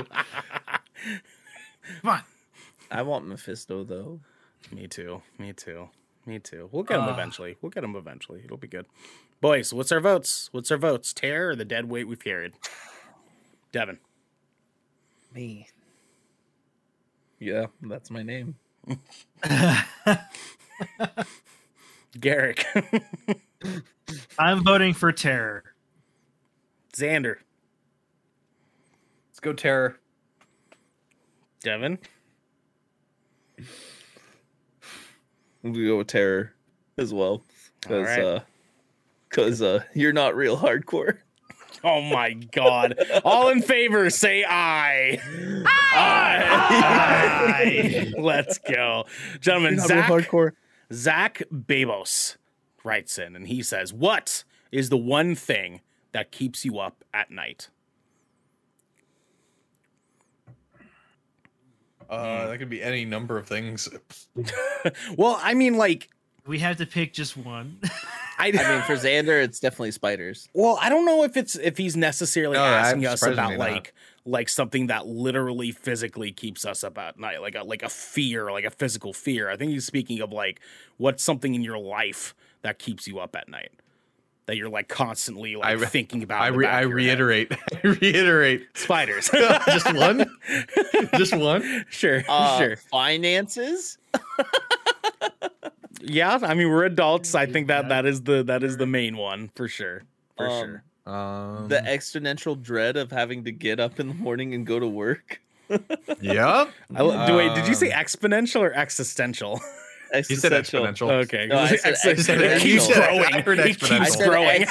Come 2.03 2.11
on. 2.11 2.21
I 2.93 3.03
want 3.03 3.27
Mephisto 3.27 3.83
though. 3.83 4.21
Me 4.71 4.87
too. 4.87 5.23
Me 5.39 5.53
too. 5.53 5.89
Me 6.29 6.39
too. 6.39 6.69
We'll 6.71 6.83
get 6.83 6.99
him 6.99 7.05
Ah. 7.05 7.13
eventually. 7.15 7.57
We'll 7.63 7.71
get 7.71 7.81
them 7.81 7.97
eventually. 7.97 8.43
It'll 8.45 8.59
be 8.59 8.69
good. 8.69 8.85
Boys, 9.41 9.73
what's 9.73 9.91
our 9.91 9.99
votes? 10.01 10.51
What's 10.53 10.71
our 10.71 10.77
votes? 10.77 11.15
Terror 11.15 11.49
or 11.51 11.57
the 11.57 11.65
dead 11.65 11.87
weight 11.89 12.07
we've 12.07 12.23
carried? 12.23 12.53
Devin. 13.73 13.99
Me. 15.35 15.67
Yeah, 17.39 17.69
that's 17.81 18.11
my 18.11 18.23
name. 18.23 18.57
Garrick. 22.21 22.67
I'm 24.39 24.63
voting 24.63 24.93
for 24.93 25.11
terror. 25.13 25.65
Xander. 26.93 27.37
Let's 29.31 29.41
go 29.41 29.55
terror. 29.55 29.97
Devin. 31.63 31.99
We 35.63 35.87
go 35.87 35.99
with 35.99 36.09
terror 36.09 36.53
as 36.97 37.13
well. 37.13 37.43
Because 37.81 38.09
Alright. 38.09 38.25
uh, 38.25 38.41
cause, 39.31 39.63
uh, 39.63 39.85
you're 39.95 40.13
not 40.13 40.37
real 40.37 40.57
hardcore. 40.57 41.19
Oh 41.85 42.01
my 42.01 42.33
god. 42.33 42.99
All 43.25 43.51
in 43.51 43.63
favor, 43.63 44.11
say 44.11 44.45
aye. 44.45 45.21
Aye. 46.81 48.13
Let's 48.19 48.59
go. 48.59 49.05
Gentlemen, 49.41 49.77
real 49.77 49.87
Zack, 49.87 50.11
hardcore. 50.11 50.53
Zack 50.93 51.43
Bebos 51.53 52.37
writes 52.83 53.17
in 53.17 53.37
and 53.37 53.47
he 53.47 53.63
says, 53.63 53.93
What 53.93 54.43
is 54.73 54.89
the 54.89 54.97
one 54.97 55.37
thing 55.37 55.81
that 56.11 56.33
keeps 56.33 56.65
you 56.65 56.81
up 56.81 57.05
at 57.15 57.31
night? 57.31 57.69
Uh, 62.09 62.47
that 62.49 62.59
could 62.59 62.71
be 62.71 62.83
any 62.83 63.05
number 63.05 63.37
of 63.39 63.47
things. 63.47 63.89
Well, 65.17 65.39
I 65.43 65.55
mean, 65.55 65.77
like, 65.77 66.09
We 66.47 66.59
have 66.61 66.77
to 66.79 66.87
pick 66.87 67.13
just 67.13 67.37
one. 67.37 67.79
I, 68.39 68.49
I 68.49 68.53
mean, 68.53 68.83
for 68.83 68.95
Xander, 68.95 69.43
it's 69.43 69.61
definitely 69.61 69.91
spiders. 69.91 70.49
well, 70.55 70.79
I 70.81 70.89
don't 70.89 71.05
know 71.05 71.25
if 71.25 71.37
it's 71.37 71.57
if 71.57 71.77
he's 71.77 71.97
necessarily 71.97 72.57
No, 72.57 72.65
asking 72.65 73.07
I'm 73.07 73.13
us 73.15 73.23
about 73.23 73.33
surprisingly 73.35 73.59
not. 73.59 73.73
like 73.73 73.95
like 74.25 74.49
something 74.49 74.87
that 74.89 75.07
literally 75.07 75.73
physically 75.73 76.33
keeps 76.33 76.65
us 76.65 76.85
up 76.85 76.97
at 76.99 77.19
night, 77.19 77.41
like 77.43 77.55
a 77.57 77.65
like 77.65 77.83
a 77.83 77.89
fear, 77.89 78.51
like 78.53 78.65
a 78.65 78.71
physical 78.71 79.13
fear. 79.13 79.51
I 79.51 79.57
think 79.57 79.73
he's 79.73 79.85
speaking 79.87 80.21
of 80.21 80.33
like 80.33 80.61
what's 80.97 81.23
something 81.25 81.55
in 81.55 81.63
your 81.63 81.79
life 81.79 82.35
that 82.63 82.79
keeps 82.79 83.07
you 83.09 83.19
up 83.19 83.35
at 83.37 83.49
night, 83.49 83.73
that 84.49 84.57
you're 84.57 84.71
like 84.71 84.89
constantly 84.89 85.57
like 85.57 85.67
I 85.69 85.73
re- 85.73 85.87
thinking 85.87 86.23
about. 86.23 86.41
I 86.41 86.49
re- 86.49 86.67
I 86.67 86.81
of 86.81 86.89
your 86.91 86.99
head. 87.01 87.21
reiterate. 87.21 87.53
I 87.85 87.87
reiterate. 87.87 88.67
spiders. 88.75 89.29
Just 89.67 89.95
one. 89.95 90.25
Just 91.17 91.37
one. 91.37 91.85
sure, 91.91 92.25
Uh, 92.27 92.59
sure. 92.59 92.77
Finances? 92.77 93.99
Yeah, 96.01 96.39
I 96.43 96.55
mean 96.55 96.71
we're 96.71 96.85
adults. 96.85 97.35
I 97.35 97.45
think 97.47 97.67
that 97.69 97.91
that 97.91 98.07
is 98.07 98.23
the 98.23 98.43
that 98.45 98.63
is 98.63 98.79
the 98.79 98.87
main 98.87 99.17
one 99.19 99.51
for 99.55 99.69
sure, 99.69 100.03
for 100.37 100.49
Um, 100.49 100.65
sure. 101.07 101.13
Um, 101.15 101.69
The 101.69 101.81
exponential 101.87 102.61
dread 102.61 102.97
of 102.97 103.11
having 103.11 103.45
to 103.45 103.53
get 103.53 103.79
up 103.81 104.01
in 104.01 104.09
the 104.09 104.15
morning 104.15 104.55
and 104.55 104.67
go 104.67 104.79
to 104.79 104.87
work? 104.87 105.41
yep. 106.21 106.71
I, 106.97 107.03
lo- 107.03 107.27
do, 107.27 107.35
wait, 107.37 107.55
did 107.55 107.67
you 107.69 107.75
say 107.75 107.91
um, 107.93 108.03
exponential 108.03 108.61
or 108.61 108.73
existential? 108.73 109.61
He 110.15 110.35
said 110.37 110.53
exponential. 110.53 111.11
Okay, 111.25 111.47
No, 111.47 111.59
I 111.59 111.77
said 111.77 111.95
Ex- 112.19 112.29
it 112.29 112.61
keeps 112.63 112.87
growing. 112.93 113.25
I 113.35 113.41
heard 113.41 113.59
It 113.59 113.65
I 113.65 113.69
keeps 113.69 113.89
exponential. 113.89 114.07
said 114.17 114.29
growing. 114.29 114.67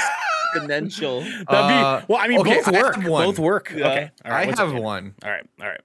exponential. 0.56 1.22
That'd 1.24 1.46
be, 1.48 1.54
Uh, 1.54 2.02
well, 2.08 2.20
I 2.20 2.28
mean, 2.28 2.40
okay, 2.40 2.62
both 2.64 2.74
work. 2.74 3.04
Both 3.04 3.40
work. 3.40 3.74
Yeah. 3.76 3.88
Okay, 3.88 4.12
all 4.26 4.32
right. 4.32 4.48
I 4.48 4.60
have 4.62 4.74
up, 4.76 4.82
one. 4.82 5.14
All 5.24 5.30
right, 5.30 5.46
all 5.62 5.68
right. 5.68 5.82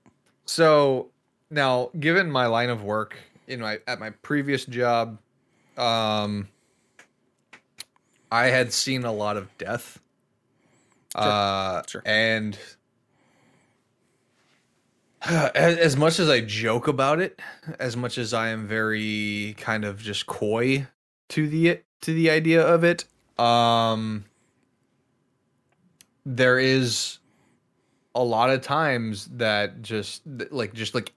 So 0.46 1.10
now, 1.50 1.90
given 1.98 2.30
my 2.30 2.46
line 2.46 2.70
of 2.70 2.82
work, 2.82 3.16
in 3.48 3.60
my 3.60 3.78
at 3.86 3.98
my 4.00 4.10
previous 4.10 4.64
job, 4.64 5.18
um, 5.76 6.48
I 8.30 8.46
had 8.46 8.72
seen 8.72 9.04
a 9.04 9.12
lot 9.12 9.36
of 9.36 9.48
death. 9.58 9.98
Uh, 11.14 11.82
Sure. 11.86 12.02
and 12.06 12.58
as, 15.54 15.96
much 15.96 16.18
as 16.18 16.28
I 16.28 16.40
joke 16.40 16.88
about 16.88 17.20
it, 17.20 17.40
as 17.78 17.96
much 17.96 18.18
as 18.18 18.34
I 18.34 18.48
am 18.48 18.66
very 18.66 19.54
kind 19.58 19.84
of 19.84 20.00
just 20.00 20.26
coy 20.26 20.86
to 21.30 21.48
the 21.48 21.80
to 22.00 22.12
the 22.12 22.30
idea 22.30 22.66
of 22.66 22.82
it, 22.82 23.04
um, 23.38 24.24
there 26.26 26.58
is 26.58 27.18
a 28.14 28.22
lot 28.22 28.50
of 28.50 28.62
times 28.62 29.26
that 29.32 29.82
just 29.82 30.22
like 30.50 30.74
just 30.74 30.94
like 30.94 31.12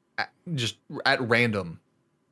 just 0.53 0.77
at 1.06 1.22
random 1.22 1.80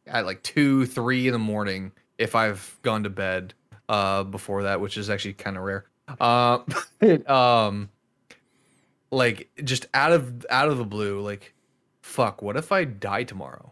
at 0.07 0.25
like 0.25 0.41
two 0.43 0.85
three 0.85 1.27
in 1.27 1.33
the 1.33 1.39
morning 1.39 1.91
if 2.17 2.35
i've 2.35 2.77
gone 2.81 3.03
to 3.03 3.09
bed 3.09 3.53
uh 3.89 4.23
before 4.23 4.63
that 4.63 4.79
which 4.79 4.97
is 4.97 5.09
actually 5.09 5.33
kind 5.33 5.57
of 5.57 5.63
rare 5.63 5.85
uh, 6.21 6.59
um 7.27 7.89
like 9.11 9.49
just 9.63 9.87
out 9.93 10.11
of 10.11 10.45
out 10.49 10.69
of 10.69 10.77
the 10.77 10.85
blue 10.85 11.19
like 11.19 11.53
fuck 12.13 12.41
what 12.41 12.55
if 12.55 12.71
i 12.71 12.83
die 12.83 13.23
tomorrow 13.23 13.71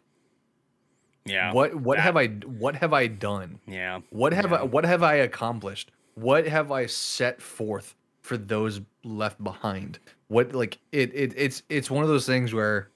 Yeah. 1.25 1.53
what 1.53 1.75
what 1.75 1.97
that- 1.97 2.03
have 2.03 2.17
i 2.17 2.27
what 2.27 2.75
have 2.75 2.93
i 2.93 3.05
done 3.07 3.59
Yeah. 3.67 3.99
what 4.09 4.33
have 4.33 4.49
Yeah. 4.51 4.61
I 4.61 4.63
what 4.63 4.85
have 4.85 5.03
I 5.03 5.15
accomplished? 5.15 5.91
What 6.15 6.47
have 6.47 6.71
I 6.71 6.87
set 6.87 7.41
forth 7.41 7.95
for 8.21 8.35
those 8.37 8.81
left 9.03 9.41
behind? 9.43 9.97
What 10.27 10.53
like 10.53 10.79
it, 10.91 11.13
it 11.13 11.33
it's 11.37 11.63
it's 11.69 11.89
one 11.91 12.03
of 12.03 12.09
those 12.09 12.25
things 12.25 12.53
where 12.53 12.89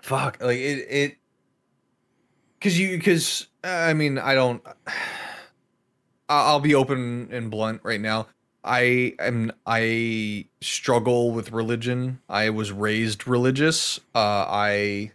fuck 0.00 0.38
like 0.40 0.58
it 0.58 0.78
it 1.02 1.16
cuz 2.60 2.78
you 2.78 2.98
cuz 3.00 3.46
I 3.62 3.92
mean 3.94 4.16
I 4.18 4.34
don't 4.34 4.62
I'll 6.30 6.60
be 6.60 6.74
open 6.74 7.28
and 7.30 7.50
blunt 7.50 7.80
right 7.84 8.00
now. 8.00 8.26
I 8.64 9.14
am 9.18 9.52
I 9.66 10.46
struggle 10.60 11.30
with 11.32 11.52
religion. 11.52 12.20
I 12.28 12.50
was 12.50 12.72
raised 12.72 13.26
religious. 13.26 13.98
Uh 14.14 14.44
I 14.48 15.12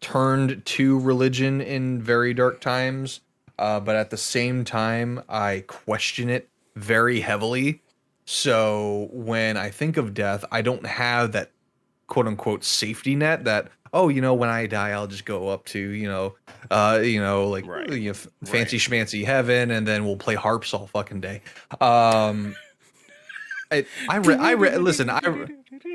turned 0.00 0.64
to 0.64 0.98
religion 1.00 1.60
in 1.60 2.00
very 2.02 2.34
dark 2.34 2.60
times 2.60 3.20
uh, 3.58 3.80
but 3.80 3.96
at 3.96 4.10
the 4.10 4.18
same 4.18 4.64
time, 4.66 5.22
I 5.30 5.64
question 5.66 6.28
it 6.28 6.50
very 6.74 7.20
heavily. 7.20 7.80
So 8.26 9.08
when 9.12 9.56
I 9.56 9.70
think 9.70 9.96
of 9.96 10.12
death, 10.12 10.44
I 10.52 10.60
don't 10.60 10.84
have 10.84 11.32
that 11.32 11.52
quote 12.06 12.26
unquote 12.26 12.64
safety 12.64 13.16
net 13.16 13.44
that 13.44 13.68
oh 13.94 14.08
you 14.08 14.20
know 14.20 14.34
when 14.34 14.48
I 14.50 14.66
die 14.66 14.90
I'll 14.90 15.06
just 15.06 15.24
go 15.24 15.48
up 15.48 15.64
to 15.66 15.78
you 15.78 16.06
know 16.06 16.34
uh 16.70 17.00
you 17.02 17.20
know 17.20 17.48
like 17.48 17.66
Right. 17.66 17.88
you 17.90 18.04
know, 18.04 18.10
f- 18.10 18.28
fancy 18.44 18.78
schmancy 18.78 19.24
heaven 19.24 19.70
and 19.70 19.88
then 19.88 20.04
we'll 20.04 20.16
play 20.16 20.34
harps 20.34 20.72
all 20.74 20.86
fucking 20.86 21.20
day. 21.20 21.40
Um, 21.80 22.54
I 23.70 23.86
I 24.08 24.16
read 24.18 24.40
I 24.40 24.54
read 24.54 24.80
listen 24.80 25.10
I. 25.10 25.20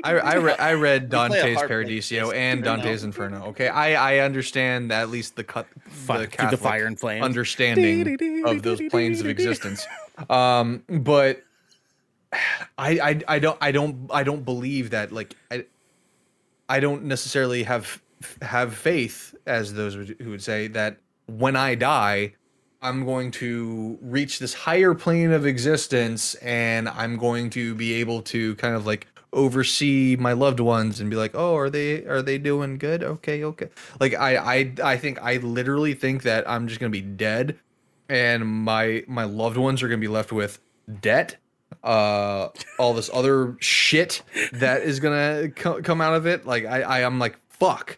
I 0.04 0.12
I, 0.14 0.34
re- 0.34 0.56
I 0.58 0.72
read 0.74 1.08
Dante's 1.10 1.60
Paradiso 1.62 2.30
and 2.30 2.62
Dante's 2.62 3.04
Inferno. 3.04 3.46
Okay, 3.46 3.68
I 3.68 4.14
I 4.14 4.18
understand 4.18 4.92
at 4.92 5.10
least 5.10 5.36
the 5.36 5.44
cut 5.44 5.66
the 6.06 6.26
keep 6.26 6.50
the 6.50 6.56
fire 6.56 6.86
and 6.86 6.98
flame. 6.98 7.22
understanding 7.22 8.44
of 8.46 8.62
those 8.62 8.80
planes 8.90 9.20
of 9.20 9.26
existence. 9.26 9.86
Um, 10.30 10.82
but 10.88 11.42
I, 12.78 12.98
I 12.98 13.20
I 13.28 13.38
don't 13.38 13.58
I 13.60 13.72
don't 13.72 14.10
I 14.10 14.22
don't 14.22 14.44
believe 14.44 14.90
that 14.90 15.12
like 15.12 15.34
I 15.50 15.66
I 16.68 16.80
don't 16.80 17.04
necessarily 17.04 17.64
have 17.64 18.00
have 18.40 18.74
faith 18.74 19.34
as 19.46 19.74
those 19.74 19.94
who 19.94 20.30
would 20.30 20.42
say 20.42 20.68
that 20.68 20.98
when 21.26 21.56
I 21.56 21.74
die 21.74 22.34
I'm 22.82 23.04
going 23.04 23.30
to 23.32 23.98
reach 24.02 24.38
this 24.38 24.52
higher 24.52 24.94
plane 24.94 25.32
of 25.32 25.46
existence 25.46 26.34
and 26.36 26.88
I'm 26.88 27.16
going 27.16 27.50
to 27.50 27.74
be 27.74 27.94
able 27.94 28.22
to 28.22 28.56
kind 28.56 28.74
of 28.74 28.86
like 28.86 29.06
oversee 29.32 30.16
my 30.18 30.32
loved 30.32 30.60
ones 30.60 31.00
and 31.00 31.08
be 31.08 31.16
like, 31.16 31.34
"Oh, 31.34 31.56
are 31.56 31.70
they 31.70 32.04
are 32.04 32.22
they 32.22 32.38
doing 32.38 32.76
good? 32.78 33.02
Okay, 33.02 33.44
okay." 33.44 33.68
Like 34.00 34.14
I 34.14 34.36
I 34.36 34.72
I 34.82 34.96
think 34.96 35.22
I 35.22 35.36
literally 35.36 35.94
think 35.94 36.24
that 36.24 36.48
I'm 36.50 36.68
just 36.68 36.80
going 36.80 36.92
to 36.92 36.98
be 36.98 37.06
dead 37.06 37.58
and 38.08 38.46
my 38.46 39.04
my 39.06 39.24
loved 39.24 39.56
ones 39.56 39.82
are 39.82 39.88
going 39.88 40.00
to 40.00 40.04
be 40.04 40.12
left 40.12 40.32
with 40.32 40.58
debt 41.00 41.36
uh 41.82 42.48
all 42.78 42.92
this 42.92 43.08
other 43.12 43.56
shit 43.60 44.22
that 44.52 44.82
is 44.82 45.00
gonna 45.00 45.48
co- 45.56 45.80
come 45.80 46.00
out 46.00 46.14
of 46.14 46.26
it 46.26 46.46
like 46.46 46.64
i 46.66 46.82
i 46.82 47.00
am 47.00 47.18
like 47.18 47.38
fuck 47.48 47.96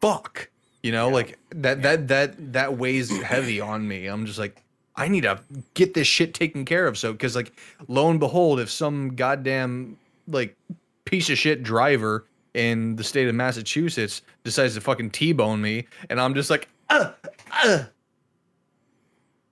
fuck 0.00 0.48
you 0.82 0.92
know 0.92 1.08
like 1.08 1.38
that 1.50 1.82
that 1.82 2.08
that 2.08 2.52
that 2.52 2.76
weighs 2.76 3.10
heavy 3.22 3.60
on 3.60 3.86
me. 3.86 4.06
I'm 4.06 4.26
just 4.26 4.38
like 4.38 4.62
i 4.96 5.06
need 5.06 5.20
to 5.20 5.38
get 5.74 5.94
this 5.94 6.08
shit 6.08 6.34
taken 6.34 6.64
care 6.64 6.86
of. 6.86 6.98
So 6.98 7.12
because 7.12 7.36
like 7.36 7.52
lo 7.86 8.10
and 8.10 8.18
behold 8.20 8.60
if 8.60 8.70
some 8.70 9.14
goddamn 9.14 9.96
like 10.26 10.56
piece 11.04 11.30
of 11.30 11.38
shit 11.38 11.62
driver 11.62 12.26
in 12.54 12.96
the 12.96 13.04
state 13.04 13.28
of 13.28 13.34
massachusetts 13.34 14.22
decides 14.44 14.74
to 14.74 14.80
fucking 14.80 15.10
t-bone 15.10 15.60
me 15.60 15.86
and 16.10 16.20
i'm 16.20 16.34
just 16.34 16.50
like 16.50 16.68
uh, 16.90 17.12
uh, 17.64 17.84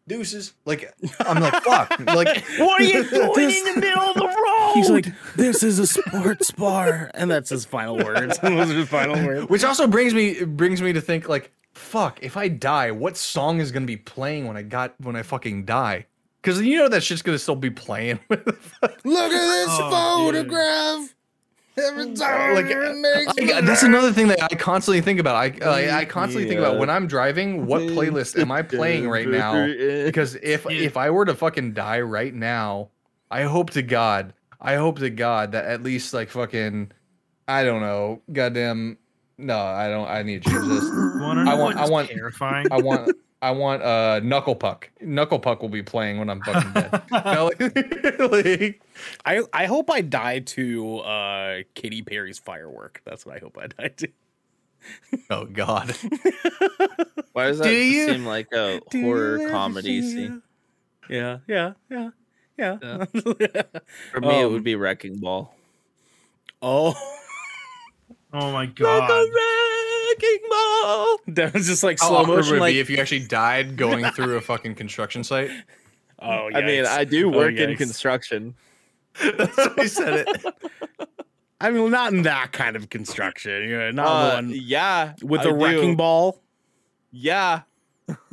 deuces. 0.09 0.53
Like 0.65 0.93
I'm 1.21 1.41
like, 1.41 1.63
fuck. 1.63 1.99
Like 2.07 2.45
What 2.59 2.81
are 2.81 2.85
you 2.85 3.05
doing 3.11 3.51
in 3.51 3.65
the 3.75 3.81
middle 3.81 4.03
of 4.03 4.15
the 4.15 4.27
road? 4.27 4.73
He's 4.75 4.91
like, 4.91 5.07
"This 5.35 5.63
is 5.63 5.79
a 5.79 5.87
sports 5.87 6.51
bar," 6.51 7.11
and 7.15 7.31
that's 7.31 7.51
his 7.51 7.65
final 7.65 7.97
words. 7.97 8.39
Those 8.39 8.71
are 8.71 8.75
his 8.75 8.89
final 8.89 9.17
words. 9.25 9.49
Which 9.49 9.65
also 9.65 9.87
brings 9.87 10.15
me 10.15 10.45
brings 10.45 10.81
me 10.83 10.93
to 10.93 11.01
think 11.01 11.29
like, 11.29 11.51
fuck, 11.75 12.19
if 12.23 12.37
I 12.37 12.49
die, 12.49 12.91
what 12.91 13.17
song 13.17 13.61
is 13.61 13.73
gonna 13.73 13.87
be 13.87 13.97
playing 13.97 14.47
when 14.47 14.57
I 14.57 14.63
got 14.63 14.95
when 15.01 15.17
I 15.17 15.23
fucking 15.23 15.65
die? 15.65 16.07
Because 16.43 16.61
you 16.63 16.79
know 16.79 16.89
that 16.89 17.03
shit's 17.03 17.23
gonna 17.23 17.39
still 17.39 17.57
be 17.57 17.71
playing. 17.71 18.21
Look 18.31 18.41
at 18.47 19.03
this 19.03 19.69
Oh, 19.69 20.31
photograph. 20.31 20.47
Every 20.97 21.09
time 21.09 21.16
Mm. 21.79 22.55
like 22.55 22.67
it 22.67 22.77
uh, 22.79 22.95
makes 22.95 23.53
I- 23.55 23.59
uh, 23.59 23.61
that's 23.61 23.83
another 23.83 24.11
thing 24.13 24.29
that 24.29 24.43
I 24.43 24.55
constantly 24.55 25.01
think 25.03 25.21
about. 25.21 25.37
I 25.37 25.49
like, 25.67 25.91
I 25.91 26.05
constantly 26.07 26.49
think 26.49 26.59
about 26.59 26.79
when 26.79 26.89
I'm 26.89 27.07
driving. 27.07 27.67
What 27.67 27.83
playlist 27.97 28.39
am 28.41 28.51
I 28.51 28.63
playing 28.63 29.09
right 29.09 29.29
now? 29.29 29.67
Because 29.67 30.37
if 30.37 30.65
Yeah. 30.65 30.71
if 30.87 30.97
I 30.97 31.11
were 31.11 31.25
to 31.27 31.35
fucking 31.35 31.75
die 31.75 32.01
right 32.01 32.33
now, 32.35 32.89
I 33.31 33.43
hope 33.43 33.71
to 33.71 33.83
God, 33.83 34.33
I 34.61 34.77
hope 34.77 35.01
to 35.01 35.11
God 35.11 35.53
that 35.53 35.67
at 35.67 35.83
least 35.83 36.15
like 36.15 36.31
fucking, 36.31 36.93
I 37.47 37.63
don't 37.65 37.81
know, 37.83 38.23
goddamn. 38.33 38.97
No, 39.39 39.59
I 39.59 39.89
don't. 39.89 40.09
I 40.09 40.23
need 40.23 40.45
to 40.45 40.51
change 40.51 40.67
this. 40.67 40.85
Wanna 41.21 41.51
I 41.51 41.55
want- 41.55 41.77
I 41.77 41.87
want- 41.87 42.09
terrifying. 42.09 42.67
I 42.71 42.81
want 42.81 43.13
I 43.43 43.51
want 43.51 43.83
uh 43.83 44.21
knuckle 44.21 44.55
puck. 44.57 44.89
Knuckle 45.03 45.39
puck 45.39 45.61
will 45.61 45.69
be 45.69 45.83
playing 45.83 46.19
when 46.19 46.31
I'm 46.31 46.41
fucking 46.41 46.73
dead. 46.73 47.03
Like- 47.11 48.19
like- 48.33 48.81
I, 49.25 49.43
I 49.53 49.67
hope 49.67 49.91
I 49.91 50.01
die 50.01 50.41
to 50.41 50.99
uh, 50.99 51.59
Katy 51.75 52.03
Perry's 52.03 52.39
firework. 52.39 53.03
That's 53.05 53.25
what 53.27 53.37
I 53.37 53.39
hope 53.41 53.59
I 53.61 53.67
die 53.67 53.89
to. 53.99 54.09
oh 55.31 55.45
God. 55.47 55.95
Why 57.33 57.47
does 57.49 57.59
that 57.59 57.65
Do 57.65 57.75
you- 57.75 58.07
seem 58.09 58.25
like 58.27 58.49
a 58.53 58.81
horror 58.93 59.49
comedy 59.51 60.01
scene? 60.03 60.43
Yeah, 61.09 61.39
yeah, 61.47 61.73
yeah, 61.91 62.11
yeah. 62.59 62.77
For 64.13 64.21
me, 64.21 64.41
it 64.41 64.45
Um, 64.47 64.53
would 64.53 64.65
be 64.65 64.75
Wrecking 64.77 65.19
Ball. 65.19 65.55
oh, 66.63 66.95
oh 68.33 68.53
my 68.53 68.67
god. 68.75 69.09
wrecking 69.09 70.39
ball. 70.49 71.19
that 71.29 71.51
was 71.55 71.67
just 71.67 71.83
like 71.85 72.01
How 72.01 72.09
slow 72.09 72.17
awkward 72.19 72.29
would 72.37 72.45
motion. 72.45 72.59
Like, 72.59 72.75
be 72.75 72.81
if 72.81 72.91
you 72.91 72.97
actually 72.99 73.27
died 73.27 73.77
going 73.77 74.05
through 74.13 74.37
a 74.37 74.41
fucking 74.41 74.75
construction 74.75 75.23
site? 75.25 75.51
oh, 76.21 76.51
I 76.55 76.63
mean. 76.63 76.87
I 76.87 77.05
do 77.05 77.33
Oh, 77.33 77.37
work 77.37 77.55
in 77.57 77.77
construction. 77.77 78.55
That's 79.39 79.57
why 79.57 79.75
I 79.79 79.87
said 79.87 80.27
it. 80.29 80.55
I 81.61 81.71
mean, 81.71 81.91
not 81.91 82.13
in 82.13 82.23
that 82.23 82.53
kind 82.53 82.77
of 82.77 82.91
construction. 82.91 83.69
You 83.69 83.79
know, 83.79 83.91
not 83.93 84.07
Uh, 84.07 84.35
one 84.37 84.51
yeah, 84.55 85.15
with 85.23 85.41
I 85.41 85.45
a 85.45 85.53
do. 85.53 85.55
wrecking 85.65 85.97
ball. 85.97 86.43
Yeah, 87.11 87.63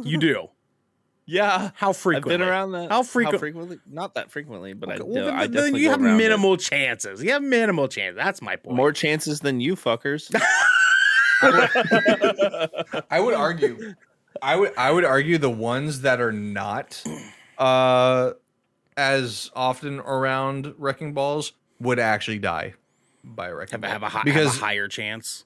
You 0.04 0.18
do. 0.18 0.48
yeah. 1.26 1.72
How 1.76 1.90
I've 1.90 1.98
frequently? 1.98 2.38
been 2.38 2.42
around 2.48 2.74
that. 2.74 2.92
How 2.92 3.02
frequent- 3.02 3.40
frequently? 3.40 3.80
Not 3.90 4.16
that 4.16 4.30
frequently, 4.30 4.74
but 4.74 4.90
I, 4.90 4.94
Okay, 4.96 5.04
do, 5.04 5.06
well, 5.10 5.26
then- 5.28 5.36
I 5.36 5.48
then 5.48 5.76
you 5.76 5.90
have 5.90 6.02
around 6.02 6.16
it. 6.16 6.18
minimal 6.18 6.58
chances. 6.58 7.24
You 7.24 7.32
have 7.32 7.42
minimal 7.44 7.88
chances. 7.88 8.18
That's 8.18 8.42
my 8.42 8.58
point. 8.58 8.76
More 8.76 8.92
chances 8.92 9.40
than 9.40 9.62
you 9.62 9.76
fuckers. 9.78 10.30
I 13.10 13.20
would 13.20 13.34
argue. 13.34 13.94
I 14.42 14.56
would 14.56 14.74
I 14.78 14.92
would 14.92 15.06
argue 15.06 15.38
the 15.38 15.50
ones 15.50 16.02
that 16.02 16.20
are 16.20 16.32
not 16.32 17.02
uh 17.58 18.32
as 18.98 19.52
often 19.56 20.00
around 20.00 20.74
wrecking 20.78 21.14
balls 21.14 21.54
would 21.80 22.00
actually 22.00 22.40
die 22.40 22.74
by 23.24 23.48
a 23.50 23.56
wrecking 23.56 23.82
have, 23.82 23.84
a- 23.84 23.88
have, 23.90 23.98
a, 23.98 24.00
ball. 24.02 24.10
hi- 24.10 24.18
have 24.20 24.26
because 24.26 24.58
a 24.58 24.60
higher 24.60 24.88
chance. 24.88 25.46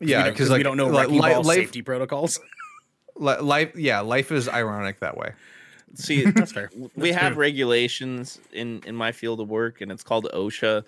yeah 0.00 0.24
because 0.24 0.32
because 0.34 0.50
like 0.50 0.58
we 0.58 0.62
don't 0.62 0.76
know 0.76 0.88
like, 0.88 1.06
wrecking 1.08 1.20
li- 1.22 1.32
ball 1.32 1.42
life 1.42 1.56
safety 1.56 1.82
protocols. 1.82 2.38
life 3.18 3.74
yeah 3.76 4.00
life 4.00 4.30
is 4.32 4.48
ironic 4.48 5.00
that 5.00 5.16
way. 5.16 5.32
See, 5.94 6.24
That's 6.30 6.52
fair. 6.52 6.70
we 6.94 7.10
That's 7.10 7.22
have 7.22 7.32
true. 7.32 7.40
regulations 7.40 8.38
in 8.52 8.82
in 8.86 8.94
my 8.94 9.12
field 9.12 9.40
of 9.40 9.48
work, 9.48 9.80
and 9.80 9.90
it's 9.90 10.02
called 10.02 10.28
OSHA, 10.34 10.84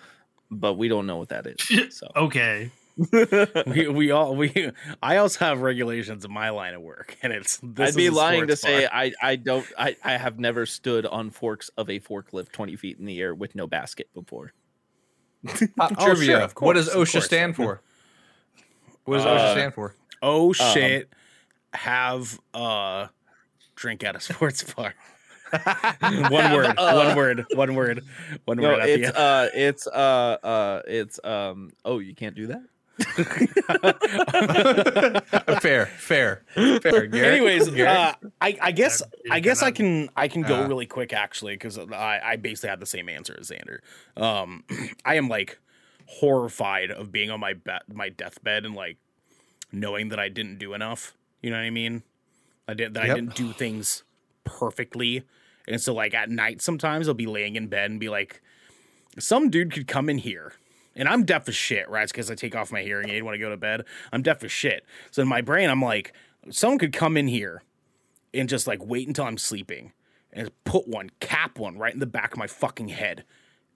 but 0.51 0.75
we 0.75 0.87
don't 0.87 1.07
know 1.07 1.17
what 1.17 1.29
that 1.29 1.47
is. 1.47 1.93
So 1.97 2.07
Okay. 2.15 2.69
we, 3.67 3.87
we 3.87 4.11
all 4.11 4.35
we 4.35 4.71
I 5.01 5.17
also 5.17 5.45
have 5.45 5.61
regulations 5.61 6.25
in 6.25 6.31
my 6.33 6.49
line 6.49 6.73
of 6.73 6.81
work, 6.81 7.17
and 7.21 7.31
it's. 7.31 7.59
This 7.63 7.89
I'd 7.93 7.97
be 7.97 8.05
is 8.07 8.11
a 8.13 8.15
lying 8.15 8.47
to 8.47 8.55
sports 8.55 8.61
say. 8.77 8.87
I 8.91 9.13
I 9.21 9.35
don't 9.37 9.65
I 9.77 9.95
I 10.03 10.17
have 10.17 10.39
never 10.39 10.65
stood 10.65 11.05
on 11.05 11.29
forks 11.29 11.69
of 11.77 11.89
a 11.89 11.99
forklift 11.99 12.51
twenty 12.51 12.75
feet 12.75 12.97
in 12.99 13.05
the 13.05 13.19
air 13.21 13.33
with 13.33 13.55
no 13.55 13.67
basket 13.67 14.09
before. 14.13 14.53
Pop 15.77 15.93
Oh, 15.97 16.05
trivia. 16.05 16.25
sure, 16.25 16.39
of 16.41 16.55
course, 16.55 16.65
what 16.67 16.73
does 16.73 16.89
OSHA 16.89 17.13
course. 17.13 17.25
stand 17.25 17.55
for? 17.55 17.81
What 19.05 19.17
does 19.17 19.25
Uh, 19.25 19.29
OSHA 19.29 19.51
stand 19.53 19.73
for? 19.73 19.95
Oh 20.21 20.47
Um, 20.49 20.53
shit! 20.53 21.09
have 21.73 22.39
uh 22.53 23.07
drink 23.75 24.03
at 24.03 24.15
a 24.15 24.19
sports 24.19 24.63
bar. 24.73 24.93
one 26.29 26.53
word. 26.53 26.75
uh, 26.77 26.93
one 27.07 27.15
word. 27.15 27.45
One 27.55 27.75
word. 27.75 28.03
One 28.45 28.57
No, 28.57 28.69
word. 28.69 28.79
At 28.81 28.85
the 28.85 28.93
it's 28.93 29.07
end. 29.07 29.17
uh 29.17 29.47
it's 29.53 29.87
uh 29.87 30.37
uh 30.43 30.81
it's 30.87 31.19
um 31.23 31.71
oh 31.85 31.99
you 31.99 32.13
can't 32.13 32.35
do 32.35 32.47
that. 32.47 32.61
fair, 35.61 35.85
fair, 35.97 36.41
fair. 36.53 37.07
Garrick? 37.07 37.13
Anyways, 37.15 37.69
Garrick? 37.69 37.97
uh, 37.97 38.13
I, 38.41 38.57
I 38.61 38.71
guess 38.71 39.01
I 39.31 39.39
guess 39.39 39.61
I 39.63 39.71
can 39.71 40.09
I 40.15 40.27
can 40.27 40.41
go 40.41 40.63
Uh. 40.63 40.67
really 40.67 40.85
quick 40.85 41.13
actually 41.13 41.53
because 41.53 41.77
I, 41.77 42.19
I 42.23 42.35
basically 42.35 42.69
had 42.69 42.79
the 42.79 42.85
same 42.85 43.09
answer 43.09 43.35
as 43.39 43.51
Xander. 43.51 43.79
Um, 44.21 44.63
I 45.05 45.15
am 45.15 45.29
like 45.29 45.59
horrified 46.05 46.91
of 46.91 47.11
being 47.11 47.29
on 47.31 47.39
my 47.39 47.53
be- 47.53 47.71
my 47.93 48.09
deathbed 48.09 48.65
and 48.65 48.75
like 48.75 48.97
knowing 49.71 50.09
that 50.09 50.19
I 50.19 50.29
didn't 50.29 50.57
do 50.57 50.73
enough. 50.73 51.15
You 51.41 51.51
know 51.51 51.57
what 51.57 51.63
I 51.63 51.69
mean? 51.69 52.03
I 52.67 52.73
did 52.73 52.93
that 52.95 53.03
I 53.03 53.07
didn't 53.13 53.35
do 53.35 53.53
things 53.53 54.03
perfectly, 54.43 55.23
and 55.67 55.79
so 55.81 55.93
like 55.93 56.13
at 56.13 56.29
night 56.29 56.61
sometimes 56.61 57.07
I'll 57.07 57.13
be 57.13 57.27
laying 57.27 57.55
in 57.55 57.67
bed 57.67 57.91
and 57.91 57.99
be 57.99 58.09
like, 58.09 58.41
some 59.17 59.49
dude 59.49 59.71
could 59.73 59.87
come 59.87 60.09
in 60.09 60.17
here. 60.19 60.53
And 60.99 61.07
I'm 61.07 61.23
deaf 61.23 61.47
as 61.47 61.55
shit, 61.55 61.89
right? 61.89 62.07
Because 62.07 62.29
I 62.29 62.35
take 62.35 62.57
off 62.57 62.73
my 62.73 62.81
hearing 62.81 63.09
aid 63.09 63.23
when 63.23 63.33
I 63.33 63.37
go 63.37 63.49
to 63.49 63.57
bed. 63.57 63.85
I'm 64.11 64.21
deaf 64.21 64.43
as 64.43 64.51
shit. 64.51 64.85
So 65.11 65.21
in 65.21 65.29
my 65.29 65.39
brain, 65.39 65.69
I'm 65.69 65.81
like, 65.81 66.13
someone 66.51 66.77
could 66.77 66.91
come 66.91 67.15
in 67.15 67.29
here 67.29 67.63
and 68.33 68.49
just 68.49 68.67
like 68.67 68.85
wait 68.85 69.07
until 69.07 69.23
I'm 69.23 69.37
sleeping 69.37 69.93
and 70.33 70.51
put 70.65 70.89
one, 70.89 71.09
cap 71.21 71.57
one 71.57 71.77
right 71.77 71.93
in 71.93 72.01
the 72.01 72.05
back 72.05 72.33
of 72.33 72.37
my 72.37 72.47
fucking 72.47 72.89
head, 72.89 73.23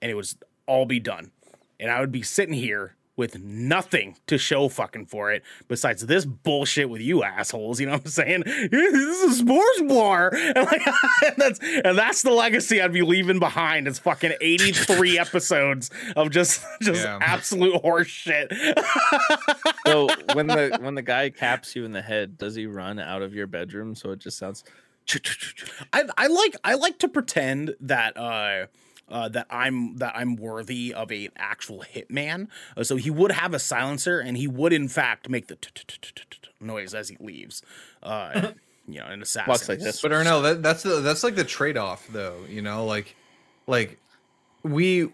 and 0.01 0.11
it 0.11 0.15
was 0.15 0.35
all 0.67 0.85
be 0.85 0.99
done. 0.99 1.31
And 1.79 1.89
I 1.89 2.01
would 2.01 2.11
be 2.11 2.21
sitting 2.21 2.53
here 2.53 2.95
with 3.15 3.38
nothing 3.40 4.15
to 4.26 4.38
show 4.40 4.68
fucking 4.69 5.06
for 5.06 5.31
it 5.31 5.44
besides 5.68 6.06
this 6.07 6.26
bullshit 6.26 6.90
with 6.90 7.02
you 7.02 7.23
assholes. 7.23 7.80
You 7.80 7.85
know 7.85 7.94
what 7.94 8.02
I'm 8.06 8.07
saying? 8.11 8.44
This 8.72 9.23
is 9.23 9.31
a 9.34 9.35
sports 9.44 9.81
bar, 9.88 10.31
and 10.35 10.65
like 10.65 10.81
and 11.26 11.35
that's 11.38 11.60
and 11.60 11.98
that's 11.98 12.23
the 12.23 12.31
legacy 12.31 12.81
I'd 12.81 12.91
be 12.94 13.02
leaving 13.03 13.40
behind. 13.40 13.88
It's 13.88 13.99
fucking 13.99 14.34
83 14.41 15.19
episodes 15.19 15.91
of 16.15 16.31
just 16.31 16.64
just 16.81 17.03
Yeah. 17.03 17.19
absolute 17.22 17.76
horse 17.81 18.07
shit. 18.07 18.52
So 19.85 20.07
when 20.34 20.48
the 20.48 20.77
when 20.81 20.95
the 20.95 21.02
guy 21.02 21.30
caps 21.30 21.76
you 21.76 21.85
in 21.85 21.91
the 21.91 22.02
head, 22.02 22.38
does 22.38 22.56
he 22.56 22.65
run 22.65 22.99
out 22.99 23.22
of 23.22 23.34
your 23.34 23.48
bedroom? 23.48 23.95
So 23.95 24.11
it 24.11 24.19
just 24.19 24.38
sounds. 24.38 24.64
I, 25.91 26.03
I 26.18 26.27
like 26.27 26.56
I 26.64 26.76
like 26.76 26.99
to 26.99 27.07
pretend 27.10 27.76
that 27.81 28.15
uh, 28.18 28.68
uh, 29.14 29.30
that 29.30 29.45
I'm 29.49 29.98
that 29.98 30.14
I'm 30.15 30.35
worthy 30.35 30.94
of 30.94 31.11
a 31.11 31.30
actual 31.38 31.85
hitman. 31.94 32.48
Uh, 32.76 32.84
so 32.84 32.95
he 32.95 33.11
would 33.11 33.31
have 33.31 33.53
a 33.53 33.60
silencer, 33.60 34.19
and 34.19 34.35
he 34.35 34.48
would 34.48 34.73
in 34.73 34.88
fact 34.88 35.30
make 35.30 35.48
the 35.48 35.57
noise 36.60 36.95
as 36.95 37.10
he 37.10 37.18
leaves. 37.19 37.61
Uh, 38.02 38.49
you 38.88 38.99
know, 38.99 39.06
an 39.06 39.22
assassin. 39.22 39.49
Walks 39.49 39.69
like 39.69 39.80
this. 39.80 40.02
But 40.02 40.11
Ernell, 40.11 40.41
that, 40.41 40.64
that's 40.64 40.81
the 40.81 40.99
that's 40.99 41.23
like 41.23 41.35
the 41.35 41.44
trade 41.44 41.77
off, 41.77 42.07
though. 42.11 42.40
You 42.49 42.64
know, 42.64 42.85
like 42.85 43.15
like 43.68 43.99
we. 44.64 45.10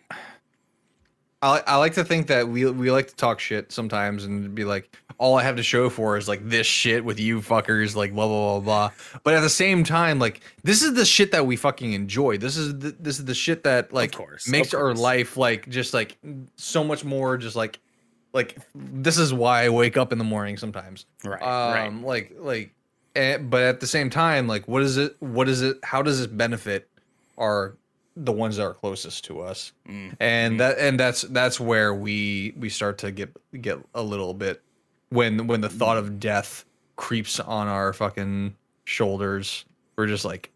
I, 1.41 1.63
I 1.67 1.75
like 1.77 1.93
to 1.93 2.03
think 2.03 2.27
that 2.27 2.47
we 2.47 2.65
we 2.65 2.91
like 2.91 3.07
to 3.09 3.15
talk 3.15 3.39
shit 3.39 3.71
sometimes 3.71 4.23
and 4.23 4.55
be 4.55 4.63
like, 4.63 4.97
all 5.19 5.37
I 5.37 5.43
have 5.43 5.57
to 5.57 5.63
show 5.63 5.89
for 5.89 6.17
is 6.17 6.27
like 6.27 6.47
this 6.49 6.65
shit 6.65 7.03
with 7.05 7.19
you 7.19 7.41
fuckers, 7.41 7.95
like 7.95 8.13
blah 8.15 8.25
blah 8.27 8.59
blah 8.59 8.89
blah. 8.89 9.19
But 9.23 9.35
at 9.35 9.41
the 9.41 9.49
same 9.49 9.83
time, 9.83 10.17
like 10.17 10.41
this 10.63 10.81
is 10.81 10.93
the 10.95 11.05
shit 11.05 11.31
that 11.33 11.45
we 11.45 11.55
fucking 11.55 11.93
enjoy. 11.93 12.37
This 12.37 12.57
is 12.57 12.79
the, 12.79 12.91
this 12.99 13.19
is 13.19 13.25
the 13.25 13.35
shit 13.35 13.63
that 13.65 13.93
like 13.93 14.13
course, 14.13 14.47
makes 14.47 14.73
our 14.73 14.93
life 14.95 15.37
like 15.37 15.69
just 15.69 15.93
like 15.93 16.17
so 16.55 16.83
much 16.83 17.03
more 17.05 17.37
just 17.37 17.55
like 17.55 17.79
like 18.33 18.57
this 18.73 19.17
is 19.17 19.33
why 19.33 19.65
I 19.65 19.69
wake 19.69 19.97
up 19.97 20.11
in 20.11 20.17
the 20.17 20.23
morning 20.23 20.55
sometimes 20.57 21.05
Right, 21.23 21.41
um 21.41 22.03
right. 22.03 22.07
like 22.07 22.35
like 22.39 22.73
eh, 23.15 23.37
but 23.37 23.63
at 23.63 23.79
the 23.79 23.87
same 23.87 24.09
time 24.09 24.47
like 24.47 24.67
what 24.67 24.83
is 24.83 24.97
it 24.97 25.15
what 25.19 25.49
is 25.49 25.61
it 25.63 25.77
how 25.83 26.01
does 26.01 26.19
this 26.19 26.27
benefit 26.27 26.87
our 27.37 27.75
the 28.15 28.31
ones 28.31 28.57
that 28.57 28.63
are 28.63 28.73
closest 28.73 29.25
to 29.25 29.41
us 29.41 29.71
Mm. 29.87 30.15
and 30.19 30.59
that 30.59 30.77
and 30.77 30.99
that's 30.99 31.23
that's 31.23 31.59
where 31.59 31.93
we 31.93 32.53
we 32.57 32.69
start 32.69 32.99
to 32.99 33.11
get 33.11 33.35
get 33.61 33.79
a 33.95 34.03
little 34.03 34.33
bit 34.35 34.61
when 35.09 35.47
when 35.47 35.61
the 35.61 35.69
thought 35.69 35.97
of 35.97 36.19
death 36.19 36.65
creeps 36.95 37.39
on 37.39 37.67
our 37.67 37.93
fucking 37.93 38.55
shoulders 38.85 39.65
we're 39.97 40.07
just 40.07 40.25
like 40.25 40.51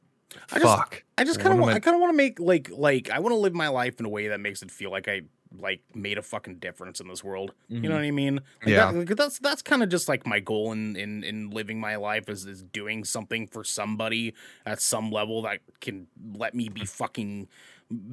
I 0.52 0.60
just- 0.60 0.66
fuck 0.66 1.04
I 1.18 1.24
just 1.26 1.40
kind 1.40 1.54
of 1.54 1.60
want, 1.60 1.76
I- 1.76 1.80
kind 1.80 1.96
of 1.96 2.02
want 2.02 2.12
to 2.14 2.18
make 2.18 2.40
like 2.40 2.70
like 2.72 3.10
I 3.10 3.20
want 3.20 3.34
to 3.34 3.38
live 3.38 3.54
my 3.54 3.68
life 3.68 4.00
in 4.00 4.06
a 4.06 4.10
way 4.10 4.28
that 4.30 4.40
makes 4.40 4.62
it 4.64 4.72
feel 4.72 4.90
like 4.92 5.08
I 5.08 5.22
like 5.60 5.82
made 5.94 6.18
a 6.18 6.24
fucking 6.24 6.56
difference 6.56 7.00
in 7.00 7.08
this 7.08 7.24
world. 7.24 7.54
You 7.68 7.80
Mhm. 7.82 7.84
know 7.84 7.96
what 7.96 8.04
I 8.04 8.10
mean? 8.10 8.36
Like, 8.36 8.68
Yeah. 8.74 8.92
that- 8.92 9.16
that's 9.16 9.38
that's 9.38 9.62
kind 9.62 9.84
of 9.84 9.90
just 9.90 10.10
like 10.10 10.26
my 10.26 10.40
goal 10.40 10.72
in 10.72 10.96
in 10.96 11.24
in 11.24 11.52
living 11.52 11.80
my 11.80 11.96
life 11.98 12.28
is 12.30 12.48
is 12.48 12.64
doing 12.64 13.04
something 13.04 13.46
for 13.46 13.64
somebody 13.64 14.34
at 14.66 14.82
some 14.82 15.12
level 15.12 15.44
that 15.44 15.60
can 15.82 16.08
let 16.34 16.56
me 16.56 16.68
be 16.70 16.84
fucking 16.86 17.48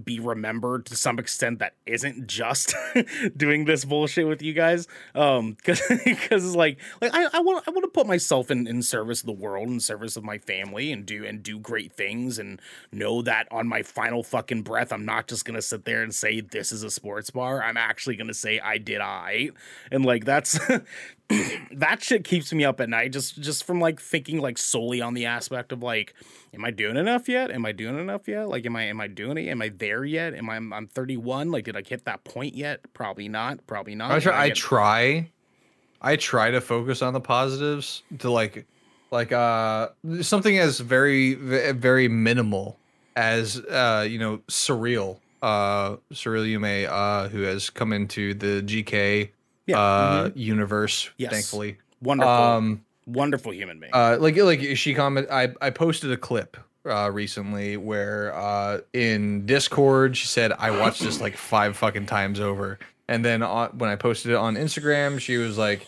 be 0.05 0.21
remembered 0.21 0.87
to 0.87 0.97
some 0.97 1.19
extent 1.19 1.59
that 1.59 1.75
isn't 1.87 2.27
just 2.27 2.75
doing 3.37 3.65
this 3.65 3.85
bullshit 3.85 4.27
with 4.27 4.43
you 4.43 4.53
guys. 4.53 4.87
Um 5.15 5.53
because 5.57 5.83
because 6.05 6.55
like 6.55 6.79
like 7.01 7.13
i 7.15 7.29
i 7.33 7.41
want 7.41 7.65
i 7.67 7.71
want 7.71 7.85
to 7.85 7.89
put 7.89 8.07
myself 8.07 8.51
in 8.51 8.67
in 8.67 8.83
service 8.83 9.21
of 9.21 9.27
the 9.27 9.33
world 9.33 9.69
in 9.69 9.81
service 9.81 10.17
of 10.17 10.25
my 10.25 10.39
family 10.39 10.93
and 10.93 11.07
do 11.07 11.25
and 11.25 11.43
do 11.43 11.59
great 11.59 11.93
things 11.93 12.39
and 12.39 12.61
know 12.93 13.23
that 13.23 13.47
on 13.51 13.67
my 13.67 13.83
final 13.83 14.23
fucking 14.23 14.63
breath 14.63 14.93
i'm 14.93 15.05
not 15.05 15.27
just 15.27 15.45
gonna 15.45 15.63
sit 15.63 15.85
there 15.85 16.03
and 16.03 16.15
say 16.15 16.41
this 16.41 16.73
is 16.73 16.83
a 16.83 16.91
sports 16.91 17.31
bar. 17.31 17.63
I'm 17.63 17.77
actually 17.77 18.17
gonna 18.17 18.35
say 18.35 18.61
i 18.61 18.79
did 18.79 19.01
i. 19.01 19.51
And 19.91 20.05
like 20.05 20.25
that's 20.25 20.59
that 21.73 22.03
shit 22.03 22.25
keeps 22.25 22.53
me 22.53 22.65
up 22.65 22.81
at 22.81 22.89
night 22.89 23.13
just 23.13 23.41
just 23.41 23.65
from 23.65 23.81
like 23.81 24.01
thinking 24.01 24.41
like 24.41 24.59
solely 24.59 25.01
on 25.01 25.15
the 25.15 25.27
aspect 25.27 25.73
of 25.73 25.83
like 25.83 26.15
am 26.53 26.65
i 26.65 26.71
doing 26.71 26.97
enough 26.97 27.29
yet? 27.29 27.51
Am 27.51 27.65
i 27.65 27.73
doing 27.73 27.99
enough 27.99 28.27
yet? 28.27 28.49
Like 28.49 28.67
am 28.67 28.77
i 28.77 28.83
am 28.85 29.01
i 29.01 29.07
doing 29.07 29.39
it? 29.39 29.49
Am 29.49 29.63
i 29.63 29.69
there 29.69 30.05
yet? 30.05 30.35
Am 30.35 30.51
i 30.51 30.57
i'm, 30.57 30.73
I'm 30.73 30.87
31 30.87 31.51
like 31.51 31.65
did 31.65 31.77
i 31.77 31.83
hit 31.83 32.05
that 32.05 32.25
point 32.25 32.55
yet? 32.55 32.81
Probably 32.95 33.29
not. 33.29 33.67
Probably 33.67 33.95
not. 33.95 34.11
I 34.11 34.19
try, 34.21 34.43
I 34.43 34.49
get- 34.49 34.57
try, 34.57 35.31
I 36.03 36.17
try 36.17 36.51
to 36.51 36.61
focus 36.61 37.03
on 37.03 37.13
the 37.13 37.21
positives 37.21 38.03
to 38.21 38.31
like, 38.31 38.67
like 39.11 39.33
uh, 39.33 39.89
something 40.23 40.59
as 40.59 40.81
very, 40.81 41.35
very 41.35 42.09
minimal 42.09 42.79
as 43.17 43.59
uh, 43.59 44.07
you 44.09 44.19
know, 44.19 44.39
surreal. 44.49 45.19
Uh, 45.43 45.97
surreal 46.13 46.47
Yume, 46.47 46.87
uh, 46.89 47.29
who 47.29 47.43
has 47.43 47.71
come 47.71 47.93
into 47.93 48.35
the 48.35 48.63
GK 48.63 49.31
Yeah, 49.71 49.81
uh 49.81 50.31
universe, 50.35 51.11
Yes. 51.17 51.33
thankfully. 51.33 51.79
wonderful 52.03 52.33
Um, 52.33 52.85
wonderful 53.07 53.53
human 53.53 53.81
being 53.81 53.93
uh, 53.93 54.17
like 54.21 54.37
like 54.37 54.61
she 54.77 54.95
comment, 54.95 55.29
I 55.31 55.53
I 55.61 55.71
posted 55.71 56.11
a 56.13 56.17
clip 56.17 56.57
uh 56.87 57.11
recently 57.13 57.77
where 57.77 58.35
uh 58.35 58.81
in 58.93 59.45
Discord 59.47 60.17
she 60.17 60.27
said 60.27 60.53
I 60.53 60.71
watched 60.71 61.03
this 61.03 61.21
like 61.21 61.37
five 61.37 61.77
fucking 61.77 62.07
times 62.07 62.41
over, 62.41 62.79
and 63.09 63.25
then 63.25 63.43
on, 63.43 63.69
when 63.79 63.91
I 63.91 63.97
posted 63.97 64.33
it 64.33 64.37
on 64.37 64.55
Instagram, 64.55 65.21
she 65.21 65.37
was 65.37 65.59
like, 65.59 65.87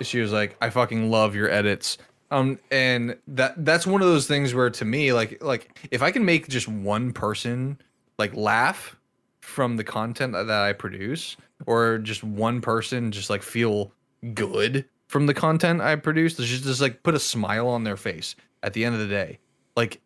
she 0.00 0.20
was 0.20 0.32
like, 0.32 0.56
I 0.60 0.70
fucking 0.70 1.10
love 1.10 1.34
your 1.34 1.50
edits. 1.50 1.98
Um, 2.30 2.58
and 2.70 3.16
that 3.28 3.64
that's 3.64 3.86
one 3.86 4.00
of 4.02 4.08
those 4.08 4.26
things 4.26 4.54
where 4.54 4.70
to 4.70 4.84
me, 4.84 5.12
like 5.12 5.42
like 5.42 5.78
if 5.90 6.02
I 6.02 6.10
can 6.10 6.24
make 6.24 6.48
just 6.48 6.66
one 6.66 7.12
person 7.12 7.78
like 8.18 8.34
laugh 8.34 8.96
from 9.40 9.76
the 9.76 9.84
content 9.84 10.32
that 10.32 10.50
I 10.50 10.72
produce, 10.72 11.36
or 11.66 11.98
just 11.98 12.24
one 12.24 12.60
person 12.60 13.12
just 13.12 13.30
like 13.30 13.42
feel 13.42 13.92
good 14.34 14.84
from 15.06 15.26
the 15.26 15.34
content 15.34 15.80
I 15.80 15.96
produce, 15.96 16.36
just 16.36 16.64
just 16.64 16.80
like 16.80 17.02
put 17.02 17.14
a 17.14 17.20
smile 17.20 17.68
on 17.68 17.84
their 17.84 17.96
face 17.96 18.36
at 18.62 18.72
the 18.72 18.84
end 18.84 18.94
of 18.94 19.00
the 19.00 19.08
day. 19.08 19.38
Like 19.76 20.00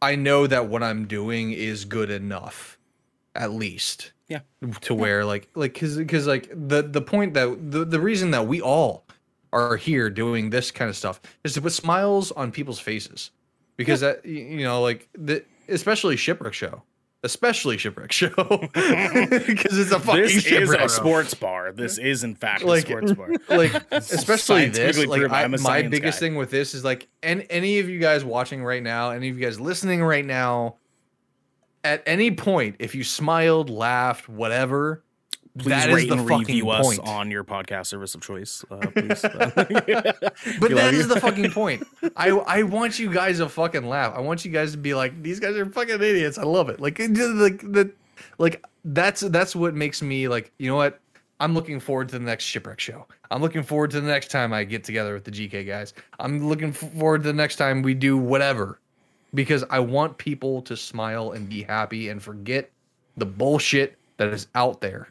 I 0.00 0.16
know 0.16 0.46
that 0.46 0.68
what 0.68 0.82
I'm 0.82 1.06
doing 1.06 1.52
is 1.52 1.84
good 1.84 2.10
enough, 2.10 2.78
at 3.34 3.52
least. 3.52 4.12
Yeah. 4.28 4.40
To 4.82 4.94
where 4.94 5.24
like 5.24 5.48
like 5.54 5.74
because 5.74 5.96
because 5.96 6.26
like 6.26 6.48
the 6.52 6.82
the 6.82 7.00
point 7.00 7.34
that 7.34 7.70
the 7.70 7.84
the 7.84 8.00
reason 8.00 8.32
that 8.32 8.46
we 8.46 8.60
all 8.60 9.04
are 9.52 9.76
here 9.76 10.10
doing 10.10 10.50
this 10.50 10.70
kind 10.70 10.88
of 10.88 10.96
stuff 10.96 11.20
is 11.44 11.54
to 11.54 11.62
put 11.62 11.72
smiles 11.72 12.32
on 12.32 12.50
people's 12.50 12.80
faces 12.80 13.30
because 13.76 14.00
that 14.00 14.24
you 14.26 14.64
know 14.64 14.82
like 14.82 15.08
the 15.14 15.44
especially 15.68 16.16
shipwreck 16.16 16.54
show 16.54 16.82
especially 17.24 17.76
shipwreck 17.78 18.12
show 18.12 18.28
because 18.74 19.78
it's 19.78 19.90
a 19.90 19.98
fucking 19.98 20.22
this 20.22 20.46
is 20.46 20.70
a 20.70 20.88
sports 20.88 21.34
bar 21.34 21.72
this 21.72 21.98
is 21.98 22.22
in 22.24 22.34
fact 22.34 22.62
Like- 22.62 22.84
a 22.84 22.86
sports 22.86 23.12
bar 23.12 23.30
like 23.48 23.72
especially 23.90 24.68
this 24.68 25.04
like. 25.06 25.30
I, 25.30 25.46
my 25.48 25.82
biggest 25.82 26.20
guy. 26.20 26.26
thing 26.26 26.34
with 26.36 26.50
this 26.50 26.74
is 26.74 26.84
like 26.84 27.08
and 27.22 27.46
any 27.50 27.78
of 27.78 27.88
you 27.88 27.98
guys 27.98 28.24
watching 28.24 28.62
right 28.62 28.82
now 28.82 29.10
any 29.10 29.28
of 29.28 29.38
you 29.38 29.44
guys 29.44 29.58
listening 29.58 30.02
right 30.02 30.24
now 30.24 30.76
at 31.82 32.02
any 32.06 32.30
point 32.30 32.76
if 32.78 32.94
you 32.94 33.02
smiled 33.02 33.70
laughed 33.70 34.28
whatever 34.28 35.02
please 35.58 35.68
that 35.70 35.88
is 35.88 35.94
rate 35.94 36.08
the 36.08 36.14
and 36.16 36.28
fucking 36.28 36.46
review 36.46 36.64
point. 36.64 37.00
us 37.00 37.08
on 37.08 37.30
your 37.30 37.44
podcast 37.44 37.86
service 37.86 38.14
of 38.14 38.20
choice 38.20 38.64
uh, 38.70 38.76
please 38.94 39.22
but 39.22 39.68
We 40.60 40.68
that 40.68 40.70
love 40.74 40.94
is 40.94 41.08
the 41.08 41.20
fucking 41.20 41.50
point. 41.52 41.86
I 42.16 42.30
i 42.30 42.62
want 42.62 42.98
you 42.98 43.12
guys 43.12 43.38
to 43.38 43.48
fucking 43.48 43.86
laugh. 43.86 44.14
I 44.14 44.20
want 44.20 44.44
you 44.44 44.50
guys 44.50 44.72
to 44.72 44.78
be 44.78 44.94
like 44.94 45.22
these 45.22 45.40
guys 45.40 45.56
are 45.56 45.66
fucking 45.66 45.94
idiots. 45.94 46.38
I 46.38 46.42
love 46.44 46.68
it. 46.68 46.80
Like 46.80 47.00
it 47.00 47.12
just, 47.12 47.34
like 47.34 47.60
the 47.60 47.90
like 48.38 48.64
that's 48.84 49.20
that's 49.22 49.56
what 49.56 49.74
makes 49.74 50.02
me 50.02 50.28
like 50.28 50.52
you 50.58 50.68
know 50.70 50.76
what? 50.76 51.00
I'm 51.38 51.52
looking 51.54 51.80
forward 51.80 52.08
to 52.10 52.18
the 52.18 52.24
next 52.24 52.44
shipwreck 52.44 52.80
show. 52.80 53.06
I'm 53.30 53.42
looking 53.42 53.62
forward 53.62 53.90
to 53.90 54.00
the 54.00 54.06
next 54.06 54.30
time 54.30 54.52
i 54.52 54.64
get 54.64 54.84
together 54.84 55.14
with 55.14 55.24
the 55.24 55.30
gk 55.30 55.66
guys. 55.66 55.94
I'm 56.18 56.48
looking 56.48 56.72
forward 56.72 57.22
to 57.22 57.28
the 57.28 57.34
next 57.34 57.56
time 57.56 57.82
we 57.82 57.94
do 57.94 58.16
whatever 58.16 58.80
because 59.34 59.64
i 59.70 59.78
want 59.78 60.16
people 60.16 60.62
to 60.62 60.76
smile 60.76 61.32
and 61.32 61.48
be 61.48 61.62
happy 61.62 62.08
and 62.08 62.22
forget 62.22 62.70
the 63.16 63.26
bullshit 63.26 63.98
that 64.18 64.28
is 64.28 64.46
out 64.54 64.80
there 64.80 65.08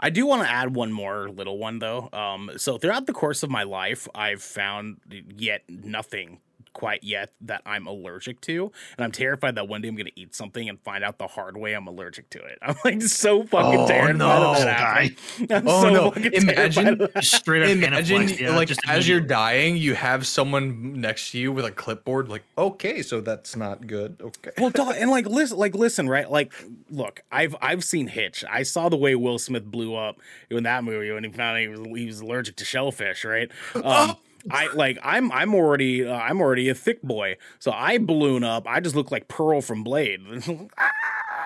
I 0.00 0.10
do 0.10 0.26
want 0.26 0.42
to 0.42 0.50
add 0.50 0.74
one 0.74 0.92
more 0.92 1.28
little 1.28 1.58
one 1.58 1.78
though. 1.78 2.08
Um, 2.12 2.50
so 2.56 2.78
throughout 2.78 3.06
the 3.06 3.12
course 3.12 3.42
of 3.42 3.50
my 3.50 3.64
life, 3.64 4.06
I've 4.14 4.42
found 4.42 4.98
yet 5.36 5.62
nothing 5.68 6.40
quite 6.78 7.02
yet 7.02 7.32
that 7.40 7.60
I'm 7.66 7.88
allergic 7.88 8.40
to, 8.42 8.70
and 8.96 9.04
I'm 9.04 9.10
terrified 9.10 9.56
that 9.56 9.66
one 9.66 9.80
day 9.80 9.88
I'm 9.88 9.96
going 9.96 10.06
to 10.06 10.18
eat 10.20 10.32
something 10.32 10.68
and 10.68 10.80
find 10.82 11.02
out 11.02 11.18
the 11.18 11.26
hard 11.26 11.56
way 11.56 11.72
I'm 11.72 11.88
allergic 11.88 12.30
to 12.30 12.38
it. 12.38 12.56
I'm 12.62 12.76
like 12.84 13.02
so 13.02 13.42
fucking 13.42 13.80
Oh, 13.80 13.88
terrified 13.88 14.16
no. 14.16 14.52
of 14.52 14.58
that 14.58 14.78
happening. 14.78 15.16
I'm 15.50 15.66
Oh, 15.66 15.82
so 15.82 15.90
no. 15.90 16.12
Imagine- 16.12 16.46
terrified 16.46 16.88
of 16.88 16.98
that. 17.00 17.14
Just 17.20 17.34
straight 17.34 17.62
up 17.64 17.70
Imagine 17.70 18.22
anaphylexia, 18.22 18.54
like 18.54 18.68
just 18.68 18.80
as 18.88 19.08
you're 19.08 19.20
dying, 19.20 19.76
you 19.76 19.94
have 19.96 20.24
someone 20.24 21.00
next 21.00 21.32
to 21.32 21.38
you 21.40 21.50
with 21.50 21.64
a 21.64 21.72
clipboard. 21.72 22.28
Like, 22.28 22.44
okay, 22.56 23.02
so 23.02 23.20
that's 23.20 23.56
not 23.56 23.86
good. 23.88 24.16
Okay. 24.22 24.50
well, 24.58 24.70
dog, 24.70 24.94
and 24.96 25.10
like 25.10 25.26
listen, 25.26 25.58
like 25.58 25.74
listen, 25.74 26.08
right? 26.08 26.30
Like, 26.30 26.52
look, 26.90 27.22
I've 27.32 27.56
I've 27.60 27.82
seen 27.82 28.06
Hitch. 28.06 28.44
I 28.48 28.62
saw 28.62 28.88
the 28.88 28.96
way 28.96 29.16
Will 29.16 29.38
Smith 29.40 29.64
blew 29.64 29.96
up 29.96 30.20
in 30.48 30.62
that 30.62 30.84
movie 30.84 31.10
when 31.10 31.24
he 31.24 31.30
found 31.30 31.56
out 31.56 31.60
he 31.60 31.66
was, 31.68 31.80
he 31.98 32.06
was 32.06 32.20
allergic 32.20 32.54
to 32.56 32.64
shellfish, 32.64 33.24
right? 33.24 33.50
Um, 33.74 34.16
I 34.50 34.72
like 34.74 34.98
I'm 35.02 35.30
I'm 35.32 35.54
already 35.54 36.06
uh, 36.06 36.12
I'm 36.14 36.40
already 36.40 36.68
a 36.68 36.74
thick 36.74 37.02
boy, 37.02 37.36
so 37.58 37.72
I 37.72 37.98
balloon 37.98 38.44
up. 38.44 38.66
I 38.66 38.80
just 38.80 38.94
look 38.96 39.10
like 39.10 39.28
Pearl 39.28 39.60
from 39.60 39.82
Blade. 39.84 40.20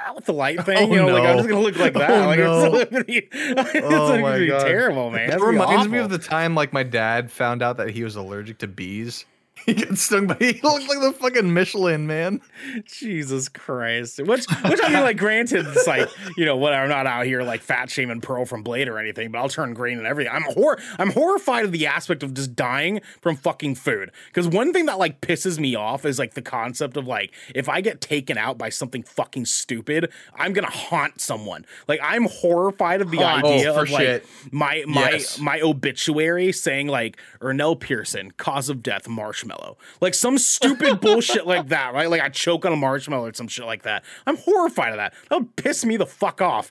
Ah, 0.04 0.14
With 0.14 0.24
the 0.26 0.32
light 0.32 0.64
thing, 0.66 0.76
Oh, 0.78 0.86
you 0.94 0.96
know, 0.96 1.06
like 1.08 1.22
I'm 1.24 1.36
just 1.38 1.48
gonna 1.48 1.60
look 1.60 1.76
like 1.76 1.92
that. 1.94 2.10
Oh, 2.10 2.26
like 2.26 2.38
no. 2.38 2.74
it's 2.74 2.90
gonna 2.90 3.04
be, 3.04 3.28
it's 3.32 3.86
Oh, 3.86 4.18
gonna 4.20 4.38
be 4.38 4.46
God. 4.48 4.64
terrible, 4.66 5.10
man. 5.10 5.30
Gonna 5.30 5.44
reminds 5.44 5.88
me 5.88 5.98
of 5.98 6.10
the 6.10 6.18
time 6.18 6.54
like 6.54 6.72
my 6.72 6.82
dad 6.82 7.30
found 7.30 7.62
out 7.62 7.76
that 7.76 7.90
he 7.90 8.02
was 8.04 8.16
allergic 8.16 8.58
to 8.58 8.66
bees. 8.66 9.24
He 9.66 9.74
got 9.74 9.96
stung 9.96 10.26
by 10.26 10.34
he 10.40 10.60
looked 10.60 10.88
like 10.88 11.00
the 11.00 11.14
fucking 11.18 11.52
Michelin 11.54 12.06
man. 12.06 12.40
Jesus 12.84 13.48
Christ. 13.48 14.18
Which, 14.18 14.44
which 14.64 14.80
I 14.82 14.88
mean, 14.88 15.02
like, 15.02 15.16
granted, 15.18 15.66
it's 15.68 15.86
like, 15.86 16.08
you 16.36 16.44
know, 16.44 16.56
what 16.56 16.72
I'm 16.72 16.88
not 16.88 17.06
out 17.06 17.26
here 17.26 17.42
like 17.42 17.60
fat 17.62 17.88
shaming 17.90 18.20
Pearl 18.20 18.44
from 18.44 18.62
Blade 18.62 18.88
or 18.88 18.98
anything, 18.98 19.30
but 19.30 19.38
I'll 19.38 19.48
turn 19.48 19.72
green 19.74 19.98
and 19.98 20.06
everything. 20.06 20.32
I'm 20.34 20.42
hor- 20.42 20.78
I'm 20.98 21.10
horrified 21.10 21.64
of 21.64 21.72
the 21.72 21.86
aspect 21.86 22.22
of 22.22 22.34
just 22.34 22.56
dying 22.56 23.00
from 23.20 23.36
fucking 23.36 23.76
food. 23.76 24.10
Because 24.26 24.48
one 24.48 24.72
thing 24.72 24.86
that 24.86 24.98
like 24.98 25.20
pisses 25.20 25.58
me 25.60 25.74
off 25.76 26.04
is 26.04 26.18
like 26.18 26.34
the 26.34 26.42
concept 26.42 26.96
of 26.96 27.06
like, 27.06 27.32
if 27.54 27.68
I 27.68 27.80
get 27.80 28.00
taken 28.00 28.36
out 28.36 28.58
by 28.58 28.68
something 28.68 29.02
fucking 29.04 29.44
stupid, 29.46 30.10
I'm 30.34 30.52
gonna 30.54 30.70
haunt 30.70 31.20
someone. 31.20 31.64
Like, 31.86 32.00
I'm 32.02 32.24
horrified 32.24 33.00
of 33.00 33.10
the 33.10 33.22
idea 33.22 33.70
Oh, 33.70 33.74
for 33.74 33.82
of 33.82 33.90
like 33.90 34.02
shit. 34.06 34.26
my 34.50 34.82
my 34.86 35.10
Yes. 35.12 35.38
my 35.38 35.60
obituary 35.60 36.50
saying 36.52 36.88
like 36.88 37.16
Ernell 37.40 37.78
Pearson, 37.78 38.32
cause 38.32 38.68
of 38.68 38.82
death, 38.82 39.08
marshmallow. 39.08 39.51
Like 40.00 40.14
some 40.14 40.38
stupid 40.38 41.00
bullshit 41.00 41.46
like 41.46 41.68
that, 41.68 41.94
right? 41.94 42.08
Like 42.10 42.20
I 42.22 42.28
choke 42.28 42.64
on 42.64 42.72
a 42.72 42.76
marshmallow 42.76 43.28
or 43.28 43.34
some 43.34 43.48
shit 43.48 43.66
like 43.66 43.82
that. 43.82 44.04
I'm 44.26 44.36
horrified 44.36 44.90
of 44.92 44.96
that. 44.96 45.14
That 45.30 45.38
would 45.40 45.56
piss 45.56 45.84
me 45.84 45.96
the 45.96 46.06
fuck 46.06 46.40
off. 46.40 46.70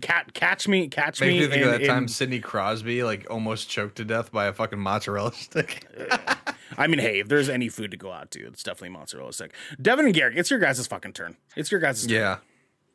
Cat, 0.00 0.34
catch 0.34 0.68
me, 0.68 0.86
catch 0.86 1.20
Makes 1.20 1.32
me. 1.34 1.40
me 1.40 1.46
think 1.48 1.62
in- 1.62 1.68
of 1.68 1.72
that 1.72 1.80
in- 1.82 1.86
time 1.88 2.06
Sidney 2.08 2.38
Crosby 2.38 3.02
like 3.02 3.26
almost 3.28 3.68
choked 3.68 3.96
to 3.96 4.04
death 4.04 4.30
by 4.30 4.46
a 4.46 4.52
fucking 4.52 4.78
mozzarella 4.78 5.32
stick. 5.32 5.84
I 6.78 6.86
mean, 6.86 7.00
hey, 7.00 7.18
if 7.18 7.26
there's 7.28 7.48
any 7.48 7.68
food 7.68 7.90
to 7.90 7.96
go 7.96 8.12
out 8.12 8.30
to, 8.32 8.46
it's 8.46 8.62
definitely 8.62 8.90
mozzarella 8.90 9.32
stick. 9.32 9.52
Devin 9.82 10.04
and 10.06 10.14
Garrick, 10.14 10.36
it's 10.36 10.48
your 10.50 10.60
guys' 10.60 10.86
fucking 10.86 11.12
turn. 11.14 11.36
It's 11.56 11.72
your 11.72 11.80
guys' 11.80 12.06
turn. 12.06 12.14
yeah. 12.14 12.36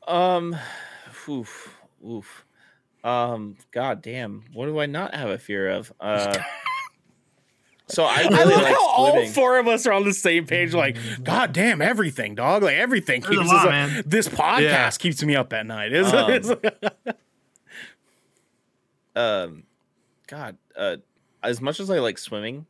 Um, 0.08 0.56
oof, 1.28 1.76
oof. 2.08 2.46
Um, 3.04 3.58
god 3.72 4.02
damn, 4.02 4.44
what 4.54 4.68
do 4.68 4.80
I 4.80 4.86
not 4.86 5.14
have 5.14 5.30
a 5.30 5.38
fear 5.38 5.70
of? 5.70 5.92
Uh, 6.00 6.38
so 7.88 8.04
I 8.04 8.22
really 8.24 8.36
I 8.36 8.44
love 8.44 8.62
like 8.64 8.74
how 8.74 8.88
all 8.88 9.26
four 9.28 9.60
of 9.60 9.68
us 9.68 9.86
are 9.86 9.94
on 9.94 10.04
the 10.06 10.14
same 10.14 10.46
page. 10.48 10.74
Like, 10.74 10.98
God 11.24 11.54
damn, 11.54 11.82
everything, 11.82 12.36
dog. 12.36 12.64
Like 12.64 12.76
everything 12.76 13.22
There's 13.22 13.38
keeps 13.38 13.48
lot, 13.50 13.66
us 13.68 13.72
man. 13.72 14.04
This 14.06 14.28
podcast 14.28 14.62
Yeah. 14.62 14.90
keeps 14.92 15.24
me 15.24 15.36
up 15.36 15.54
at 15.54 15.66
night. 15.66 15.94
It's, 15.94 16.12
Um, 16.12 16.32
it's- 16.32 17.16
um, 19.16 19.64
God, 20.28 20.58
uh, 20.76 20.98
as 21.44 21.62
much 21.62 21.80
as 21.80 21.90
I 21.90 22.00
like 22.00 22.18
swimming, 22.18 22.66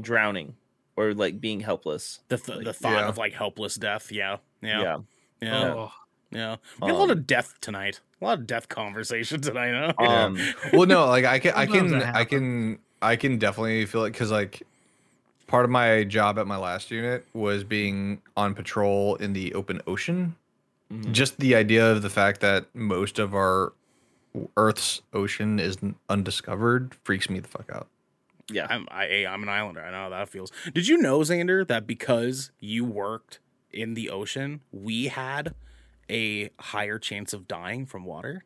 drowning, 0.00 0.54
or 0.96 1.14
like 1.14 1.40
being 1.40 1.60
helpless. 1.60 2.20
the 2.28 2.38
th- 2.38 2.56
Like, 2.58 2.64
the 2.66 2.72
thought 2.72 2.92
yeah. 3.00 3.08
of 3.08 3.18
like 3.18 3.32
helpless 3.32 3.74
death. 3.76 4.12
Yeah, 4.12 4.36
yeah, 4.62 4.80
Yeah. 4.82 4.98
yeah. 5.40 5.64
Oh, 5.74 5.92
Yeah, 6.30 6.56
we 6.80 6.88
got 6.88 6.90
a 6.90 6.98
lot 6.98 7.04
Um, 7.04 7.10
of 7.10 7.26
death 7.26 7.54
tonight. 7.60 8.00
A 8.20 8.24
lot 8.24 8.38
of 8.38 8.46
death 8.46 8.68
conversation 8.68 9.40
tonight. 9.40 9.94
Huh? 9.98 10.04
Um, 10.10 10.38
well 10.72 10.86
no 10.86 11.06
like 11.06 11.24
i 11.24 11.40
can 11.40 11.52
i 11.54 11.66
can 11.66 11.92
i 12.02 12.24
can 12.24 12.78
i 13.02 13.16
can 13.16 13.38
definitely 13.38 13.84
feel 13.86 14.04
it 14.04 14.12
because 14.12 14.30
like 14.30 14.62
part 15.46 15.64
of 15.64 15.70
my 15.70 16.04
job 16.04 16.38
at 16.38 16.46
my 16.46 16.56
last 16.56 16.90
unit 16.90 17.26
was 17.34 17.64
being 17.64 18.20
on 18.36 18.54
patrol 18.54 19.16
in 19.16 19.32
the 19.32 19.52
open 19.54 19.80
ocean 19.86 20.34
mhm. 20.90 21.12
just 21.12 21.38
the 21.38 21.54
idea 21.54 21.90
of 21.90 22.02
the 22.02 22.10
fact 22.10 22.40
that 22.40 22.66
most 22.74 23.18
of 23.18 23.34
our 23.34 23.72
earth's 24.56 25.02
ocean 25.12 25.58
is 25.58 25.76
undiscovered 26.08 26.94
freaks 27.04 27.28
me 27.28 27.40
the 27.40 27.48
fuck 27.48 27.70
out 27.72 27.88
yeah. 28.50 28.66
I'm 28.68 28.86
I, 28.90 29.24
I'm 29.24 29.42
an 29.44 29.48
islander. 29.48 29.80
I 29.80 29.92
know 29.92 29.98
how 29.98 30.08
that 30.10 30.28
feels. 30.28 30.50
Did 30.74 30.86
you 30.86 30.98
know, 30.98 31.20
Xander, 31.20 31.66
that 31.68 31.86
because 31.86 32.50
you 32.58 32.84
worked 32.84 33.38
in 33.72 33.94
the 33.94 34.10
ocean, 34.10 34.60
we 34.72 35.06
had 35.06 35.54
a 36.10 36.50
higher 36.58 36.98
chance 36.98 37.32
of 37.32 37.48
dying 37.48 37.86
from 37.86 38.04
water? 38.04 38.42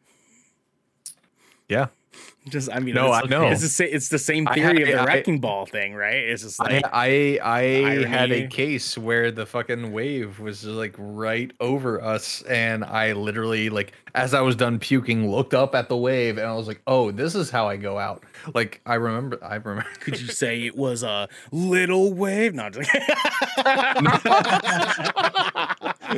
yeah 1.69 1.87
Just, 2.48 2.70
I 2.72 2.78
mean, 2.78 2.94
No, 2.94 3.12
it's, 3.12 3.26
I 3.26 3.28
know. 3.28 3.48
It's 3.48 3.60
the, 3.62 3.68
sa- 3.68 3.84
it's 3.84 4.09
the 4.09 4.20
same 4.20 4.47
I 4.47 4.55
theory 4.55 4.82
of 4.82 4.88
the 4.88 5.01
I- 5.01 5.05
wrecking 5.05 5.40
ball 5.40 5.66
thing, 5.66 5.94
right? 5.94 6.14
It's 6.14 6.43
just 6.44 6.60
I, 6.60 6.74
like, 6.74 6.84
I 6.93 7.40
I 7.43 8.06
had 8.06 8.30
a 8.30 8.47
case 8.47 8.97
where 8.97 9.32
the 9.32 9.44
fucking 9.47 9.90
wave 9.90 10.38
was 10.38 10.60
just, 10.60 10.70
like 10.72 10.94
right 10.97 11.51
over 11.59 12.01
us, 12.01 12.43
and 12.43 12.84
I 12.84 13.14
literally 13.14 13.68
like 13.68 13.94
as 14.14 14.32
I 14.32 14.43
was 14.43 14.55
done 14.55 14.78
puking, 14.78 15.28
looked 15.28 15.55
up 15.55 15.74
at 15.74 15.88
the 15.88 15.97
wave, 15.97 16.38
and 16.38 16.47
I 16.47 16.52
was 16.55 16.68
like, 16.68 16.80
"Oh, 16.86 17.10
this 17.10 17.34
is 17.34 17.51
how 17.51 17.66
I 17.68 17.76
go 17.78 17.98
out." 17.98 18.22
Like 18.55 18.80
I 18.86 18.94
remember, 18.94 19.40
I 19.43 19.56
remember. 19.56 19.84
could 20.01 20.20
you 20.20 20.28
say 20.28 20.64
it 20.66 20.76
was 20.76 21.02
a 21.02 21.28
little 21.51 22.12
wave? 22.14 22.55
Not 22.55 22.74
just 22.74 22.88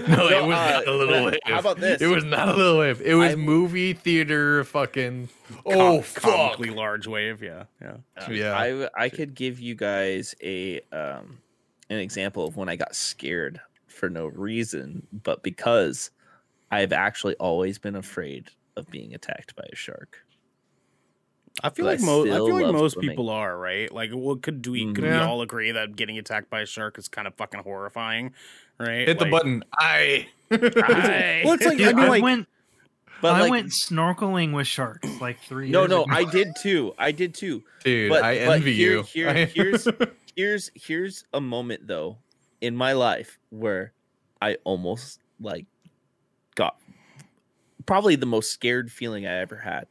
No, 0.06 0.28
it 0.28 0.44
was 0.44 0.56
uh, 0.58 0.70
not 0.72 0.86
a 0.86 0.92
little 0.92 1.24
wave. 1.24 1.38
how 1.44 1.58
about 1.60 1.80
this? 1.80 2.00
It 2.02 2.06
was 2.06 2.22
not 2.24 2.48
a 2.48 2.54
little 2.54 2.78
wave. 2.78 3.00
It 3.00 3.14
was 3.14 3.30
I'm- 3.30 3.40
movie 3.40 3.94
theater 3.94 4.64
fucking. 4.64 5.30
Com- 5.64 5.78
Oh 5.88 6.02
fuck! 6.02 6.22
comically 6.22 6.70
large 6.70 7.06
wave. 7.06 7.42
Yeah, 7.42 7.64
yeah. 7.80 7.96
Um, 8.16 8.32
Yeah. 8.34 8.56
I 8.56 8.88
I 8.96 9.08
could 9.08 9.34
give 9.34 9.58
you 9.60 9.74
guys 9.74 10.34
a 10.42 10.80
um 10.92 11.38
an 11.90 11.98
example 11.98 12.46
of 12.46 12.56
when 12.56 12.68
I 12.68 12.76
got 12.76 12.94
scared 12.94 13.60
for 13.86 14.08
no 14.10 14.26
reason, 14.26 15.06
but 15.12 15.42
because 15.42 16.10
I've 16.70 16.92
actually 16.92 17.34
always 17.36 17.78
been 17.78 17.96
afraid 17.96 18.50
of 18.76 18.88
being 18.90 19.14
attacked 19.14 19.56
by 19.56 19.64
a 19.72 19.74
shark. 19.74 20.18
I 21.62 21.70
feel 21.70 21.86
But 21.86 21.90
I 21.90 21.92
like 21.94 22.00
most. 22.02 22.26
I 22.28 22.36
feel 22.36 22.52
like 22.54 22.72
most 22.72 23.00
people 23.00 23.30
are 23.30 23.58
right. 23.58 23.92
Like, 23.92 24.10
what 24.12 24.42
could 24.42 24.64
we? 24.66 24.92
Could 24.92 25.02
Mhm. 25.02 25.12
we 25.12 25.18
all 25.18 25.42
agree 25.42 25.72
that 25.72 25.96
getting 25.96 26.16
attacked 26.18 26.50
by 26.50 26.60
a 26.60 26.66
shark 26.66 26.98
is 26.98 27.08
kind 27.08 27.26
of 27.26 27.34
fucking 27.34 27.60
horrifying? 27.60 28.32
Right? 28.78 29.08
Hit 29.08 29.18
the 29.18 29.24
button. 29.26 29.64
I. 29.76 30.28
Aye. 30.52 31.42
Well, 31.44 31.54
it's 31.54 31.66
like 31.66 31.78
Dude, 31.78 31.88
I 31.88 31.92
mean, 31.94 32.04
I 32.04 32.08
like 32.08 32.22
went 32.22 32.48
But 33.20 33.34
I 33.34 33.40
like 33.42 33.50
went 33.50 33.68
snorkeling 33.70 34.54
with 34.54 34.66
sharks 34.66 35.08
like 35.20 35.40
three 35.48 35.70
no 35.70 35.80
years 35.80 35.90
no 35.90 36.02
ago. 36.04 36.12
I 36.14 36.24
did 36.24 36.48
too. 36.60 36.94
I 36.98 37.12
did 37.12 37.34
too. 37.34 37.64
Dude, 37.84 38.10
But- 38.10 38.22
I 38.22 38.46
but 38.46 38.56
envy 38.58 38.74
here- 38.74 38.92
you. 38.92 39.02
here- 39.02 39.28
I- 39.28 39.44
here's- 39.46 39.86
Here's 40.36 40.70
here's 40.76 41.24
a 41.34 41.40
moment 41.40 41.88
though 41.88 42.18
in 42.60 42.76
my 42.76 42.92
life 42.92 43.40
where 43.50 43.92
I 44.40 44.58
almost 44.62 45.18
like 45.40 45.66
got 46.54 46.76
probably 47.86 48.14
the 48.14 48.24
most 48.26 48.52
scared 48.52 48.92
feeling 48.92 49.26
I 49.26 49.38
ever 49.40 49.56
had. 49.56 49.88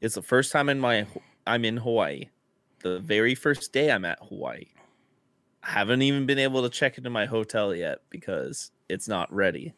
It's 0.00 0.14
the 0.14 0.22
first 0.22 0.52
time 0.52 0.68
in 0.68 0.78
my 0.78 1.06
I'm 1.44 1.64
in 1.64 1.78
Hawaii. 1.78 2.26
The 2.84 3.00
very 3.00 3.34
first 3.34 3.72
day 3.72 3.90
I'm 3.90 4.04
at 4.04 4.20
Hawaii. 4.28 4.66
I 5.64 5.70
haven't 5.70 6.02
even 6.02 6.24
been 6.24 6.38
able 6.38 6.62
to 6.62 6.68
check 6.70 6.96
into 6.96 7.10
my 7.10 7.26
hotel 7.26 7.74
yet 7.74 7.98
because 8.10 8.70
it's 8.88 9.08
not 9.08 9.32
ready. 9.34 9.74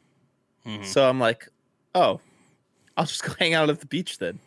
Mhm. 0.66 0.84
So 0.84 1.08
I'm 1.08 1.18
like, 1.20 1.48
oh, 1.94 2.20
I'll 2.96 3.06
just 3.06 3.22
go 3.24 3.32
hang 3.38 3.54
out 3.54 3.70
at 3.70 3.80
the 3.80 3.86
beach 3.86 4.18
then. 4.18 4.38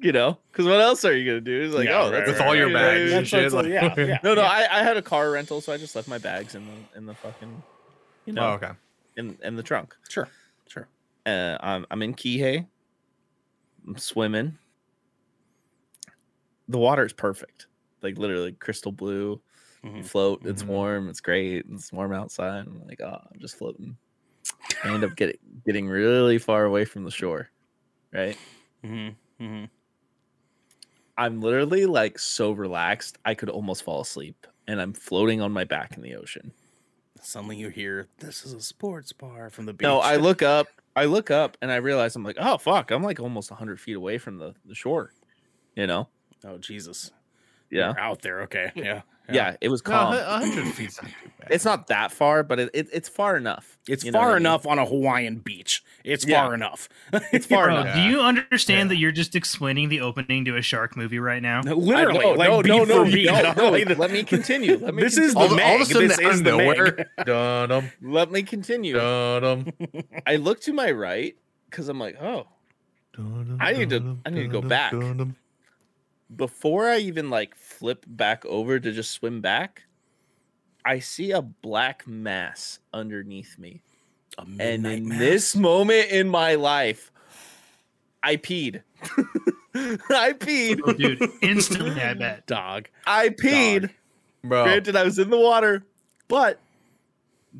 You 0.00 0.12
know, 0.12 0.38
because 0.52 0.66
what 0.66 0.80
else 0.80 1.04
are 1.04 1.16
you 1.16 1.26
gonna 1.26 1.40
do? 1.40 1.62
It's 1.62 1.74
like, 1.74 1.88
Yeah, 1.88 2.02
oh, 2.02 2.04
right, 2.12 2.24
that's 2.24 2.38
With 2.38 2.40
all 2.42 2.54
your 2.54 2.68
you 2.68 2.74
know, 2.74 2.78
bags 2.78 3.12
and 3.12 3.26
shit. 3.26 3.50
that's- 3.50 3.52
like- 3.52 3.66
yeah, 3.72 3.94
yeah. 4.06 4.18
No, 4.22 4.34
no, 4.34 4.42
I, 4.44 4.66
I 4.70 4.84
had 4.84 4.96
a 4.96 5.02
car 5.02 5.30
rental, 5.32 5.60
so 5.60 5.72
I 5.72 5.78
just 5.78 5.96
left 5.96 6.06
my 6.06 6.18
bags 6.18 6.54
in 6.54 6.64
the 6.64 6.98
in 6.98 7.06
the 7.06 7.14
fucking, 7.14 7.60
you 8.24 8.32
know, 8.32 8.42
Oh, 8.42 8.52
okay. 8.52 8.70
in 9.16 9.36
in 9.42 9.56
the 9.56 9.64
trunk. 9.64 9.96
Sure, 10.08 10.28
sure. 10.68 10.86
Uh, 11.26 11.56
I'm 11.60 11.86
I'm 11.90 12.02
in 12.02 12.14
Kihei. 12.14 12.66
I'm 13.86 13.98
swimming. 13.98 14.58
The 16.68 16.78
water 16.78 17.04
is 17.04 17.12
perfect, 17.12 17.66
like 18.02 18.16
literally 18.16 18.52
crystal 18.52 18.92
blue. 18.92 19.40
You 19.82 19.90
Mhm. 19.90 20.04
float. 20.04 20.42
It's 20.44 20.62
Mhm. 20.62 20.66
warm. 20.68 21.08
It's 21.08 21.20
great. 21.20 21.64
It's 21.68 21.92
warm 21.92 22.12
outside. 22.12 22.66
I'm 22.66 22.86
like, 22.86 23.00
oh, 23.00 23.18
I'm 23.32 23.40
just 23.40 23.56
floating. 23.56 23.96
I 24.84 24.92
end 24.94 25.04
up 25.04 25.16
getting 25.16 25.38
getting 25.66 25.88
really 25.88 26.38
far 26.38 26.64
away 26.64 26.84
from 26.84 27.04
the 27.04 27.10
shore, 27.10 27.50
right? 28.12 28.36
Mm-hmm. 28.84 29.44
Mm-hmm. 29.44 29.64
I'm 31.16 31.40
literally 31.40 31.86
like 31.86 32.18
so 32.18 32.52
relaxed, 32.52 33.18
I 33.24 33.34
could 33.34 33.50
almost 33.50 33.82
fall 33.82 34.00
asleep, 34.00 34.46
and 34.66 34.80
I'm 34.80 34.92
floating 34.92 35.40
on 35.40 35.52
my 35.52 35.64
back 35.64 35.96
in 35.96 36.02
the 36.02 36.14
ocean. 36.14 36.52
Suddenly 37.20 37.56
you 37.56 37.68
hear 37.68 38.08
this 38.18 38.46
is 38.46 38.54
a 38.54 38.60
sports 38.60 39.12
bar 39.12 39.50
from 39.50 39.66
the 39.66 39.74
beach. 39.74 39.84
No, 39.84 39.98
I 39.98 40.16
look 40.16 40.40
up, 40.40 40.68
I 40.96 41.04
look 41.04 41.30
up, 41.30 41.58
and 41.60 41.70
I 41.70 41.76
realize 41.76 42.16
I'm 42.16 42.24
like, 42.24 42.38
oh 42.38 42.56
fuck, 42.56 42.90
I'm 42.90 43.02
like 43.02 43.20
almost 43.20 43.50
100 43.50 43.78
feet 43.78 43.96
away 43.96 44.18
from 44.18 44.38
the 44.38 44.54
the 44.64 44.74
shore. 44.74 45.12
You 45.76 45.86
know? 45.86 46.08
Oh 46.44 46.58
Jesus. 46.58 47.10
Yeah, 47.70 47.88
You're 47.88 48.00
out 48.00 48.22
there. 48.22 48.40
Okay. 48.42 48.72
Yeah. 48.74 49.02
Yeah. 49.30 49.56
It 49.60 49.68
was 49.68 49.84
No, 49.86 49.90
calm. 49.92 50.14
a 50.14 50.38
hundred 50.38 50.72
feet's 50.74 51.00
not 51.02 51.10
too 51.10 51.30
bad. 51.40 51.48
it's 51.50 51.64
not 51.64 51.86
that 51.88 52.12
far, 52.12 52.42
but 52.42 52.58
it, 52.60 52.70
it 52.74 52.88
it's 52.92 53.08
far 53.08 53.36
enough. 53.36 53.78
It's 53.88 54.04
You 54.04 54.12
know 54.12 54.18
what 54.18 54.24
far 54.24 54.30
I 54.30 54.34
mean? 54.34 54.42
enough 54.42 54.66
on 54.66 54.78
a 54.78 54.84
Hawaiian 54.86 55.36
beach. 55.38 55.82
It's 56.04 56.24
Yeah. 56.26 56.44
far 56.44 56.54
enough. 56.54 56.88
It's 57.32 57.46
far 57.46 57.66
Bro, 57.66 57.80
enough. 57.82 57.94
do 57.94 58.00
you 58.02 58.20
understand 58.20 58.88
Yeah. 58.90 58.94
that 58.94 58.96
you're 58.96 59.12
just 59.12 59.34
explaining 59.36 59.88
the 59.88 60.00
opening 60.00 60.44
to 60.46 60.56
a 60.56 60.62
shark 60.62 60.96
movie 60.96 61.18
right 61.18 61.42
now? 61.42 61.60
Literally, 61.62 62.20
I 62.20 62.22
know, 62.22 62.32
like 62.32 62.48
no, 62.48 62.62
beat 62.62 62.68
no, 62.68 62.84
no, 62.84 63.04
for 63.04 63.10
beat. 63.10 63.26
no, 63.26 63.52
no, 63.52 63.70
Like, 63.70 63.98
Let 63.98 64.10
me 64.10 64.22
continue. 64.24 64.76
Let 64.78 64.94
me 64.94 65.02
This 65.04 65.16
is 65.18 65.34
continue. 65.34 65.50
all, 65.50 65.56
the 65.56 65.62
all 65.64 65.74
of 65.74 65.80
a 65.80 65.84
Meg. 65.84 65.86
sudden, 65.92 66.08
This 66.08 66.18
out 66.18 66.24
of 66.24 66.32
is 66.32 66.42
the 66.42 66.50
nowhere, 66.50 67.10
dun-dum, 67.24 67.90
let 68.02 68.30
me 68.30 68.42
continue. 68.42 68.94
dun-dum, 68.94 69.66
I 70.26 70.36
look 70.36 70.60
to 70.62 70.72
my 70.72 70.90
right 70.90 71.36
because 71.68 71.88
I'm 71.88 71.98
like, 72.00 72.16
oh, 72.20 72.46
dun-dum, 73.16 73.58
I 73.60 73.72
need 73.72 73.90
to- 73.90 74.18
I 74.26 74.30
need 74.30 74.42
to 74.42 74.48
go 74.48 74.60
back. 74.62 74.92
before 76.34 76.88
I 76.88 76.98
even 76.98 77.30
like 77.30 77.54
flip 77.80 78.04
back 78.06 78.44
over 78.44 78.78
to 78.78 78.92
just 78.92 79.10
swim 79.12 79.40
back, 79.40 79.84
I 80.84 80.98
see 80.98 81.30
a 81.30 81.40
black 81.40 82.06
mass 82.06 82.78
underneath 82.92 83.58
me. 83.58 83.80
A 84.38 84.42
And 84.60 84.86
in 84.86 85.08
mass. 85.08 85.18
this 85.18 85.56
moment 85.56 86.10
in 86.10 86.28
my 86.28 86.54
life, 86.56 87.10
I 88.22 88.36
peed. 88.36 88.82
I 89.74 90.34
peed. 90.34 90.80
Oh, 90.84 90.92
dude, 90.92 91.22
instantly, 91.40 92.00
I 92.02 92.12
bet. 92.14 92.46
dog. 92.46 92.88
I 93.06 93.30
peed. 93.30 93.90
Bro, 94.44 94.64
Granted, 94.64 94.94
I 94.96 95.04
was 95.04 95.18
in 95.18 95.30
the 95.30 95.38
water, 95.38 95.82
but 96.28 96.60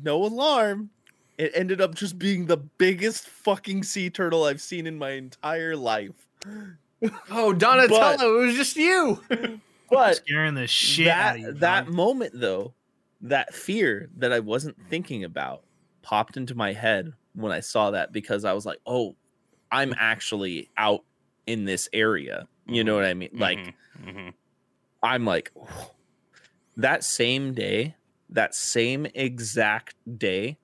no 0.03 0.23
alarm. 0.23 0.91
It 1.39 1.51
ended 1.55 1.81
up 1.81 1.95
just 1.95 2.19
being 2.19 2.45
the 2.45 2.57
biggest 2.57 3.27
fucking 3.27 3.81
sea 3.83 4.11
turtle 4.11 4.43
I've 4.43 4.61
seen 4.61 4.85
in 4.85 4.97
my 4.99 5.11
entire 5.11 5.75
life. 5.75 6.27
oh 7.31 7.53
Donatello, 7.53 7.99
But- 7.99 8.21
it 8.21 8.45
was 8.45 8.55
just 8.55 8.75
you. 8.75 9.23
But 9.91 10.15
Scaring 10.17 10.55
the 10.55 10.67
shit 10.67 11.05
that 11.05 11.31
out 11.31 11.35
of 11.35 11.41
you. 11.41 11.51
that 11.53 11.85
dog. 11.85 11.93
moment 11.93 12.31
though 12.35 12.73
that 13.23 13.53
fear 13.53 14.09
that 14.17 14.31
i 14.33 14.39
wasn't 14.39 14.75
thinking 14.89 15.23
about 15.23 15.63
popped 16.01 16.37
into 16.37 16.55
my 16.55 16.73
head 16.73 17.13
when 17.35 17.51
i 17.51 17.59
saw 17.59 17.91
that 17.91 18.11
because 18.11 18.45
i 18.45 18.51
was 18.53 18.65
like 18.65 18.79
oh 18.87 19.15
i'm 19.71 19.93
actually 19.99 20.67
out 20.77 21.03
in 21.45 21.65
this 21.65 21.87
area 21.93 22.47
you 22.65 22.83
know 22.83 22.95
what 22.95 23.05
i 23.05 23.13
mean 23.13 23.29
like 23.33 23.59
Mhm, 23.59 23.73
mhm. 24.03 24.33
i'm 25.03 25.23
like 25.23 25.51
that 26.77 27.03
same 27.03 27.53
day 27.53 27.95
that 28.29 28.55
same 28.55 29.05
exact 29.13 29.95
day 30.17 30.57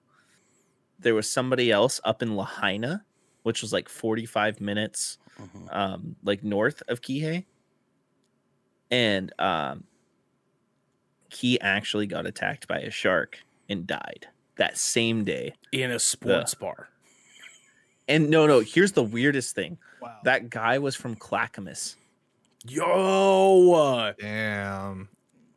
there 0.99 1.13
was 1.13 1.29
somebody 1.29 1.71
else 1.71 1.99
up 2.03 2.21
in 2.23 2.35
lahaina 2.35 3.03
which 3.43 3.61
was 3.61 3.71
like 3.71 3.87
45 3.87 4.59
minutes 4.61 5.19
Mhm. 5.39 5.75
um 5.75 6.15
like 6.23 6.43
north 6.43 6.81
of 6.87 7.01
Kihei. 7.01 7.45
And 8.91 9.31
um 9.39 9.83
he 11.29 11.59
actually 11.59 12.07
got 12.07 12.25
attacked 12.25 12.67
by 12.67 12.79
a 12.79 12.89
shark 12.89 13.39
and 13.69 13.85
died 13.85 14.27
that 14.55 14.77
same 14.77 15.23
day. 15.23 15.53
in 15.71 15.91
a 15.91 15.99
sports 15.99 16.53
bar. 16.53 16.89
And 18.07 18.29
no, 18.29 18.47
no, 18.47 18.61
here's 18.61 18.93
the 18.93 19.03
weirdest 19.03 19.53
thing. 19.53 19.77
Wow. 20.01 20.17
That 20.23 20.49
guy 20.49 20.79
was 20.79 20.95
from 20.95 21.15
Clackamas. 21.15 21.97
Yo, 22.65 24.13
Damn. 24.19 25.09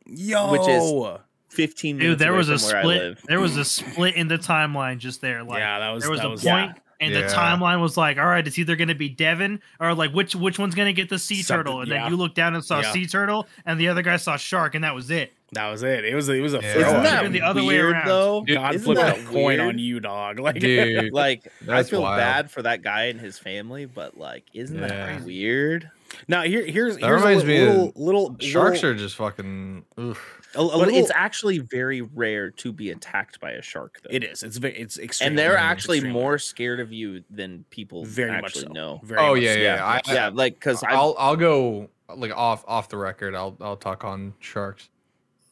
yo, 0.05 0.51
Which 0.51 0.67
is- 0.67 1.21
15 1.49 1.97
minutes 1.97 2.11
Dude, 2.11 2.19
there 2.19 2.29
away 2.29 2.37
was 2.37 2.49
a 2.49 2.57
from 2.59 2.71
where 2.71 2.81
split. 3.13 3.17
There 3.27 3.39
was 3.41 3.57
a 3.57 3.65
split 3.65 4.15
in 4.15 4.27
the 4.29 4.37
timeline 4.37 4.99
just 4.99 5.19
there. 5.21 5.43
Like 5.43 5.59
yeah, 5.59 5.79
that 5.79 5.89
was 5.89 6.03
there 6.03 6.11
was 6.11 6.21
that 6.21 6.27
a 6.27 6.29
was, 6.29 6.43
point, 6.43 6.77
and 7.01 7.13
the 7.13 7.23
timeline 7.23 7.81
was 7.81 7.97
like, 7.97 8.17
all 8.17 8.25
right, 8.25 8.45
it's 8.47 8.57
either 8.57 8.75
going 8.77 8.87
to 8.87 8.95
be 8.95 9.09
Devin 9.09 9.59
or 9.79 9.93
like 9.93 10.11
which 10.11 10.35
which 10.35 10.57
one's 10.57 10.75
going 10.75 10.87
to 10.87 10.93
get 10.93 11.09
the 11.09 11.19
sea 11.19 11.41
Something- 11.41 11.65
turtle, 11.65 11.81
and 11.81 11.89
yeah. 11.89 12.03
then 12.03 12.11
you 12.11 12.17
look 12.17 12.33
down 12.35 12.55
and 12.55 12.63
saw 12.63 12.79
Yeah. 12.81 12.91
sea 12.93 13.05
turtle, 13.07 13.47
and 13.65 13.79
the 13.79 13.89
other 13.89 14.01
guy 14.01 14.15
saw 14.17 14.37
shark, 14.37 14.75
and 14.75 14.83
that 14.85 14.95
was 14.95 15.11
it. 15.11 15.33
That 15.53 15.69
was 15.69 15.83
it. 15.83 16.05
It 16.05 16.15
was 16.15 16.29
it 16.29 16.39
was 16.39 16.53
a 16.53 16.61
Yeah. 16.61 16.73
throw 16.73 16.81
Isn't 16.83 17.03
that 17.03 17.23
Been 17.23 17.33
the 17.33 17.41
other 17.41 17.61
way 17.63 17.77
around. 17.77 18.07
though? 18.07 18.43
Dude, 18.45 18.55
God 18.55 18.79
flipped 18.81 19.01
that 19.01 19.19
a 19.19 19.23
coin 19.23 19.59
on 19.59 19.77
you, 19.79 19.99
dog. 19.99 20.39
Like, 20.39 20.59
Dude, 20.59 21.11
Like 21.13 21.51
I 21.69 21.83
feel 21.83 22.03
wild. 22.03 22.19
bad 22.19 22.51
for 22.51 22.61
that 22.61 22.81
guy 22.83 23.05
and 23.07 23.19
his 23.19 23.37
family, 23.37 23.85
but 23.85 24.17
like, 24.17 24.45
isn't 24.53 24.77
Yeah. 24.79 24.87
that 24.87 25.23
weird? 25.23 25.89
now 26.27 26.41
here 26.43 26.65
here's 26.65 26.97
That 26.97 27.05
here's 27.05 27.21
a 27.21 27.25
reminds 27.25 27.43
li- 27.45 27.49
me 27.59 27.65
little 27.65 27.93
little 27.95 28.35
sharks 28.39 28.75
little, 28.83 28.89
are 28.91 28.95
just 28.95 29.15
fucking. 29.15 29.83
Oof. 29.99 30.40
A, 30.55 30.59
a 30.59 30.67
but 30.67 30.77
little, 30.77 30.95
it's 30.95 31.11
actually 31.13 31.59
very 31.59 32.01
rare 32.01 32.51
to 32.51 32.71
be 32.71 32.91
attacked 32.91 33.39
by 33.39 33.51
a 33.51 33.61
shark, 33.61 33.99
though. 34.03 34.09
it 34.11 34.23
is. 34.23 34.43
It's 34.43 34.57
very 34.57 34.77
it's 34.77 34.97
extreme. 34.97 35.29
and 35.29 35.39
they're 35.39 35.57
actually 35.57 36.01
more 36.01 36.37
scared 36.37 36.79
of 36.79 36.91
you 36.91 37.23
than 37.29 37.65
people 37.69 38.05
very 38.05 38.31
much 38.31 38.45
actually 38.45 38.67
so. 38.67 38.73
know. 38.73 38.99
Very 39.03 39.21
Oh 39.21 39.33
much 39.35 39.43
yeah, 39.43 39.53
so. 39.53 39.59
yeah. 39.59 39.85
I, 39.85 40.13
yeah, 40.13 40.29
like 40.33 40.55
because 40.55 40.83
I 40.83 40.91
I'll 40.91 41.15
I'll 41.17 41.35
go 41.35 41.89
like 42.15 42.35
off 42.35 42.63
off 42.67 42.89
the 42.89 42.97
record. 42.97 43.35
I'll 43.35 43.55
I'll 43.61 43.77
talk 43.77 44.03
on 44.03 44.33
sharks. 44.39 44.89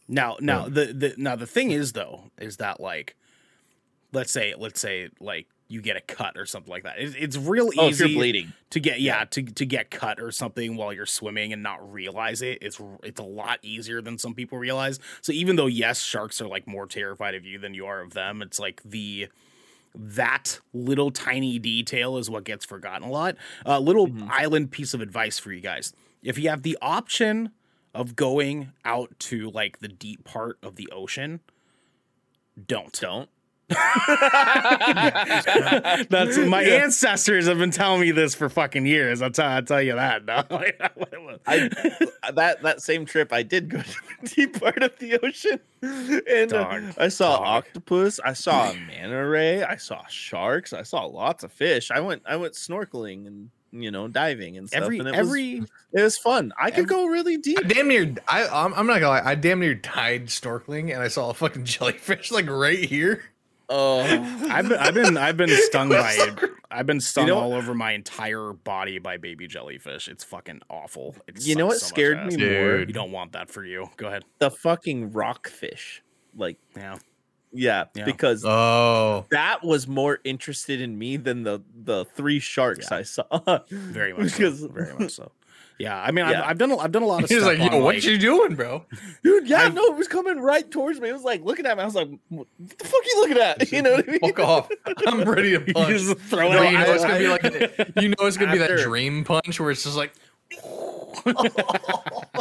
Now, 0.08 0.38
now 0.42 0.68
the, 0.68 0.86
the 0.86 1.14
now 1.18 1.36
the 1.36 1.46
thing 1.46 1.72
is 1.72 1.94
though 1.94 2.32
is 2.40 2.58
that 2.58 2.80
like, 2.80 3.16
let's 4.12 4.32
say 4.32 4.56
let's 4.58 4.82
say 4.82 5.10
like 5.20 5.48
you 5.70 5.82
get 5.82 5.96
a 5.96 6.02
cut 6.02 6.36
or 6.36 6.46
something 6.46 6.72
like 6.72 6.84
that. 6.84 6.96
It's, 6.98 7.16
it's 7.18 7.38
real 7.38 7.70
oh, 7.78 7.88
easy 7.90 8.14
bleeding, 8.16 8.54
to 8.72 8.80
get 8.80 9.00
yeah 9.00 9.24
to 9.26 9.44
to 9.44 9.66
get 9.66 9.92
cut 9.92 10.20
or 10.20 10.32
something 10.32 10.76
while 10.76 10.92
you're 10.92 11.06
swimming 11.06 11.54
and 11.54 11.62
not 11.64 11.94
realize 11.94 12.42
it. 12.42 12.58
It's 12.62 12.82
it's 13.04 13.20
a 13.20 13.24
lot 13.24 13.60
easier 13.62 14.02
than 14.02 14.18
some 14.18 14.34
people 14.34 14.58
realize. 14.58 15.00
So 15.22 15.32
even 15.32 15.56
though 15.56 15.68
yes, 15.68 16.02
sharks 16.02 16.42
are 16.42 16.48
like 16.48 16.68
more 16.68 16.88
terrified 16.88 17.36
of 17.36 17.46
you 17.46 17.60
than 17.60 17.74
you 17.76 17.86
are 17.86 18.02
of 18.02 18.14
them, 18.14 18.42
it's 18.42 18.60
like 18.60 18.82
the 18.84 19.30
that 19.96 20.60
little 20.74 21.12
tiny 21.12 21.60
detail 21.60 22.18
is 22.18 22.30
what 22.30 22.44
gets 22.44 22.66
forgotten 22.66 23.08
a 23.08 23.12
lot. 23.12 23.36
A 23.66 23.80
little 23.80 24.08
Mhm. 24.08 24.28
island 24.30 24.72
piece 24.72 24.94
of 24.94 25.02
advice 25.02 25.40
for 25.40 25.52
you 25.52 25.62
guys. 25.62 25.94
If 26.24 26.38
you 26.38 26.50
have 26.50 26.64
the 26.64 26.78
option 26.82 27.52
of 27.94 28.16
going 28.16 28.72
out 28.86 29.18
to 29.20 29.50
like 29.52 29.80
the 29.80 29.88
deep 29.88 30.24
part 30.24 30.58
of 30.62 30.76
the 30.76 30.90
ocean, 30.92 31.40
don't. 32.68 32.92
don't. 33.00 33.30
That's 36.10 36.38
my 36.38 36.64
ancestors 36.64 37.48
have 37.48 37.60
been 37.60 37.72
telling 37.72 38.02
me 38.02 38.12
this 38.12 38.34
for 38.34 38.50
fucking 38.50 38.88
years. 38.88 39.22
I'll 39.22 39.30
tell, 39.30 39.48
I'll 39.48 39.62
tell 39.62 39.82
you 39.82 39.94
that. 39.94 40.26
No. 40.26 40.44
I 41.46 41.70
that 42.34 42.64
that 42.64 42.82
same 42.82 43.06
trip 43.06 43.32
I 43.32 43.44
did 43.44 43.70
go 43.70 43.78
to 43.82 43.96
the 44.22 44.28
deep 44.28 44.60
part 44.60 44.82
of 44.82 44.98
the 44.98 45.20
ocean, 45.24 45.60
and 45.82 46.54
uh, 46.54 46.82
I 46.98 47.10
saw 47.10 47.38
dog. 47.38 47.48
octopus, 47.48 48.20
I 48.24 48.34
saw 48.34 48.72
a 48.72 48.76
manta 48.76 49.26
ray, 49.26 49.64
I 49.64 49.76
saw 49.76 50.06
sharks, 50.08 50.74
I 50.74 50.84
saw 50.84 51.06
lots 51.06 51.44
of 51.44 51.52
fish. 51.52 51.92
I 51.92 52.00
went 52.00 52.24
I 52.26 52.38
went 52.38 52.54
snorkeling 52.54 53.28
and 53.28 53.50
you 53.72 53.92
know 53.92 54.08
diving 54.08 54.58
and 54.58 54.68
stuff. 54.68 54.82
every 54.82 55.00
and 55.00 55.10
it 55.10 55.16
every 55.16 55.60
was, 55.60 55.70
it 55.94 56.02
was 56.02 56.18
fun. 56.18 56.54
I 56.60 56.72
could 56.72 56.88
go 56.88 57.06
really 57.06 57.38
deep. 57.38 57.60
I 57.60 57.68
damn 57.68 57.88
near. 57.88 58.16
I 58.28 58.48
I'm, 58.48 58.74
I'm 58.74 58.88
not 58.88 59.00
gonna 59.00 59.10
lie. 59.10 59.22
I 59.24 59.36
damn 59.36 59.60
near 59.60 59.76
died 59.76 60.28
snorkeling, 60.28 60.94
and 60.94 61.02
I 61.02 61.08
saw 61.08 61.30
a 61.30 61.34
fucking 61.34 61.66
jellyfish 61.66 62.32
like 62.32 62.50
right 62.50 62.84
here. 62.84 63.24
Oh, 63.70 64.00
I've 64.50 64.68
been 64.68 64.78
I've 64.80 64.94
been 64.94 65.18
I've 65.18 65.38
been 65.38 65.50
stung 65.66 65.90
by 65.90 66.14
it. 66.18 66.40
I've 66.72 66.86
been 66.86 67.00
stung 67.00 67.28
know- 67.28 67.38
all 67.38 67.54
over 67.54 67.74
my 67.74 67.92
entire 67.94 68.54
body 68.54 69.00
by 69.00 69.18
baby 69.18 69.48
jellyfish. 69.48 70.08
It's 70.08 70.24
fucking 70.24 70.62
awful. 70.70 71.16
It 71.28 71.46
You 71.46 71.56
know 71.56 71.68
what 71.68 71.78
so 71.80 71.88
scared 71.88 72.18
ass. 72.18 72.36
me 72.36 72.50
more? 72.50 72.78
You 72.80 72.86
don't 72.94 73.12
want 73.12 73.34
that 73.34 73.50
for 73.50 73.64
you. 73.64 73.88
Go 73.98 74.08
ahead. 74.08 74.24
the 74.40 74.50
fucking 74.52 75.12
rockfish. 75.12 76.02
Like 76.36 76.58
Yeah. 76.76 76.98
yeah, 77.52 77.86
Yeah. 77.96 78.06
because 78.06 78.44
Oh, 78.46 79.26
that 79.32 79.64
was 79.64 79.88
more 79.88 80.20
interested 80.24 80.80
in 80.82 80.98
me 80.98 81.18
than 81.18 81.44
the 81.44 81.62
the 81.84 82.06
three 82.06 82.40
sharks 82.40 82.88
Yeah. 82.92 82.98
I 82.98 83.02
saw. 83.04 83.60
Very 83.70 84.14
much 84.18 84.34
Because- 84.38 84.60
so. 84.62 84.68
Very 84.70 84.94
much 84.98 85.12
so. 85.12 85.32
Yeah, 85.80 85.98
I 85.98 86.12
mean, 86.12 86.28
Yeah. 86.28 86.42
I've, 86.42 86.50
I've 86.52 86.58
done 86.58 86.72
a, 86.72 86.78
I've 86.78 86.92
done 86.92 87.04
a 87.04 87.06
lot 87.08 87.24
of 87.24 87.30
stuff. 87.30 87.30
he 87.30 87.36
was 87.38 87.46
like, 87.46 87.58
"Yo, 87.72 87.78
on, 87.78 87.84
what 87.84 87.96
like- 87.96 88.04
you 88.04 88.18
doing, 88.18 88.56
bro?" 88.56 88.86
Dude, 89.24 89.48
yeah, 89.48 89.62
I've- 89.64 89.74
no, 89.76 89.82
it 89.86 89.96
was 89.96 90.08
coming 90.10 90.38
right 90.40 90.70
towards 90.70 91.00
me. 91.00 91.08
It 91.10 91.14
was 91.14 91.24
like 91.24 91.42
looking 91.44 91.66
at 91.66 91.78
me. 91.78 91.84
I 91.84 91.86
was 91.86 91.96
like, 91.96 92.10
"What 92.28 92.48
the 92.60 92.84
fuck 92.86 93.02
are 93.02 93.06
you 93.06 93.22
looking 93.22 93.38
at?" 93.38 93.72
You 93.72 93.82
know 93.82 93.92
what 93.94 94.08
I 94.08 94.12
mean? 94.12 94.20
Fuck 94.20 94.40
off! 94.40 94.70
I'm 95.08 95.22
ready 95.24 95.58
to 95.58 95.64
You 95.68 95.74
punch. 95.74 95.88
just 95.90 96.18
throw 96.20 96.48
it 96.52 96.54
No, 96.54 96.64
at 96.64 96.72
you 96.72 96.78
know 96.78 96.86
you. 96.86 96.94
it's 96.94 97.04
gonna 97.06 97.20
be 97.20 97.28
like 97.30 98.02
you 98.02 98.10
know 98.10 98.16
it's 98.28 98.38
gonna 98.38 98.52
be 98.52 98.58
that 98.58 98.78
dream 98.80 99.24
punch 99.24 99.60
where 99.60 99.72
it's 99.72 99.84
just 99.84 99.96
like 99.96 100.14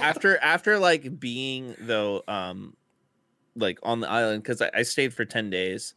after 0.01 0.39
after 0.39 0.79
like 0.79 1.19
being 1.21 1.75
though, 1.81 2.23
um, 2.29 2.75
like 3.57 3.79
on 3.83 4.01
the 4.01 4.11
island 4.11 4.43
because 4.43 4.61
I, 4.63 4.71
I 4.75 4.83
stayed 4.83 5.13
for 5.15 5.25
ten 5.25 5.51
days, 5.51 5.95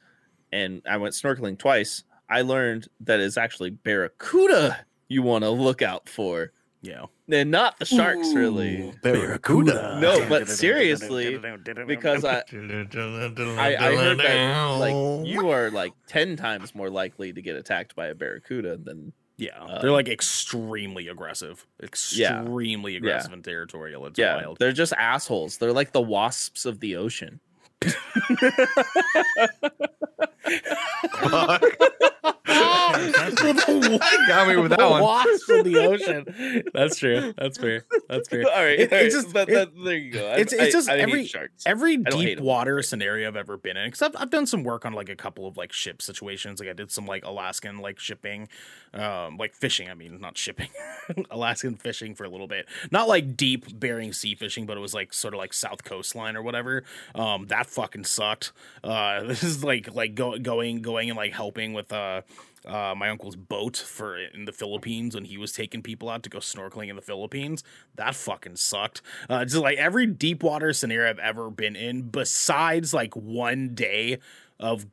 and 0.51 0.81
I 0.89 0.97
went 0.97 1.13
snorkeling 1.15 1.57
twice. 1.57 2.03
I 2.29 2.41
learned 2.43 2.87
that 3.01 3.19
it's 3.19 3.37
actually 3.37 3.71
barracuda 3.71 4.85
you 5.09 5.21
want 5.21 5.43
to 5.43 5.49
look 5.49 5.81
out 5.81 6.07
for, 6.07 6.51
Yeah. 6.81 7.05
and 7.31 7.51
not 7.51 7.77
the 7.77 7.85
sharks, 7.85 8.33
really. 8.33 8.91
barracuda. 9.03 9.99
No, 10.01 10.27
but 10.27 10.49
seriously, 10.49 11.37
because 11.85 12.25
I, 12.25 12.37
I, 12.51 13.75
I 13.79 13.95
heard 13.95 14.17
that 14.19 14.77
like 14.79 15.27
you 15.27 15.49
are 15.49 15.69
like 15.69 15.93
ten 16.07 16.35
times 16.35 16.73
more 16.73 16.89
likely 16.89 17.31
to 17.33 17.41
get 17.41 17.55
attacked 17.55 17.95
by 17.95 18.07
a 18.07 18.15
barracuda 18.15 18.77
than 18.77 19.13
Yeah, 19.37 19.59
Uh, 19.61 19.81
they're 19.81 19.91
like 19.91 20.09
extremely 20.09 21.07
aggressive, 21.07 21.67
extremely 21.83 22.95
aggressive 22.95 23.33
and 23.33 23.43
territorial. 23.43 24.05
It's 24.07 24.17
yeah. 24.17 24.37
wild. 24.37 24.57
They're 24.59 24.71
just 24.71 24.93
assholes. 24.93 25.57
They're 25.57 25.73
like 25.73 25.91
the 25.91 26.01
wasps 26.01 26.65
of 26.65 26.79
the 26.79 26.95
ocean. 26.95 27.39
got 34.27 34.47
me 34.47 34.55
with 34.57 34.71
that 34.71 34.89
one. 34.89 35.01
Wasps 35.01 35.49
of 35.49 35.65
the 35.65 35.77
ocean. 35.77 36.63
That's 36.73 36.97
true. 36.97 37.33
That's 37.37 37.57
fair. 37.57 37.83
That's 38.09 38.29
fair. 38.29 38.43
all 38.43 38.63
right, 38.63 38.79
It- 38.79 38.91
all 38.91 38.97
right, 38.97 39.05
it's 39.05 39.15
just- 39.15 39.33
that- 39.33 39.49
it- 39.49 39.53
that- 39.53 39.83
there 39.83 39.97
you 39.97 40.11
go. 40.11 40.27
I- 40.27 40.37
it's- 40.39 40.53
it's 40.53 40.73
just 40.73 40.89
I 40.89 40.93
hate 40.93 41.01
every- 41.01 41.25
sharks. 41.25 41.63
Every 41.65 41.97
don't 41.97 42.19
hate 42.19 42.25
deep 42.25 42.37
'em. 42.39 42.43
water 42.45 42.81
scenario 42.81 43.27
I've 43.27 43.35
ever 43.35 43.57
been 43.57 43.77
in, 43.77 43.87
because 43.87 44.01
I've, 44.01 44.15
I've 44.15 44.29
done 44.29 44.45
some 44.45 44.63
work 44.63 44.85
on 44.85 44.93
like 44.93 45.09
a 45.09 45.15
couple 45.15 45.47
of 45.47 45.57
like 45.57 45.71
ship 45.73 46.01
situations. 46.01 46.59
Like 46.59 46.69
I 46.69 46.73
did 46.73 46.91
some 46.91 47.05
like 47.05 47.25
Alaskan 47.25 47.79
like 47.79 47.99
shipping, 47.99 48.47
um, 48.93 49.37
like 49.37 49.53
fishing. 49.53 49.89
I 49.89 49.93
mean, 49.93 50.19
not 50.19 50.37
shipping, 50.37 50.69
Alaskan 51.31 51.75
fishing 51.75 52.15
for 52.15 52.23
a 52.23 52.29
little 52.29 52.47
bit. 52.47 52.67
Not 52.91 53.07
like 53.07 53.35
deep 53.37 53.79
Bering 53.79 54.13
Sea 54.13 54.35
fishing, 54.35 54.65
but 54.65 54.77
it 54.77 54.81
was 54.81 54.93
like 54.93 55.13
sort 55.13 55.33
of 55.33 55.37
like 55.39 55.53
South 55.53 55.83
coastline 55.83 56.35
or 56.35 56.41
whatever. 56.41 56.83
Um, 57.15 57.47
that 57.47 57.67
fucking 57.67 58.05
sucked. 58.05 58.51
Uh, 58.83 59.23
this 59.31 59.43
is 59.43 59.63
like 59.63 59.93
like 59.93 60.15
go, 60.15 60.37
going 60.37 60.81
going 60.81 61.09
and 61.09 61.17
like 61.17 61.33
helping 61.33 61.73
with 61.73 61.91
uh 61.93 62.21
uh, 62.65 62.93
my 62.95 63.09
uncle's 63.09 63.35
boat 63.35 63.77
for 63.77 64.17
in 64.17 64.45
the 64.45 64.51
Philippines 64.51 65.15
when 65.15 65.25
he 65.25 65.37
was 65.37 65.51
taking 65.51 65.81
people 65.81 66.09
out 66.09 66.23
to 66.23 66.29
go 66.29 66.39
snorkeling 66.39 66.89
in 66.89 66.95
the 66.95 67.01
Philippines. 67.01 67.63
That 67.95 68.15
fucking 68.15 68.57
sucked. 68.57 69.01
Uh, 69.29 69.45
just 69.45 69.57
like 69.57 69.77
every 69.77 70.05
deep 70.05 70.43
water 70.43 70.71
scenario 70.73 71.09
I've 71.09 71.19
ever 71.19 71.49
been 71.49 71.75
in, 71.75 72.03
besides 72.03 72.93
like 72.93 73.15
one 73.15 73.73
day 73.73 74.19
of 74.59 74.85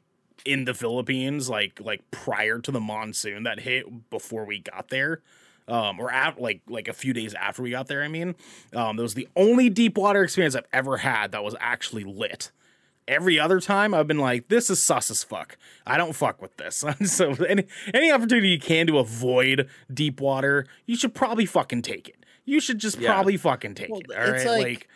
in 0.44 0.64
the 0.64 0.74
Philippines, 0.74 1.50
like 1.50 1.80
like 1.82 2.10
prior 2.10 2.58
to 2.58 2.70
the 2.70 2.80
monsoon 2.80 3.42
that 3.42 3.60
hit 3.60 4.10
before 4.10 4.44
we 4.44 4.60
got 4.60 4.88
there. 4.88 5.22
Um, 5.66 6.00
or 6.00 6.10
at, 6.10 6.40
like 6.40 6.62
like 6.66 6.88
a 6.88 6.94
few 6.94 7.12
days 7.12 7.34
after 7.34 7.62
we 7.62 7.70
got 7.70 7.88
there. 7.88 8.02
I 8.02 8.08
mean, 8.08 8.34
um, 8.74 8.96
that 8.96 9.02
was 9.02 9.12
the 9.12 9.28
only 9.36 9.68
deep 9.68 9.98
water 9.98 10.22
experience 10.22 10.54
I've 10.54 10.64
ever 10.72 10.96
had 10.96 11.32
that 11.32 11.44
was 11.44 11.54
actually 11.60 12.04
lit 12.04 12.50
every 13.08 13.40
other 13.40 13.58
time 13.60 13.92
I've 13.94 14.06
been 14.06 14.18
like, 14.18 14.46
this 14.48 14.70
is 14.70 14.80
sus 14.80 15.10
as 15.10 15.24
fuck. 15.24 15.56
I 15.86 15.96
don't 15.96 16.12
fuck 16.14 16.40
with 16.40 16.56
this. 16.58 16.84
so 17.06 17.32
any 17.48 17.64
any 17.92 18.12
opportunity 18.12 18.48
you 18.50 18.60
can 18.60 18.86
to 18.86 18.98
avoid 18.98 19.68
deep 19.92 20.20
water, 20.20 20.66
you 20.86 20.94
should 20.96 21.14
probably 21.14 21.46
fucking 21.46 21.82
take 21.82 22.08
it. 22.08 22.24
You 22.44 22.60
should 22.60 22.78
just 22.78 22.98
Yeah. 22.98 23.12
probably 23.12 23.36
fucking 23.36 23.74
take 23.74 23.90
Well, 23.90 24.00
it. 24.00 24.12
All 24.16 24.30
right, 24.30 24.46
like- 24.46 24.62
like, 24.62 24.88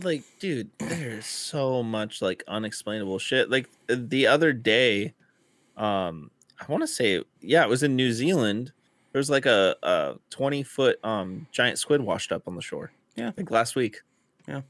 like 0.00 0.22
dude 0.38 0.70
there's 0.78 1.26
so 1.26 1.82
much 1.82 2.22
like 2.22 2.44
unexplainable 2.46 3.18
shit 3.18 3.50
like 3.50 3.68
the 3.88 4.28
other 4.28 4.52
day 4.52 5.12
um 5.76 6.30
i 6.60 6.70
want 6.70 6.84
to 6.84 6.86
say 6.86 7.20
yeah 7.40 7.64
it 7.64 7.68
was 7.68 7.82
in 7.82 7.96
new 7.96 8.12
zealand 8.12 8.70
there's 9.12 9.28
like 9.28 9.44
a, 9.44 9.74
a 9.82 10.14
20 10.30 10.62
foot 10.62 11.04
um 11.04 11.48
giant 11.50 11.80
squid 11.80 12.00
washed 12.00 12.30
up 12.30 12.42
on 12.46 12.54
the 12.54 12.62
shore 12.62 12.92
Yeah. 13.16 13.32
like 13.36 13.50
last 13.50 13.74
week 13.74 14.02
Yeah. 14.46 14.60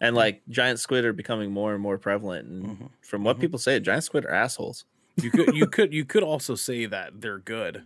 And 0.00 0.14
like 0.14 0.42
giant 0.48 0.78
squid 0.80 1.04
are 1.04 1.12
becoming 1.12 1.50
more 1.50 1.72
and 1.74 1.82
more 1.82 1.98
prevalent 1.98 2.48
and 2.48 2.64
Mhm. 2.78 2.88
from 3.00 3.24
what 3.24 3.36
Mhm. 3.36 3.40
people 3.40 3.58
say 3.58 3.78
giant 3.80 4.04
squid 4.04 4.24
are 4.24 4.30
assholes 4.32 4.84
you 5.16 5.30
could 5.30 5.54
you 5.54 5.66
could 5.76 5.92
you 5.92 6.04
could 6.04 6.22
also 6.22 6.54
say 6.54 6.86
that 6.86 7.20
they're 7.20 7.38
good. 7.38 7.82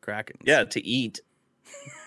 Kraken. 0.00 0.36
yeah 0.44 0.64
to 0.64 0.84
eat 0.84 1.20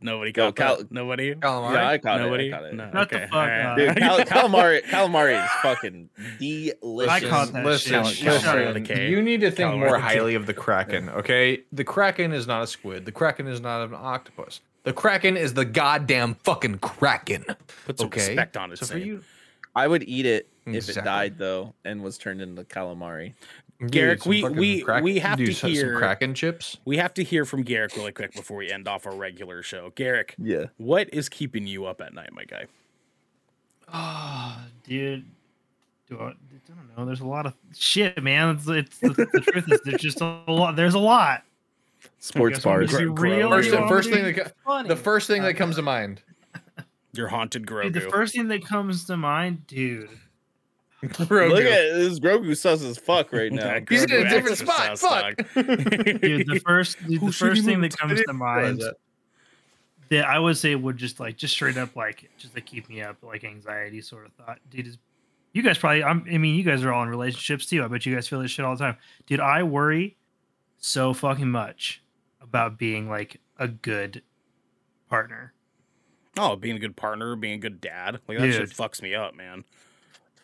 Nobody 0.00 0.32
Yo, 0.36 0.52
Cal- 0.52 0.76
that. 0.76 0.92
Nobody. 0.92 1.34
Calamari. 1.34 1.74
yeah 1.74 1.88
i 1.88 1.98
caught 1.98 2.20
Nobody. 2.20 2.46
it 2.50 2.54
i 2.54 2.56
caught 2.58 2.64
it 2.66 2.74
No. 2.74 2.84
Shut 2.92 2.92
the 3.10 3.16
okay. 3.16 3.24
fuck 3.26 3.34
all 3.34 3.46
right. 3.48 3.76
Dude, 3.76 3.96
cal- 3.96 4.18
calamari 4.48 4.82
calamari 4.84 5.44
is 5.44 5.50
fucking 5.62 6.10
delicious 6.38 7.10
I 7.12 7.28
caught 7.28 7.52
that 7.54 7.64
listen, 7.64 8.04
shit. 8.04 8.24
listen, 8.24 8.84
Shut 8.86 9.00
You 9.08 9.20
need 9.20 9.40
to 9.40 9.50
think 9.50 9.72
Calamari 9.72 9.78
more 9.80 9.86
with 9.96 10.04
a 10.04 10.08
K. 10.08 10.14
highly 10.14 10.34
of 10.36 10.46
the 10.46 10.54
kraken. 10.54 11.08
Okay, 11.08 11.62
the 11.72 11.82
kraken 11.82 12.32
is 12.32 12.46
not 12.46 12.62
a 12.62 12.66
squid. 12.68 13.04
The 13.04 13.10
kraken 13.10 13.48
is 13.48 13.60
not 13.60 13.82
an 13.88 13.94
octopus. 13.94 14.60
The 14.84 14.92
kraken 14.92 15.36
is 15.36 15.54
the 15.54 15.64
goddamn 15.64 16.34
fucking 16.44 16.78
kraken. 16.78 17.44
Put 17.86 17.98
some 17.98 18.06
Okay, 18.06 18.28
respect 18.28 18.56
on 18.56 18.72
it. 18.72 18.78
So 18.78 18.86
for 18.86 18.98
you, 18.98 19.22
I 19.74 19.88
would 19.88 20.02
eat 20.08 20.26
it 20.26 20.48
if 20.66 20.88
it 20.88 21.02
died 21.04 21.36
though 21.38 21.74
and 21.84 22.02
was 22.02 22.16
turned 22.18 22.40
into 22.40 22.62
calamari. 22.64 23.34
Garrick, 23.88 24.22
some 24.22 24.30
we- 24.30 24.42
fucking 24.42 24.56
we- 24.56 24.84
we 25.02 25.18
have 25.18 25.36
dude, 25.38 25.56
to 25.56 25.66
hear- 25.68 25.92
some 25.92 25.98
kraken 25.98 26.34
chips. 26.34 26.78
We 26.84 26.96
have 26.98 27.12
to 27.14 27.24
hear 27.24 27.44
from 27.44 27.62
Garrick 27.62 27.96
really 27.96 28.12
quick 28.12 28.32
before 28.34 28.58
we 28.58 28.70
end 28.70 28.86
off 28.86 29.04
our 29.06 29.14
regular 29.16 29.62
show. 29.62 29.90
Garrick, 29.96 30.34
Yeah. 30.38 30.66
what 30.76 31.12
is 31.12 31.28
keeping 31.28 31.66
you 31.66 31.84
up 31.86 32.00
at 32.00 32.14
night, 32.14 32.32
my 32.32 32.44
guy? 32.44 32.66
Oh, 33.92 34.56
dude. 34.84 35.24
Do 36.08 36.18
I, 36.20 36.24
I 36.28 36.32
don't 36.68 36.96
know. 36.96 37.04
There's 37.06 37.20
a 37.20 37.26
lot 37.26 37.46
of 37.46 37.54
shit, 37.76 38.22
man. 38.22 38.56
It's, 38.56 38.68
it's 38.68 38.98
the, 39.00 39.28
the 39.32 39.40
truth 39.40 39.64
is 39.72 39.80
there's 39.84 40.00
just 40.02 40.20
a 40.20 40.42
lot. 40.48 40.76
There's 40.76 40.94
a 40.94 40.98
lot. 40.98 41.42
Sports 42.24 42.56
guys 42.56 42.64
bars. 42.64 42.90
to 42.90 43.10
real 43.10 43.50
First, 43.50 43.68
you 43.68 43.74
want 43.74 43.84
me 43.84 43.88
first 43.90 44.10
thing 44.10 44.24
that 44.24 44.54
funny? 44.64 44.88
the 44.88 44.96
first 44.96 45.26
thing 45.26 45.42
that 45.42 45.54
comes 45.54 45.76
to 45.76 45.82
mind. 45.82 46.22
Your 47.12 47.28
haunted 47.28 47.66
Grogu. 47.66 47.92
Dude, 47.92 47.92
the 47.92 48.00
first 48.00 48.34
thing 48.34 48.48
that 48.48 48.64
comes 48.64 49.04
to 49.04 49.18
mind, 49.18 49.66
dude. 49.66 50.08
Look 51.02 51.20
at 51.20 51.28
this 51.28 52.18
Grogu 52.18 52.56
sus 52.56 52.82
as 52.82 52.96
fuck 52.96 53.30
right 53.30 53.52
now. 53.52 53.74
Yeah, 53.74 53.80
He's 53.86 54.04
in 54.04 54.26
a 54.26 54.28
different 54.30 54.56
spot, 54.56 54.98
fuck. 54.98 55.36
Dude, 55.54 56.46
the 56.46 56.62
first 56.64 56.96
dude, 57.06 57.20
the 57.20 57.30
first 57.30 57.62
thing 57.66 57.82
that 57.82 57.94
I 58.00 58.06
comes 58.06 58.22
to 58.22 58.32
mind 58.32 58.80
that. 58.80 58.94
that 60.08 60.24
I 60.26 60.38
would 60.38 60.56
say 60.56 60.74
would 60.74 60.96
just 60.96 61.20
like 61.20 61.36
just 61.36 61.52
straight 61.52 61.76
up 61.76 61.94
like 61.94 62.30
just 62.38 62.54
to 62.54 62.62
keep 62.62 62.88
me 62.88 63.02
up 63.02 63.18
like 63.22 63.44
anxiety 63.44 64.00
sort 64.00 64.24
of 64.24 64.32
thought, 64.32 64.60
dude. 64.70 64.86
Is 64.86 64.96
you 65.52 65.62
guys 65.62 65.76
probably 65.76 66.02
I'm, 66.02 66.24
I 66.32 66.38
mean 66.38 66.54
you 66.54 66.64
guys 66.64 66.82
are 66.84 66.92
all 66.92 67.02
in 67.02 67.10
relationships 67.10 67.66
too. 67.66 67.84
I 67.84 67.88
bet 67.88 68.06
you 68.06 68.14
guys 68.14 68.26
feel 68.26 68.40
this 68.40 68.50
shit 68.50 68.64
all 68.64 68.74
the 68.76 68.82
time, 68.82 68.96
dude. 69.26 69.40
I 69.40 69.62
worry 69.62 70.16
so 70.78 71.12
fucking 71.12 71.50
much 71.50 72.00
about 72.44 72.78
being 72.78 73.08
like 73.08 73.40
a 73.58 73.66
good 73.68 74.22
partner. 75.08 75.52
oh, 76.38 76.56
being 76.56 76.76
a 76.76 76.78
good 76.80 76.96
partner, 76.96 77.36
being 77.36 77.54
a 77.54 77.58
good 77.58 77.80
dad. 77.80 78.20
Like 78.28 78.38
that 78.38 78.52
shit 78.52 78.70
fucks 78.70 79.02
me 79.02 79.14
up, 79.14 79.34
man. 79.34 79.64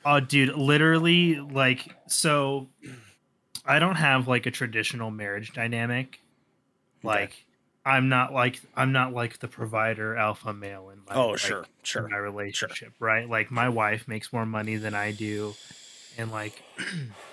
Oh, 0.04 0.18
dude, 0.20 0.56
literally, 0.56 1.36
like, 1.40 1.94
so 2.06 2.68
I 3.66 3.78
don't 3.78 3.96
have 3.96 4.26
like 4.28 4.46
a 4.46 4.50
traditional 4.50 5.10
marriage 5.10 5.52
dynamic. 5.52 6.20
Like, 7.02 7.44
I'm 7.84 8.08
not 8.08 8.32
like 8.32 8.60
I'm 8.74 8.92
not 8.92 9.12
like 9.12 9.38
the 9.40 9.48
provider 9.48 10.16
alpha 10.16 10.52
male 10.52 10.90
in 10.90 11.00
my 11.08 11.14
Oh, 11.14 11.28
like, 11.30 11.38
sure, 11.38 11.66
sure. 11.82 12.08
my 12.08 12.16
relationship, 12.16 12.92
right? 12.98 13.28
Like, 13.28 13.50
my 13.50 13.68
wife 13.68 14.06
makes 14.08 14.32
more 14.32 14.46
money 14.46 14.76
than 14.76 14.94
I 14.94 15.12
do, 15.12 15.54
and 16.16 16.30
like, 16.30 16.62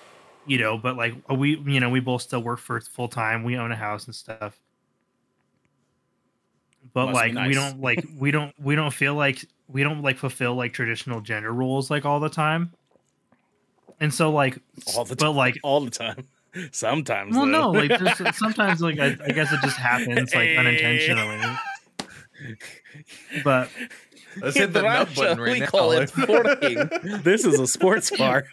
you 0.48 0.58
know, 0.58 0.78
but 0.78 0.98
like 0.98 1.14
uh, 1.30 1.36
we, 1.36 1.58
you 1.60 1.80
know, 1.80 1.90
we 1.90 2.00
both 2.00 2.22
still 2.24 2.42
work 2.42 2.60
for 2.60 2.80
full 2.82 3.08
time. 3.08 3.44
We 3.44 3.58
own 3.58 3.72
a 3.72 3.76
house 3.76 4.06
and 4.06 4.16
stuff. 4.16 4.60
But 6.94 7.08
Must 7.08 7.16
like 7.16 7.48
we 7.48 7.54
don't 7.54 7.80
like 7.82 8.04
we 8.18 8.32
don't 8.32 8.54
we 8.60 8.76
don't 8.76 8.94
feel 8.94 9.14
like 9.16 9.46
we 9.68 9.84
don't 9.84 10.02
like 10.02 10.18
fulfill 10.18 10.56
like 10.56 10.74
traditional 10.74 11.22
gender 11.22 11.54
roles 11.54 11.92
like 11.92 12.06
all 12.06 12.20
the 12.20 12.30
time. 12.30 12.72
And 14.00 14.14
so 14.14 14.32
like 14.32 14.58
All 14.96 15.06
the 15.06 15.16
but 15.16 15.26
time. 15.26 15.36
like 15.36 15.58
all 15.64 15.82
the 15.82 15.92
time. 15.92 16.26
Sometimes. 16.72 17.36
well 17.36 17.46
though. 17.46 17.52
no 17.52 17.70
like 17.72 18.00
there's, 18.00 18.36
sometimes 18.38 18.82
like 18.82 19.00
I, 19.00 19.16
I 19.26 19.30
guess 19.32 19.52
it 19.52 19.60
just 19.62 19.78
happens 19.78 20.34
like 20.34 20.48
Hey. 20.50 20.58
unintentionally. 20.58 21.40
But 23.44 23.70
Let's 24.42 24.58
hit 24.58 24.74
the 24.74 24.82
nut 24.82 25.10
button 25.16 25.40
right 25.40 25.54
we 25.54 25.60
now. 25.62 25.66
call 25.68 25.92
it 25.92 26.10
forking. 26.10 26.90
this 27.24 27.46
is 27.46 27.60
a 27.60 27.68
sports 27.68 28.16
bar. 28.16 28.46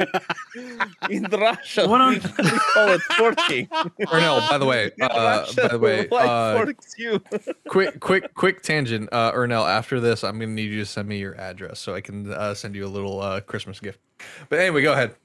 In 1.10 1.24
Russia, 1.24 1.88
What 1.88 2.08
we, 2.08 2.14
we 2.44 2.58
call 2.58 2.88
it 2.90 3.02
forking. 3.02 3.68
Or 4.10 4.20
no, 4.20 4.46
by 4.48 4.58
the 4.58 4.66
way, 4.66 4.92
uh, 5.00 5.08
Russia, 5.08 5.60
by 5.62 5.68
the 5.68 5.78
way, 5.78 6.08
uh, 6.10 6.66
you. 6.96 7.22
quick, 7.68 8.00
quick, 8.00 8.34
quick 8.34 8.62
tangent. 8.62 9.08
Uh, 9.12 9.32
Ernell, 9.32 9.68
after 9.68 10.00
this, 10.00 10.24
I'm 10.24 10.38
gonna 10.38 10.52
need 10.52 10.70
you 10.70 10.78
to 10.80 10.86
send 10.86 11.08
me 11.08 11.18
your 11.18 11.38
address 11.40 11.80
so 11.80 11.94
I 11.94 12.00
can 12.00 12.32
uh, 12.32 12.54
send 12.54 12.74
you 12.74 12.86
a 12.86 12.88
little 12.88 13.20
uh, 13.20 13.40
Christmas 13.40 13.80
gift. 13.80 13.98
But 14.48 14.60
anyway, 14.60 14.82
go 14.82 14.92
ahead. 14.92 15.16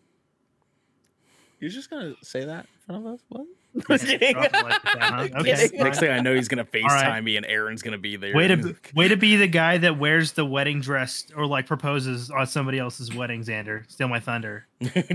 You're 1.59 1.69
just 1.71 1.89
gonna 1.89 2.15
say 2.21 2.45
that 2.45 2.65
in 2.65 2.85
front 2.85 3.05
of 3.05 3.13
us? 3.13 3.19
What? 3.29 3.45
drop 3.79 3.89
like 3.89 4.01
that, 4.01 4.97
huh? 4.99 5.27
Okay, 5.39 5.69
next, 5.73 5.99
thing 5.99 6.09
I 6.09 6.19
know, 6.19 6.33
he's 6.33 6.47
gonna 6.47 6.65
FaceTime 6.73 6.89
right. 6.89 7.23
me, 7.23 7.37
and 7.37 7.45
Aaron's 7.45 7.81
gonna 7.81 7.97
be 7.97 8.15
there. 8.15 8.35
way 8.35 8.47
to 8.47 8.75
way 8.95 9.07
to 9.07 9.15
be 9.15 9.35
the 9.35 9.47
guy 9.47 9.77
that 9.77 9.97
wears 9.97 10.31
the 10.31 10.45
wedding 10.45 10.81
dress 10.81 11.25
or 11.35 11.45
like 11.45 11.67
proposes 11.67 12.31
on 12.31 12.47
somebody 12.47 12.79
else's 12.79 13.13
wedding, 13.13 13.43
Xander. 13.43 13.89
Steal 13.89 14.07
my 14.07 14.19
thunder. 14.19 14.65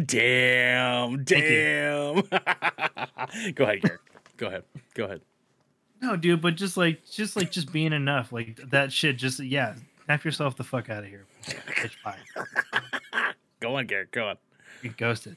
damn, 0.06 1.24
Thank 1.24 1.26
damn. 1.26 2.22
Go 3.54 3.64
ahead, 3.64 3.82
Garrick. 3.82 4.00
Go 4.36 4.46
ahead. 4.46 4.64
Go 4.94 5.04
ahead. 5.04 5.20
No, 6.00 6.16
dude, 6.16 6.40
but 6.40 6.54
just 6.54 6.76
like 6.76 7.04
just 7.10 7.34
like 7.36 7.50
just 7.50 7.72
being 7.72 7.92
enough. 7.92 8.32
Like 8.32 8.60
that 8.70 8.92
shit 8.92 9.16
just 9.16 9.40
yeah, 9.40 9.74
knock 10.08 10.24
yourself 10.24 10.56
the 10.56 10.64
fuck 10.64 10.90
out 10.90 11.02
of 11.02 11.08
here. 11.08 11.24
Bitch 11.46 11.94
pie. 12.04 12.18
Go 13.60 13.76
on, 13.76 13.86
Garrick. 13.86 14.12
Go 14.12 14.28
on. 14.28 14.36
Get 14.82 14.96
ghosted. 14.96 15.36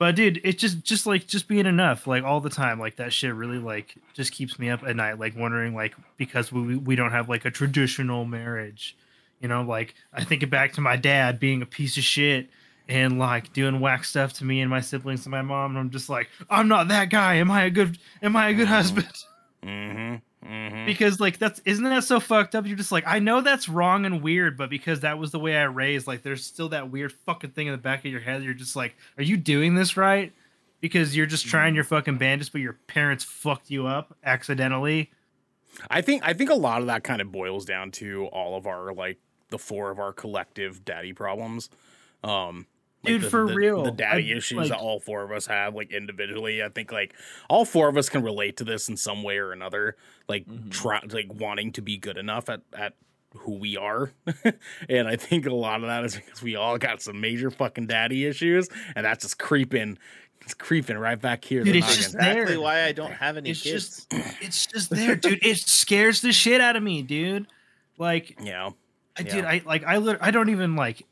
But 0.00 0.16
dude, 0.16 0.40
it's 0.44 0.58
just 0.58 0.82
just 0.82 1.04
like 1.04 1.26
just 1.26 1.46
being 1.46 1.66
enough, 1.66 2.06
like 2.06 2.24
all 2.24 2.40
the 2.40 2.48
time. 2.48 2.80
Like 2.80 2.96
that 2.96 3.12
shit 3.12 3.34
really 3.34 3.58
like 3.58 3.94
just 4.14 4.32
keeps 4.32 4.58
me 4.58 4.70
up 4.70 4.82
at 4.82 4.96
night, 4.96 5.18
like 5.18 5.36
wondering 5.36 5.74
like 5.74 5.94
because 6.16 6.50
we 6.50 6.74
we 6.74 6.96
don't 6.96 7.10
have 7.10 7.28
like 7.28 7.44
a 7.44 7.50
traditional 7.50 8.24
marriage. 8.24 8.96
You 9.42 9.48
know, 9.48 9.60
like 9.60 9.94
I 10.10 10.24
think 10.24 10.48
back 10.48 10.72
to 10.72 10.80
my 10.80 10.96
dad 10.96 11.38
being 11.38 11.60
a 11.60 11.66
piece 11.66 11.98
of 11.98 12.02
shit 12.02 12.48
and 12.88 13.18
like 13.18 13.52
doing 13.52 13.78
whack 13.78 14.04
stuff 14.06 14.32
to 14.34 14.44
me 14.46 14.62
and 14.62 14.70
my 14.70 14.80
siblings 14.80 15.26
and 15.26 15.32
my 15.32 15.42
mom, 15.42 15.72
and 15.72 15.78
I'm 15.78 15.90
just 15.90 16.08
like, 16.08 16.30
I'm 16.48 16.66
not 16.66 16.88
that 16.88 17.10
guy. 17.10 17.34
Am 17.34 17.50
I 17.50 17.64
a 17.64 17.70
good 17.70 17.98
am 18.22 18.36
I 18.36 18.48
a 18.48 18.54
good 18.54 18.68
husband? 18.68 19.12
Mm-hmm. 19.62 20.14
Mm-hmm. 20.44 20.86
because 20.86 21.20
like 21.20 21.36
that's 21.38 21.60
isn't 21.66 21.84
that 21.84 22.02
so 22.02 22.18
fucked 22.18 22.54
up? 22.54 22.66
You're 22.66 22.78
just 22.78 22.90
like 22.90 23.04
i 23.06 23.18
know 23.18 23.42
that's 23.42 23.68
wrong 23.68 24.06
and 24.06 24.22
weird 24.22 24.56
but 24.56 24.70
because 24.70 25.00
that 25.00 25.18
was 25.18 25.32
the 25.32 25.38
way 25.38 25.54
i 25.54 25.64
raised 25.64 26.06
like 26.06 26.22
there's 26.22 26.46
still 26.46 26.70
that 26.70 26.90
weird 26.90 27.12
fucking 27.12 27.50
thing 27.50 27.66
in 27.66 27.72
the 27.72 27.78
back 27.78 28.06
of 28.06 28.10
your 28.10 28.22
head. 28.22 28.42
You're 28.42 28.54
just 28.54 28.74
like 28.74 28.96
are 29.18 29.22
you 29.22 29.36
doing 29.36 29.74
this 29.74 29.98
right? 29.98 30.32
Because 30.80 31.14
you're 31.14 31.26
just 31.26 31.44
trying 31.44 31.74
your 31.74 31.84
fucking 31.84 32.16
bandits 32.16 32.48
but 32.48 32.62
your 32.62 32.78
parents 32.86 33.22
fucked 33.22 33.70
you 33.70 33.86
up 33.86 34.16
accidentally. 34.24 35.10
I 35.90 36.00
think 36.00 36.22
I 36.24 36.32
think 36.32 36.48
a 36.48 36.54
lot 36.54 36.80
of 36.80 36.86
that 36.86 37.04
kind 37.04 37.20
of 37.20 37.30
boils 37.30 37.66
down 37.66 37.90
to 37.92 38.24
all 38.28 38.56
of 38.56 38.66
our 38.66 38.94
like 38.94 39.18
the 39.50 39.58
four 39.58 39.90
of 39.90 39.98
our 39.98 40.14
collective 40.14 40.86
daddy 40.86 41.12
problems. 41.12 41.68
Um 42.24 42.66
like 43.02 43.12
Dude, 43.14 43.22
the, 43.22 43.30
for 43.30 43.46
the- 43.46 43.54
real. 43.54 43.82
the 43.82 43.90
daddy 43.90 44.32
I- 44.32 44.36
issues 44.36 44.58
like- 44.58 44.68
that 44.68 44.78
all 44.78 45.00
four 45.00 45.22
of 45.22 45.32
us 45.32 45.46
have, 45.46 45.74
like 45.74 45.92
individually. 45.92 46.62
I 46.62 46.68
think 46.68 46.92
like 46.92 47.14
all 47.48 47.64
four 47.64 47.88
of 47.88 47.96
us 47.96 48.08
can 48.08 48.22
relate 48.22 48.56
to 48.58 48.64
this 48.64 48.88
in 48.88 48.96
some 48.96 49.22
way 49.22 49.38
or 49.38 49.52
another. 49.52 49.96
Like 50.28 50.46
Mhm. 50.46 50.70
try 50.70 51.00
like 51.10 51.32
wanting 51.32 51.72
to 51.72 51.82
be 51.82 51.96
good 51.96 52.16
enough 52.16 52.48
at 52.48 52.60
at 52.76 52.94
who 53.38 53.54
we 53.54 53.76
are, 53.76 54.10
and 54.88 55.06
I 55.06 55.14
think 55.16 55.46
a 55.46 55.54
lot 55.54 55.76
of 55.82 55.86
that 55.86 56.04
is 56.04 56.16
because 56.16 56.42
we 56.42 56.56
all 56.56 56.78
got 56.78 57.00
some 57.00 57.20
major 57.20 57.50
fucking 57.50 57.86
daddy 57.86 58.26
issues, 58.26 58.68
and 58.96 59.06
that's 59.06 59.22
just 59.22 59.38
creeping, 59.38 59.98
it's 60.42 60.52
creeping 60.52 60.98
right 60.98 61.20
back 61.20 61.44
here. 61.44 61.62
Dude, 61.62 61.76
it's 61.76 61.96
just 61.96 62.14
Exactly 62.16 62.44
there. 62.54 62.60
why 62.60 62.82
I 62.82 62.90
don't 62.92 63.12
have 63.12 63.36
any 63.36 63.50
It's 63.50 63.62
kids. 63.62 64.06
just 64.08 64.12
it's 64.42 64.66
just 64.66 64.90
there 64.90 65.14
dude 65.14 65.38
it 65.46 65.58
scares 65.58 66.20
the 66.22 66.32
shit 66.32 66.60
out 66.60 66.74
of 66.74 66.82
me 66.82 67.02
dude 67.02 67.46
like 67.98 68.36
yeah. 68.42 68.70
I 69.18 69.22
Yeah. 69.22 69.34
did. 69.34 69.44
I 69.44 69.62
like. 69.66 69.84
I. 69.84 69.96
Lit- 69.98 70.18
I 70.20 70.30
don't 70.30 70.48
even 70.50 70.76
like. 70.76 71.04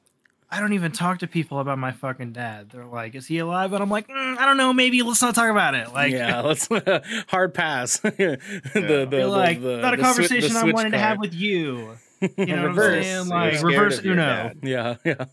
I 0.50 0.60
don't 0.60 0.72
even 0.72 0.92
talk 0.92 1.18
to 1.18 1.26
people 1.26 1.60
about 1.60 1.78
my 1.78 1.92
fucking 1.92 2.32
dad. 2.32 2.70
They're 2.70 2.86
like, 2.86 3.14
"Is 3.14 3.26
he 3.26 3.38
alive?" 3.38 3.72
And 3.74 3.82
I'm 3.82 3.90
like, 3.90 4.08
mm, 4.08 4.38
"I 4.38 4.46
don't 4.46 4.56
know. 4.56 4.72
Maybe 4.72 5.02
let's 5.02 5.20
not 5.20 5.34
talk 5.34 5.50
about 5.50 5.74
it." 5.74 5.92
Like, 5.92 6.12
yeah, 6.12 6.40
let's 6.42 6.68
hard 7.28 7.52
pass. 7.52 7.98
the, 8.00 8.38
the, 8.72 9.06
Be 9.10 9.24
like, 9.24 9.60
the, 9.60 9.76
not 9.78 9.92
a 9.92 9.96
the 9.96 10.02
the 10.02 10.02
conversation 10.08 10.56
I 10.56 10.62
switch 10.62 10.74
wanted 10.74 10.90
to 10.92 10.98
have 10.98 11.18
with 11.18 11.34
you. 11.34 11.96
You 12.20 12.28
know 12.36 12.44
what 12.46 12.48
I'm 12.48 12.64
Reverse. 12.64 13.04
saying? 13.04 13.28
Like 13.28 13.62
reverse 13.62 14.00
Uno, 14.04 14.16
dad. 14.16 14.58
Yeah, 14.62 14.96
yeah. 15.04 15.24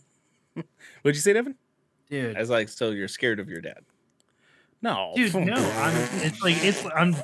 What'd 1.02 1.16
you 1.16 1.22
say, 1.22 1.32
Devin? 1.32 1.54
dude. 2.10 2.36
I 2.36 2.40
was 2.40 2.50
like, 2.50 2.68
so 2.68 2.90
you're 2.90 3.08
scared 3.08 3.40
of 3.40 3.48
your 3.48 3.60
dad. 3.60 3.80
No, 4.82 5.12
Dude, 5.16 5.34
no. 5.34 5.54
I'm. 5.54 5.96
It's 6.22 6.42
like 6.42 6.56
it's. 6.62 6.84
I'm. 6.94 7.16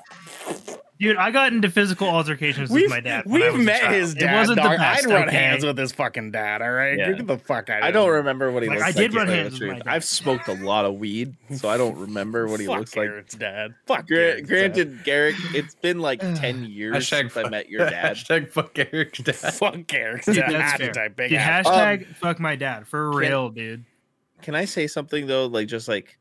Dude, 1.03 1.17
I 1.17 1.33
got 1.33 1.53
into 1.53 1.69
physical 1.69 2.09
altercations 2.09 2.71
We've, 2.71 2.83
with 2.85 2.91
my 2.91 3.01
dad. 3.01 3.25
we've 3.27 3.59
met 3.59 3.81
child. 3.81 3.95
his 3.95 4.15
It 4.15 4.21
dad. 4.21 4.37
wasn't 4.37 4.63
the 4.63 4.69
best, 4.69 5.05
I'd 5.05 5.11
run 5.13 5.29
okay? 5.29 5.37
hands 5.37 5.65
with 5.65 5.77
his 5.77 5.91
fucking 5.93 6.31
dad. 6.31 6.63
All 6.63 6.71
right, 6.71 6.97
Yeah. 6.97 7.11
get 7.13 7.27
the 7.27 7.39
fuck 7.39 7.69
out. 7.71 7.83
I 7.83 7.91
don't 7.91 8.05
here. 8.05 8.15
remember 8.15 8.53
what 8.53 8.63
he 8.63 8.69
looks 8.69 8.81
Like, 8.83 8.87
looks 8.89 8.97
I 8.99 9.01
like. 9.03 9.11
did 9.11 9.13
to 9.13 9.17
run 9.19 9.27
tell 9.27 9.35
you 9.37 9.43
hands 9.43 9.59
the 9.59 9.67
with 9.67 9.71
truth. 9.75 9.85
my 9.87 9.91
dad. 9.91 9.97
I've 9.97 10.05
smoked 10.05 10.49
a 10.49 10.53
lot 10.65 10.85
of 10.85 10.95
weed, 10.95 11.35
so 11.57 11.69
I 11.69 11.77
don't 11.77 11.97
remember 11.99 12.47
what 12.47 12.61
he 12.61 12.67
Fuck 12.67 12.79
looks 12.79 12.97
like. 12.97 13.09
Garrick's 13.09 13.35
dad. 13.35 13.75
Fuck. 13.87 14.07
Gra- 14.07 14.17
Garrick's 14.17 14.41
dad. 14.43 14.49
granted, 14.49 15.05
Garrick, 15.05 15.37
it's 15.55 15.75
been 15.75 15.99
like 15.99 16.21
ten 16.37 16.65
years 16.65 16.95
Hashtag 16.97 17.33
since 17.33 17.37
I 17.37 17.49
met 17.49 17.69
your 17.71 17.91
dad. 17.91 18.15
Hashtag 18.17 18.51
fuck 18.51 18.79
Eric's 18.79 19.19
dad. 19.19 19.35
Fuck 19.55 19.87
Garrick's 19.89 20.27
dad. 20.27 20.37
that's 20.53 20.71
Had 20.73 20.81
fair. 20.81 20.93
type 20.93 21.17
big 21.17 21.31
Dude, 21.31 21.39
ass. 21.39 21.67
hashtag 21.67 22.07
um, 22.07 22.15
fuck 22.21 22.39
my 22.39 22.55
dad 22.55 22.87
for 22.87 23.11
real, 23.11 23.49
dude. 23.51 23.85
Can 24.41 24.55
I 24.55 24.67
say 24.67 24.87
something 24.87 25.27
though, 25.27 25.47
like 25.47 25.67
just 25.67 25.89
like 25.89 26.17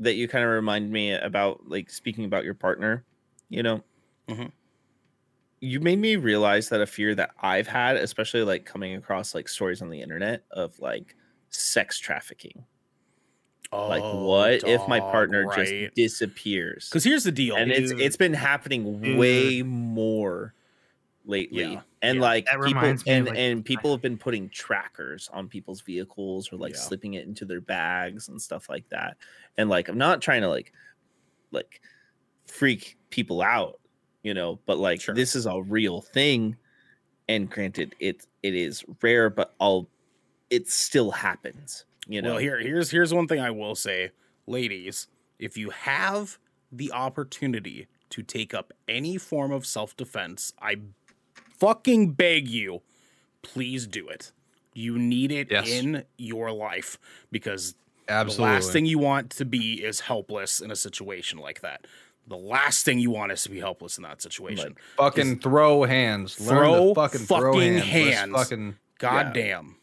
that 0.00 0.14
you 0.14 0.28
kind 0.28 0.44
of 0.44 0.50
remind 0.50 0.90
me 0.90 1.12
about 1.12 1.68
like 1.68 1.90
speaking 1.90 2.24
about 2.24 2.44
your 2.44 2.54
partner, 2.54 3.04
you 3.50 3.62
know? 3.62 3.82
Mhm. 4.28 4.52
You 5.60 5.80
made 5.80 5.98
me 5.98 6.16
realize 6.16 6.68
that 6.68 6.80
a 6.80 6.86
fear 6.86 7.14
that 7.14 7.30
I've 7.40 7.66
had, 7.66 7.96
especially 7.96 8.42
like 8.42 8.64
coming 8.66 8.94
across 8.96 9.34
like 9.34 9.48
stories 9.48 9.80
on 9.80 9.88
the 9.88 10.00
internet 10.02 10.44
of 10.50 10.78
like 10.78 11.16
sex 11.50 11.98
trafficking. 11.98 12.64
Oh, 13.72 13.88
like 13.88 14.02
what 14.02 14.68
if 14.68 14.86
my 14.88 15.00
partner 15.00 15.46
right. 15.46 15.66
just 15.66 15.94
disappears? 15.94 16.88
Because 16.88 17.02
here's 17.04 17.24
the 17.24 17.32
deal. 17.32 17.56
and 17.56 17.72
it's 17.72 17.92
it's 17.92 18.16
been 18.16 18.34
happening 18.34 19.00
Dude. 19.00 19.16
way 19.18 19.62
more 19.62 20.54
lately 21.24 21.62
Yeah, 21.62 21.80
and 22.02 22.16
yeah. 22.16 22.22
like 22.22 22.44
That 22.44 22.52
people 22.60 22.66
reminds 22.82 23.06
me 23.06 23.12
of, 23.12 23.16
and, 23.18 23.26
like, 23.28 23.38
and 23.38 23.64
people 23.64 23.90
have 23.92 24.02
been 24.02 24.18
putting 24.18 24.50
trackers 24.50 25.30
on 25.32 25.48
people's 25.48 25.80
vehicles 25.80 26.52
or 26.52 26.56
like 26.58 26.74
Yeah. 26.74 26.80
slipping 26.80 27.14
it 27.14 27.26
into 27.26 27.46
their 27.46 27.62
bags 27.62 28.28
and 28.28 28.40
stuff 28.40 28.68
like 28.68 28.86
that 28.90 29.16
and 29.56 29.70
like 29.70 29.88
i'm 29.88 29.96
not 29.96 30.20
trying 30.20 30.42
to 30.42 30.48
like 30.50 30.72
like 31.50 31.80
freak 32.46 32.98
people 33.08 33.40
out 33.40 33.80
you 34.24 34.34
know 34.34 34.58
but 34.66 34.78
like 34.78 35.00
Sure. 35.00 35.14
this 35.14 35.36
is 35.36 35.46
a 35.46 35.62
real 35.62 36.00
thing 36.00 36.56
and 37.28 37.48
granted 37.48 37.94
it 38.00 38.26
it 38.42 38.54
is 38.54 38.84
rare 39.02 39.30
but 39.30 39.54
i'll 39.60 39.88
it 40.50 40.68
still 40.68 41.10
happens. 41.10 41.84
You 42.06 42.20
know, 42.22 42.30
Well, 42.32 42.38
here 42.38 42.58
here's 42.60 42.90
here's 42.90 43.14
one 43.14 43.26
thing 43.26 43.40
I 43.40 43.50
will 43.50 43.74
say, 43.74 44.10
ladies, 44.46 45.08
if 45.38 45.56
you 45.56 45.70
have 45.70 46.38
the 46.70 46.92
opportunity 46.92 47.86
to 48.10 48.22
take 48.22 48.52
up 48.52 48.72
any 48.86 49.16
form 49.16 49.50
of 49.52 49.64
self-defense, 49.66 50.52
I 50.60 50.76
fucking 51.58 52.12
beg 52.12 52.46
you, 52.46 52.82
please 53.42 53.86
do 53.86 54.06
it. 54.08 54.32
You 54.74 54.98
need 54.98 55.32
it 55.32 55.50
Yes. 55.50 55.66
in 55.68 56.04
your 56.18 56.52
life 56.52 56.98
because 57.32 57.74
Absolutely. 58.06 58.36
the 58.36 58.52
last 58.54 58.72
thing 58.72 58.84
you 58.86 58.98
want 58.98 59.30
to 59.30 59.44
be 59.46 59.82
is 59.82 60.00
helpless 60.00 60.60
in 60.60 60.70
a 60.70 60.76
situation 60.76 61.38
like 61.38 61.62
that. 61.62 61.86
The 62.26 62.36
last 62.36 62.84
thing 62.84 62.98
you 62.98 63.10
want 63.10 63.32
is 63.32 63.42
to 63.42 63.50
be 63.50 63.60
helpless 63.60 63.98
in 63.98 64.02
that 64.04 64.22
situation. 64.22 64.76
fucking 64.96 65.40
throw 65.40 65.84
hands. 65.84 66.40
Learn 66.40 66.56
Throw 66.58 66.88
to 66.88 66.94
fucking 66.94 67.20
throw 67.20 67.52
fucking 67.54 67.78
hands. 67.78 67.86
Hands. 68.16 68.32
Fucking 68.32 68.76
God 68.98 69.32
damn. 69.34 69.76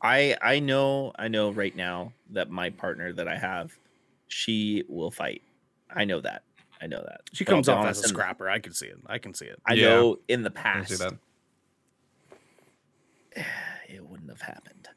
I 0.00 0.36
I 0.40 0.60
know 0.60 1.12
I 1.18 1.26
know 1.28 1.50
right 1.50 1.74
now 1.74 2.12
that 2.30 2.50
my 2.50 2.70
partner 2.70 3.12
that 3.14 3.26
I 3.26 3.36
have, 3.36 3.76
she 4.28 4.84
will 4.88 5.10
fight. 5.10 5.42
I 5.90 6.04
know 6.04 6.20
that. 6.20 6.42
I 6.80 6.86
know 6.86 7.02
that. 7.04 7.22
She 7.32 7.44
But 7.44 7.50
comes 7.52 7.68
off 7.68 7.84
as 7.86 7.98
a 8.04 8.08
scrapper. 8.08 8.48
I 8.48 8.60
can 8.60 8.72
see 8.72 8.86
it. 8.86 8.98
I 9.06 9.18
can 9.18 9.34
see 9.34 9.46
it. 9.46 9.60
I 9.66 9.74
Yeah. 9.74 9.88
know 9.88 10.18
in 10.28 10.42
the 10.44 10.52
I 10.54 10.60
past 10.60 10.90
see 10.90 10.94
that. 10.96 11.14
it 13.88 14.06
wouldn't 14.06 14.30
have 14.30 14.40
happened. 14.42 14.88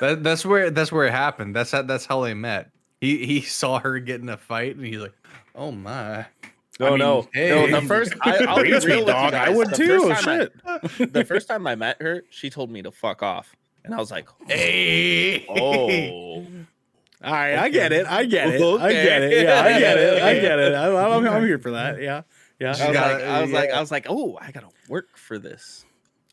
That, 0.00 0.22
that's 0.22 0.44
where 0.44 0.70
that's 0.70 0.92
where 0.92 1.06
it 1.06 1.12
happened. 1.12 1.56
That's 1.56 1.70
how 1.70 1.82
that's 1.82 2.04
how 2.04 2.20
they 2.22 2.34
met. 2.34 2.70
He 3.00 3.26
he 3.26 3.40
saw 3.42 3.78
her 3.80 3.98
get 3.98 4.20
in 4.20 4.28
a 4.28 4.36
fight 4.36 4.76
and 4.76 4.86
he's 4.86 4.98
like, 5.00 5.14
"Oh 5.54 5.70
my." 5.72 6.26
No, 6.78 6.88
oh, 6.88 6.90
mean, 6.90 6.98
no, 6.98 7.28
hey. 7.32 7.48
no. 7.70 7.80
The 7.80 7.86
first, 7.86 8.12
I, 8.20 8.44
I'll 8.44 8.62
be 8.62 8.70
Raise 8.70 8.84
me, 8.84 8.92
real 8.96 9.06
with 9.06 9.14
you 9.14 9.30
dog. 9.30 9.32
I 9.34 9.48
would 9.48 9.70
The 9.70 9.76
too. 9.76 10.00
first 10.08 10.24
time 10.24 10.48
I- 10.66 11.04
the 11.06 11.24
first 11.24 11.48
time 11.48 11.66
I 11.66 11.74
met 11.74 12.02
her, 12.02 12.22
she 12.28 12.50
told 12.50 12.70
me 12.70 12.82
to 12.82 12.90
fuck 12.90 13.22
off, 13.22 13.56
and 13.84 13.94
I 13.94 13.98
was 13.98 14.10
like, 14.10 14.28
Hey. 14.46 15.46
"Oh, 15.48 16.44
All 17.24 17.32
right, 17.32 17.56
I 17.56 17.70
get 17.70 17.92
it. 17.92 18.06
I 18.06 18.24
get 18.26 18.48
it. 18.48 18.60
I 18.80 18.92
get 18.92 19.22
it. 19.22 19.42
Yeah, 19.44 19.62
I 19.62 19.78
get 19.80 19.98
it. 19.98 20.22
I 20.22 20.34
get 20.34 20.58
it. 20.58 20.74
I'm, 20.74 20.94
I'm, 20.96 21.26
I'm 21.28 21.46
here 21.46 21.58
for 21.58 21.70
that. 21.72 22.00
Yeah, 22.02 22.22
yeah. 22.60 22.66
I 22.66 22.70
was 22.70 22.78
got- 22.78 23.12
like, 23.12 23.22
I 23.24 23.40
was 23.42 23.52
like. 23.52 23.70
I 23.70 23.80
was 23.80 23.90
like, 23.90 24.06
oh, 24.10 24.38
I 24.40 24.50
gotta 24.52 24.68
work 24.88 25.16
for 25.16 25.38
this." 25.38 25.84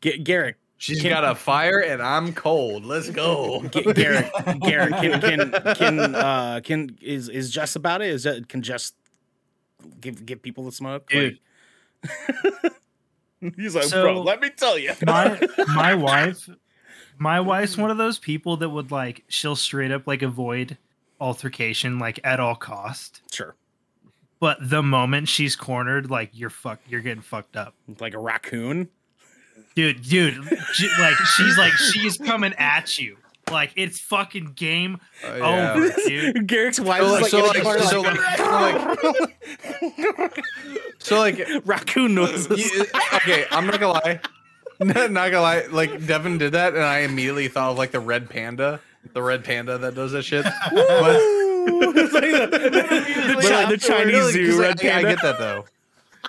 G- 0.02 0.18
Garrick, 0.18 0.56
She's 0.76 1.00
Can- 1.00 1.10
got 1.10 1.24
a 1.24 1.34
fire 1.34 1.78
and 1.80 2.02
I'm 2.02 2.32
cold. 2.34 2.84
Let's 2.84 3.08
go. 3.10 3.62
G- 3.72 3.92
Garrick, 3.92 4.30
Garrick, 4.60 4.94
can 4.94 5.20
can 5.20 5.74
can 5.76 6.14
uh 6.14 6.60
can 6.62 6.98
is 7.00 7.28
is 7.28 7.50
Jess 7.50 7.76
about 7.76 8.02
it? 8.02 8.08
Is 8.10 8.24
that 8.24 8.48
can 8.48 8.60
Jess 8.62 8.92
give 10.00 10.26
give 10.26 10.42
people 10.42 10.64
the 10.64 10.72
smoke? 10.72 11.08
Dude. 11.08 11.38
Like- 12.62 12.72
he's 13.56 13.74
like, 13.74 13.84
So- 13.84 14.02
bro, 14.02 14.20
let 14.22 14.40
me 14.40 14.50
tell 14.50 14.78
you. 14.78 14.92
my 15.06 15.40
my 15.74 15.94
wife 16.08 16.48
my 17.18 17.40
wife's 17.40 17.76
one 17.78 17.90
of 17.90 17.96
those 17.96 18.18
people 18.18 18.56
that 18.58 18.68
would 18.68 18.90
like 18.90 19.24
she'll 19.28 19.56
straight 19.56 19.92
up 19.92 20.06
like 20.06 20.22
avoid 20.22 20.76
altercation 21.20 21.98
like 22.00 22.18
at 22.24 22.40
all 22.40 22.56
cost 22.56 23.22
Sure, 23.32 23.54
but 24.40 24.58
the 24.60 24.82
moment 24.82 25.28
she's 25.28 25.54
cornered 25.54 26.10
like 26.10 26.30
you're 26.32 26.50
fuck 26.50 26.80
you're 26.88 27.00
getting 27.00 27.22
fucked 27.22 27.56
up 27.56 27.74
like 28.00 28.14
a 28.14 28.18
raccoon. 28.18 28.88
Dude 29.74 30.02
dude 30.02 30.34
she- 30.72 30.88
like 31.00 31.14
she's 31.36 31.58
like 31.58 31.72
she's 31.72 32.16
coming 32.18 32.54
at 32.58 32.98
you 32.98 33.16
like 33.50 33.72
it's 33.76 33.98
fucking 34.00 34.52
game 34.54 34.98
Uh, 35.26 35.34
yeah. 35.36 35.72
over 35.74 35.90
dude 36.06 36.46
Garrick's 36.46 36.78
wife 36.80 37.02
So, 37.02 37.16
is 37.16 37.30
so, 37.30 37.38
like, 37.44 37.64
like, 37.64 37.78
so, 37.80 38.00
like, 38.00 38.18
so 39.00 39.10
like, 39.10 40.44
so 40.98 41.18
like, 41.18 41.40
raccoon 41.66 42.14
noises. 42.14 42.58
you- 42.74 42.84
okay, 43.16 43.46
I'm 43.50 43.66
not 43.66 43.80
gonna 43.80 43.92
lie. 43.92 44.20
not 44.80 45.12
gonna 45.12 45.40
lie, 45.40 45.66
like 45.70 46.06
Devin 46.06 46.38
did 46.38 46.52
that, 46.52 46.74
and 46.74 46.82
I 46.82 47.00
immediately 47.00 47.48
thought 47.48 47.72
of 47.72 47.78
like 47.78 47.90
the 47.92 48.00
red 48.00 48.28
panda, 48.30 48.80
the 49.12 49.22
red 49.22 49.44
panda 49.44 49.78
that 49.78 49.94
does 49.94 50.12
that 50.12 50.22
shit. 50.24 50.44
But, 50.44 51.20
It's 51.66 52.12
like 52.12 52.22
the, 52.24 52.58
the, 52.58 53.32
but, 53.36 53.42
Chi- 53.44 53.54
like, 53.64 53.68
the 53.70 53.78
Chinese 53.78 54.32
zoo 54.32 54.50
like, 54.52 54.60
red 54.60 54.78
I, 54.80 54.82
panda. 54.82 55.08
I 55.08 55.10
get 55.14 55.22
that 55.22 55.38
though. 55.38 55.64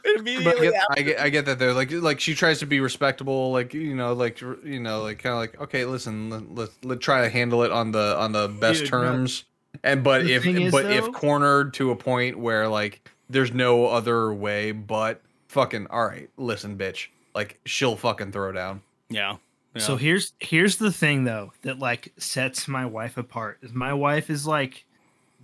But 0.15 0.18
I 0.18 0.19
Immediately, 0.19 0.69
get, 0.72 0.84
I 0.91 1.02
get, 1.02 1.19
I 1.19 1.30
get 1.30 1.45
that 1.45 1.60
though. 1.60 1.73
Like, 1.73 1.91
like 1.91 2.19
she 2.19 2.36
tries 2.36 2.60
to 2.60 2.65
be 2.65 2.80
respectable. 2.80 3.52
Like, 3.52 3.73
you 3.73 3.95
know, 3.95 4.14
like, 4.14 4.40
you 4.41 4.80
know, 4.80 5.02
like 5.03 5.19
kind 5.19 5.34
of 5.34 5.40
like, 5.40 5.60
okay, 5.61 5.86
listen, 5.86 6.30
let, 6.30 6.56
let, 6.56 6.69
let 6.84 6.99
try 7.02 7.22
to 7.23 7.30
handle 7.30 7.64
it 7.64 7.72
on 7.72 7.91
the 7.91 8.15
on 8.18 8.32
the 8.32 8.48
best 8.48 8.82
Dude, 8.84 8.91
no. 8.91 9.02
terms. 9.02 9.45
And 9.84 10.03
but 10.03 10.23
The 10.23 10.34
if 10.36 10.44
thing 10.44 10.61
is, 10.61 10.72
but 10.72 10.84
though- 10.84 10.90
if 10.90 11.11
cornered 11.11 11.73
to 11.76 11.91
a 11.91 11.95
point 11.95 12.38
where 12.40 12.68
like 12.68 13.10
there's 13.30 13.52
no 13.53 13.88
other 13.88 14.34
way 14.34 14.72
but 14.72 15.22
fucking 15.48 15.88
all 15.88 16.06
right, 16.06 16.30
listen, 16.38 16.77
bitch, 16.77 17.07
like 17.34 17.60
she'll 17.65 17.95
fucking 17.95 18.32
throw 18.32 18.52
down. 18.52 18.82
yeah. 19.10 19.38
yeah. 19.73 19.82
So 19.82 19.98
here's 19.98 20.34
here's 20.40 20.77
the 20.77 20.91
thing 20.91 21.23
though 21.26 21.52
that 21.64 21.80
like 21.80 22.14
sets 22.18 22.68
my 22.68 22.86
wife 22.86 23.18
apart 23.18 23.57
is 23.64 23.73
my 23.73 23.94
wife 23.94 24.30
is 24.30 24.45
like 24.48 24.86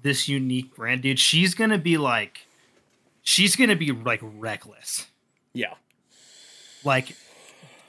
this 0.01 0.27
unique 0.29 0.75
brand, 0.75 1.01
dude. 1.01 1.19
She's 1.19 1.53
gonna 1.53 1.77
be 1.77 1.97
like 1.97 2.45
she's 3.21 3.55
gonna 3.55 3.75
be 3.75 3.91
like 3.91 4.19
reckless. 4.23 5.07
yeah. 5.53 5.73
Like 6.83 7.15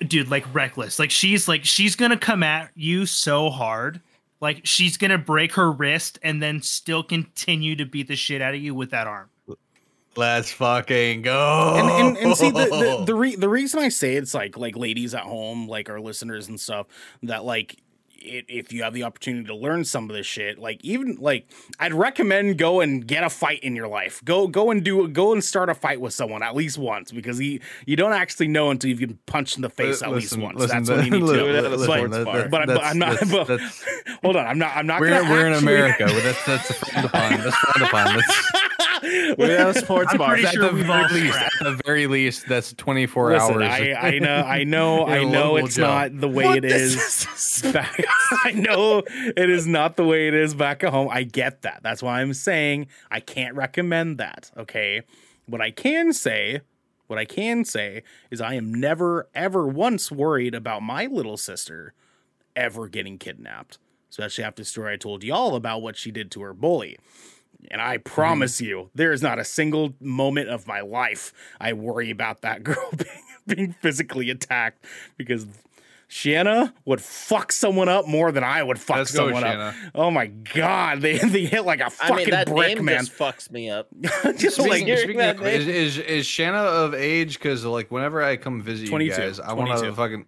dude, 0.06 0.28
like 0.28 0.44
reckless. 0.54 0.98
Like 0.98 1.10
she's 1.10 1.48
like 1.48 1.64
she's 1.64 1.96
gonna 1.96 2.16
come 2.16 2.42
at 2.42 2.70
you 2.74 3.06
so 3.06 3.50
hard. 3.50 4.00
Like 4.40 4.62
she's 4.64 4.96
gonna 4.96 5.18
break 5.18 5.52
her 5.54 5.70
wrist 5.70 6.18
and 6.22 6.42
then 6.42 6.60
still 6.62 7.02
continue 7.02 7.76
to 7.76 7.86
beat 7.86 8.08
the 8.08 8.16
shit 8.16 8.42
out 8.42 8.54
of 8.54 8.60
you 8.60 8.74
with 8.74 8.90
that 8.90 9.06
arm. 9.06 9.30
Let's 10.14 10.52
fucking 10.52 11.22
go. 11.22 11.74
and, 11.78 11.88
and, 11.88 12.16
and 12.18 12.36
see 12.36 12.50
the 12.50 12.66
the 12.66 13.04
the, 13.06 13.14
re- 13.18 13.36
the 13.36 13.48
reason 13.48 13.80
I 13.80 13.88
say 13.88 14.16
it's 14.16 14.34
like 14.34 14.58
like 14.58 14.76
ladies 14.76 15.14
at 15.14 15.22
home, 15.22 15.68
like 15.68 15.88
our 15.88 16.00
listeners 16.00 16.48
and 16.48 16.60
stuff, 16.60 16.86
that 17.22 17.44
like 17.44 17.78
it, 18.24 18.44
if 18.48 18.72
you 18.72 18.82
have 18.82 18.94
the 18.94 19.02
opportunity 19.04 19.46
to 19.46 19.54
learn 19.54 19.84
some 19.84 20.08
of 20.10 20.16
this 20.16 20.26
shit, 20.26 20.58
like 20.58 20.80
even 20.84 21.16
like 21.20 21.46
I'd 21.78 21.92
recommend 21.94 22.58
go 22.58 22.80
and 22.80 23.06
get 23.06 23.24
a 23.24 23.30
fight 23.30 23.60
in 23.60 23.74
your 23.76 23.88
life. 23.88 24.22
Go 24.24 24.46
go 24.48 24.70
and 24.70 24.84
do 24.84 25.08
go 25.08 25.32
and 25.32 25.42
start 25.42 25.68
a 25.68 25.74
fight 25.74 26.00
with 26.00 26.12
someone 26.14 26.42
at 26.42 26.54
least 26.54 26.78
once 26.78 27.12
because 27.12 27.38
he 27.38 27.60
you 27.86 27.96
don't 27.96 28.12
actually 28.12 28.48
know 28.48 28.70
until 28.70 28.90
you've 28.90 29.00
been 29.00 29.18
punched 29.26 29.56
in 29.56 29.62
the 29.62 29.70
face 29.70 30.02
at 30.02 30.10
least 30.12 30.36
once. 30.36 30.64
That's 30.66 30.88
what 30.88 31.04
you 31.04 31.10
need 31.10 31.18
to 31.20 31.24
listen, 31.26 31.44
do. 31.44 31.48
it 31.50 31.54
at 31.56 31.64
a 31.64 31.68
listen, 31.70 31.84
sports 31.84 32.16
that- 32.16 32.24
bar. 32.24 32.36
that- 32.38 32.50
But, 32.50 32.60
I'm- 32.60 32.66
but 32.68 32.84
I'm 32.84 32.98
not. 32.98 33.10
that's- 33.20 33.30
but- 33.32 33.46
that's- 33.48 33.84
hold 34.22 34.36
on, 34.36 34.46
I'm 34.46 34.58
not. 34.58 34.76
I'm 34.76 34.86
not. 34.86 35.00
we're 35.00 35.10
gonna 35.10 35.30
we're 35.30 35.46
in 35.46 35.52
America. 35.54 36.06
That's 36.06 36.44
that's 36.46 36.72
frowned 36.78 37.06
upon. 37.06 37.30
That's 37.40 37.56
frowned 37.56 37.88
upon. 37.88 38.16
That's, 38.16 38.52
we're 39.38 39.58
at 39.58 39.76
a 39.76 39.78
sports 39.78 40.12
I'm 40.12 40.18
bar. 40.18 40.28
pretty 40.30 40.46
at 40.46 40.54
sure 40.54 40.70
the 40.70 40.84
very 40.84 41.08
least, 41.12 41.38
at 41.38 41.52
the 41.60 41.80
very 41.84 42.06
least, 42.06 42.46
that's 42.48 42.72
24 42.74 43.32
Listen, 43.32 43.54
hours. 43.62 43.68
I, 43.68 43.92
I 43.94 44.18
know, 44.18 44.36
I 44.36 44.64
know, 44.64 45.06
In 45.06 45.12
I 45.12 45.16
a 45.18 45.26
know 45.26 45.56
it's 45.56 45.76
jail. 45.76 45.86
not 45.86 46.20
the 46.20 46.28
way 46.28 46.44
it 46.56 46.64
is. 46.64 47.26
back, 47.72 48.04
I 48.44 48.52
know 48.52 49.02
it 49.08 49.50
is 49.50 49.66
not 49.66 49.96
the 49.96 50.04
way 50.04 50.28
it 50.28 50.34
is 50.34 50.54
back 50.54 50.84
at 50.84 50.92
home. 50.92 51.08
I 51.10 51.24
get 51.24 51.62
that. 51.62 51.80
That's 51.82 52.02
why 52.02 52.20
I'm 52.20 52.34
saying 52.34 52.86
I 53.10 53.20
can't 53.20 53.54
recommend 53.56 54.18
that. 54.18 54.50
Okay, 54.56 55.02
what 55.46 55.60
I 55.60 55.70
can 55.70 56.12
say, 56.12 56.60
what 57.08 57.18
I 57.18 57.24
can 57.24 57.64
say 57.64 58.02
is 58.30 58.40
I 58.40 58.54
am 58.54 58.72
never, 58.72 59.28
ever 59.34 59.66
once 59.66 60.10
worried 60.12 60.54
about 60.54 60.82
my 60.82 61.06
little 61.06 61.36
sister 61.36 61.92
ever 62.54 62.88
getting 62.88 63.18
kidnapped. 63.18 63.78
Especially 64.10 64.44
after 64.44 64.60
the 64.62 64.66
story 64.66 64.92
I 64.92 64.96
told 64.98 65.24
y'all 65.24 65.56
about 65.56 65.80
what 65.80 65.96
she 65.96 66.10
did 66.10 66.30
to 66.32 66.42
her 66.42 66.52
bully. 66.52 66.98
And 67.70 67.80
I 67.80 67.98
mm-hmm. 67.98 68.12
promise 68.14 68.60
you, 68.60 68.90
there 68.94 69.12
is 69.12 69.22
not 69.22 69.38
a 69.38 69.44
single 69.44 69.94
moment 70.00 70.48
of 70.48 70.66
my 70.66 70.80
life 70.80 71.32
I 71.60 71.72
worry 71.72 72.10
about 72.10 72.42
that 72.42 72.62
girl 72.64 72.90
being, 72.96 73.22
being 73.46 73.72
physically 73.80 74.30
attacked 74.30 74.84
because 75.16 75.46
Shanna 76.08 76.74
would 76.84 77.00
fuck 77.00 77.52
someone 77.52 77.88
up 77.88 78.06
more 78.06 78.32
than 78.32 78.44
I 78.44 78.62
would 78.62 78.78
fuck 78.78 78.98
Let's 78.98 79.12
someone 79.14 79.42
Shanna. 79.42 79.68
up. 79.68 79.74
Oh 79.94 80.10
my 80.10 80.26
god, 80.26 81.00
they 81.00 81.16
they 81.16 81.46
hit 81.46 81.64
like 81.64 81.80
a 81.80 81.88
fucking 81.88 82.14
I 82.14 82.18
mean, 82.18 82.30
that 82.30 82.46
brick, 82.48 82.76
name 82.76 82.84
man. 82.84 82.98
just 82.98 83.16
fucks 83.16 83.50
me 83.50 83.70
up. 83.70 83.88
Just 84.36 84.56
Speaking- 84.56 84.68
like 84.70 84.86
you're- 84.86 84.98
Speaking 84.98 85.22
of, 85.22 85.40
name- 85.40 85.46
is, 85.46 85.66
is 85.66 85.98
is 85.98 86.26
Shanna 86.26 86.58
of 86.58 86.92
age? 86.92 87.38
Because 87.38 87.64
like 87.64 87.90
whenever 87.90 88.22
I 88.22 88.36
come 88.36 88.60
visit 88.60 88.90
22, 88.90 89.10
you 89.10 89.16
guys, 89.26 89.40
I 89.40 89.54
want 89.54 89.70
to 89.80 89.92
fucking. 89.94 90.26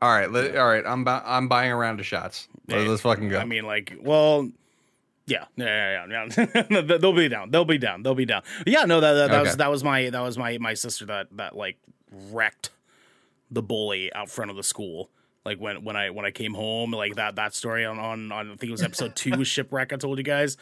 All 0.00 0.08
right, 0.08 0.30
let, 0.30 0.56
all 0.56 0.68
right. 0.68 0.84
I'm 0.86 1.02
bu- 1.02 1.10
I'm 1.10 1.48
buying 1.48 1.72
a 1.72 1.76
round 1.76 1.98
of 1.98 2.06
shots. 2.06 2.46
Let- 2.68 2.78
Hey, 2.78 2.86
Let's 2.86 3.02
fucking 3.02 3.28
go. 3.28 3.40
I 3.40 3.44
mean, 3.44 3.64
like, 3.64 3.94
well, 4.00 4.48
yeah, 5.28 5.44
yeah, 5.56 6.06
yeah, 6.08 6.26
yeah. 6.28 6.96
They'll 6.98 7.12
be 7.12 7.28
down. 7.28 7.50
They'll 7.50 7.64
be 7.64 7.78
down. 7.78 8.02
They'll 8.02 8.14
be 8.14 8.24
down. 8.24 8.42
Yeah, 8.66 8.84
no, 8.84 9.00
that 9.00 9.12
that, 9.12 9.30
that 9.30 9.42
was 9.42 9.56
that 9.56 9.70
was 9.70 9.84
my 9.84 10.10
that 10.10 10.20
was 10.20 10.38
my 10.38 10.58
my 10.58 10.74
sister 10.74 11.06
that 11.06 11.28
that 11.36 11.56
like 11.56 11.78
wrecked 12.30 12.70
the 13.50 13.62
bully 13.62 14.12
out 14.12 14.30
front 14.30 14.50
of 14.50 14.56
the 14.56 14.62
school. 14.62 15.10
Like 15.44 15.58
when 15.58 15.84
when 15.84 15.96
I 15.96 16.10
when 16.10 16.24
I 16.24 16.30
came 16.30 16.54
home, 16.54 16.92
like 16.92 17.16
that 17.16 17.36
that 17.36 17.54
story 17.54 17.84
on 17.84 17.98
on, 17.98 18.32
on 18.32 18.46
I 18.46 18.56
think 18.56 18.64
it 18.64 18.72
was 18.72 18.82
episode 18.82 19.16
two 19.16 19.44
shipwreck. 19.46 19.92
I 19.92 19.96
told 19.96 20.18
you 20.18 20.24
guys. 20.24 20.56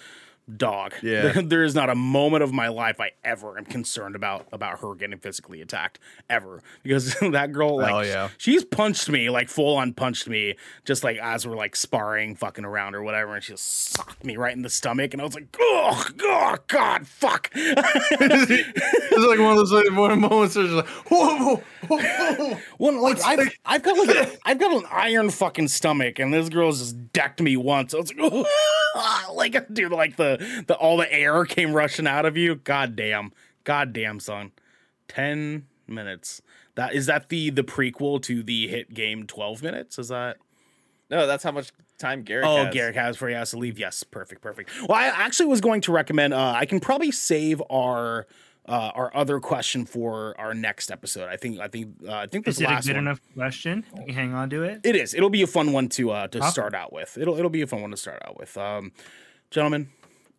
Dog. 0.55 0.95
Yeah. 1.07 1.41
There, 1.41 1.63
is 1.63 1.75
not 1.75 1.89
a 1.89 1.95
moment 1.95 2.43
of 2.43 2.53
my 2.53 2.67
life 2.69 3.01
I 3.01 3.13
ever 3.23 3.57
am 3.59 3.65
concerned 3.65 4.17
about 4.17 4.47
about 4.53 4.81
her 4.81 4.95
getting 4.95 5.19
physically 5.19 5.61
attacked 5.61 6.01
ever 6.29 6.63
because 6.83 7.15
that 7.21 7.53
girl 7.53 7.77
like 7.77 7.93
Oh, 7.93 8.01
yeah. 8.01 8.31
she's 8.39 8.65
punched 8.65 9.09
me 9.09 9.31
like 9.31 9.49
full 9.49 9.77
on 9.77 9.93
punched 9.93 10.29
me 10.29 10.57
just 10.85 11.05
like 11.05 11.17
as 11.19 11.47
we're 11.47 11.55
like 11.57 11.77
sparring 11.77 12.35
fucking 12.35 12.65
around 12.65 12.97
or 12.97 13.03
whatever 13.03 13.35
and 13.35 13.45
she 13.45 13.53
just 13.53 13.91
socked 13.93 14.25
me 14.25 14.37
right 14.37 14.55
in 14.55 14.63
the 14.63 14.71
stomach 14.71 15.13
and 15.13 15.23
I 15.23 15.25
was 15.25 15.35
like 15.35 15.47
oh, 15.61 16.05
oh 16.23 16.57
god 16.67 17.07
fuck 17.07 17.51
It's 19.17 19.27
like 19.27 19.39
one 19.39 19.53
of 19.53 19.57
those 19.57 19.73
like, 19.73 19.91
one 19.97 20.21
moments 20.21 20.57
where 20.57 20.65
like, 20.67 20.87
whoa, 21.09 21.63
whoa, 21.87 21.99
whoa. 21.99 22.59
Well, 22.79 23.03
like 23.03 23.23
I've, 23.25 23.49
I've 23.65 23.83
got 23.83 23.97
like 24.07 24.17
a, 24.17 24.39
I've 24.45 24.59
got 24.59 24.73
an 24.73 24.85
iron 24.91 25.31
fucking 25.31 25.69
stomach, 25.69 26.19
and 26.19 26.33
this 26.33 26.49
girl's 26.49 26.81
just 26.81 27.13
decked 27.13 27.41
me 27.41 27.57
once. 27.57 27.95
I 27.95 27.99
was 27.99 28.13
like, 28.15 29.55
like 29.55 29.73
dude, 29.75 29.93
like 29.93 30.17
the 30.17 30.36
the 30.67 30.75
all 30.79 30.97
the 30.97 31.13
air 31.13 31.45
came 31.45 31.73
rushing 31.73 32.07
out 32.07 32.25
of 32.27 32.37
you. 32.37 32.57
God 32.57 32.97
damn, 32.97 33.33
god 33.65 33.93
damn, 33.93 34.21
son. 34.21 34.53
Ten 35.09 35.67
minutes. 35.87 36.43
That 36.75 36.95
is 36.95 37.07
that 37.07 37.29
the 37.29 37.51
the 37.51 37.63
prequel 37.65 38.21
to 38.23 38.43
the 38.43 38.69
hit 38.69 38.93
game. 38.95 39.27
Twelve 39.27 39.63
minutes. 39.63 39.99
Is 39.99 40.09
that? 40.09 40.37
No, 41.09 41.27
that's 41.27 41.45
how 41.45 41.53
much 41.53 41.71
time 41.99 42.23
Garrick. 42.23 42.47
Oh, 42.47 42.65
has. 42.65 42.75
Garrick 42.75 42.97
has 42.97 43.17
for 43.17 43.29
he 43.29 43.35
has 43.35 43.53
to 43.53 43.59
leave. 43.59 43.79
Yes, 43.79 44.03
perfect, 44.03 44.43
perfect. 44.43 44.71
Well, 44.89 44.99
I 44.99 45.07
actually 45.07 45.47
was 45.47 45.61
going 45.61 45.81
to 45.83 45.93
recommend. 45.93 46.35
Uh, 46.35 46.53
I 46.57 46.67
can 46.67 46.81
probably 46.81 47.11
save 47.13 47.63
our. 47.71 48.27
Uh, 48.69 48.91
our 48.97 49.17
other 49.17 49.39
question 49.39 49.85
for 49.87 50.35
our 50.41 50.53
next 50.53 50.91
episode. 50.91 51.29
I 51.29 51.37
think. 51.37 51.61
I 51.61 51.69
think. 51.69 51.99
Uh, 52.05 52.15
I 52.15 52.27
think 52.27 52.45
this 52.45 52.57
Is 52.57 52.63
it 52.63 52.65
a 52.65 52.75
good 52.83 52.97
one. 52.97 52.97
enough 53.07 53.21
question? 53.37 53.85
You 54.09 54.13
hang 54.13 54.35
on 54.35 54.51
to 54.51 54.65
it. 54.65 54.81
It 54.83 54.97
is. 54.97 55.15
It'll 55.15 55.31
be 55.31 55.43
a 55.43 55.47
fun 55.47 55.71
one 55.73 55.89
to 55.91 56.11
uh 56.11 56.27
to 56.27 56.41
Awesome. 56.41 56.51
start 56.51 56.75
out 56.75 56.93
with. 56.93 57.17
It'll 57.17 57.37
it'll 57.39 57.49
be 57.49 57.63
a 57.63 57.69
fun 57.69 57.81
one 57.83 57.93
to 57.93 57.97
start 57.97 58.21
out 58.27 58.37
with. 58.37 58.57
Um, 58.59 58.91
gentlemen, 59.53 59.91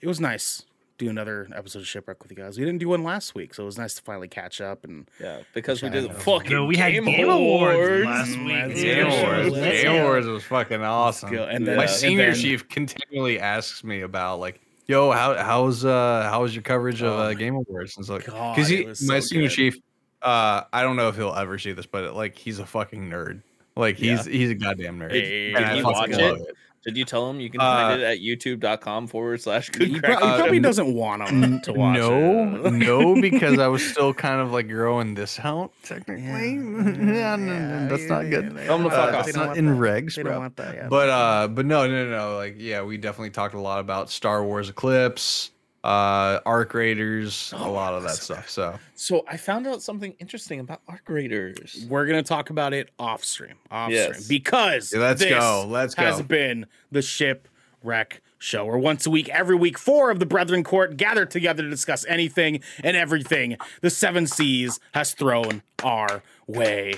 it 0.02 0.08
was 0.08 0.20
nice 0.20 0.64
do 0.98 1.10
another 1.12 1.48
episode 1.56 1.80
of 1.80 1.88
shipwreck 1.88 2.24
with 2.24 2.32
you 2.32 2.38
guys. 2.38 2.58
We 2.58 2.66
didn't 2.66 2.80
do 2.80 2.90
one 2.90 3.04
last 3.04 3.36
week, 3.36 3.54
so 3.54 3.62
it 3.62 3.66
was 3.68 3.78
nice 3.78 3.94
to 3.94 4.02
finally 4.02 4.28
catch 4.28 4.60
up. 4.62 4.84
And 4.84 5.08
Yeah, 5.22 5.42
because 5.54 5.84
we 5.84 5.90
did 5.90 6.06
I 6.06 6.08
the 6.14 6.20
fucking 6.20 6.52
No, 6.52 6.66
we 6.66 6.76
had 6.76 6.92
Game, 6.92 7.06
Game 7.06 7.30
Awards 7.30 7.76
Awards. 7.78 8.06
last 8.06 8.30
week. 8.40 8.48
let's. 8.50 8.82
Game 8.82 9.08
go. 9.08 9.22
Wars. 9.24 9.54
Game 9.54 9.84
go. 9.86 10.04
Wars 10.06 10.26
was 10.26 10.44
fucking 10.46 10.82
awesome. 10.82 11.36
And 11.36 11.68
then 11.68 11.78
My 11.78 11.84
and 11.84 11.92
senior 11.92 12.32
then- 12.32 12.36
chief 12.42 12.68
continually 12.68 13.40
asks 13.40 13.84
me 13.84 14.02
about 14.02 14.40
like, 14.40 14.60
yo, 14.88 15.12
how 15.12 15.36
how's 15.36 15.86
uh 15.86 16.28
how 16.32 16.42
was 16.42 16.56
your 16.56 16.64
coverage 16.64 17.04
of 17.04 17.14
Oh 17.14 17.18
uh, 17.18 17.34
Game 17.36 17.54
Awards? 17.56 17.96
And 17.96 18.02
it's 18.04 18.10
like, 18.10 18.26
because 18.26 18.68
he, 18.68 18.84
was 18.86 19.02
my 19.08 19.20
so 19.20 19.28
senior 19.28 19.50
good. 19.50 19.54
chief, 19.56 19.78
uh, 20.24 20.64
I 20.74 20.82
don't 20.82 20.96
know 20.96 21.10
if 21.10 21.16
he'll 21.16 21.36
ever 21.36 21.60
see 21.60 21.74
this, 21.74 21.86
but 21.86 22.16
like 22.16 22.36
he's 22.36 22.58
a 22.58 22.66
fucking 22.66 23.08
nerd. 23.08 23.44
Like 23.76 23.98
he's 23.98 24.26
he's 24.26 24.50
a 24.50 24.56
goddamn 24.56 24.98
nerd. 24.98 25.12
Hey, 25.12 25.54
did 25.54 25.58
I 25.64 25.76
you 25.76 25.84
fucking 25.84 26.12
watch 26.14 26.20
love 26.20 26.38
it? 26.40 26.56
Did 26.88 26.96
you 26.96 27.04
tell 27.04 27.30
him 27.30 27.42
you 27.42 27.50
can 27.50 27.60
Uh, 27.60 27.64
find 27.66 28.02
it 28.02 28.06
at 28.06 28.20
youtube.com 28.20 29.08
forward 29.08 29.42
slash 29.42 29.70
good 29.72 29.90
he, 29.90 30.00
crack? 30.00 30.18
pro- 30.20 30.26
he 30.28 30.34
Uh, 30.34 30.38
probably 30.38 30.56
n- 30.58 30.64
doesn't 30.64 30.94
want 30.94 31.28
him 31.28 31.60
to 31.62 31.74
watch 31.74 31.98
no, 31.98 32.66
it. 32.66 32.72
no, 32.74 33.16
because 33.22 33.60
I 33.60 33.68
was 33.68 33.86
still 33.86 34.14
kind 34.14 34.40
of 34.40 34.54
like 34.54 34.70
growing 34.70 35.14
this 35.14 35.38
out 35.44 35.74
technically. 35.84 36.54
Yeah, 36.54 37.36
no, 37.36 37.36
no, 37.36 37.88
that's 37.90 38.08
not 38.10 38.30
good. 38.30 38.56
Tell 38.56 38.78
him 38.78 38.84
to 38.86 38.90
fuck 38.90 39.14
Uh, 39.14 39.18
off. 39.18 39.26
That's 39.26 39.36
not 39.38 39.58
in 39.58 39.68
regs, 39.78 40.16
They 40.16 40.22
bro. 40.24 40.32
don't 40.32 40.42
want 40.42 40.56
that. 40.56 40.76
Yeah. 40.76 40.88
But 40.88 41.10
uh, 41.10 41.48
but 41.50 41.66
no, 41.66 41.86
no, 41.88 42.06
no, 42.06 42.10
no. 42.18 42.36
Like, 42.38 42.56
yeah, 42.58 42.82
we 42.84 42.96
definitely 42.98 43.32
talked 43.32 43.54
a 43.54 43.60
lot 43.60 43.80
about 43.82 44.10
Star 44.10 44.42
Wars 44.44 44.70
Eclipse, 44.70 45.52
uh, 45.88 46.42
Arc 46.46 46.74
Raiders, 46.74 47.54
a 47.56 47.68
lot 47.70 47.94
of 47.94 48.04
that 48.04 48.16
stuff. 48.18 48.50
So 48.50 48.78
So 48.96 49.24
I 49.28 49.38
found 49.38 49.66
out 49.68 49.82
something 49.82 50.14
interesting 50.20 50.60
about 50.60 50.82
Arc 50.88 51.04
Raiders. 51.08 51.86
we're 51.90 52.06
gonna 52.06 52.24
talk 52.24 52.50
about 52.50 52.74
it 52.74 52.90
off 53.00 53.24
stream, 53.24 53.56
off 53.72 53.90
Yes. 53.92 54.26
stream, 54.26 54.40
because 54.40 54.92
Yeah, 54.94 55.00
let's 55.00 55.22
this 55.22 55.30
go, 55.30 55.66
let's 55.68 55.94
has 55.96 56.18
go. 56.18 56.24
been 56.24 56.66
the 56.92 57.02
shipwreck 57.02 58.22
show, 58.38 58.66
where 58.66 58.78
once 58.78 59.06
a 59.06 59.10
week, 59.10 59.30
every 59.30 59.56
week, 59.56 59.78
four 59.78 60.12
of 60.12 60.20
the 60.20 60.26
Brethren 60.26 60.64
Court 60.64 60.98
gather 60.98 61.26
together 61.26 61.64
to 61.64 61.70
discuss 61.70 62.06
anything 62.08 62.60
and 62.84 62.98
everything 62.98 63.56
the 63.82 63.90
Seven 63.90 64.28
Seas 64.28 64.80
has 64.94 65.14
thrown 65.14 65.64
our 65.84 66.22
way. 66.48 66.96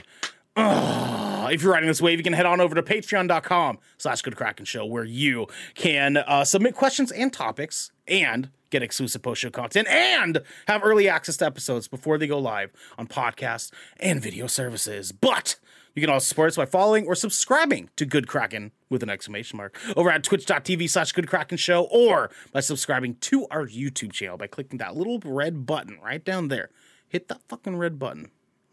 Ugh. 0.56 1.54
if 1.54 1.62
you're 1.64 1.72
riding 1.72 1.88
this 1.88 2.02
wave, 2.02 2.18
you 2.20 2.24
can 2.24 2.34
head 2.34 2.46
on 2.46 2.60
over 2.60 2.76
to 2.76 2.84
patreon.com 2.84 3.78
slash 3.98 4.22
good 4.24 4.36
show 4.66 4.86
where 4.86 5.06
you 5.06 5.48
can 5.76 6.18
uh, 6.18 6.44
submit 6.44 6.76
questions 6.76 7.12
and 7.12 7.32
topics 7.32 7.92
and 8.08 8.50
get 8.70 8.84
exclusive 8.84 9.22
post-show 9.22 9.50
content 9.50 9.88
and 9.88 10.42
have 10.68 10.84
early 10.84 11.10
access 11.10 11.38
to 11.38 11.46
episodes 11.46 11.88
before 11.88 12.18
they 12.18 12.28
go 12.28 12.40
live 12.40 12.72
on 12.98 13.08
podcasts 13.08 13.72
and 14.00 14.22
video 14.22 14.48
services. 14.48 15.12
But 15.12 15.58
you 15.96 16.02
can 16.02 16.10
also 16.10 16.26
support 16.26 16.50
us 16.50 16.56
by 16.56 16.66
following 16.66 17.06
or 17.08 17.16
subscribing 17.16 17.90
to 17.96 18.06
Good 18.06 18.28
Kraken 18.28 18.72
with 18.90 19.04
an 19.04 19.10
exclamation 19.10 19.58
mark 19.58 19.78
over 19.96 20.10
at 20.10 20.24
twitch.tv 20.24 20.90
slash 20.90 21.12
Good 21.12 21.28
Kraken 21.28 21.58
Show 21.58 21.84
or 21.92 22.30
by 22.52 22.60
subscribing 22.60 23.16
to 23.22 23.48
our 23.52 23.66
YouTube 23.66 24.12
channel 24.12 24.38
by 24.38 24.48
clicking 24.48 24.78
that 24.80 24.96
little 24.96 25.20
red 25.24 25.66
button 25.66 26.00
right 26.04 26.24
down 26.24 26.48
there. 26.48 26.70
Hit 27.08 27.28
that 27.28 27.42
fucking 27.48 27.78
red 27.78 27.98
button 27.98 28.32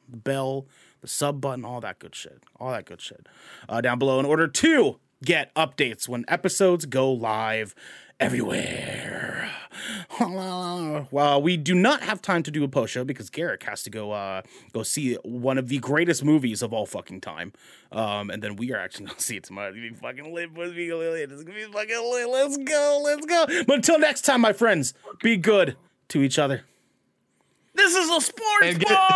the 0.09 0.17
bell, 0.17 0.67
the 1.01 1.09
sub 1.09 1.41
button, 1.41 1.65
all 1.65 1.81
that 1.81 1.99
good 1.99 2.15
shit. 2.15 2.43
All 2.59 2.71
that 2.71 2.85
good 2.85 3.01
shit. 3.01 3.27
Uh, 3.69 3.81
down 3.81 3.99
below 3.99 4.21
in 4.21 4.27
order 4.27 4.47
to 4.47 4.99
get 5.25 5.55
updates 5.55 6.09
when 6.09 6.25
episodes 6.29 6.87
go 6.87 7.11
live 7.11 7.75
everywhere. 8.21 9.51
well, 10.21 11.41
we 11.43 11.57
do 11.57 11.75
not 11.75 12.03
have 12.03 12.23
time 12.23 12.43
to 12.43 12.51
do 12.51 12.65
a 12.65 12.69
post 12.69 12.93
show 12.93 13.05
because 13.05 13.29
Garrick 13.31 13.63
has 13.65 13.83
to 13.83 13.91
go 13.91 14.13
uh 14.13 14.43
go 14.73 14.83
see 14.83 15.15
one 15.23 15.59
of 15.59 15.69
the 15.69 15.79
greatest 15.79 16.25
movies 16.25 16.63
of 16.63 16.73
all 16.73 16.87
fucking 16.87 17.21
time. 17.21 17.53
Um, 17.93 18.31
and 18.31 18.43
then 18.43 18.57
we 18.57 18.73
are 18.73 18.79
actually 18.79 19.07
gonna 19.09 19.21
see 19.21 19.37
it 19.37 19.45
tomorrow. 19.45 19.69
It's 19.69 19.77
gonna 19.77 19.91
be 19.91 19.97
fucking 19.97 20.35
lit. 20.35 20.51
It's 20.51 20.57
gonna 20.57 20.73
be 20.73 20.93
lit. 20.93 21.31
It's 21.31 21.43
gonna 21.45 21.59
be 21.59 21.65
fucking 21.65 22.11
lit. 22.11 22.29
Let's 22.29 22.57
go. 22.57 23.01
Let's 23.05 23.27
go. 23.27 23.47
But 23.67 23.77
until 23.77 23.99
next 23.99 24.23
time, 24.23 24.41
my 24.41 24.53
friends, 24.53 24.95
be 25.23 25.37
good 25.37 25.77
to 26.09 26.23
each 26.23 26.39
other. 26.39 26.63
This 27.75 27.95
is 27.95 28.09
a 28.09 28.21
sports 28.23 28.63
And 28.63 28.79
get- 28.81 28.89
bar! 28.89 29.09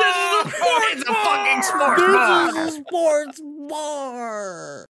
This 0.44 0.52
is 0.54 0.60
a- 0.60 0.66
it's 0.92 1.08
a 1.08 1.14
fucking 1.14 1.62
sports 1.62 2.02
bar. 2.02 2.52
This 2.52 2.72
is 2.72 2.74
a 2.78 2.82
sports 2.82 3.40
bar. 3.70 4.88